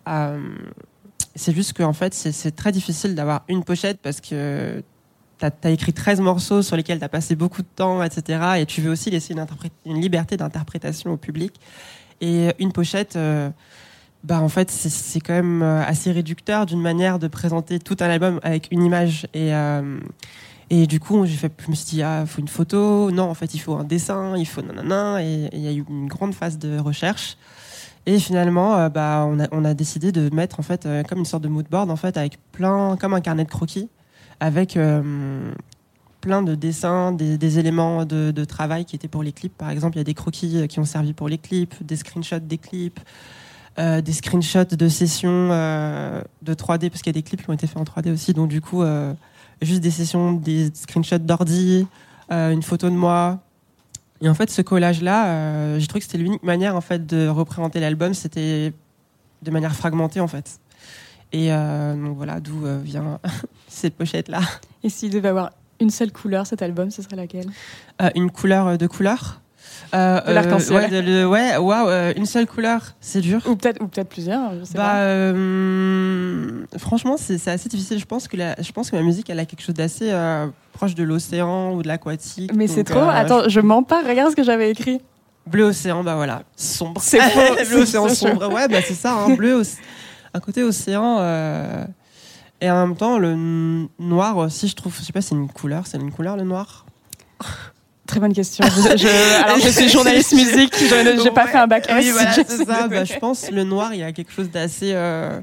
Euh, 0.09 0.41
c'est 1.37 1.55
juste 1.55 1.75
qu'en 1.75 1.93
fait, 1.93 2.13
c'est 2.13 2.51
très 2.57 2.73
difficile 2.73 3.15
d'avoir 3.15 3.45
une 3.49 3.63
pochette 3.63 4.01
parce 4.03 4.21
que 4.21 4.83
tu 5.51 5.69
as, 5.69 5.71
écrit 5.71 5.93
13 5.93 6.21
morceaux 6.21 6.63
sur 6.63 6.77
lesquels 6.77 6.99
tu 6.99 7.05
as 7.05 7.09
passé 7.09 7.35
beaucoup 7.35 7.63
de 7.63 7.69
temps, 7.75 8.03
etc. 8.03 8.41
Et 8.59 8.67
tu 8.67 8.81
veux 8.81 8.91
aussi 8.91 9.11
laisser 9.11 9.35
une, 9.35 10.01
liberté 10.01 10.37
d'interprétation 10.37 11.13
au 11.13 11.17
public. 11.17 11.55
Et 12.21 12.51
une 12.59 12.73
pochette, 12.73 13.17
euh, 13.17 13.51
bah, 14.25 14.41
en 14.41 14.49
fait, 14.49 14.71
c'est- 14.71 15.21
quand 15.21 15.33
même 15.33 15.63
euh, 15.63 15.85
assez 15.85 16.13
réducteur 16.13 16.67
d'une 16.67 16.81
manière 16.81 17.19
de 17.19 17.29
présenter 17.29 17.79
tout 17.79 17.97
un 18.01 18.09
album 18.09 18.41
avec 18.43 18.69
une 18.71 18.83
image. 18.85 19.27
Et, 19.35 19.55
euh, 19.55 19.99
et 20.71 20.87
du 20.87 21.01
coup, 21.01 21.27
fait, 21.27 21.53
je 21.65 21.71
me 21.71 21.75
suis 21.75 21.87
dit, 21.97 22.03
ah, 22.03 22.25
faut 22.27 22.41
une 22.41 22.49
photo. 22.49 23.11
Non, 23.11 23.25
en 23.25 23.35
fait, 23.35 23.55
il 23.55 23.59
faut 23.59 23.75
un 23.75 23.85
dessin, 23.85 24.37
il 24.37 24.47
faut 24.47 24.63
nanana. 24.63 25.23
Et 25.23 25.49
il 25.53 25.61
y 25.61 25.69
a 25.69 25.73
eu 25.73 25.85
une 25.89 26.07
grande 26.09 26.35
phase 26.35 26.59
de 26.59 26.79
recherche. 26.79 27.37
Et 28.07 28.19
finalement, 28.19 28.89
bah, 28.89 29.27
on, 29.29 29.39
a, 29.39 29.49
on 29.53 29.65
a 29.65 29.75
décidé 29.75 30.11
de 30.11 30.35
mettre 30.35 30.59
en 30.59 30.65
fait 30.65 30.89
comme 31.09 31.19
une 31.19 31.25
sorte 31.25 31.45
de 31.45 31.49
mood 31.49 31.67
board 31.71 31.89
en 31.89 31.95
fait 31.95 32.17
avec 32.17 32.37
plein, 32.51 32.97
comme 32.97 33.15
un 33.15 33.21
carnet 33.21 33.45
de 33.45 33.49
croquis, 33.49 33.89
avec 34.43 34.77
euh, 34.77 35.53
plein 36.21 36.43
de 36.43 36.57
dessins, 36.57 37.13
des, 37.13 37.59
éléments 37.61 38.05
de, 38.05 38.45
travail 38.45 38.85
qui 38.85 38.97
étaient 38.97 39.07
pour 39.07 39.23
les 39.23 39.31
clips. 39.31 39.57
Par 39.57 39.71
exemple, 39.71 39.97
il 39.97 40.01
y 40.01 40.01
a 40.01 40.05
des 40.05 40.15
croquis 40.15 40.57
euh, 40.57 40.67
qui 40.67 40.81
ont 40.81 40.85
servi 40.85 41.13
pour 41.13 41.29
les 41.29 41.39
clips, 41.39 41.81
des 41.85 41.95
screenshots 41.95 42.41
des 42.41 42.59
clips, 42.59 42.99
euh, 43.79 44.01
des 44.01 44.13
screenshots 44.13 44.77
de 44.77 44.89
sessions 44.89 45.49
de 45.49 46.55
3D 46.55 46.91
parce 46.91 47.03
qu'il 47.03 47.15
y 47.15 47.17
a 47.17 47.21
des 47.21 47.23
clips 47.23 47.43
qui 47.43 47.51
ont 47.51 47.53
été 47.53 47.69
faits 47.69 47.77
en 47.77 47.85
3D 47.85 48.13
aussi. 48.13 48.33
Donc 48.33 48.49
du 48.49 48.61
coup, 48.61 48.83
juste 49.63 49.81
des 49.81 49.93
sessions, 49.93 50.33
des 50.33 50.73
screenshots 50.75 51.19
d'ordi, 51.19 51.87
une 52.29 52.63
photo 52.65 52.91
de 52.91 52.97
moi. 52.97 53.39
Et 54.23 54.29
en 54.29 54.35
fait, 54.35 54.51
ce 54.51 54.61
collage-là, 54.61 55.79
j'ai 55.79 55.87
trouvé 55.87 56.01
que 56.01 56.07
c'était 56.07 56.19
l'unique 56.19 56.43
manière 56.43 56.75
en 56.75 56.81
fait 56.81 57.07
de 57.07 57.29
représenter 57.29 57.79
l'album. 57.79 58.13
C'était 58.13 58.73
de 59.43 59.51
manière 59.53 59.77
fragmentée 59.77 60.21
en 60.21 60.29
fait. 60.29 60.59
Et 61.33 61.53
euh, 61.53 61.95
donc 61.95 62.17
voilà 62.17 62.41
d'où 62.41 62.67
euh, 62.67 62.79
vient 62.83 63.19
cette 63.69 63.95
pochette-là. 63.97 64.41
Et 64.85 64.89
s'il 64.89 65.11
devait 65.11 65.29
avoir 65.29 65.51
une 65.81 65.91
seule 65.91 66.13
couleur, 66.13 66.47
cet 66.47 66.63
album, 66.63 66.91
ce 66.91 67.03
serait 67.03 67.17
laquelle? 67.17 67.47
Euh, 68.03 68.11
une 68.15 68.31
couleur 68.31 68.67
euh, 68.69 68.77
de 68.77 68.87
couleur? 68.87 69.41
Euh, 69.95 70.21
l'arc-en-ciel. 70.27 70.91
ouais, 70.91 71.03
le- 71.03 71.27
ouais, 71.27 71.57
waouh, 71.57 71.89
euh, 71.89 72.13
une 72.17 72.27
seule 72.27 72.47
couleur, 72.47 72.95
c'est 73.01 73.21
dur. 73.21 73.41
Ou 73.47 73.57
peut-être 73.57 73.83
ou 73.83 73.89
peut-être 73.89 74.09
plusieurs, 74.09 74.59
je 74.59 74.65
sais 74.65 74.75
Bah, 74.75 74.93
pas. 74.93 74.97
euh, 74.97 76.65
franchement, 76.79 77.17
c'est 77.19 77.47
assez 77.49 77.69
difficile. 77.69 77.99
Je 77.99 78.05
pense 78.05 78.29
que 78.29 78.37
la, 78.37 78.55
je 78.61 78.73
pense 78.73 78.91
que 78.91 78.97
ma 78.97 79.03
musique, 79.03 79.29
elle 79.31 79.39
a 79.39 79.45
quelque 79.45 79.63
chose 79.63 79.75
d'assez 79.75 80.11
euh, 80.11 80.47
proche 80.73 80.95
de 80.95 81.03
l'océan 81.05 81.73
ou 81.75 81.83
de 81.83 81.89
l'aquatique. 81.89 82.53
Mais 82.55 82.67
c'est 82.69 82.85
trop. 82.85 83.01
euh, 83.01 83.09
Attends, 83.11 83.49
je 83.49 83.61
mens 83.61 83.83
pas, 83.83 84.03
regarde 84.03 84.31
ce 84.31 84.37
que 84.37 84.45
j'avais 84.45 84.71
écrit. 84.71 85.01
Bleu 85.47 85.65
océan, 85.65 86.05
bah 86.05 86.15
voilà, 86.15 86.43
sombre. 86.57 87.01
C'est 87.03 87.19
bleu 87.69 87.83
océan 87.83 88.09
je- 88.09 88.15
sombre. 88.15 88.53
Ouais, 88.53 88.69
bah 88.69 88.79
c'est 88.87 88.95
ça, 88.95 89.13
hein, 89.15 89.35
bleu, 89.35 89.63
un 90.35 90.41
côté 90.41 90.63
océan. 90.63 91.19
euh, 91.21 91.85
et 92.61 92.71
en 92.71 92.87
même 92.87 92.97
temps, 92.97 93.19
le 93.19 93.89
noir 93.99 94.37
aussi, 94.37 94.69
je 94.69 94.77
trouve, 94.77 94.97
je 94.99 95.03
sais 95.05 95.13
pas, 95.13 95.21
c'est 95.21 95.35
une 95.35 95.49
couleur, 95.49 95.87
c'est 95.87 95.99
une 95.99 96.13
couleur 96.13 96.37
le 96.37 96.45
noir? 96.45 96.87
Très 98.07 98.21
bonne 98.21 98.33
question. 98.33 98.65
Je- 98.67 98.97
je- 98.97 99.43
alors, 99.45 99.59
je 99.59 99.69
suis 99.69 99.89
journaliste 99.93 100.33
musique, 100.33 100.75
je 100.79 101.23
n'ai 101.25 101.31
pas 101.31 101.45
Ouais, 101.45 101.51
fait 101.53 101.59
un 101.59 101.67
bac 101.67 101.87
S. 101.89 101.95
Oui, 102.05 102.11
voilà, 102.11 102.33
c'est 102.35 102.65
ça. 102.65 102.89
Bah, 102.89 103.05
je 103.05 103.17
pense 103.19 103.51
le 103.51 103.65
noir, 103.65 103.95
il 103.95 104.01
y 104.01 104.03
a 104.03 104.13
quelque 104.13 104.33
chose 104.33 104.51
d'assez 104.51 104.93
euh, 104.93 105.41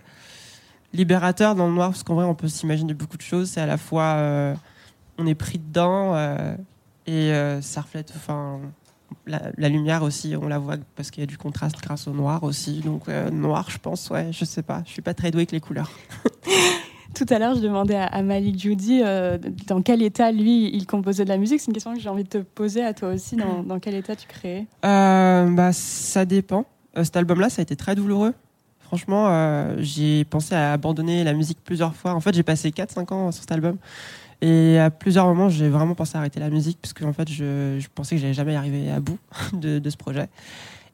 libérateur 0.94 1.56
dans 1.56 1.68
le 1.68 1.74
noir, 1.74 1.90
parce 1.90 2.04
qu'en 2.04 2.16
vrai, 2.16 2.26
on 2.26 2.36
peut 2.36 2.48
s'imaginer 2.48 2.94
beaucoup 2.94 3.18
de 3.18 3.22
choses. 3.22 3.50
C'est 3.52 3.62
à 3.62 3.66
la 3.66 3.78
fois, 3.78 4.04
euh, 4.18 4.54
on 5.18 5.26
est 5.28 5.36
pris 5.36 5.58
dedans 5.60 6.16
et 7.08 7.32
ça 7.62 7.82
reflète, 7.82 8.14
enfin, 8.16 8.60
la, 9.30 9.42
la 9.58 9.70
lumière 9.70 10.04
aussi, 10.04 10.36
on 10.36 10.48
la 10.48 10.60
voit 10.60 10.76
parce 10.96 11.12
qu'il 11.12 11.22
y 11.22 11.24
a 11.24 11.28
du 11.28 11.38
contraste 11.38 11.78
grâce 11.82 12.08
au 12.08 12.12
noir 12.12 12.44
aussi. 12.44 12.82
Donc 12.82 13.08
euh, 13.08 13.30
noir, 13.30 13.70
je 13.70 13.78
pense, 13.78 14.10
ouais, 14.10 14.30
je 14.32 14.46
sais 14.46 14.64
pas, 14.64 14.84
je 14.86 14.92
suis 14.92 15.02
pas 15.02 15.14
très 15.14 15.32
douée 15.32 15.42
avec 15.42 15.52
les 15.52 15.60
couleurs. 15.60 15.92
Tout 17.16 17.26
à 17.30 17.40
l'heure, 17.40 17.56
je 17.56 17.62
demandais 17.62 17.96
à, 17.96 18.06
à 18.06 18.22
Malik 18.22 18.60
Judy 18.60 19.02
euh, 19.04 19.38
dans 19.68 19.82
quel 19.82 20.02
état 20.02 20.32
lui 20.32 20.70
il 20.74 20.86
composait 20.86 21.24
de 21.24 21.30
la 21.30 21.38
musique. 21.38 21.60
C'est 21.60 21.68
une 21.68 21.74
question 21.74 21.94
que 21.94 22.00
j'ai 22.00 22.10
envie 22.10 22.24
de 22.24 22.30
te 22.30 22.38
poser 22.38 22.84
à 22.84 22.94
toi 22.94 23.10
aussi. 23.10 23.36
Dans, 23.36 23.64
dans 23.64 23.80
quel 23.80 23.96
état 23.96 24.16
tu 24.16 24.28
créais? 24.28 24.68
Euh, 24.86 25.50
bah, 25.50 25.74
ça 25.74 26.26
dépend. 26.26 26.66
Euh, 26.98 27.04
cet 27.04 27.18
album-là, 27.18 27.50
ça 27.50 27.62
a 27.62 27.64
été 27.64 27.76
très 27.76 27.96
douloureux. 27.96 28.34
Franchement, 28.80 29.76
j'ai 29.78 30.24
pensé 30.24 30.56
à 30.56 30.74
abandonner 30.74 31.24
la 31.24 31.34
musique 31.34 31.60
plusieurs 31.64 31.94
fois. 31.96 32.16
En 32.16 32.22
fait, 32.22 32.34
j'ai 32.34 32.42
passé 32.42 32.72
4-5 32.72 33.14
ans 33.14 33.32
sur 33.32 33.42
cet 33.42 33.52
album. 33.52 33.78
Et 34.42 34.80
à 34.80 34.90
plusieurs 34.90 35.26
moments, 35.26 35.50
j'ai 35.50 35.68
vraiment 35.70 35.96
pensé 35.96 36.16
à 36.16 36.20
arrêter 36.20 36.40
la 36.40 36.50
musique 36.50 36.80
parce 36.82 36.94
que 36.94 37.04
en 37.04 37.14
fait, 37.14 37.30
je, 37.30 37.78
je 37.80 37.88
pensais 37.94 38.16
que 38.16 38.22
j'allais 38.22 38.34
jamais 38.34 38.56
arriver 38.56 38.90
à 38.90 39.00
bout 39.00 39.20
de, 39.54 39.80
de 39.80 39.90
ce 39.90 39.98
projet. 39.98 40.30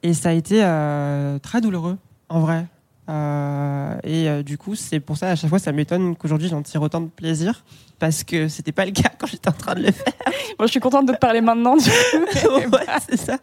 Et 0.04 0.14
ça 0.14 0.30
a 0.30 0.34
été 0.34 0.64
euh, 0.64 1.40
très 1.40 1.62
douloureux, 1.62 1.98
en 2.30 2.40
vrai. 2.40 2.66
Euh, 3.10 3.98
et 4.04 4.30
euh, 4.30 4.44
du 4.44 4.58
coup, 4.58 4.76
c'est 4.76 5.00
pour 5.00 5.18
ça 5.18 5.30
à 5.30 5.36
chaque 5.36 5.50
fois, 5.50 5.60
ça 5.60 5.72
m'étonne 5.72 6.16
qu'aujourd'hui 6.16 6.48
j'en 6.48 6.64
tire 6.64 6.82
autant 6.82 7.02
de 7.02 7.08
plaisir 7.08 7.64
parce 8.00 8.24
que 8.24 8.48
c'était 8.48 8.72
pas 8.72 8.86
le 8.86 8.92
cas 8.92 9.10
quand 9.20 9.28
j'étais 9.28 9.50
en 9.50 9.54
train 9.54 9.76
de 9.76 9.82
le 9.82 9.92
faire. 9.92 10.14
Bon, 10.60 10.66
je 10.66 10.72
suis 10.72 10.80
contente 10.80 11.08
de 11.08 11.14
te 11.14 11.18
parler 11.18 11.42
maintenant. 11.42 11.76
du 11.76 11.90
coup. 11.90 12.48
Ouais, 12.72 12.86
c'est 13.10 13.18
ça, 13.18 13.38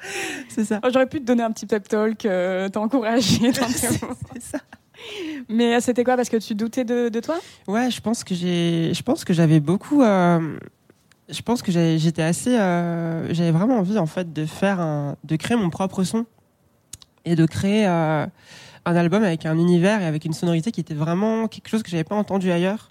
c'est 0.48 0.64
ça. 0.64 0.80
J'aurais 0.92 1.06
pu 1.06 1.20
te 1.20 1.26
donner 1.26 1.42
un 1.42 1.50
petit 1.50 1.66
pep 1.66 1.86
talk, 1.88 2.26
t'encourager. 2.72 3.52
C'est 3.52 4.40
ça. 4.40 4.58
Mais 5.48 5.74
euh, 5.76 5.80
c'était 5.80 6.04
quoi? 6.04 6.16
Parce 6.16 6.28
que 6.28 6.36
tu 6.36 6.54
doutais 6.54 6.84
de, 6.84 7.08
de 7.08 7.20
toi? 7.20 7.38
Ouais, 7.66 7.90
je 7.90 8.00
pense 8.00 8.24
que 8.24 8.34
j'ai, 8.34 8.92
je 8.94 9.02
pense 9.02 9.24
que 9.24 9.32
j'avais 9.32 9.60
beaucoup. 9.60 10.02
euh, 10.02 10.56
je 11.28 11.42
pense 11.42 11.62
que 11.62 11.72
j'étais 11.72 12.22
assez. 12.22 12.58
euh, 12.58 13.32
j'avais 13.32 13.52
vraiment 13.52 13.78
envie 13.78 13.98
en 13.98 14.06
fait 14.06 14.32
de 14.32 14.44
faire 14.44 14.80
un, 14.80 15.16
de 15.24 15.36
créer 15.36 15.56
mon 15.56 15.70
propre 15.70 16.04
son 16.04 16.26
et 17.24 17.36
de 17.36 17.46
créer 17.46 17.86
euh, 17.86 18.26
un 18.84 18.96
album 18.96 19.22
avec 19.22 19.46
un 19.46 19.56
univers 19.56 20.02
et 20.02 20.06
avec 20.06 20.24
une 20.24 20.32
sonorité 20.32 20.72
qui 20.72 20.80
était 20.80 20.94
vraiment 20.94 21.46
quelque 21.48 21.68
chose 21.68 21.82
que 21.82 21.90
j'avais 21.90 22.04
pas 22.04 22.16
entendu 22.16 22.50
ailleurs. 22.50 22.90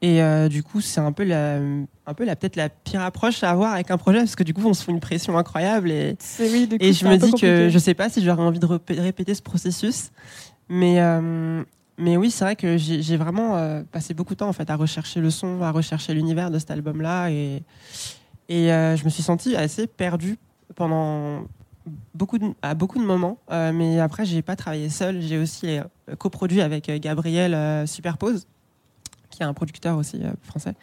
Et 0.00 0.20
du 0.48 0.62
coup, 0.62 0.80
c'est 0.80 1.00
un 1.00 1.10
peu 1.10 1.24
la, 1.24 1.56
un 1.56 2.14
peu 2.16 2.24
la 2.24 2.36
peut-être 2.36 2.54
la 2.54 2.68
pire 2.68 3.00
approche 3.00 3.42
à 3.42 3.50
avoir 3.50 3.72
avec 3.74 3.90
un 3.90 3.98
projet 3.98 4.20
parce 4.20 4.36
que 4.36 4.44
du 4.44 4.54
coup, 4.54 4.62
on 4.64 4.72
se 4.72 4.84
fait 4.84 4.92
une 4.92 5.00
pression 5.00 5.36
incroyable 5.36 5.90
et 5.90 6.16
oui, 6.38 6.68
coup, 6.68 6.76
et 6.78 6.92
je 6.92 7.04
me 7.04 7.16
dis 7.16 7.32
que 7.32 7.68
je 7.68 7.78
sais 7.80 7.94
pas 7.94 8.08
si 8.08 8.22
j'aurais 8.24 8.44
envie 8.44 8.60
de 8.60 8.66
répéter 8.66 9.34
ce 9.34 9.42
processus, 9.42 10.12
mais 10.68 11.00
euh, 11.00 11.64
mais 11.96 12.16
oui, 12.16 12.30
c'est 12.30 12.44
vrai 12.44 12.56
que 12.56 12.76
j'ai 12.76 13.16
vraiment 13.16 13.56
euh, 13.56 13.82
passé 13.90 14.14
beaucoup 14.14 14.34
de 14.34 14.38
temps 14.38 14.48
en 14.48 14.52
fait 14.52 14.70
à 14.70 14.76
rechercher 14.76 15.20
le 15.20 15.30
son, 15.30 15.62
à 15.62 15.70
rechercher 15.70 16.14
l'univers 16.14 16.50
de 16.50 16.58
cet 16.58 16.70
album-là, 16.70 17.30
et 17.30 17.62
et 18.48 18.72
euh, 18.72 18.96
je 18.96 19.04
me 19.04 19.10
suis 19.10 19.22
sentie 19.22 19.56
assez 19.56 19.86
perdue 19.86 20.38
pendant 20.74 21.44
beaucoup 22.14 22.38
à 22.62 22.74
beaucoup 22.74 22.98
de 22.98 23.04
moments. 23.04 23.38
Mais 23.50 23.98
après, 23.98 24.24
j'ai 24.24 24.42
pas 24.42 24.56
travaillé 24.56 24.90
seule. 24.90 25.20
J'ai 25.22 25.38
aussi 25.38 25.78
coproduit 26.18 26.60
avec 26.60 26.90
Gabriel 27.00 27.86
Superpose, 27.88 28.46
qui 29.30 29.42
est 29.42 29.46
un 29.46 29.54
producteur 29.54 29.96
aussi 29.96 30.20
français 30.42 30.74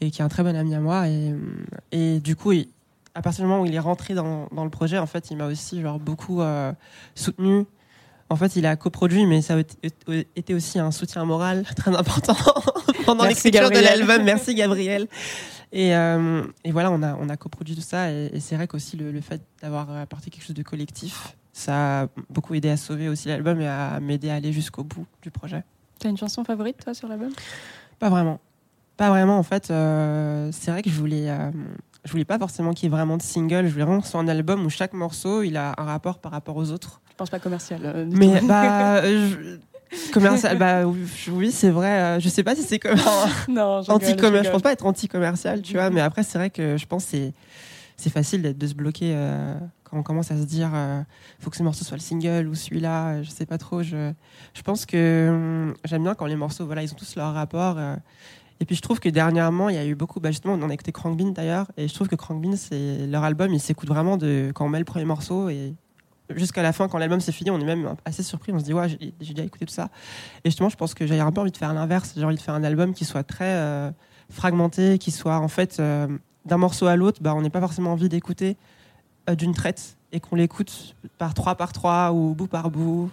et 0.00 0.10
qui 0.10 0.20
est 0.20 0.24
un 0.24 0.28
très 0.28 0.42
bon 0.42 0.54
ami 0.54 0.74
à 0.74 0.80
moi. 0.80 1.08
Et, 1.08 1.34
et 1.92 2.20
du 2.20 2.36
coup, 2.36 2.52
à 3.14 3.22
partir 3.22 3.44
du 3.44 3.50
moment 3.50 3.62
où 3.62 3.66
il 3.66 3.74
est 3.74 3.78
rentré 3.78 4.14
dans, 4.14 4.48
dans 4.52 4.64
le 4.64 4.70
projet, 4.70 4.98
en 4.98 5.06
fait, 5.06 5.30
il 5.30 5.38
m'a 5.38 5.46
aussi 5.46 5.80
genre 5.80 5.98
beaucoup 5.98 6.42
soutenu. 7.14 7.64
En 8.30 8.36
fait, 8.36 8.56
il 8.56 8.66
a 8.66 8.74
coproduit, 8.76 9.26
mais 9.26 9.42
ça 9.42 9.54
a 9.54 9.60
été- 10.34 10.54
aussi 10.54 10.78
un 10.78 10.90
soutien 10.90 11.24
moral 11.24 11.64
très 11.76 11.94
important 11.94 12.34
pendant 13.06 13.24
l'écriture 13.24 13.70
de 13.70 13.78
l'album. 13.78 14.22
Merci 14.24 14.54
Gabriel. 14.56 15.06
Et, 15.72 15.94
euh, 15.94 16.42
et 16.64 16.72
voilà, 16.72 16.90
on 16.90 17.02
a, 17.02 17.16
on 17.16 17.28
a 17.28 17.36
coproduit 17.36 17.74
tout 17.74 17.82
ça. 17.82 18.10
Et, 18.10 18.30
et 18.32 18.40
c'est 18.40 18.54
vrai 18.56 18.66
qu'aussi 18.66 18.96
le, 18.96 19.10
le 19.12 19.20
fait 19.20 19.42
d'avoir 19.62 19.90
apporté 19.96 20.30
quelque 20.30 20.44
chose 20.44 20.54
de 20.56 20.62
collectif, 20.62 21.36
ça 21.52 22.02
a 22.02 22.06
beaucoup 22.30 22.54
aidé 22.54 22.70
à 22.70 22.76
sauver 22.76 23.08
aussi 23.08 23.28
l'album 23.28 23.60
et 23.60 23.68
à 23.68 24.00
m'aider 24.00 24.30
à 24.30 24.34
aller 24.36 24.52
jusqu'au 24.52 24.84
bout 24.84 25.06
du 25.22 25.30
projet. 25.30 25.62
T'as 25.98 26.08
une 26.08 26.16
chanson 26.16 26.44
favorite, 26.44 26.78
toi, 26.82 26.94
sur 26.94 27.08
l'album? 27.08 27.30
Pas 27.98 28.08
vraiment. 28.08 28.40
Pas 28.96 29.10
vraiment, 29.10 29.38
en 29.38 29.42
fait. 29.42 29.70
euh, 29.70 30.50
c'est 30.52 30.70
vrai 30.70 30.82
que 30.82 30.90
je 30.90 30.94
voulais, 30.98 31.28
euh, 31.28 31.50
je 32.04 32.10
voulais 32.12 32.24
pas 32.24 32.38
forcément 32.38 32.72
qu'il 32.72 32.84
y 32.84 32.86
ait 32.92 32.96
vraiment 32.96 33.16
de 33.16 33.22
single. 33.22 33.66
Je 33.66 33.72
voulais 33.72 33.84
vraiment 33.84 34.00
que 34.00 34.06
ce 34.06 34.12
soit 34.12 34.20
un 34.20 34.28
album 34.28 34.64
où 34.66 34.70
chaque 34.70 34.92
morceau, 34.92 35.42
il 35.42 35.56
a 35.56 35.74
un 35.78 35.84
rapport 35.84 36.18
par 36.18 36.32
rapport 36.32 36.56
aux 36.56 36.70
autres. 36.70 37.00
Je 37.10 37.14
pense 37.16 37.30
pas 37.30 37.38
commercial. 37.40 37.80
euh, 37.84 38.06
Mais 38.10 38.40
bah, 38.42 38.96
euh, 39.04 39.28
je- 39.92 40.10
commercial, 40.12 40.58
bah 40.58 40.84
oui, 40.86 41.50
c'est 41.52 41.70
vrai. 41.70 41.88
euh, 42.00 42.20
je 42.20 42.28
sais 42.28 42.42
pas 42.42 42.54
si 42.56 42.62
c'est 42.62 42.78
comme 42.78 42.98
non, 43.48 43.80
anti-commercial. 43.88 44.44
Je 44.44 44.50
pense 44.50 44.62
pas 44.62 44.72
être 44.72 44.84
anti-commercial, 44.86 45.62
tu 45.62 45.74
vois. 45.74 45.90
Mais 45.90 46.00
après, 46.00 46.22
c'est 46.22 46.38
vrai 46.38 46.50
que 46.50 46.76
je 46.76 46.86
pense 46.86 47.04
que 47.04 47.10
c'est 47.10 47.32
c'est 47.96 48.10
facile 48.10 48.42
de 48.58 48.66
se 48.66 48.74
bloquer 48.74 49.12
euh, 49.14 49.54
quand 49.84 49.96
on 49.96 50.02
commence 50.02 50.32
à 50.32 50.36
se 50.36 50.42
dire 50.42 50.70
euh, 50.74 51.00
faut 51.38 51.48
que 51.48 51.56
ce 51.56 51.62
morceau 51.62 51.84
soit 51.84 51.96
le 51.96 52.02
single 52.02 52.48
ou 52.48 52.54
celui-là. 52.56 53.22
Je 53.22 53.30
sais 53.30 53.46
pas 53.46 53.56
trop. 53.56 53.82
Je 53.84 54.12
je 54.52 54.62
pense 54.62 54.84
que 54.84 55.28
hum, 55.30 55.74
j'aime 55.84 56.02
bien 56.02 56.14
quand 56.16 56.26
les 56.26 56.34
morceaux, 56.36 56.66
voilà, 56.66 56.82
ils 56.82 56.90
ont 56.92 56.96
tous 56.96 57.14
leur 57.14 57.32
rapport. 57.32 57.76
Et 58.64 58.66
puis 58.66 58.76
je 58.76 58.80
trouve 58.80 58.98
que 58.98 59.10
dernièrement, 59.10 59.68
il 59.68 59.74
y 59.74 59.78
a 59.78 59.84
eu 59.84 59.94
beaucoup, 59.94 60.20
bah 60.20 60.30
justement, 60.30 60.54
on 60.54 60.70
a 60.70 60.72
écouté 60.72 60.90
Crank 60.90 61.20
d'ailleurs, 61.34 61.70
et 61.76 61.86
je 61.86 61.92
trouve 61.92 62.08
que 62.08 62.16
Crank 62.16 62.42
c'est 62.56 63.06
leur 63.06 63.22
album, 63.22 63.52
il 63.52 63.60
s'écoute 63.60 63.90
vraiment 63.90 64.16
de 64.16 64.52
quand 64.54 64.64
on 64.64 64.70
met 64.70 64.78
le 64.78 64.86
premier 64.86 65.04
morceau 65.04 65.50
et 65.50 65.74
jusqu'à 66.30 66.62
la 66.62 66.72
fin, 66.72 66.88
quand 66.88 66.96
l'album 66.96 67.20
s'est 67.20 67.30
fini, 67.30 67.50
on 67.50 67.60
est 67.60 67.64
même 67.66 67.94
assez 68.06 68.22
surpris, 68.22 68.52
on 68.54 68.58
se 68.58 68.64
dit 68.64 68.72
ouais, 68.72 68.88
j'ai 68.88 69.12
j'ai 69.20 69.34
déjà 69.34 69.44
écouté 69.44 69.66
tout 69.66 69.74
ça. 69.74 69.90
Et 70.44 70.48
justement, 70.48 70.70
je 70.70 70.76
pense 70.76 70.94
que 70.94 71.06
j'ai 71.06 71.20
un 71.20 71.30
peu 71.30 71.42
envie 71.42 71.50
de 71.50 71.58
faire 71.58 71.74
l'inverse, 71.74 72.14
j'ai 72.16 72.24
envie 72.24 72.36
de 72.36 72.40
faire 72.40 72.54
un 72.54 72.64
album 72.64 72.94
qui 72.94 73.04
soit 73.04 73.22
très 73.22 73.52
euh, 73.52 73.90
fragmenté, 74.30 74.96
qui 74.96 75.10
soit 75.10 75.36
en 75.36 75.48
fait 75.48 75.78
euh, 75.78 76.08
d'un 76.46 76.56
morceau 76.56 76.86
à 76.86 76.96
l'autre, 76.96 77.20
bah 77.20 77.34
on 77.36 77.42
n'est 77.42 77.50
pas 77.50 77.60
forcément 77.60 77.92
envie 77.92 78.08
d'écouter 78.08 78.56
euh, 79.28 79.34
d'une 79.34 79.52
traite 79.52 79.98
et 80.10 80.20
qu'on 80.20 80.36
l'écoute 80.36 80.96
par 81.18 81.34
trois 81.34 81.56
par 81.56 81.74
trois 81.74 82.12
ou 82.14 82.34
bout 82.34 82.46
par 82.46 82.70
bout. 82.70 83.10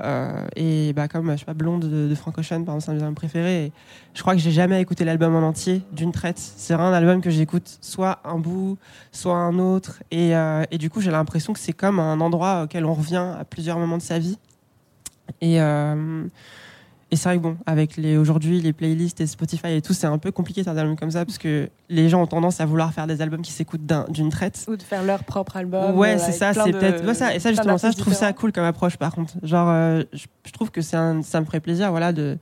Euh, 0.00 0.46
et 0.54 0.92
bah 0.92 1.08
comme 1.08 1.32
je 1.32 1.38
sais 1.38 1.44
pas 1.44 1.54
Blonde 1.54 1.88
de, 1.88 2.06
de 2.08 2.14
Frank 2.14 2.38
Ocean 2.38 2.62
par 2.62 2.76
exemple 2.76 2.82
c'est 2.82 2.90
un 2.90 2.94
de 2.94 3.08
mes 3.08 3.14
préférés 3.16 3.72
je 4.14 4.20
crois 4.22 4.34
que 4.34 4.40
j'ai 4.40 4.52
jamais 4.52 4.80
écouté 4.80 5.04
l'album 5.04 5.34
en 5.34 5.42
entier 5.44 5.82
d'une 5.90 6.12
traite. 6.12 6.38
C'est 6.38 6.72
vraiment 6.74 6.90
un 6.90 6.92
album 6.94 7.20
que 7.20 7.30
j'écoute 7.30 7.78
soit 7.80 8.20
un 8.24 8.38
bout 8.38 8.78
soit 9.10 9.34
un 9.34 9.58
autre 9.58 10.02
et, 10.12 10.36
euh, 10.36 10.62
et 10.70 10.78
du 10.78 10.88
coup 10.88 11.00
j'ai 11.00 11.10
l'impression 11.10 11.52
que 11.52 11.58
c'est 11.58 11.72
comme 11.72 11.98
un 11.98 12.20
endroit 12.20 12.62
auquel 12.62 12.84
on 12.84 12.94
revient 12.94 13.34
à 13.38 13.44
plusieurs 13.44 13.78
moments 13.78 13.98
de 13.98 14.02
sa 14.02 14.20
vie. 14.20 14.38
Et 15.40 15.60
euh, 15.60 16.24
et 17.10 17.16
c'est 17.16 17.28
vrai 17.28 17.38
que 17.38 17.42
bon, 17.42 17.56
avec 17.66 17.96
les 17.96 18.16
aujourd'hui 18.18 18.60
les 18.60 18.72
playlists 18.72 19.20
et 19.20 19.26
Spotify 19.26 19.68
et 19.72 19.80
tout, 19.82 19.94
c'est 19.94 20.06
un 20.06 20.18
peu 20.18 20.30
compliqué 20.30 20.60
de 20.60 20.64
faire 20.64 20.74
des 20.74 20.80
albums 20.80 20.96
comme 20.96 21.10
ça 21.10 21.24
parce 21.24 21.38
que 21.38 21.68
les 21.88 22.08
gens 22.08 22.22
ont 22.22 22.26
tendance 22.26 22.60
à 22.60 22.66
vouloir 22.66 22.92
faire 22.92 23.06
des 23.06 23.22
albums 23.22 23.40
qui 23.42 23.52
s'écoutent 23.52 23.86
d'un- 23.86 24.04
d'une 24.10 24.28
traite. 24.28 24.66
Ou 24.68 24.76
de 24.76 24.82
faire 24.82 25.02
leur 25.02 25.24
propre 25.24 25.56
album. 25.56 25.96
Ouais, 25.96 26.18
c'est 26.18 26.32
ça, 26.32 26.52
c'est 26.52 26.70
peut-être 26.72 27.06
ouais, 27.06 27.14
ça. 27.14 27.34
Et 27.34 27.40
ça 27.40 27.50
justement, 27.50 27.78
ça, 27.78 27.90
je 27.90 27.96
trouve 27.96 28.12
ça 28.14 28.32
cool 28.32 28.52
comme 28.52 28.64
approche. 28.64 28.96
Par 28.98 29.14
contre, 29.14 29.34
genre, 29.42 29.68
euh, 29.70 30.02
je, 30.12 30.26
je 30.46 30.52
trouve 30.52 30.70
que 30.70 30.80
c'est 30.82 30.96
un- 30.96 31.22
ça 31.22 31.40
me 31.40 31.46
ferait 31.46 31.60
plaisir, 31.60 31.90
voilà, 31.90 32.12
de 32.12 32.36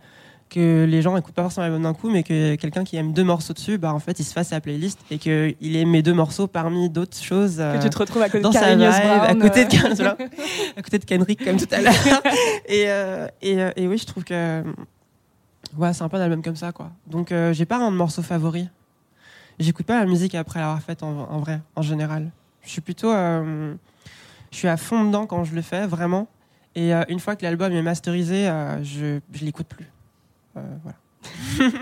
que 0.49 0.85
les 0.85 1.03
gens 1.03 1.17
écoutent 1.17 1.35
pas 1.35 1.43
forcément 1.43 1.65
l'album 1.65 1.83
d'un 1.83 1.95
coup, 1.95 2.09
mais 2.11 2.23
que 2.23 2.55
quelqu'un 2.55 2.85
qui 2.85 2.97
aime 2.97 3.13
deux 3.13 3.25
morceaux 3.25 3.53
dessus, 3.53 3.79
bah 3.79 3.93
en 3.93 3.99
fait, 3.99 4.19
il 4.21 4.25
se 4.25 4.33
fasse 4.33 4.49
sa 4.49 4.61
playlist 4.61 4.99
et 5.11 5.19
que 5.19 5.55
il 5.61 5.77
ait 5.77 5.85
mes 5.85 6.03
deux 6.03 6.15
morceaux 6.15 6.47
parmi 6.47 6.89
d'autres 6.89 7.21
choses. 7.21 7.57
Que 7.57 7.83
tu 7.83 7.91
te 7.91 7.99
retrouves 7.99 8.23
à 8.23 8.29
côté 8.29 8.43
dans 8.43 8.51
de 8.51 8.55
sa 8.55 8.75
vibe, 8.75 8.83
à 8.85 9.35
Brown, 9.35 9.39
côté 9.41 9.65
de 9.65 9.75
euh. 9.75 9.95
Voilà, 9.95 10.17
à 10.77 10.83
côté 10.83 10.99
de 10.99 11.05
Kendrick 11.05 11.45
comme 11.45 11.57
tout 11.57 11.69
à 11.73 11.81
l'heure. 11.81 11.93
et, 12.67 12.85
euh, 12.89 13.27
et, 13.43 13.61
euh, 13.61 13.71
et 13.77 13.89
oui, 13.89 13.99
je 13.99 14.07
trouve 14.07 14.25
que 14.25 14.63
ouais, 15.77 15.93
c'est 15.93 16.03
un 16.03 16.09
peu 16.09 16.17
un 16.17 16.21
album 16.21 16.43
comme 16.43 16.57
ça, 16.57 16.73
quoi. 16.73 16.91
Donc, 17.07 17.33
euh, 17.33 17.53
j'ai 17.53 17.67
pas 17.67 17.79
un 17.79 17.91
morceau 17.91 18.23
favori. 18.23 18.69
J'écoute 19.59 19.87
pas 19.87 19.99
la 19.99 20.07
musique 20.07 20.35
après 20.35 20.61
l'avoir 20.61 20.83
faite 20.83 21.03
en, 21.03 21.29
en 21.31 21.39
vrai, 21.39 21.61
en 21.77 21.83
général. 21.83 22.31
Je 22.63 22.71
suis 22.71 22.81
plutôt, 22.81 23.11
euh, 23.13 23.75
je 24.51 24.57
suis 24.57 24.69
à 24.69 24.77
fond 24.77 25.05
dedans 25.05 25.27
quand 25.27 25.45
je 25.45 25.55
le 25.55 25.63
fais, 25.63 25.87
vraiment. 25.87 26.29
Et 26.75 26.95
euh, 26.95 27.03
une 27.09 27.21
fois 27.21 27.37
que 27.37 27.43
l'album 27.43 27.73
est 27.73 27.83
masterisé, 27.83 28.49
euh, 28.49 28.83
je, 28.85 29.21
je 29.33 29.45
l'écoute 29.45 29.67
plus. 29.67 29.87
Euh, 30.57 30.61
voilà. 30.83 30.97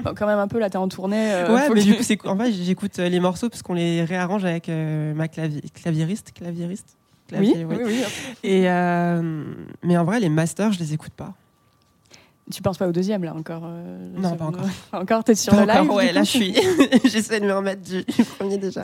Bon, 0.05 0.15
quand 0.17 0.27
même 0.27 0.39
un 0.39 0.49
peu, 0.49 0.59
là, 0.59 0.71
t'es 0.71 0.79
en 0.79 0.89
tournée. 0.89 1.33
euh, 1.33 1.55
ouais, 1.55 1.69
mais 1.75 1.83
du 1.83 1.95
coup, 1.97 2.03
c'est 2.03 2.27
en 2.27 2.37
fait, 2.39 2.51
j'écoute 2.53 2.99
euh, 2.99 3.09
les 3.09 3.21
morceaux 3.21 3.49
parce 3.51 3.63
qu'on 3.63 3.75
les 3.75 4.03
réarrange 4.05 4.45
avec 4.45 4.69
euh, 4.69 5.13
ma 5.15 5.27
clavi- 5.27 5.71
claviériste, 5.73 6.33
claviériste. 6.33 6.97
Oui, 7.33 7.55
oui, 7.69 7.77
oui. 7.85 8.03
Et 8.43 8.71
euh, 8.71 9.45
mais 9.83 9.97
en 9.99 10.05
vrai, 10.05 10.21
les 10.21 10.29
masters, 10.29 10.73
je 10.73 10.79
les 10.79 10.93
écoute 10.95 11.13
pas. 11.13 11.33
Tu 12.53 12.61
penses 12.61 12.77
pas 12.77 12.87
au 12.87 12.93
deuxième, 12.93 13.25
là, 13.25 13.35
encore 13.35 13.63
Non, 14.17 14.37
pas 14.37 14.45
encore. 14.45 14.67
encore, 14.93 15.25
t'es 15.25 15.35
sur 15.35 15.55
Pas 15.55 15.65
le 15.65 15.73
encore, 15.73 15.83
live 15.83 15.93
ouais, 15.93 16.13
là, 16.13 16.23
je 16.25 16.31
suis. 16.31 16.55
J'essaie 17.05 17.41
de 17.41 17.47
me 17.47 17.55
remettre 17.55 17.81
du, 17.83 18.03
du 18.05 18.25
premier 18.25 18.59
déjà. 18.59 18.83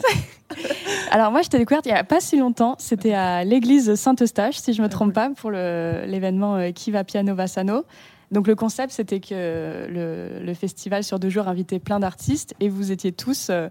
Alors 1.10 1.30
moi, 1.30 1.42
je 1.42 1.48
t'ai 1.48 1.58
découverte 1.58 1.84
il 1.86 1.90
y 1.90 1.92
a 1.92 2.04
pas 2.04 2.20
si 2.20 2.38
longtemps. 2.38 2.74
C'était 2.78 3.12
à 3.14 3.44
l'église 3.44 3.94
Saint-Eustache, 3.96 4.56
si 4.58 4.72
je 4.72 4.80
me 4.82 4.88
trompe 4.88 5.12
pas, 5.12 5.30
pour 5.30 5.50
le- 5.50 6.02
l'événement 6.06 6.72
Qui 6.72 6.90
va 6.90 7.04
piano 7.04 7.34
va 7.34 7.46
sano. 7.46 7.84
Donc 8.30 8.46
le 8.46 8.54
concept, 8.54 8.92
c'était 8.92 9.20
que 9.20 9.86
le, 9.90 10.44
le 10.44 10.54
festival 10.54 11.02
sur 11.04 11.18
deux 11.18 11.30
jours 11.30 11.48
invitait 11.48 11.78
plein 11.80 11.98
d'artistes 12.00 12.54
et 12.60 12.68
vous 12.68 12.92
étiez 12.92 13.10
tous 13.12 13.48
euh, 13.50 13.68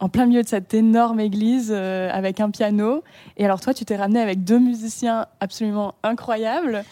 en 0.00 0.08
plein 0.08 0.26
milieu 0.26 0.42
de 0.42 0.48
cette 0.48 0.72
énorme 0.74 1.20
église 1.20 1.70
euh, 1.72 2.08
avec 2.10 2.40
un 2.40 2.50
piano. 2.50 3.04
Et 3.36 3.44
alors 3.44 3.60
toi, 3.60 3.72
tu 3.74 3.84
t'es 3.84 3.96
ramené 3.96 4.18
avec 4.20 4.42
deux 4.42 4.58
musiciens 4.58 5.26
absolument 5.40 5.94
incroyables. 6.02 6.82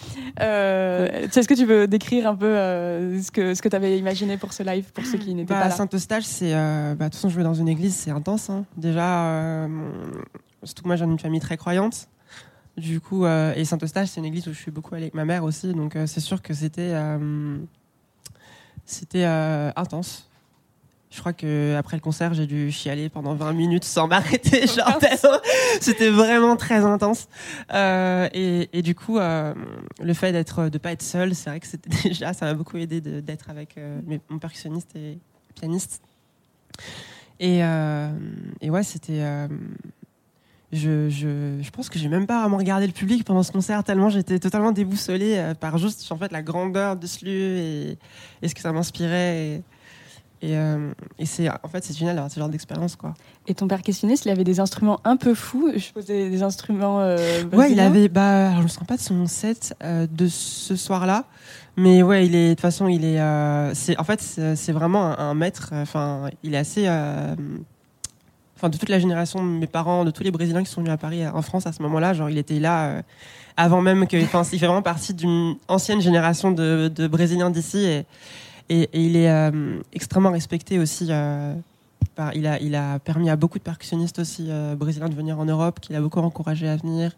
Euh, 0.40 1.08
Est-ce 1.24 1.48
que 1.48 1.54
tu 1.54 1.64
veux 1.64 1.86
décrire 1.88 2.28
un 2.28 2.36
peu 2.36 2.46
euh, 2.46 3.20
ce 3.20 3.30
que, 3.30 3.54
ce 3.54 3.62
que 3.62 3.68
tu 3.68 3.74
avais 3.76 3.98
imaginé 3.98 4.36
pour 4.36 4.52
ce 4.52 4.62
live, 4.62 4.92
pour 4.92 5.04
ceux 5.06 5.18
qui 5.18 5.34
n'étaient 5.34 5.54
Bah, 5.54 5.60
pas 5.62 5.68
là? 5.68 5.74
Saint-Eustache, 5.74 6.24
c'est. 6.24 6.52
bah, 6.52 6.94
de 6.94 7.04
toute 7.04 7.14
façon, 7.14 7.30
jouer 7.30 7.42
dans 7.44 7.54
une 7.54 7.68
église, 7.68 7.94
c'est 7.96 8.10
intense. 8.10 8.50
hein. 8.50 8.64
Déjà, 8.76 9.66
surtout 10.62 10.82
que 10.82 10.88
moi, 10.88 10.96
j'ai 10.96 11.04
une 11.04 11.18
famille 11.18 11.40
très 11.40 11.56
croyante. 11.56 12.08
Du 12.78 13.00
coup, 13.00 13.24
euh, 13.24 13.52
et 13.56 13.64
Saint-Eustache, 13.64 14.08
c'est 14.10 14.20
une 14.20 14.26
église 14.26 14.46
où 14.48 14.52
je 14.52 14.58
suis 14.58 14.70
beaucoup 14.70 14.94
allée 14.94 15.04
avec 15.04 15.14
ma 15.14 15.24
mère 15.24 15.44
aussi. 15.44 15.72
Donc, 15.74 15.96
euh, 15.96 16.06
c'est 16.06 16.20
sûr 16.20 16.40
que 16.42 16.54
c'était. 16.54 16.92
euh, 16.94 17.58
c'était 18.84 19.24
intense. 19.24 20.24
Je 21.10 21.20
crois 21.20 21.32
que 21.32 21.74
après 21.76 21.96
le 21.96 22.02
concert, 22.02 22.34
j'ai 22.34 22.46
dû 22.46 22.70
chialer 22.70 23.08
pendant 23.08 23.34
20 23.34 23.52
minutes 23.54 23.84
sans 23.84 24.06
m'arrêter. 24.08 24.66
C'était 25.80 26.10
vraiment 26.10 26.54
très 26.56 26.84
intense. 26.84 27.28
Euh, 27.72 28.28
et, 28.34 28.68
et 28.72 28.82
du 28.82 28.94
coup, 28.94 29.18
euh, 29.18 29.54
le 30.02 30.14
fait 30.14 30.32
d'être, 30.32 30.68
de 30.68 30.78
pas 30.78 30.92
être 30.92 31.02
seul, 31.02 31.34
c'est 31.34 31.48
vrai 31.50 31.60
que 31.60 31.66
c'était 31.66 31.90
déjà, 32.08 32.32
ça 32.34 32.46
m'a 32.46 32.54
beaucoup 32.54 32.76
aidé 32.76 33.00
d'être 33.00 33.48
avec 33.50 33.76
euh, 33.78 34.00
mes- 34.06 34.20
mon 34.28 34.38
percussionniste 34.38 34.94
et 34.96 35.18
pianiste. 35.54 36.02
Et, 37.40 37.60
et 38.60 38.70
ouais, 38.70 38.82
c'était. 38.82 39.22
Je, 40.72 41.08
je, 41.08 41.58
je 41.62 41.70
pense 41.70 41.88
que 41.88 41.98
j'ai 41.98 42.08
même 42.08 42.26
pas 42.26 42.40
vraiment 42.42 42.58
regardé 42.58 42.86
le 42.86 42.92
public 42.92 43.24
pendant 43.24 43.42
ce 43.42 43.50
concert 43.52 43.82
tellement 43.84 44.10
j'étais 44.10 44.38
totalement 44.38 44.70
déboussolée 44.72 45.36
euh, 45.38 45.54
par 45.54 45.78
juste 45.78 46.10
en 46.12 46.16
fait 46.18 46.30
la 46.30 46.42
grandeur 46.42 46.96
de 46.96 47.06
ce 47.06 47.24
lieu 47.24 47.56
et, 47.56 47.98
et 48.42 48.48
ce 48.48 48.54
que 48.54 48.60
ça 48.60 48.70
m'inspirait 48.72 49.38
et, 49.46 49.54
et, 50.42 50.56
euh, 50.58 50.90
et 51.18 51.24
c'est 51.26 51.48
en 51.48 51.68
fait 51.68 51.82
c'est 51.82 51.96
génial 51.96 52.14
d'avoir 52.16 52.30
ce 52.30 52.38
genre 52.38 52.48
d'expérience 52.50 52.94
quoi. 52.96 53.14
Et 53.48 53.54
ton 53.54 53.66
percussionniste, 53.66 54.26
il 54.26 54.30
avait 54.30 54.44
des 54.44 54.60
instruments 54.60 55.00
un 55.04 55.16
peu 55.16 55.34
fous. 55.34 55.72
Je 55.74 55.90
posais 55.90 56.28
des 56.28 56.42
instruments. 56.42 57.00
euh, 57.00 57.16
Ouais, 57.16 57.40
il 57.42 57.46
brésiliens. 57.48 57.86
avait. 57.86 58.08
Bah, 58.08 58.48
alors, 58.50 58.58
je 58.58 58.62
me 58.64 58.68
souviens 58.68 58.86
pas 58.86 58.96
de 58.98 59.00
son 59.02 59.26
set 59.26 59.74
euh, 59.82 60.06
de 60.08 60.28
ce 60.28 60.76
soir-là, 60.76 61.24
mais 61.78 62.02
ouais, 62.02 62.26
il 62.26 62.34
est. 62.36 62.50
De 62.50 62.54
toute 62.54 62.60
façon, 62.60 62.86
il 62.88 63.04
est. 63.06 63.18
c'est 63.74 63.98
en 63.98 64.04
fait, 64.04 64.20
c'est 64.20 64.54
c'est 64.54 64.72
vraiment 64.72 65.06
un, 65.18 65.30
un 65.30 65.34
maître. 65.34 65.70
Enfin, 65.72 66.28
il 66.44 66.54
est 66.54 66.58
assez. 66.58 66.86
Euh, 68.58 68.60
Enfin, 68.60 68.68
de 68.68 68.76
toute 68.76 68.88
la 68.88 68.98
génération 68.98 69.42
de 69.44 69.48
mes 69.48 69.66
parents, 69.66 70.04
de 70.04 70.10
tous 70.10 70.22
les 70.22 70.30
Brésiliens 70.30 70.62
qui 70.64 70.70
sont 70.70 70.80
venus 70.80 70.92
à 70.92 70.96
Paris, 70.96 71.26
en 71.26 71.42
France 71.42 71.66
à 71.66 71.72
ce 71.72 71.82
moment-là, 71.82 72.12
genre, 72.14 72.28
il 72.28 72.38
était 72.38 72.58
là 72.58 72.86
euh, 72.86 73.02
avant 73.56 73.80
même 73.80 74.06
que. 74.06 74.22
Enfin, 74.22 74.42
il 74.52 74.58
fait 74.58 74.66
vraiment 74.66 74.82
partie 74.82 75.14
d'une 75.14 75.56
ancienne 75.68 76.00
génération 76.00 76.50
de, 76.50 77.06
Brésiliens 77.06 77.50
d'ici 77.50 77.84
et, 77.86 78.06
il 78.92 79.16
est 79.16 79.30
euh, 79.30 79.80
extrêmement 79.94 80.30
respecté 80.30 80.78
aussi. 80.78 81.08
euh, 82.18 82.30
il, 82.34 82.46
a, 82.46 82.60
il 82.60 82.74
a 82.74 82.98
permis 82.98 83.30
à 83.30 83.36
beaucoup 83.36 83.58
de 83.58 83.62
percussionnistes 83.62 84.18
aussi 84.18 84.46
euh, 84.48 84.74
brésiliens 84.74 85.08
de 85.08 85.14
venir 85.14 85.38
en 85.38 85.44
Europe, 85.44 85.80
qu'il 85.80 85.94
a 85.96 86.00
beaucoup 86.00 86.20
encouragé 86.20 86.68
à 86.68 86.76
venir. 86.76 87.12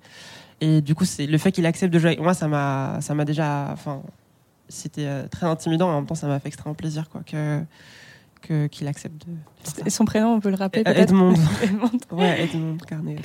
Et 0.61 0.81
du 0.81 0.95
coup, 0.95 1.05
c'est 1.05 1.27
le 1.27 1.39
fait 1.39 1.53
qu'il 1.53 1.65
accepte 1.67 1.93
de 1.93 1.99
jouer 1.99 2.09
avec 2.09 2.21
moi, 2.21 2.35
ça 2.35 2.49
m'a, 2.49 2.99
ça 3.01 3.15
m'a 3.15 3.25
déjà, 3.25 3.69
enfin, 3.73 4.03
c'était 4.69 5.07
euh, 5.07 5.27
très 5.29 5.47
intimidant, 5.47 5.89
et 5.89 5.93
en 5.93 5.97
même 5.97 6.07
temps, 6.07 6.15
ça 6.15 6.27
m'a 6.27 6.39
fait 6.39 6.49
extrêmement 6.49 6.75
plaisir 6.75 7.09
quoi, 7.09 7.23
que- 8.41 8.67
qu'il 8.67 8.87
accepte 8.89 9.27
de. 9.27 9.33
faire 9.63 9.75
ça. 9.77 9.83
Et 9.87 9.91
son 9.91 10.05
prénom, 10.05 10.35
on 10.35 10.41
peut 10.41 10.51
le 10.51 10.57
rappeler 10.57 10.85
peut-être 10.85 10.99
Edmond. 10.99 11.35
Edmond. 11.63 11.91
Ouais, 12.13 12.43
Edmond 12.45 12.77
Carnet. 12.87 13.17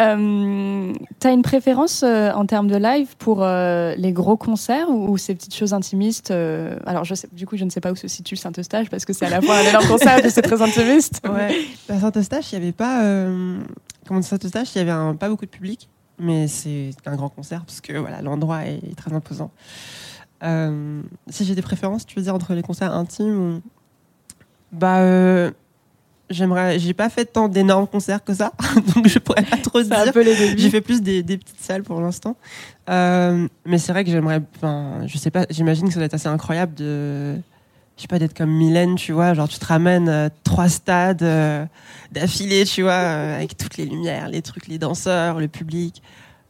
Euh, 0.00 0.94
T'as 1.18 1.32
une 1.32 1.42
préférence 1.42 2.02
euh, 2.02 2.30
en 2.32 2.46
termes 2.46 2.68
de 2.68 2.76
live 2.76 3.16
pour 3.18 3.42
euh, 3.42 3.94
les 3.96 4.12
gros 4.12 4.36
concerts 4.38 4.88
ou, 4.88 5.10
ou 5.10 5.18
ces 5.18 5.34
petites 5.34 5.54
choses 5.54 5.74
intimistes 5.74 6.30
euh, 6.30 6.78
Alors, 6.86 7.04
je 7.04 7.14
sais, 7.14 7.28
du 7.32 7.46
coup, 7.46 7.56
je 7.58 7.64
ne 7.64 7.70
sais 7.70 7.80
pas 7.80 7.92
où 7.92 7.96
se 7.96 8.08
situe 8.08 8.36
Saint-Eustache 8.36 8.88
parce 8.88 9.04
que 9.04 9.12
c'est 9.12 9.26
à 9.26 9.30
la 9.30 9.42
fois 9.42 9.56
un 9.58 9.62
énorme 9.68 9.86
concert 9.88 10.24
et 10.24 10.30
c'est 10.30 10.40
très 10.42 10.62
intimiste. 10.62 11.20
Ouais. 11.28 11.54
À 11.90 12.00
Saint-Eustache, 12.00 12.52
il 12.52 12.58
n'y 12.58 12.64
avait 12.64 12.72
pas. 12.72 13.04
Euh, 13.04 13.60
comment 14.06 14.22
Saint-Eustache, 14.22 14.74
il 14.74 14.78
y 14.78 14.80
avait 14.80 14.90
un- 14.90 15.14
pas 15.16 15.28
beaucoup 15.28 15.44
de 15.44 15.50
public, 15.50 15.90
mais 16.18 16.48
c'est 16.48 16.92
un 17.04 17.16
grand 17.16 17.28
concert 17.28 17.62
parce 17.66 17.82
que 17.82 17.92
voilà, 17.98 18.22
l'endroit 18.22 18.64
est 18.64 18.96
très 18.96 19.12
imposant. 19.12 19.50
Euh, 20.42 21.02
si 21.28 21.44
j'ai 21.44 21.54
des 21.54 21.60
préférences, 21.62 22.06
tu 22.06 22.16
veux 22.16 22.22
dire 22.22 22.34
entre 22.34 22.54
les 22.54 22.62
concerts 22.62 22.94
intimes 22.94 23.38
ou... 23.56 23.60
Bah, 24.72 24.98
euh, 24.98 25.50
j'aimerais. 26.30 26.78
J'ai 26.78 26.94
pas 26.94 27.10
fait 27.10 27.26
tant 27.26 27.48
d'énormes 27.48 27.86
concerts 27.86 28.24
que 28.24 28.32
ça, 28.32 28.52
donc 28.94 29.08
je 29.08 29.18
pourrais 29.18 29.42
pas 29.42 29.56
trop 29.58 29.78
un 29.78 29.82
dire. 30.04 30.12
J'ai 30.56 30.70
fait 30.70 30.80
plus 30.80 31.02
des, 31.02 31.22
des 31.22 31.36
petites 31.36 31.60
salles 31.60 31.82
pour 31.82 32.00
l'instant. 32.00 32.36
Euh, 32.88 33.46
mais 33.66 33.78
c'est 33.78 33.92
vrai 33.92 34.04
que 34.04 34.10
j'aimerais. 34.10 34.40
Enfin, 34.56 35.06
je 35.06 35.18
sais 35.18 35.30
pas, 35.30 35.46
j'imagine 35.50 35.88
que 35.88 35.92
ça 35.92 35.98
doit 35.98 36.06
être 36.06 36.14
assez 36.14 36.28
incroyable 36.28 36.74
de. 36.74 37.36
Je 37.96 38.02
sais 38.02 38.08
pas, 38.08 38.18
d'être 38.18 38.36
comme 38.36 38.50
Mylène, 38.50 38.94
tu 38.94 39.12
vois. 39.12 39.34
Genre, 39.34 39.46
tu 39.46 39.58
te 39.58 39.66
ramènes 39.66 40.08
euh, 40.08 40.30
trois 40.42 40.70
stades 40.70 41.22
euh, 41.22 41.66
d'affilée, 42.12 42.64
tu 42.64 42.80
vois, 42.80 42.94
avec 42.94 43.58
toutes 43.58 43.76
les 43.76 43.84
lumières, 43.84 44.30
les 44.30 44.40
trucs, 44.40 44.68
les 44.68 44.78
danseurs, 44.78 45.38
le 45.38 45.48
public. 45.48 46.00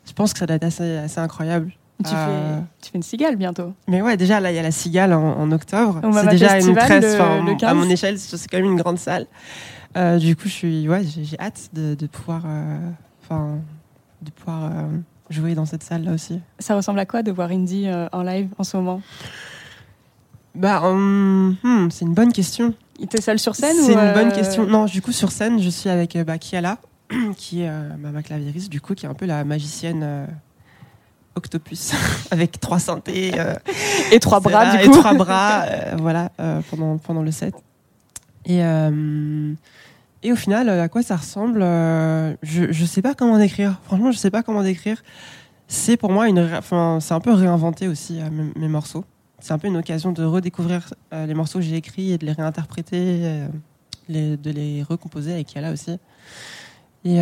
Je 0.06 0.12
pense 0.12 0.32
que 0.32 0.38
ça 0.38 0.46
doit 0.46 0.56
être 0.56 0.64
assez, 0.64 0.96
assez 0.98 1.18
incroyable. 1.18 1.72
Tu, 2.02 2.14
Euh, 2.14 2.56
fais, 2.58 2.62
tu 2.80 2.90
fais 2.92 2.96
une 2.98 3.02
cigale 3.02 3.36
bientôt. 3.36 3.74
mais 3.88 4.00
ouais, 4.00 4.16
déjà, 4.16 4.40
là, 4.40 4.50
il 4.50 4.56
y 4.56 4.58
a 4.58 4.62
la 4.62 4.70
Cigale 4.70 5.12
en, 5.12 5.36
en 5.38 5.52
octobre. 5.52 6.00
C'est 6.14 6.28
déjà 6.28 6.58
une 6.58 6.74
tresse. 6.74 7.04
le- 7.18 7.44
le 7.46 7.52
À 7.52 7.56
15. 7.56 7.76
mon 7.76 7.90
échelle, 7.90 8.18
c'est 8.18 8.48
quand 8.50 8.56
même 8.58 8.72
une 8.72 8.76
grande 8.80 8.98
salle. 8.98 9.26
Euh, 9.96 10.18
du 10.18 10.34
coup, 10.36 10.44
je 10.48 10.52
suis, 10.52 10.88
ouais, 10.88 11.02
j'ai 11.04 11.38
hâte 11.38 11.68
de, 11.74 11.94
de 11.94 12.06
pouvoir, 12.06 12.42
euh, 12.46 12.78
de 14.22 14.30
pouvoir 14.30 14.64
euh, 14.64 14.86
jouer 15.30 15.54
dans 15.54 15.66
cette 15.66 15.82
salle 15.82 16.04
là 16.04 16.12
aussi. 16.12 16.40
Ça 16.58 16.74
ressemble 16.76 16.98
à 17.00 17.06
quoi 17.06 17.22
de 17.22 17.32
voir 17.32 17.50
euh, 17.52 18.08
en 18.12 18.22
live 18.22 18.48
en 18.58 18.64
ce 18.64 18.76
moment? 18.76 19.02
Bah, 20.54 20.80
hmm, 20.92 21.88
c'est 21.90 22.04
une 22.04 22.14
bonne 22.14 22.32
question. 22.32 22.74
Il 22.98 23.04
était 23.04 23.20
seul 23.20 23.38
sur 23.38 23.54
scène 23.54 23.76
C'est 23.76 23.92
une 23.92 24.12
bonne 24.14 24.32
question. 24.32 24.66
Non, 24.66 24.84
du 24.86 25.00
coup, 25.02 25.12
sur 25.12 25.32
scène, 25.32 25.60
je 25.60 25.70
suis 25.70 25.88
avec 25.90 26.16
bah, 26.18 26.38
Kiala, 26.38 26.78
qui 27.36 27.62
est 27.62 27.68
euh, 27.68 27.88
ma 27.98 28.22
clavieriste, 28.22 28.68
du 28.70 28.80
coup, 28.80 28.94
qui 28.94 29.06
est 29.06 29.08
un 29.08 29.14
peu 29.14 29.26
la 29.26 29.44
magicienne 29.44 30.02
octopus, 31.36 31.92
avec 32.30 32.60
trois 32.60 32.78
synthés. 32.78 33.32
euh, 33.38 33.54
Et 34.12 34.20
trois 34.20 34.40
bras, 34.40 34.76
du 34.76 34.88
coup. 34.88 34.96
Et 34.96 34.98
trois 34.98 35.14
bras, 35.14 35.62
euh, 35.64 35.96
voilà, 35.98 36.30
euh, 36.40 36.60
pendant, 36.70 36.98
pendant 36.98 37.22
le 37.22 37.30
set. 37.30 37.54
Et, 38.46 38.60
et 40.22 40.32
au 40.32 40.36
final, 40.36 40.68
à 40.68 40.88
quoi 40.88 41.02
ça 41.02 41.16
ressemble 41.16 41.60
Je 41.60 42.64
ne 42.80 42.86
sais 42.86 43.02
pas 43.02 43.14
comment 43.14 43.38
décrire. 43.38 43.80
Franchement, 43.84 44.10
je 44.12 44.18
sais 44.18 44.30
pas 44.30 44.42
comment 44.42 44.62
décrire. 44.62 45.02
C'est 45.68 45.96
pour 45.96 46.10
moi 46.10 46.28
une, 46.28 46.40
enfin, 46.56 46.98
c'est 47.00 47.14
un 47.14 47.20
peu 47.20 47.32
réinventer 47.32 47.86
aussi 47.86 48.18
mes, 48.32 48.50
mes 48.56 48.68
morceaux. 48.68 49.04
C'est 49.38 49.52
un 49.52 49.58
peu 49.58 49.68
une 49.68 49.76
occasion 49.76 50.12
de 50.12 50.24
redécouvrir 50.24 50.92
les 51.12 51.34
morceaux 51.34 51.58
que 51.60 51.64
j'ai 51.64 51.76
écrits 51.76 52.12
et 52.12 52.18
de 52.18 52.26
les 52.26 52.32
réinterpréter, 52.32 53.44
les- 54.08 54.36
de 54.36 54.50
les 54.50 54.82
recomposer 54.82 55.32
avec 55.34 55.54
Yala 55.54 55.70
aussi. 55.72 55.96
Et, 57.04 57.18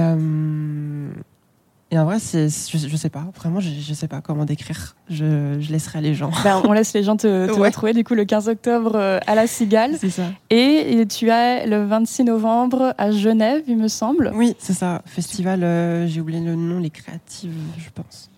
et 1.90 1.98
en 1.98 2.05
vrai, 2.05 2.19
c'est, 2.19 2.48
je, 2.48 2.77
je 2.89 2.97
sais 2.97 3.09
pas. 3.09 3.24
Vraiment, 3.36 3.60
je, 3.60 3.70
je 3.70 3.94
sais 3.94 4.09
pas 4.09 4.20
comment 4.20 4.44
décrire. 4.44 4.94
Je, 5.09 5.56
je 5.60 5.73
laisserai 5.73 6.01
les 6.02 6.15
gens. 6.15 6.31
Ben, 6.44 6.60
on 6.65 6.73
laisse 6.73 6.93
les 6.93 7.02
gens 7.02 7.16
te, 7.16 7.47
te 7.47 7.52
Ouais. 7.59 7.69
retrouver 7.69 7.94
du 7.94 8.05
coup 8.05 8.15
le 8.15 8.24
15 8.27 8.48
octobre 8.48 8.93
euh, 8.94 9.19
à 9.27 9.35
la 9.35 9.47
Cigale. 9.47 9.93
C'est 9.98 10.10
ça. 10.10 10.24
Et 10.51 11.05
tu 11.09 11.31
as 11.31 11.65
le 11.66 11.85
26 11.86 12.24
novembre 12.24 12.94
à 12.98 13.10
Genève, 13.10 13.62
il 13.69 13.78
me 13.78 13.89
semble. 13.89 14.32
Oui, 14.35 14.55
c'est 14.59 14.74
ça. 14.74 15.01
Festival, 15.06 15.65
euh, 15.65 16.06
j'ai 16.06 16.20
oublié 16.20 16.40
le 16.40 16.55
nom, 16.55 16.78
les 16.78 16.90
créatives, 16.90 17.52
je 17.78 17.89
pense. 17.94 18.28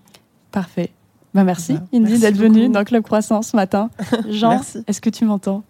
Parfait. 0.53 0.91
Ben, 1.35 1.45
merci, 1.45 1.73
Voilà. 1.73 1.87
Indy, 1.93 2.03
Merci 2.11 2.21
d'être 2.21 2.37
venu 2.37 2.61
beaucoup. 2.63 2.73
dans 2.73 2.85
Club 2.85 3.03
Croissant 3.05 3.43
ce 3.43 3.55
matin. 3.57 3.91
Jean, 4.31 4.51
Merci. 4.51 4.79
est-ce 4.87 5.01
que 5.01 5.11
tu 5.11 5.25
m'entends? 5.25 5.63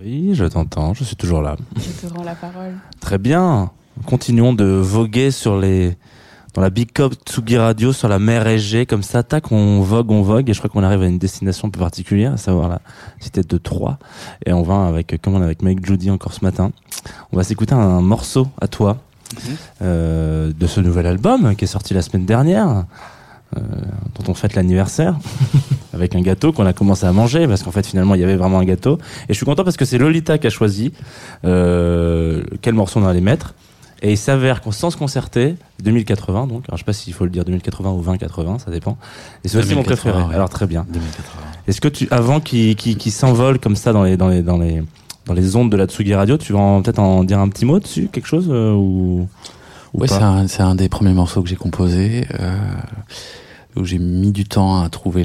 Oui, 0.00 0.30
je 0.34 0.44
t'entends, 0.44 0.94
je 0.94 1.02
suis 1.04 1.16
toujours 1.16 1.42
là. 1.42 1.56
Je 1.76 2.06
te 2.06 2.12
rends 2.14 2.22
la 2.22 2.34
parole. 2.34 2.74
Très 3.00 3.18
bien. 3.18 3.70
Continuons 4.06 4.52
de 4.52 4.64
voguer 4.64 5.30
sur 5.30 5.58
les 5.58 5.96
dans 6.54 6.62
la 6.62 6.70
Big 6.70 6.92
Cup 6.92 7.14
Tsugi 7.26 7.56
Radio 7.56 7.92
sur 7.92 8.08
la 8.08 8.18
mer 8.18 8.46
Égée. 8.46 8.86
Comme 8.86 9.02
ça 9.02 9.22
tac 9.22 9.52
on 9.52 9.80
vogue 9.80 10.10
on 10.10 10.22
vogue. 10.22 10.48
Et 10.50 10.52
je 10.52 10.58
crois 10.58 10.70
qu'on 10.70 10.82
arrive 10.82 11.02
à 11.02 11.06
une 11.06 11.18
destination 11.18 11.68
un 11.68 11.70
peu 11.70 11.80
particulière 11.80 12.34
à 12.34 12.36
savoir 12.36 12.68
la 12.68 12.80
cité 13.20 13.42
de 13.42 13.58
Troyes. 13.58 13.98
Et 14.46 14.52
on 14.52 14.62
va 14.62 14.86
avec 14.86 15.20
comme 15.22 15.34
on 15.34 15.40
est 15.40 15.44
avec 15.44 15.62
Mike 15.62 15.84
Judy 15.84 16.10
encore 16.10 16.32
ce 16.32 16.44
matin 16.44 16.72
on 17.32 17.36
va 17.36 17.44
s'écouter 17.44 17.74
un 17.74 18.00
morceau 18.00 18.48
à 18.60 18.68
toi 18.68 18.98
euh, 19.82 20.52
de 20.58 20.66
ce 20.66 20.80
nouvel 20.80 21.06
album 21.06 21.54
qui 21.56 21.64
est 21.64 21.68
sorti 21.68 21.94
la 21.94 22.02
semaine 22.02 22.24
dernière 22.24 22.84
euh, 23.56 23.60
dont 24.14 24.30
on 24.30 24.34
fête 24.34 24.54
l'anniversaire 24.54 25.16
avec 25.94 26.14
un 26.14 26.20
gâteau 26.20 26.52
qu'on 26.52 26.66
a 26.66 26.72
commencé 26.72 27.06
à 27.06 27.12
manger 27.12 27.46
parce 27.46 27.62
qu'en 27.62 27.70
fait 27.70 27.86
finalement 27.86 28.14
il 28.14 28.20
y 28.20 28.24
avait 28.24 28.36
vraiment 28.36 28.58
un 28.58 28.64
gâteau. 28.64 28.98
Et 29.28 29.32
je 29.32 29.34
suis 29.34 29.46
content 29.46 29.64
parce 29.64 29.76
que 29.76 29.84
c'est 29.84 29.98
Lolita 29.98 30.38
qui 30.38 30.46
a 30.46 30.50
choisi 30.50 30.92
euh, 31.44 32.42
quel 32.62 32.74
morceau 32.74 33.00
on 33.00 33.06
allait 33.06 33.20
mettre 33.20 33.54
et 34.02 34.12
il 34.12 34.18
s'avère 34.18 34.60
qu'on 34.60 34.72
sans 34.72 34.90
se 34.90 34.96
concerter 34.96 35.56
2080 35.82 36.46
donc 36.46 36.64
alors 36.68 36.76
je 36.76 36.82
sais 36.82 36.84
pas 36.84 36.92
s'il 36.92 37.12
faut 37.12 37.24
le 37.24 37.30
dire 37.30 37.44
2080 37.44 37.90
ou 37.90 38.02
2080 38.02 38.58
ça 38.60 38.70
dépend 38.70 38.96
et 39.44 39.48
c'est 39.48 39.58
aussi 39.58 39.74
mon 39.74 39.82
2080, 39.82 40.10
préféré 40.10 40.28
ouais. 40.28 40.34
alors 40.34 40.48
très 40.48 40.66
bien 40.66 40.86
2080. 40.88 41.40
est-ce 41.66 41.80
que 41.80 41.88
tu 41.88 42.08
avant 42.10 42.40
qu'il 42.40 43.12
s'envole 43.12 43.58
comme 43.58 43.76
ça 43.76 43.92
dans 43.92 44.04
les 44.04 44.16
dans 44.16 44.28
les 44.28 44.42
dans 44.42 44.58
les 44.58 44.82
dans 45.26 45.34
les 45.34 45.56
ondes 45.56 45.70
de 45.70 45.76
la 45.76 45.86
Tsugi 45.86 46.14
Radio 46.14 46.36
tu 46.38 46.52
vas 46.52 46.80
peut-être 46.82 47.00
en 47.00 47.24
dire 47.24 47.38
un 47.38 47.48
petit 47.48 47.64
mot 47.64 47.80
dessus 47.80 48.08
quelque 48.12 48.26
chose 48.26 48.48
euh, 48.50 48.72
ou, 48.72 49.28
ou 49.94 50.00
Ouais, 50.00 50.08
c'est 50.08 50.22
un, 50.22 50.46
un 50.68 50.74
des 50.74 50.88
premiers 50.88 51.12
morceaux 51.14 51.42
que 51.42 51.48
j'ai 51.48 51.56
composé, 51.56 52.26
euh, 52.38 52.56
où 53.76 53.84
j'ai 53.84 53.98
mis 53.98 54.32
du 54.32 54.44
temps 54.44 54.82
à 54.82 54.88
trouver 54.90 55.24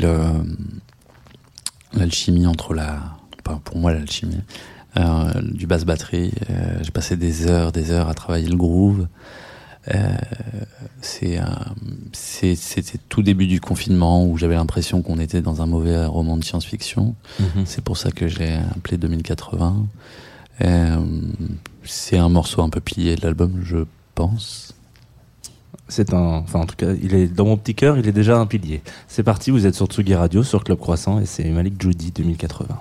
l'alchimie 1.94 2.48
entre 2.48 2.74
la, 2.74 3.00
enfin, 3.46 3.60
pour 3.64 3.78
moi 3.78 3.94
l'alchimie, 3.94 4.40
euh, 4.98 5.32
du 5.42 5.68
basse 5.68 5.86
batterie. 5.86 6.32
Euh, 6.50 6.80
j'ai 6.82 6.92
passé 6.92 7.18
des 7.18 7.48
heures, 7.48 7.72
des 7.72 7.92
heures 7.92 8.10
à 8.10 8.14
travailler 8.14 8.48
le 8.48 8.58
groove. 8.58 9.08
Euh, 9.94 10.16
c'était 11.02 12.98
tout 13.10 13.22
début 13.22 13.48
du 13.48 13.60
confinement 13.60 14.26
où 14.26 14.38
j'avais 14.38 14.56
l'impression 14.56 15.02
qu'on 15.02 15.20
était 15.20 15.42
dans 15.42 15.62
un 15.62 15.66
mauvais 15.66 16.06
roman 16.06 16.38
de 16.38 16.44
science-fiction. 16.44 17.16
Mhm. 17.40 17.66
C'est 17.66 17.84
pour 17.84 17.98
ça 17.98 18.12
que 18.12 18.28
je 18.28 18.40
l'ai 18.40 18.54
appelé 18.76 18.98
2080. 18.98 19.86
Euh, 20.62 20.98
c'est 21.84 22.18
un 22.18 22.30
morceau 22.30 22.62
un 22.62 22.70
peu 22.70 22.80
pilier 22.80 23.16
de 23.16 23.22
l'album, 23.22 23.62
je 23.64 23.80
pense. 24.16 24.74
C'est 25.90 26.14
un, 26.14 26.38
enfin 26.38 26.62
en 26.62 26.66
tout 26.66 26.76
cas, 26.76 26.94
il 27.02 27.14
est 27.14 27.28
dans 27.28 27.46
mon 27.46 27.58
petit 27.58 27.76
cœur, 27.76 27.98
il 27.98 28.08
est 28.08 28.14
déjà 28.14 28.38
un 28.38 28.46
pilier. 28.46 28.82
C'est 29.08 29.24
parti, 29.24 29.52
vous 29.52 29.66
êtes 29.66 29.76
sur 29.76 29.88
Tsugi 29.88 30.16
Radio, 30.16 30.44
sur 30.44 30.64
Club 30.64 30.80
Croissant, 30.80 31.20
et 31.20 31.26
c'est 31.26 31.44
Malik 31.50 31.82
Judy 31.82 32.12
2080. 32.12 32.80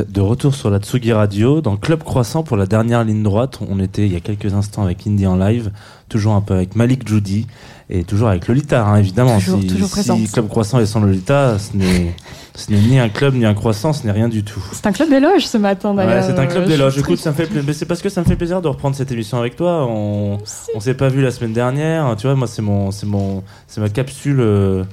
Êtes 0.00 0.10
de 0.12 0.20
retour 0.20 0.54
sur 0.54 0.70
la 0.70 0.78
Tsugi 0.78 1.12
Radio 1.12 1.60
dans 1.60 1.76
Club 1.76 2.02
Croissant 2.02 2.42
pour 2.42 2.56
la 2.56 2.66
dernière 2.66 3.04
ligne 3.04 3.22
droite. 3.22 3.58
On 3.68 3.78
était 3.80 4.06
il 4.06 4.12
y 4.12 4.16
a 4.16 4.20
quelques 4.20 4.52
instants 4.54 4.82
avec 4.82 5.06
Indie 5.06 5.26
en 5.26 5.36
live, 5.36 5.70
toujours 6.08 6.34
un 6.34 6.40
peu 6.40 6.54
avec 6.54 6.74
Malik 6.76 7.06
Judy 7.08 7.46
et 7.90 8.02
toujours 8.04 8.28
avec 8.28 8.48
Lolita, 8.48 8.84
hein, 8.84 8.96
évidemment. 8.96 9.38
Toujours- 9.38 9.60
si, 9.60 9.66
toujours 9.68 9.88
si. 9.88 10.28
Club 10.32 10.48
Croissant 10.48 10.80
est 10.80 10.86
sans 10.86 11.00
Lolita, 11.00 11.58
ce 11.58 11.76
n'est 11.76 12.14
ce 12.56 12.70
n'est 12.72 12.78
ni 12.80 12.98
un 12.98 13.08
club 13.08 13.34
ni 13.34 13.44
un 13.44 13.54
croissant, 13.54 13.92
ce 13.92 14.04
n'est 14.06 14.12
rien 14.12 14.28
du 14.28 14.42
tout. 14.44 14.62
C'est 14.72 14.86
un 14.86 14.92
club 14.92 15.08
d'éloge 15.10 15.46
ce 15.46 15.58
matin 15.58 15.90
Ouais, 15.90 16.06
d'ailleurs. 16.06 16.24
c'est 16.24 16.38
un 16.38 16.46
club 16.46 16.66
d'éloge. 16.66 16.98
Écoute, 16.98 17.18
ça 17.18 17.30
me 17.30 17.34
fait 17.34 17.46
pla- 17.46 17.62
mais 17.66 17.72
c'est 17.72 17.86
parce 17.86 18.00
que 18.00 18.08
ça 18.08 18.20
me 18.20 18.26
fait 18.26 18.36
plaisir 18.36 18.62
de 18.62 18.68
reprendre 18.68 18.94
cette 18.96 19.10
émission 19.12 19.38
avec 19.38 19.56
toi. 19.56 19.86
On, 19.88 20.38
on 20.74 20.80
s'est 20.80 20.94
pas 20.94 21.08
vu 21.08 21.20
la 21.22 21.30
semaine 21.30 21.52
dernière. 21.52 22.14
Tu 22.16 22.26
vois, 22.26 22.36
moi, 22.36 22.46
c'est 22.46 22.62
mon, 22.62 22.90
c'est 22.92 23.06
mon, 23.06 23.42
c'est 23.66 23.80
ma 23.80 23.88
capsule, 23.88 24.38
euh, 24.40 24.84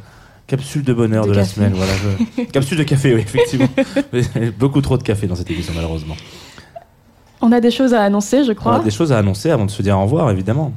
capsule 0.52 0.84
de 0.84 0.94
bonheur 0.94 1.26
De 1.26 1.32
de, 1.32 1.36
la 1.36 1.46
semaine. 1.46 1.74
Voilà, 1.74 1.94
je- 2.38 2.44
capsule 2.52 2.78
de 2.78 2.84
café, 2.84 3.16
oui, 3.16 3.22
effectivement. 3.22 3.68
Beaucoup 4.60 4.82
trop 4.82 4.98
de 4.98 5.04
café 5.04 5.26
dans 5.28 5.36
cette 5.36 5.50
émission, 5.50 5.74
malheureusement. 5.76 6.16
On 7.42 7.52
a 7.52 7.60
des 7.62 7.72
choses 7.72 7.94
à 7.94 8.04
annoncer, 8.04 8.44
je 8.44 8.52
On 8.52 8.56
crois. 8.56 8.76
a 8.76 8.80
des 8.80 8.92
choses 8.92 9.12
à 9.12 9.18
annoncer 9.18 9.50
avant 9.50 9.66
de 9.66 9.72
se 9.72 9.82
dire 9.82 9.98
au 9.98 10.04
revoir, 10.04 10.30
évidemment. 10.30 10.74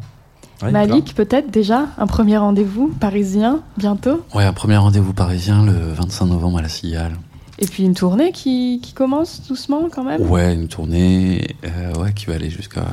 Ouais, 0.62 0.70
Malik, 0.70 1.14
peut-être 1.14 1.51
déjà 1.51 1.88
un 1.98 2.06
premier 2.06 2.38
rendez-vous 2.38 2.88
parisien 3.01 3.60
bientôt. 3.76 4.22
Ouais, 4.34 4.44
un 4.44 4.52
premier 4.52 4.76
rendez-vous 4.76 5.12
parisien 5.12 5.64
le 5.66 5.72
25 5.92 6.26
novembre 6.26 6.59
à 6.59 6.62
la 6.62 6.68
Cigale. 6.68 7.12
Et 7.59 7.66
puis 7.66 7.82
une 7.84 7.94
tournée 7.94 8.32
qui, 8.32 8.80
qui 8.82 8.92
commence 8.94 9.42
doucement 9.48 9.88
quand 9.92 10.05
même? 10.05 10.22
Ouais, 10.30 10.55
une 10.55 10.68
tournée 10.68 11.46
euh, 11.64 11.92
ouais, 12.01 12.12
qui 12.12 12.26
va 12.26 12.34
aller 12.34 12.51
jusqu'à 12.51 12.86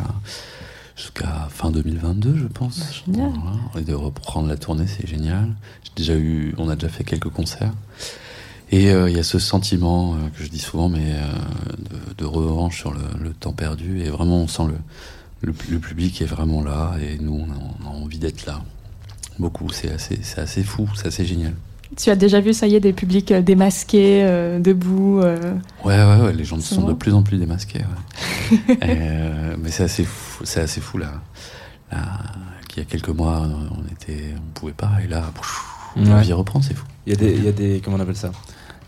jusqu'à 1.02 1.48
fin 1.50 1.72
2022, 1.72 2.38
je 2.38 2.48
pense. 2.48 2.80
Bah, 2.80 2.86
génial. 3.06 3.32
Voilà. 3.32 3.58
Et 3.80 3.82
de 3.82 3.94
reprendre 3.94 4.48
la 4.48 4.58
tournée, 4.58 4.86
c'est 4.88 5.08
génial. 5.08 5.50
J'ai 5.84 5.92
déjà 5.96 6.16
eu, 6.16 6.54
on 6.58 6.70
a 6.70 6.76
déjà 6.76 6.90
fait 6.90 7.04
quelques 7.04 7.30
concerts. 7.30 7.74
Et 8.72 8.92
euh, 8.92 9.10
il 9.10 9.18
y 9.18 9.20
a 9.20 9.24
ce 9.24 9.40
sentiment 9.40 10.14
euh, 10.14 10.18
que 10.38 10.44
je 10.44 10.50
dis 10.50 10.60
souvent, 10.60 10.88
mais 10.90 11.14
euh, 11.14 11.28
de, 11.78 12.14
de 12.20 12.26
revanche 12.26 12.78
sur 12.80 12.94
le, 12.94 13.02
le 13.20 13.34
temps 13.34 13.52
perdu. 13.52 14.02
Et 14.02 14.10
vraiment, 14.10 14.38
on 14.38 14.48
sent 14.48 14.64
le, 14.68 14.78
le, 15.42 15.54
le 15.70 15.80
public 15.80 16.22
est 16.22 16.26
vraiment 16.26 16.64
là, 16.64 16.94
et 17.02 17.18
nous, 17.18 17.46
on 17.48 17.52
a, 17.52 17.58
on 17.84 17.86
a 17.86 18.04
envie 18.04 18.20
d'être 18.20 18.46
là. 18.46 18.62
Beaucoup, 19.40 19.70
c'est 19.72 19.92
assez, 19.92 20.20
c'est 20.22 20.40
assez 20.40 20.64
fou, 20.64 20.88
c'est 20.96 21.08
assez 21.08 21.26
génial. 21.26 21.56
Tu 21.98 22.10
as 22.10 22.16
déjà 22.16 22.40
vu, 22.40 22.54
ça 22.54 22.68
y 22.68 22.76
est, 22.76 22.80
des 22.80 22.94
publics 22.94 23.32
euh, 23.32 23.42
démasqués, 23.42 24.22
euh, 24.24 24.60
debout. 24.60 25.20
euh, 25.22 25.54
Ouais, 25.84 25.98
ouais, 25.98 26.22
ouais, 26.26 26.34
les 26.34 26.46
gens 26.46 26.60
sont 26.60 26.88
de 26.88 26.94
plus 26.94 27.14
en 27.14 27.22
plus 27.24 27.38
démasqués. 27.38 27.80
ouais. 27.80 28.78
Euh, 28.84 29.56
mais 29.62 29.72
c'est 29.72 29.84
assez 29.84 30.04
fou, 30.04 30.44
c'est 30.46 30.62
assez 30.62 30.82
fou 30.82 30.98
là. 30.98 31.14
là 31.92 32.08
qu'il 32.68 32.82
y 32.84 32.86
a 32.86 32.90
quelques 32.90 33.10
mois, 33.10 33.44
on 33.46 33.92
était, 33.92 34.34
on 34.38 34.52
pouvait 34.60 34.72
pas, 34.74 34.92
et 35.04 35.08
là, 35.08 35.24
pff, 35.34 35.62
Ouais. 35.98 36.04
la 36.06 36.22
vie 36.22 36.32
reprend, 36.32 36.62
c'est 36.62 36.74
fou. 36.74 36.86
Il 37.06 37.12
y 37.12 37.16
a 37.16 37.20
des, 37.20 37.32
il 37.36 37.44
y 37.44 37.48
a 37.50 37.52
des, 37.52 37.82
comment 37.84 37.98
on 37.98 38.00
appelle 38.00 38.16
ça? 38.16 38.32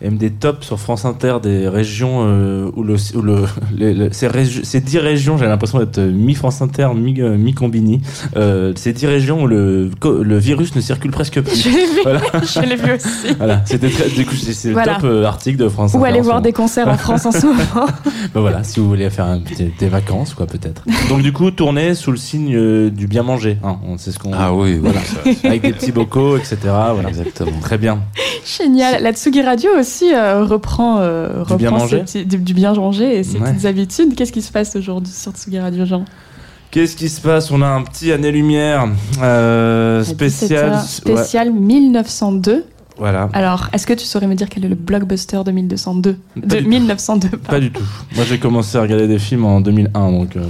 Il 0.04 0.08
y 0.08 0.08
a 0.08 0.10
même 0.10 0.18
des 0.18 0.30
tops 0.32 0.66
sur 0.66 0.78
France 0.78 1.06
Inter 1.06 1.36
des 1.42 1.66
régions 1.66 2.18
euh, 2.26 2.70
où 2.76 2.82
le, 2.82 2.96
où 3.14 3.22
le, 3.22 3.46
les- 3.74 3.94
le- 3.94 4.12
ces, 4.12 4.28
régi- 4.28 4.62
ces 4.62 4.82
dix 4.82 4.98
régions, 4.98 5.38
j'ai 5.38 5.46
l'impression 5.46 5.78
d'être 5.78 5.96
euh, 5.96 6.12
mi 6.12 6.34
France 6.34 6.60
Inter, 6.60 6.88
mi, 6.94 7.18
euh, 7.22 7.38
mi 7.38 7.54
Combini. 7.54 8.02
Euh, 8.36 8.74
ces 8.76 8.92
dix 8.92 9.06
régions 9.06 9.44
où 9.44 9.46
le, 9.46 9.90
le 10.04 10.36
virus 10.36 10.76
ne 10.76 10.82
circule 10.82 11.10
presque 11.10 11.36
Je 11.36 11.40
plus. 11.40 11.64
l'ai 11.64 11.86
vu, 11.86 12.00
Voilà. 12.02 12.20
je 12.42 12.60
l'ai 12.60 12.76
vu 12.76 12.92
aussi. 12.92 13.34
Voilà, 13.38 13.62
c'était 13.64 13.88
très, 13.88 14.10
du 14.10 14.26
coup, 14.26 14.34
c'est 14.34 14.52
c'est 14.52 14.68
le 14.68 14.74
Voilà. 14.74 14.96
top 14.96 15.04
euh, 15.04 15.24
article 15.24 15.56
de 15.56 15.70
France 15.70 15.94
Inter. 15.94 16.02
Ou 16.02 16.04
aller 16.04 16.20
voir 16.20 16.42
des 16.42 16.52
concerts 16.52 16.86
en 16.88 16.98
France 16.98 17.24
en 17.24 17.32
ce 17.32 17.46
moment. 17.46 17.86
Ben 18.34 18.40
voilà, 18.42 18.62
si 18.62 18.80
vous 18.80 18.88
voulez 18.88 19.08
faire 19.08 19.24
un 19.24 19.40
des 19.78 19.88
vacances, 19.88 20.34
quoi, 20.34 20.44
peut-être. 20.46 20.84
Donc, 21.08 21.22
du 21.22 21.32
coup, 21.32 21.50
tournée 21.50 21.94
sous 21.94 22.10
le 22.10 22.18
signe 22.18 22.54
euh, 22.54 22.90
du 22.90 23.06
bien 23.06 23.22
manger. 23.22 23.56
Hein, 23.64 23.78
sait 23.96 24.12
ce 24.12 24.18
qu'on. 24.18 24.32
Ah 24.34 24.52
oui, 24.52 24.76
voilà. 24.76 25.00
Avec 25.44 25.62
des 25.62 25.72
petits 25.72 25.92
bocaux, 25.92 26.36
etc. 26.36 26.56
Voilà. 26.92 27.08
Exactement. 27.08 27.58
Très 27.62 27.78
bien. 27.78 28.00
Génial. 28.44 29.02
La 29.02 29.14
Tsugi 29.14 29.40
Radio 29.40 29.70
aussi 29.78 29.93
euh, 30.02 30.44
reprend, 30.44 30.98
euh, 31.00 31.44
Du 31.44 31.56
bien 31.56 31.70
manger. 31.70 32.00
petits- 32.00 32.24
du, 32.26 32.38
du 32.38 32.54
bien 32.54 32.72
manger 32.74 33.18
et 33.18 33.22
ses 33.22 33.38
Ouais. 33.38 33.50
petites 33.52 33.66
habitudes. 33.66 34.14
Qu'est-ce 34.16 34.32
qui 34.32 34.42
se 34.42 34.50
passe 34.52 34.74
aujourd'hui 34.76 35.12
sur 35.12 35.32
Tsugi 35.32 35.58
Radio, 35.58 35.84
Jean? 35.84 36.04
Qu'est-ce 36.70 36.96
qui 36.96 37.08
se 37.08 37.20
passe? 37.20 37.50
On 37.52 37.62
a 37.62 37.66
un 37.68 37.82
petit 37.82 38.10
année-lumière 38.10 38.88
euh, 39.22 40.02
spécial. 40.02 40.48
17 40.48 40.74
heures, 40.74 40.80
spécial 40.82 41.52
1902. 41.52 42.64
Voilà. 42.96 43.28
Alors, 43.32 43.68
est-ce 43.72 43.88
que 43.88 43.92
tu 43.92 44.04
saurais 44.04 44.28
me 44.28 44.34
dire 44.36 44.48
quel 44.48 44.64
est 44.64 44.68
le 44.68 44.76
blockbuster 44.76 45.40
de 45.44 45.50
1202 45.50 46.12
Pas 46.12 46.40
De 46.40 46.56
du 46.58 46.62
tout. 46.62 46.68
1902, 46.68 47.28
Pas 47.38 47.58
du 47.60 47.72
tout. 47.72 47.82
Moi, 48.14 48.24
j'ai 48.28 48.38
commencé 48.38 48.78
à 48.78 48.82
regarder 48.82 49.08
des 49.08 49.18
films 49.18 49.44
en 49.46 49.60
2001, 49.60 50.12
donc. 50.12 50.36
euh. 50.36 50.42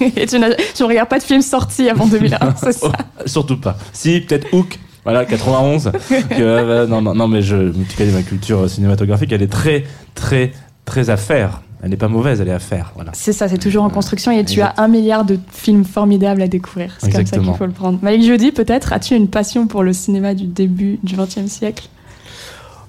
Et 0.16 0.26
tu 0.26 0.38
ne 0.38 0.84
regardes 0.86 1.08
pas 1.08 1.18
de 1.18 1.24
films 1.24 1.40
sortis 1.42 1.88
avant 1.88 2.06
2001, 2.06 2.54
c'est 2.62 2.72
ça? 2.72 2.88
Oh, 2.92 3.22
surtout 3.26 3.56
pas. 3.58 3.78
Si, 3.94 4.20
peut-être 4.20 4.48
Hook. 4.52 4.78
Voilà, 5.08 5.24
91. 5.24 5.90
Que, 6.10 6.14
euh, 6.40 6.86
non, 6.86 7.00
non, 7.00 7.14
non, 7.14 7.28
mais 7.28 7.40
je, 7.40 7.70
tu 7.88 7.96
connais 7.96 8.12
ma 8.12 8.22
culture 8.22 8.68
cinématographique, 8.68 9.32
elle 9.32 9.40
est 9.42 9.50
très, 9.50 9.84
très, 10.14 10.52
très 10.84 11.08
à 11.08 11.16
faire. 11.16 11.62
Elle 11.82 11.90
n'est 11.90 11.96
pas 11.96 12.08
mauvaise, 12.08 12.40
elle 12.42 12.48
est 12.48 12.52
à 12.52 12.58
faire. 12.58 12.92
Voilà. 12.94 13.12
C'est 13.14 13.32
ça, 13.32 13.48
c'est 13.48 13.56
toujours 13.56 13.84
en 13.84 13.88
construction 13.88 14.32
et 14.32 14.44
tu 14.44 14.54
Exact. 14.60 14.74
as 14.76 14.82
un 14.82 14.88
milliard 14.88 15.24
de 15.24 15.38
films 15.50 15.84
formidables 15.84 16.42
à 16.42 16.48
découvrir. 16.48 16.94
C'est 16.98 17.10
comme 17.10 17.24
ça 17.24 17.38
qu'il 17.38 17.54
faut 17.54 17.64
le 17.66 17.72
prendre. 17.72 17.98
Malik 18.02 18.22
Jeudi, 18.24 18.52
peut-être, 18.52 18.92
as-tu 18.92 19.14
une 19.14 19.28
passion 19.28 19.66
pour 19.66 19.82
le 19.82 19.92
cinéma 19.94 20.34
du 20.34 20.44
début 20.46 20.98
du 21.02 21.16
XXe 21.16 21.46
siècle? 21.46 21.88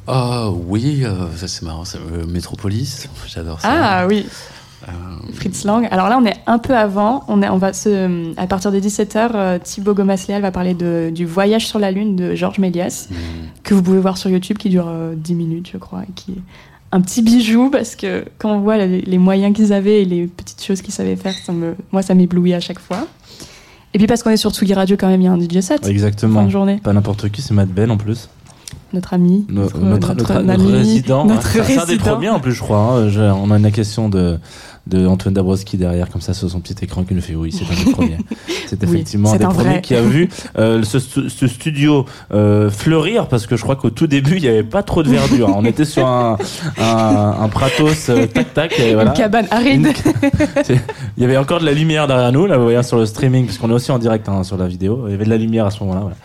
Ah 0.08 0.50
oui, 0.50 1.04
euh, 1.06 1.12
ça 1.38 1.48
c'est 1.48 1.62
marrant, 1.64 1.86
c'est, 1.86 2.00
euh, 2.00 2.26
Métropolis, 2.28 3.08
j'adore 3.28 3.62
ça. 3.62 3.70
Ah 3.72 4.08
oui, 4.08 4.26
Euh, 4.26 4.30
Fritz 5.34 5.64
Lang. 5.66 5.88
Alors 5.92 6.10
là, 6.10 6.20
on 6.22 6.26
est 6.26 6.38
un 6.48 6.58
peu 6.58 6.76
avant. 6.76 7.24
On, 7.28 7.42
est, 7.42 7.50
on 7.50 7.58
va 7.58 7.74
se, 7.74 8.34
à 8.40 8.48
partir 8.48 8.72
de 8.72 8.80
17h, 8.80 9.60
Thibaut 9.62 9.94
Gomasléal 9.94 10.42
va 10.42 10.52
parler 10.52 10.74
de, 10.74 11.12
du 11.14 11.26
Voyage 11.26 11.68
sur 11.68 11.80
la 11.80 11.92
Lune 11.92 12.16
de 12.16 12.36
Georges 12.36 12.60
Méliès, 12.60 13.10
hmm. 13.12 13.16
que 13.64 13.74
vous 13.74 13.84
pouvez 13.84 14.00
voir 14.00 14.18
sur 14.18 14.30
YouTube, 14.30 14.58
qui 14.58 14.70
dure 14.70 14.88
euh, 14.88 15.14
10 15.16 15.36
minutes, 15.36 15.70
je 15.74 15.78
crois, 15.78 16.04
et 16.04 16.12
qui 16.14 16.32
est 16.32 16.42
un 16.92 17.02
petit 17.02 17.22
bijou 17.22 17.70
parce 17.70 17.96
que 17.96 18.26
quand 18.40 18.52
on 18.52 18.62
voit 18.62 18.78
les, 18.78 19.02
les 19.02 19.18
moyens 19.20 19.56
qu'ils 19.56 19.74
avaient 19.74 20.02
et 20.02 20.06
les 20.06 20.26
petites 20.26 20.64
choses 20.64 20.82
qu'ils 20.82 20.94
savaient 20.94 21.16
faire, 21.16 21.34
ça 21.34 21.52
me, 21.54 21.76
moi, 21.92 22.02
ça 22.02 22.16
m'éblouit 22.16 22.54
à 22.56 22.60
chaque 22.60 22.80
fois. 22.80 23.06
Et 23.94 23.98
puis 24.00 24.08
parce 24.08 24.24
qu'on 24.24 24.32
est 24.32 24.38
sur 24.38 24.52
Tsugi 24.52 24.74
Radio, 24.74 24.98
quand 25.00 25.08
même, 25.08 25.22
il 25.22 25.26
y 25.26 25.28
a 25.28 25.32
un 25.32 25.40
DJ 25.40 25.60
set. 25.62 25.84
Fin 25.84 25.90
Exactement. 25.92 26.44
de 26.46 26.50
journée. 26.50 26.80
Pas 26.84 26.94
n'importe 26.94 27.30
qui, 27.30 27.42
c'est 27.44 27.54
Matt 27.54 27.70
Ben 27.70 27.92
en 27.92 27.98
plus. 27.98 28.30
Notre 28.92 29.14
ami, 29.14 29.46
No- 29.50 29.62
notre, 29.64 29.78
notre, 29.80 30.08
notre 30.16 30.34
notre- 30.34 30.36
ami, 30.36 30.64
notre 30.64 30.78
résident. 30.78 31.26
notre 31.26 31.48
C'est 31.48 31.60
un 31.60 31.64
des 31.66 31.76
résident. 31.94 32.04
premiers 32.04 32.30
en 32.30 32.40
plus, 32.40 32.54
je 32.54 32.62
crois. 32.62 32.78
hein. 32.80 33.10
Je- 33.10 33.22
on 33.22 33.52
a 33.52 33.58
une 33.60 33.72
question 33.72 34.10
de, 34.10 34.40
de 34.90 35.06
Antoine 35.08 35.34
Dabrowski 35.34 35.78
derrière, 35.78 36.10
comme 36.10 36.22
ça, 36.22 36.34
sur 36.34 36.50
son 36.50 36.60
petit 36.60 36.76
écran, 36.84 37.04
qui 37.04 37.14
nous 37.14 37.22
fait 37.22 37.36
oui, 37.36 37.52
c'est 37.52 37.64
un 37.72 37.86
des 37.86 37.92
premiers. 37.94 38.18
C'est 38.68 38.82
Oui, 38.84 38.90
effectivement 38.96 39.30
un 39.30 39.34
c'est 39.34 39.40
des 39.40 39.46
un 39.46 39.50
premiers 39.50 39.70
vrai. 39.70 39.82
qui 39.82 39.96
a 39.96 40.02
vu 40.02 40.30
euh, 40.58 40.84
ce, 40.84 41.00
ce 41.00 41.48
studio 41.48 42.06
euh, 42.34 42.70
fleurir, 42.70 43.28
parce 43.28 43.48
que 43.48 43.56
je 43.56 43.64
crois 43.64 43.76
qu'au 43.76 43.90
tout 43.90 44.08
début, 44.08 44.36
il 44.38 44.42
n'y 44.42 44.48
avait 44.48 44.64
pas 44.64 44.84
trop 44.84 45.04
de 45.04 45.10
verdure. 45.10 45.54
On 45.56 45.66
était 45.66 45.86
sur 45.86 46.06
un, 46.08 46.38
un, 46.80 47.36
un 47.42 47.48
pratos 47.50 48.10
euh, 48.10 48.26
tac-tac. 48.28 48.80
et 48.80 48.94
voilà. 48.94 49.12
Une 49.12 49.18
cabane 49.18 49.48
aride. 49.52 49.88
Une- 49.88 49.94
Il 51.18 51.22
y 51.24 51.26
avait 51.26 51.38
encore 51.38 51.60
de 51.60 51.66
la 51.66 51.74
lumière 51.74 52.08
derrière 52.08 52.32
nous, 52.32 52.46
là, 52.46 52.58
vous 52.58 52.64
voyez, 52.64 52.82
sur 52.84 52.98
le 52.98 53.06
streaming, 53.06 53.46
parce 53.46 53.58
qu'on 53.58 53.70
est 53.70 53.74
aussi 53.74 53.92
en 53.92 54.00
direct 54.00 54.28
hein, 54.30 54.44
sur 54.44 54.58
la 54.58 54.68
vidéo. 54.68 55.04
Il 55.08 55.12
y 55.12 55.14
avait 55.14 55.26
de 55.26 55.30
la 55.30 55.38
lumière 55.38 55.66
à 55.66 55.72
ce 55.72 55.80
moment-là. 55.82 56.02
voilà. 56.02 56.16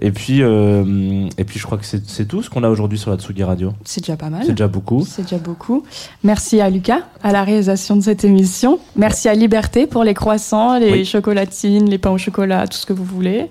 Et 0.00 0.10
puis, 0.10 0.42
euh, 0.42 1.28
et 1.36 1.44
puis, 1.44 1.58
je 1.58 1.64
crois 1.66 1.78
que 1.78 1.84
c'est 1.84 2.08
c'est 2.08 2.24
tout 2.26 2.42
ce 2.42 2.50
qu'on 2.50 2.64
a 2.64 2.68
aujourd'hui 2.68 2.98
sur 2.98 3.10
la 3.10 3.16
Tsugi 3.18 3.42
Radio. 3.44 3.72
C'est 3.84 4.00
déjà 4.00 4.16
pas 4.16 4.30
mal. 4.30 4.42
C'est 4.44 4.52
déjà 4.52 4.68
beaucoup. 4.68 5.04
C'est 5.08 5.22
déjà 5.22 5.36
beaucoup. 5.38 5.84
Merci 6.24 6.60
à 6.60 6.70
Lucas 6.70 7.00
à 7.22 7.32
la 7.32 7.44
réalisation 7.44 7.96
de 7.96 8.00
cette 8.08 8.24
émission. 8.24 8.78
Merci 8.96 9.28
à 9.28 9.34
Liberté 9.34 9.86
pour 9.86 10.02
les 10.02 10.14
croissants, 10.14 10.78
les 10.78 10.90
Oui. 10.90 11.04
chocolatines, 11.04 11.90
les 11.90 11.98
pains 11.98 12.08
au 12.10 12.16
chocolat, 12.16 12.66
tout 12.66 12.78
ce 12.78 12.86
que 12.86 12.94
vous 12.94 13.04
voulez. 13.04 13.48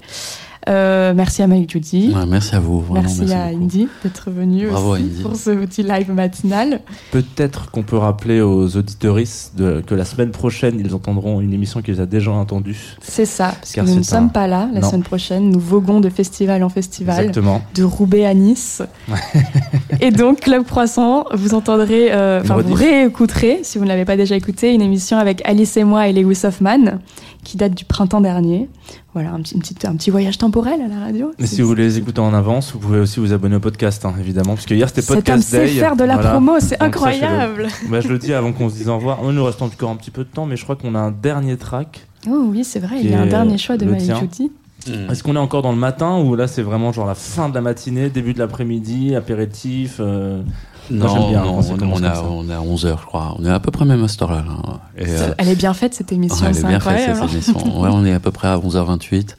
Euh, 0.68 1.14
merci 1.16 1.42
à 1.42 1.48
Mike 1.48 1.72
Judy. 1.72 2.14
Ouais, 2.16 2.26
merci 2.28 2.56
à 2.56 2.60
vous. 2.60 2.82
vraiment, 2.82 3.02
merci, 3.02 3.32
à 3.34 3.48
beaucoup. 3.52 3.64
Indy 3.64 3.88
d'être 4.04 4.30
venu 4.32 4.68
aussi 4.70 5.02
Indy. 5.04 5.22
pour 5.22 5.36
ce 5.36 5.52
petit 5.52 5.84
live 5.84 6.12
matinal. 6.12 6.82
Peut-être 7.12 7.72
qu'on 7.72 7.84
peut 7.84 7.98
rappeler 7.98 8.42
aux 8.42 8.76
auditeuristes 8.76 9.54
de, 9.56 9.82
que 9.86 9.96
la 9.96 10.06
semaine 10.06 10.32
prochaine, 10.32 10.80
ils 10.80 10.94
entendront 10.94 11.40
une 11.42 11.54
émission 11.54 11.82
qu'ils 11.82 12.02
ont 12.02 12.06
déjà 12.06 12.32
entendue. 12.32 12.78
C'est 13.02 13.26
ça, 13.26 13.54
parce 13.60 13.72
que 13.74 13.82
nous 13.82 13.96
ne 13.96 14.00
un- 14.00 14.04
sommes 14.04 14.30
pas 14.32 14.48
là 14.48 14.68
la 14.74 14.82
Non. 14.82 14.90
semaine 14.90 15.04
prochaine. 15.04 15.50
Nous 15.50 15.60
voguons 15.60 16.00
de 16.00 16.10
festival 16.10 16.64
en 16.64 16.70
festival, 16.70 17.20
Exactement. 17.20 17.62
de 17.76 17.84
Roubaix 17.84 18.26
à 18.26 18.34
Nice. 18.34 18.82
et 20.02 20.12
donc, 20.12 20.42
Club 20.42 20.66
Croissant, 20.66 21.26
vous 21.34 21.54
entendrez, 21.54 22.12
euh, 22.12 22.42
enfin, 22.42 22.58
vous 22.58 22.74
réécouterez, 22.74 23.60
si 23.64 23.78
vous 23.78 23.84
ne 23.86 23.90
l'avez 23.90 24.06
pas 24.06 24.18
déjà 24.18 24.36
écouté, 24.36 24.74
une 24.74 24.82
émission 24.82 25.18
avec 25.18 25.42
Alice 25.46 25.78
et 25.78 25.84
moi 25.84 26.08
et 26.08 26.14
Lewis 26.14 26.42
Hoffman, 26.44 27.00
qui 27.48 27.56
date 27.58 27.74
du 27.74 27.86
printemps 27.86 28.20
dernier. 28.22 28.70
Voilà, 29.14 29.32
un 29.32 29.42
petit, 29.42 29.56
une 29.56 29.62
petite- 29.62 29.86
un 29.86 29.96
petit 29.96 30.10
voyage 30.12 30.38
temporel 30.38 30.82
à 30.82 30.88
la 30.88 31.00
radio. 31.00 31.32
Mais 31.40 31.48
si 31.48 31.62
vous 31.62 31.68
voulez 31.70 31.84
les 31.84 31.98
écouter 31.98 32.20
en 32.20 32.34
avance, 32.34 32.74
vous 32.74 32.80
pouvez 32.80 33.00
aussi 33.00 33.20
vous 33.22 33.32
abonner 33.32 33.56
au 33.56 33.60
podcast, 33.62 34.04
hein, 34.06 34.14
évidemment, 34.20 34.56
parce 34.56 34.66
que 34.66 34.74
hier 34.74 34.90
c'était 34.90 35.02
Cet 35.02 35.12
homme 35.12 35.16
podcast 35.18 35.48
sait 35.50 35.66
day. 35.66 35.72
faire 35.80 35.96
de 35.96 36.04
la 36.04 36.16
Voilà. 36.16 36.32
promo, 36.32 36.54
c'est 36.60 36.82
incroyable. 36.84 37.68
Bah, 37.90 38.02
je 38.02 38.10
le 38.10 38.18
dis 38.20 38.34
avant 38.34 38.52
qu'on 38.52 38.70
se 38.70 38.76
dise 38.76 38.90
au 38.90 38.96
revoir. 38.98 39.20
Il 39.24 39.30
nous 39.32 39.44
reste 39.46 39.62
encore 39.62 39.90
un 39.92 39.96
petit 39.96 40.12
peu 40.12 40.24
de 40.26 40.30
temps, 40.30 40.46
mais 40.46 40.58
je 40.58 40.64
crois 40.64 40.76
qu'on 40.76 40.94
a 40.94 41.00
un 41.00 41.12
dernier 41.12 41.56
track. 41.58 42.06
Oh 42.30 42.48
oui, 42.50 42.64
c'est 42.66 42.80
vrai, 42.80 42.98
il 43.02 43.10
y 43.10 43.14
a 43.14 43.22
un 43.22 43.26
dernier 43.28 43.58
choix 43.58 43.78
de 43.78 43.86
le 43.86 43.92
Mike 43.92 44.04
tien. 44.04 44.20
Judy. 44.20 44.52
Mm. 44.88 45.10
Est-ce 45.12 45.24
qu'on 45.24 45.36
est 45.36 45.40
encore 45.40 45.62
dans 45.62 45.72
le 45.72 45.78
matin 45.78 46.20
ou 46.20 46.36
là 46.36 46.48
c'est 46.48 46.62
vraiment 46.62 46.92
genre 46.92 47.08
la 47.08 47.16
fin 47.16 47.48
de 47.50 47.56
la 47.56 47.62
matinée, 47.62 48.10
début 48.10 48.34
de 48.34 48.40
l'après-midi, 48.40 49.16
apéritif 49.16 49.98
euh, 50.00 50.42
Non, 50.90 51.30
bien 51.30 51.44
non, 51.44 51.60
on, 51.60 52.04
a, 52.04 52.22
on 52.24 52.50
est 52.50 52.54
à 52.54 52.62
11h, 52.62 53.00
je 53.02 53.06
crois. 53.06 53.36
On 53.40 53.46
est 53.46 53.50
à 53.50 53.60
peu 53.60 53.72
près 53.72 53.86
même 53.86 54.04
à 54.04 54.08
cette 54.08 54.22
heure-là. 54.22 54.44
là. 54.48 54.80
Euh, 55.06 55.34
Elle 55.38 55.50
est 55.50 55.56
bien 55.56 55.74
faite 55.74 55.94
cette 55.94 56.12
émission, 56.12 56.44
ouais, 56.46 56.50
elle 56.50 56.56
c'est 56.56 56.62
est 56.64 56.68
bien 56.68 56.80
faite, 56.80 57.10
incroyable. 57.10 57.30
cette 57.40 57.50
émission. 57.50 57.82
Ouais, 57.82 57.90
on 57.92 58.06
est 58.06 58.14
à 58.14 58.20
peu 58.20 58.32
près 58.32 58.48
à 58.48 58.58
11h28. 58.58 59.36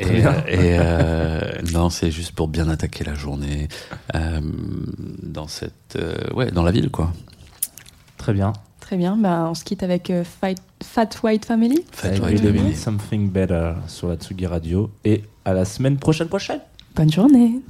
Et, 0.00 0.04
Très 0.04 0.14
bien. 0.14 0.32
et, 0.46 0.76
euh, 0.78 1.40
non, 1.72 1.90
c'est 1.90 2.10
juste 2.12 2.32
pour 2.32 2.46
bien 2.48 2.68
attaquer 2.68 3.02
la 3.04 3.14
journée 3.14 3.66
euh, 4.14 4.40
dans 5.24 5.48
cette, 5.48 5.96
euh, 5.96 6.14
ouais, 6.34 6.50
dans 6.52 6.62
la 6.62 6.70
ville, 6.70 6.88
quoi. 6.90 7.12
Très 8.16 8.32
bien. 8.32 8.52
Très 8.80 8.96
bien, 8.96 9.16
bah, 9.16 9.46
on 9.50 9.54
se 9.54 9.64
quitte 9.64 9.82
avec 9.82 10.08
euh, 10.10 10.22
Fight- 10.24 10.62
Fat 10.82 11.08
White 11.22 11.44
Family. 11.44 11.84
Avec 12.04 12.22
White 12.22 12.40
Family. 12.40 12.74
Something 12.76 13.28
Better 13.28 13.72
sur 13.88 14.08
la 14.08 14.14
Tsugi 14.16 14.46
Radio 14.46 14.90
et 15.04 15.24
à 15.44 15.52
la 15.52 15.64
semaine 15.64 15.98
prochaine 15.98 16.28
prochaine. 16.28 16.60
Bonne 16.96 17.12
journée. 17.12 17.60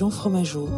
Jean 0.00 0.10
Fromageau 0.10 0.69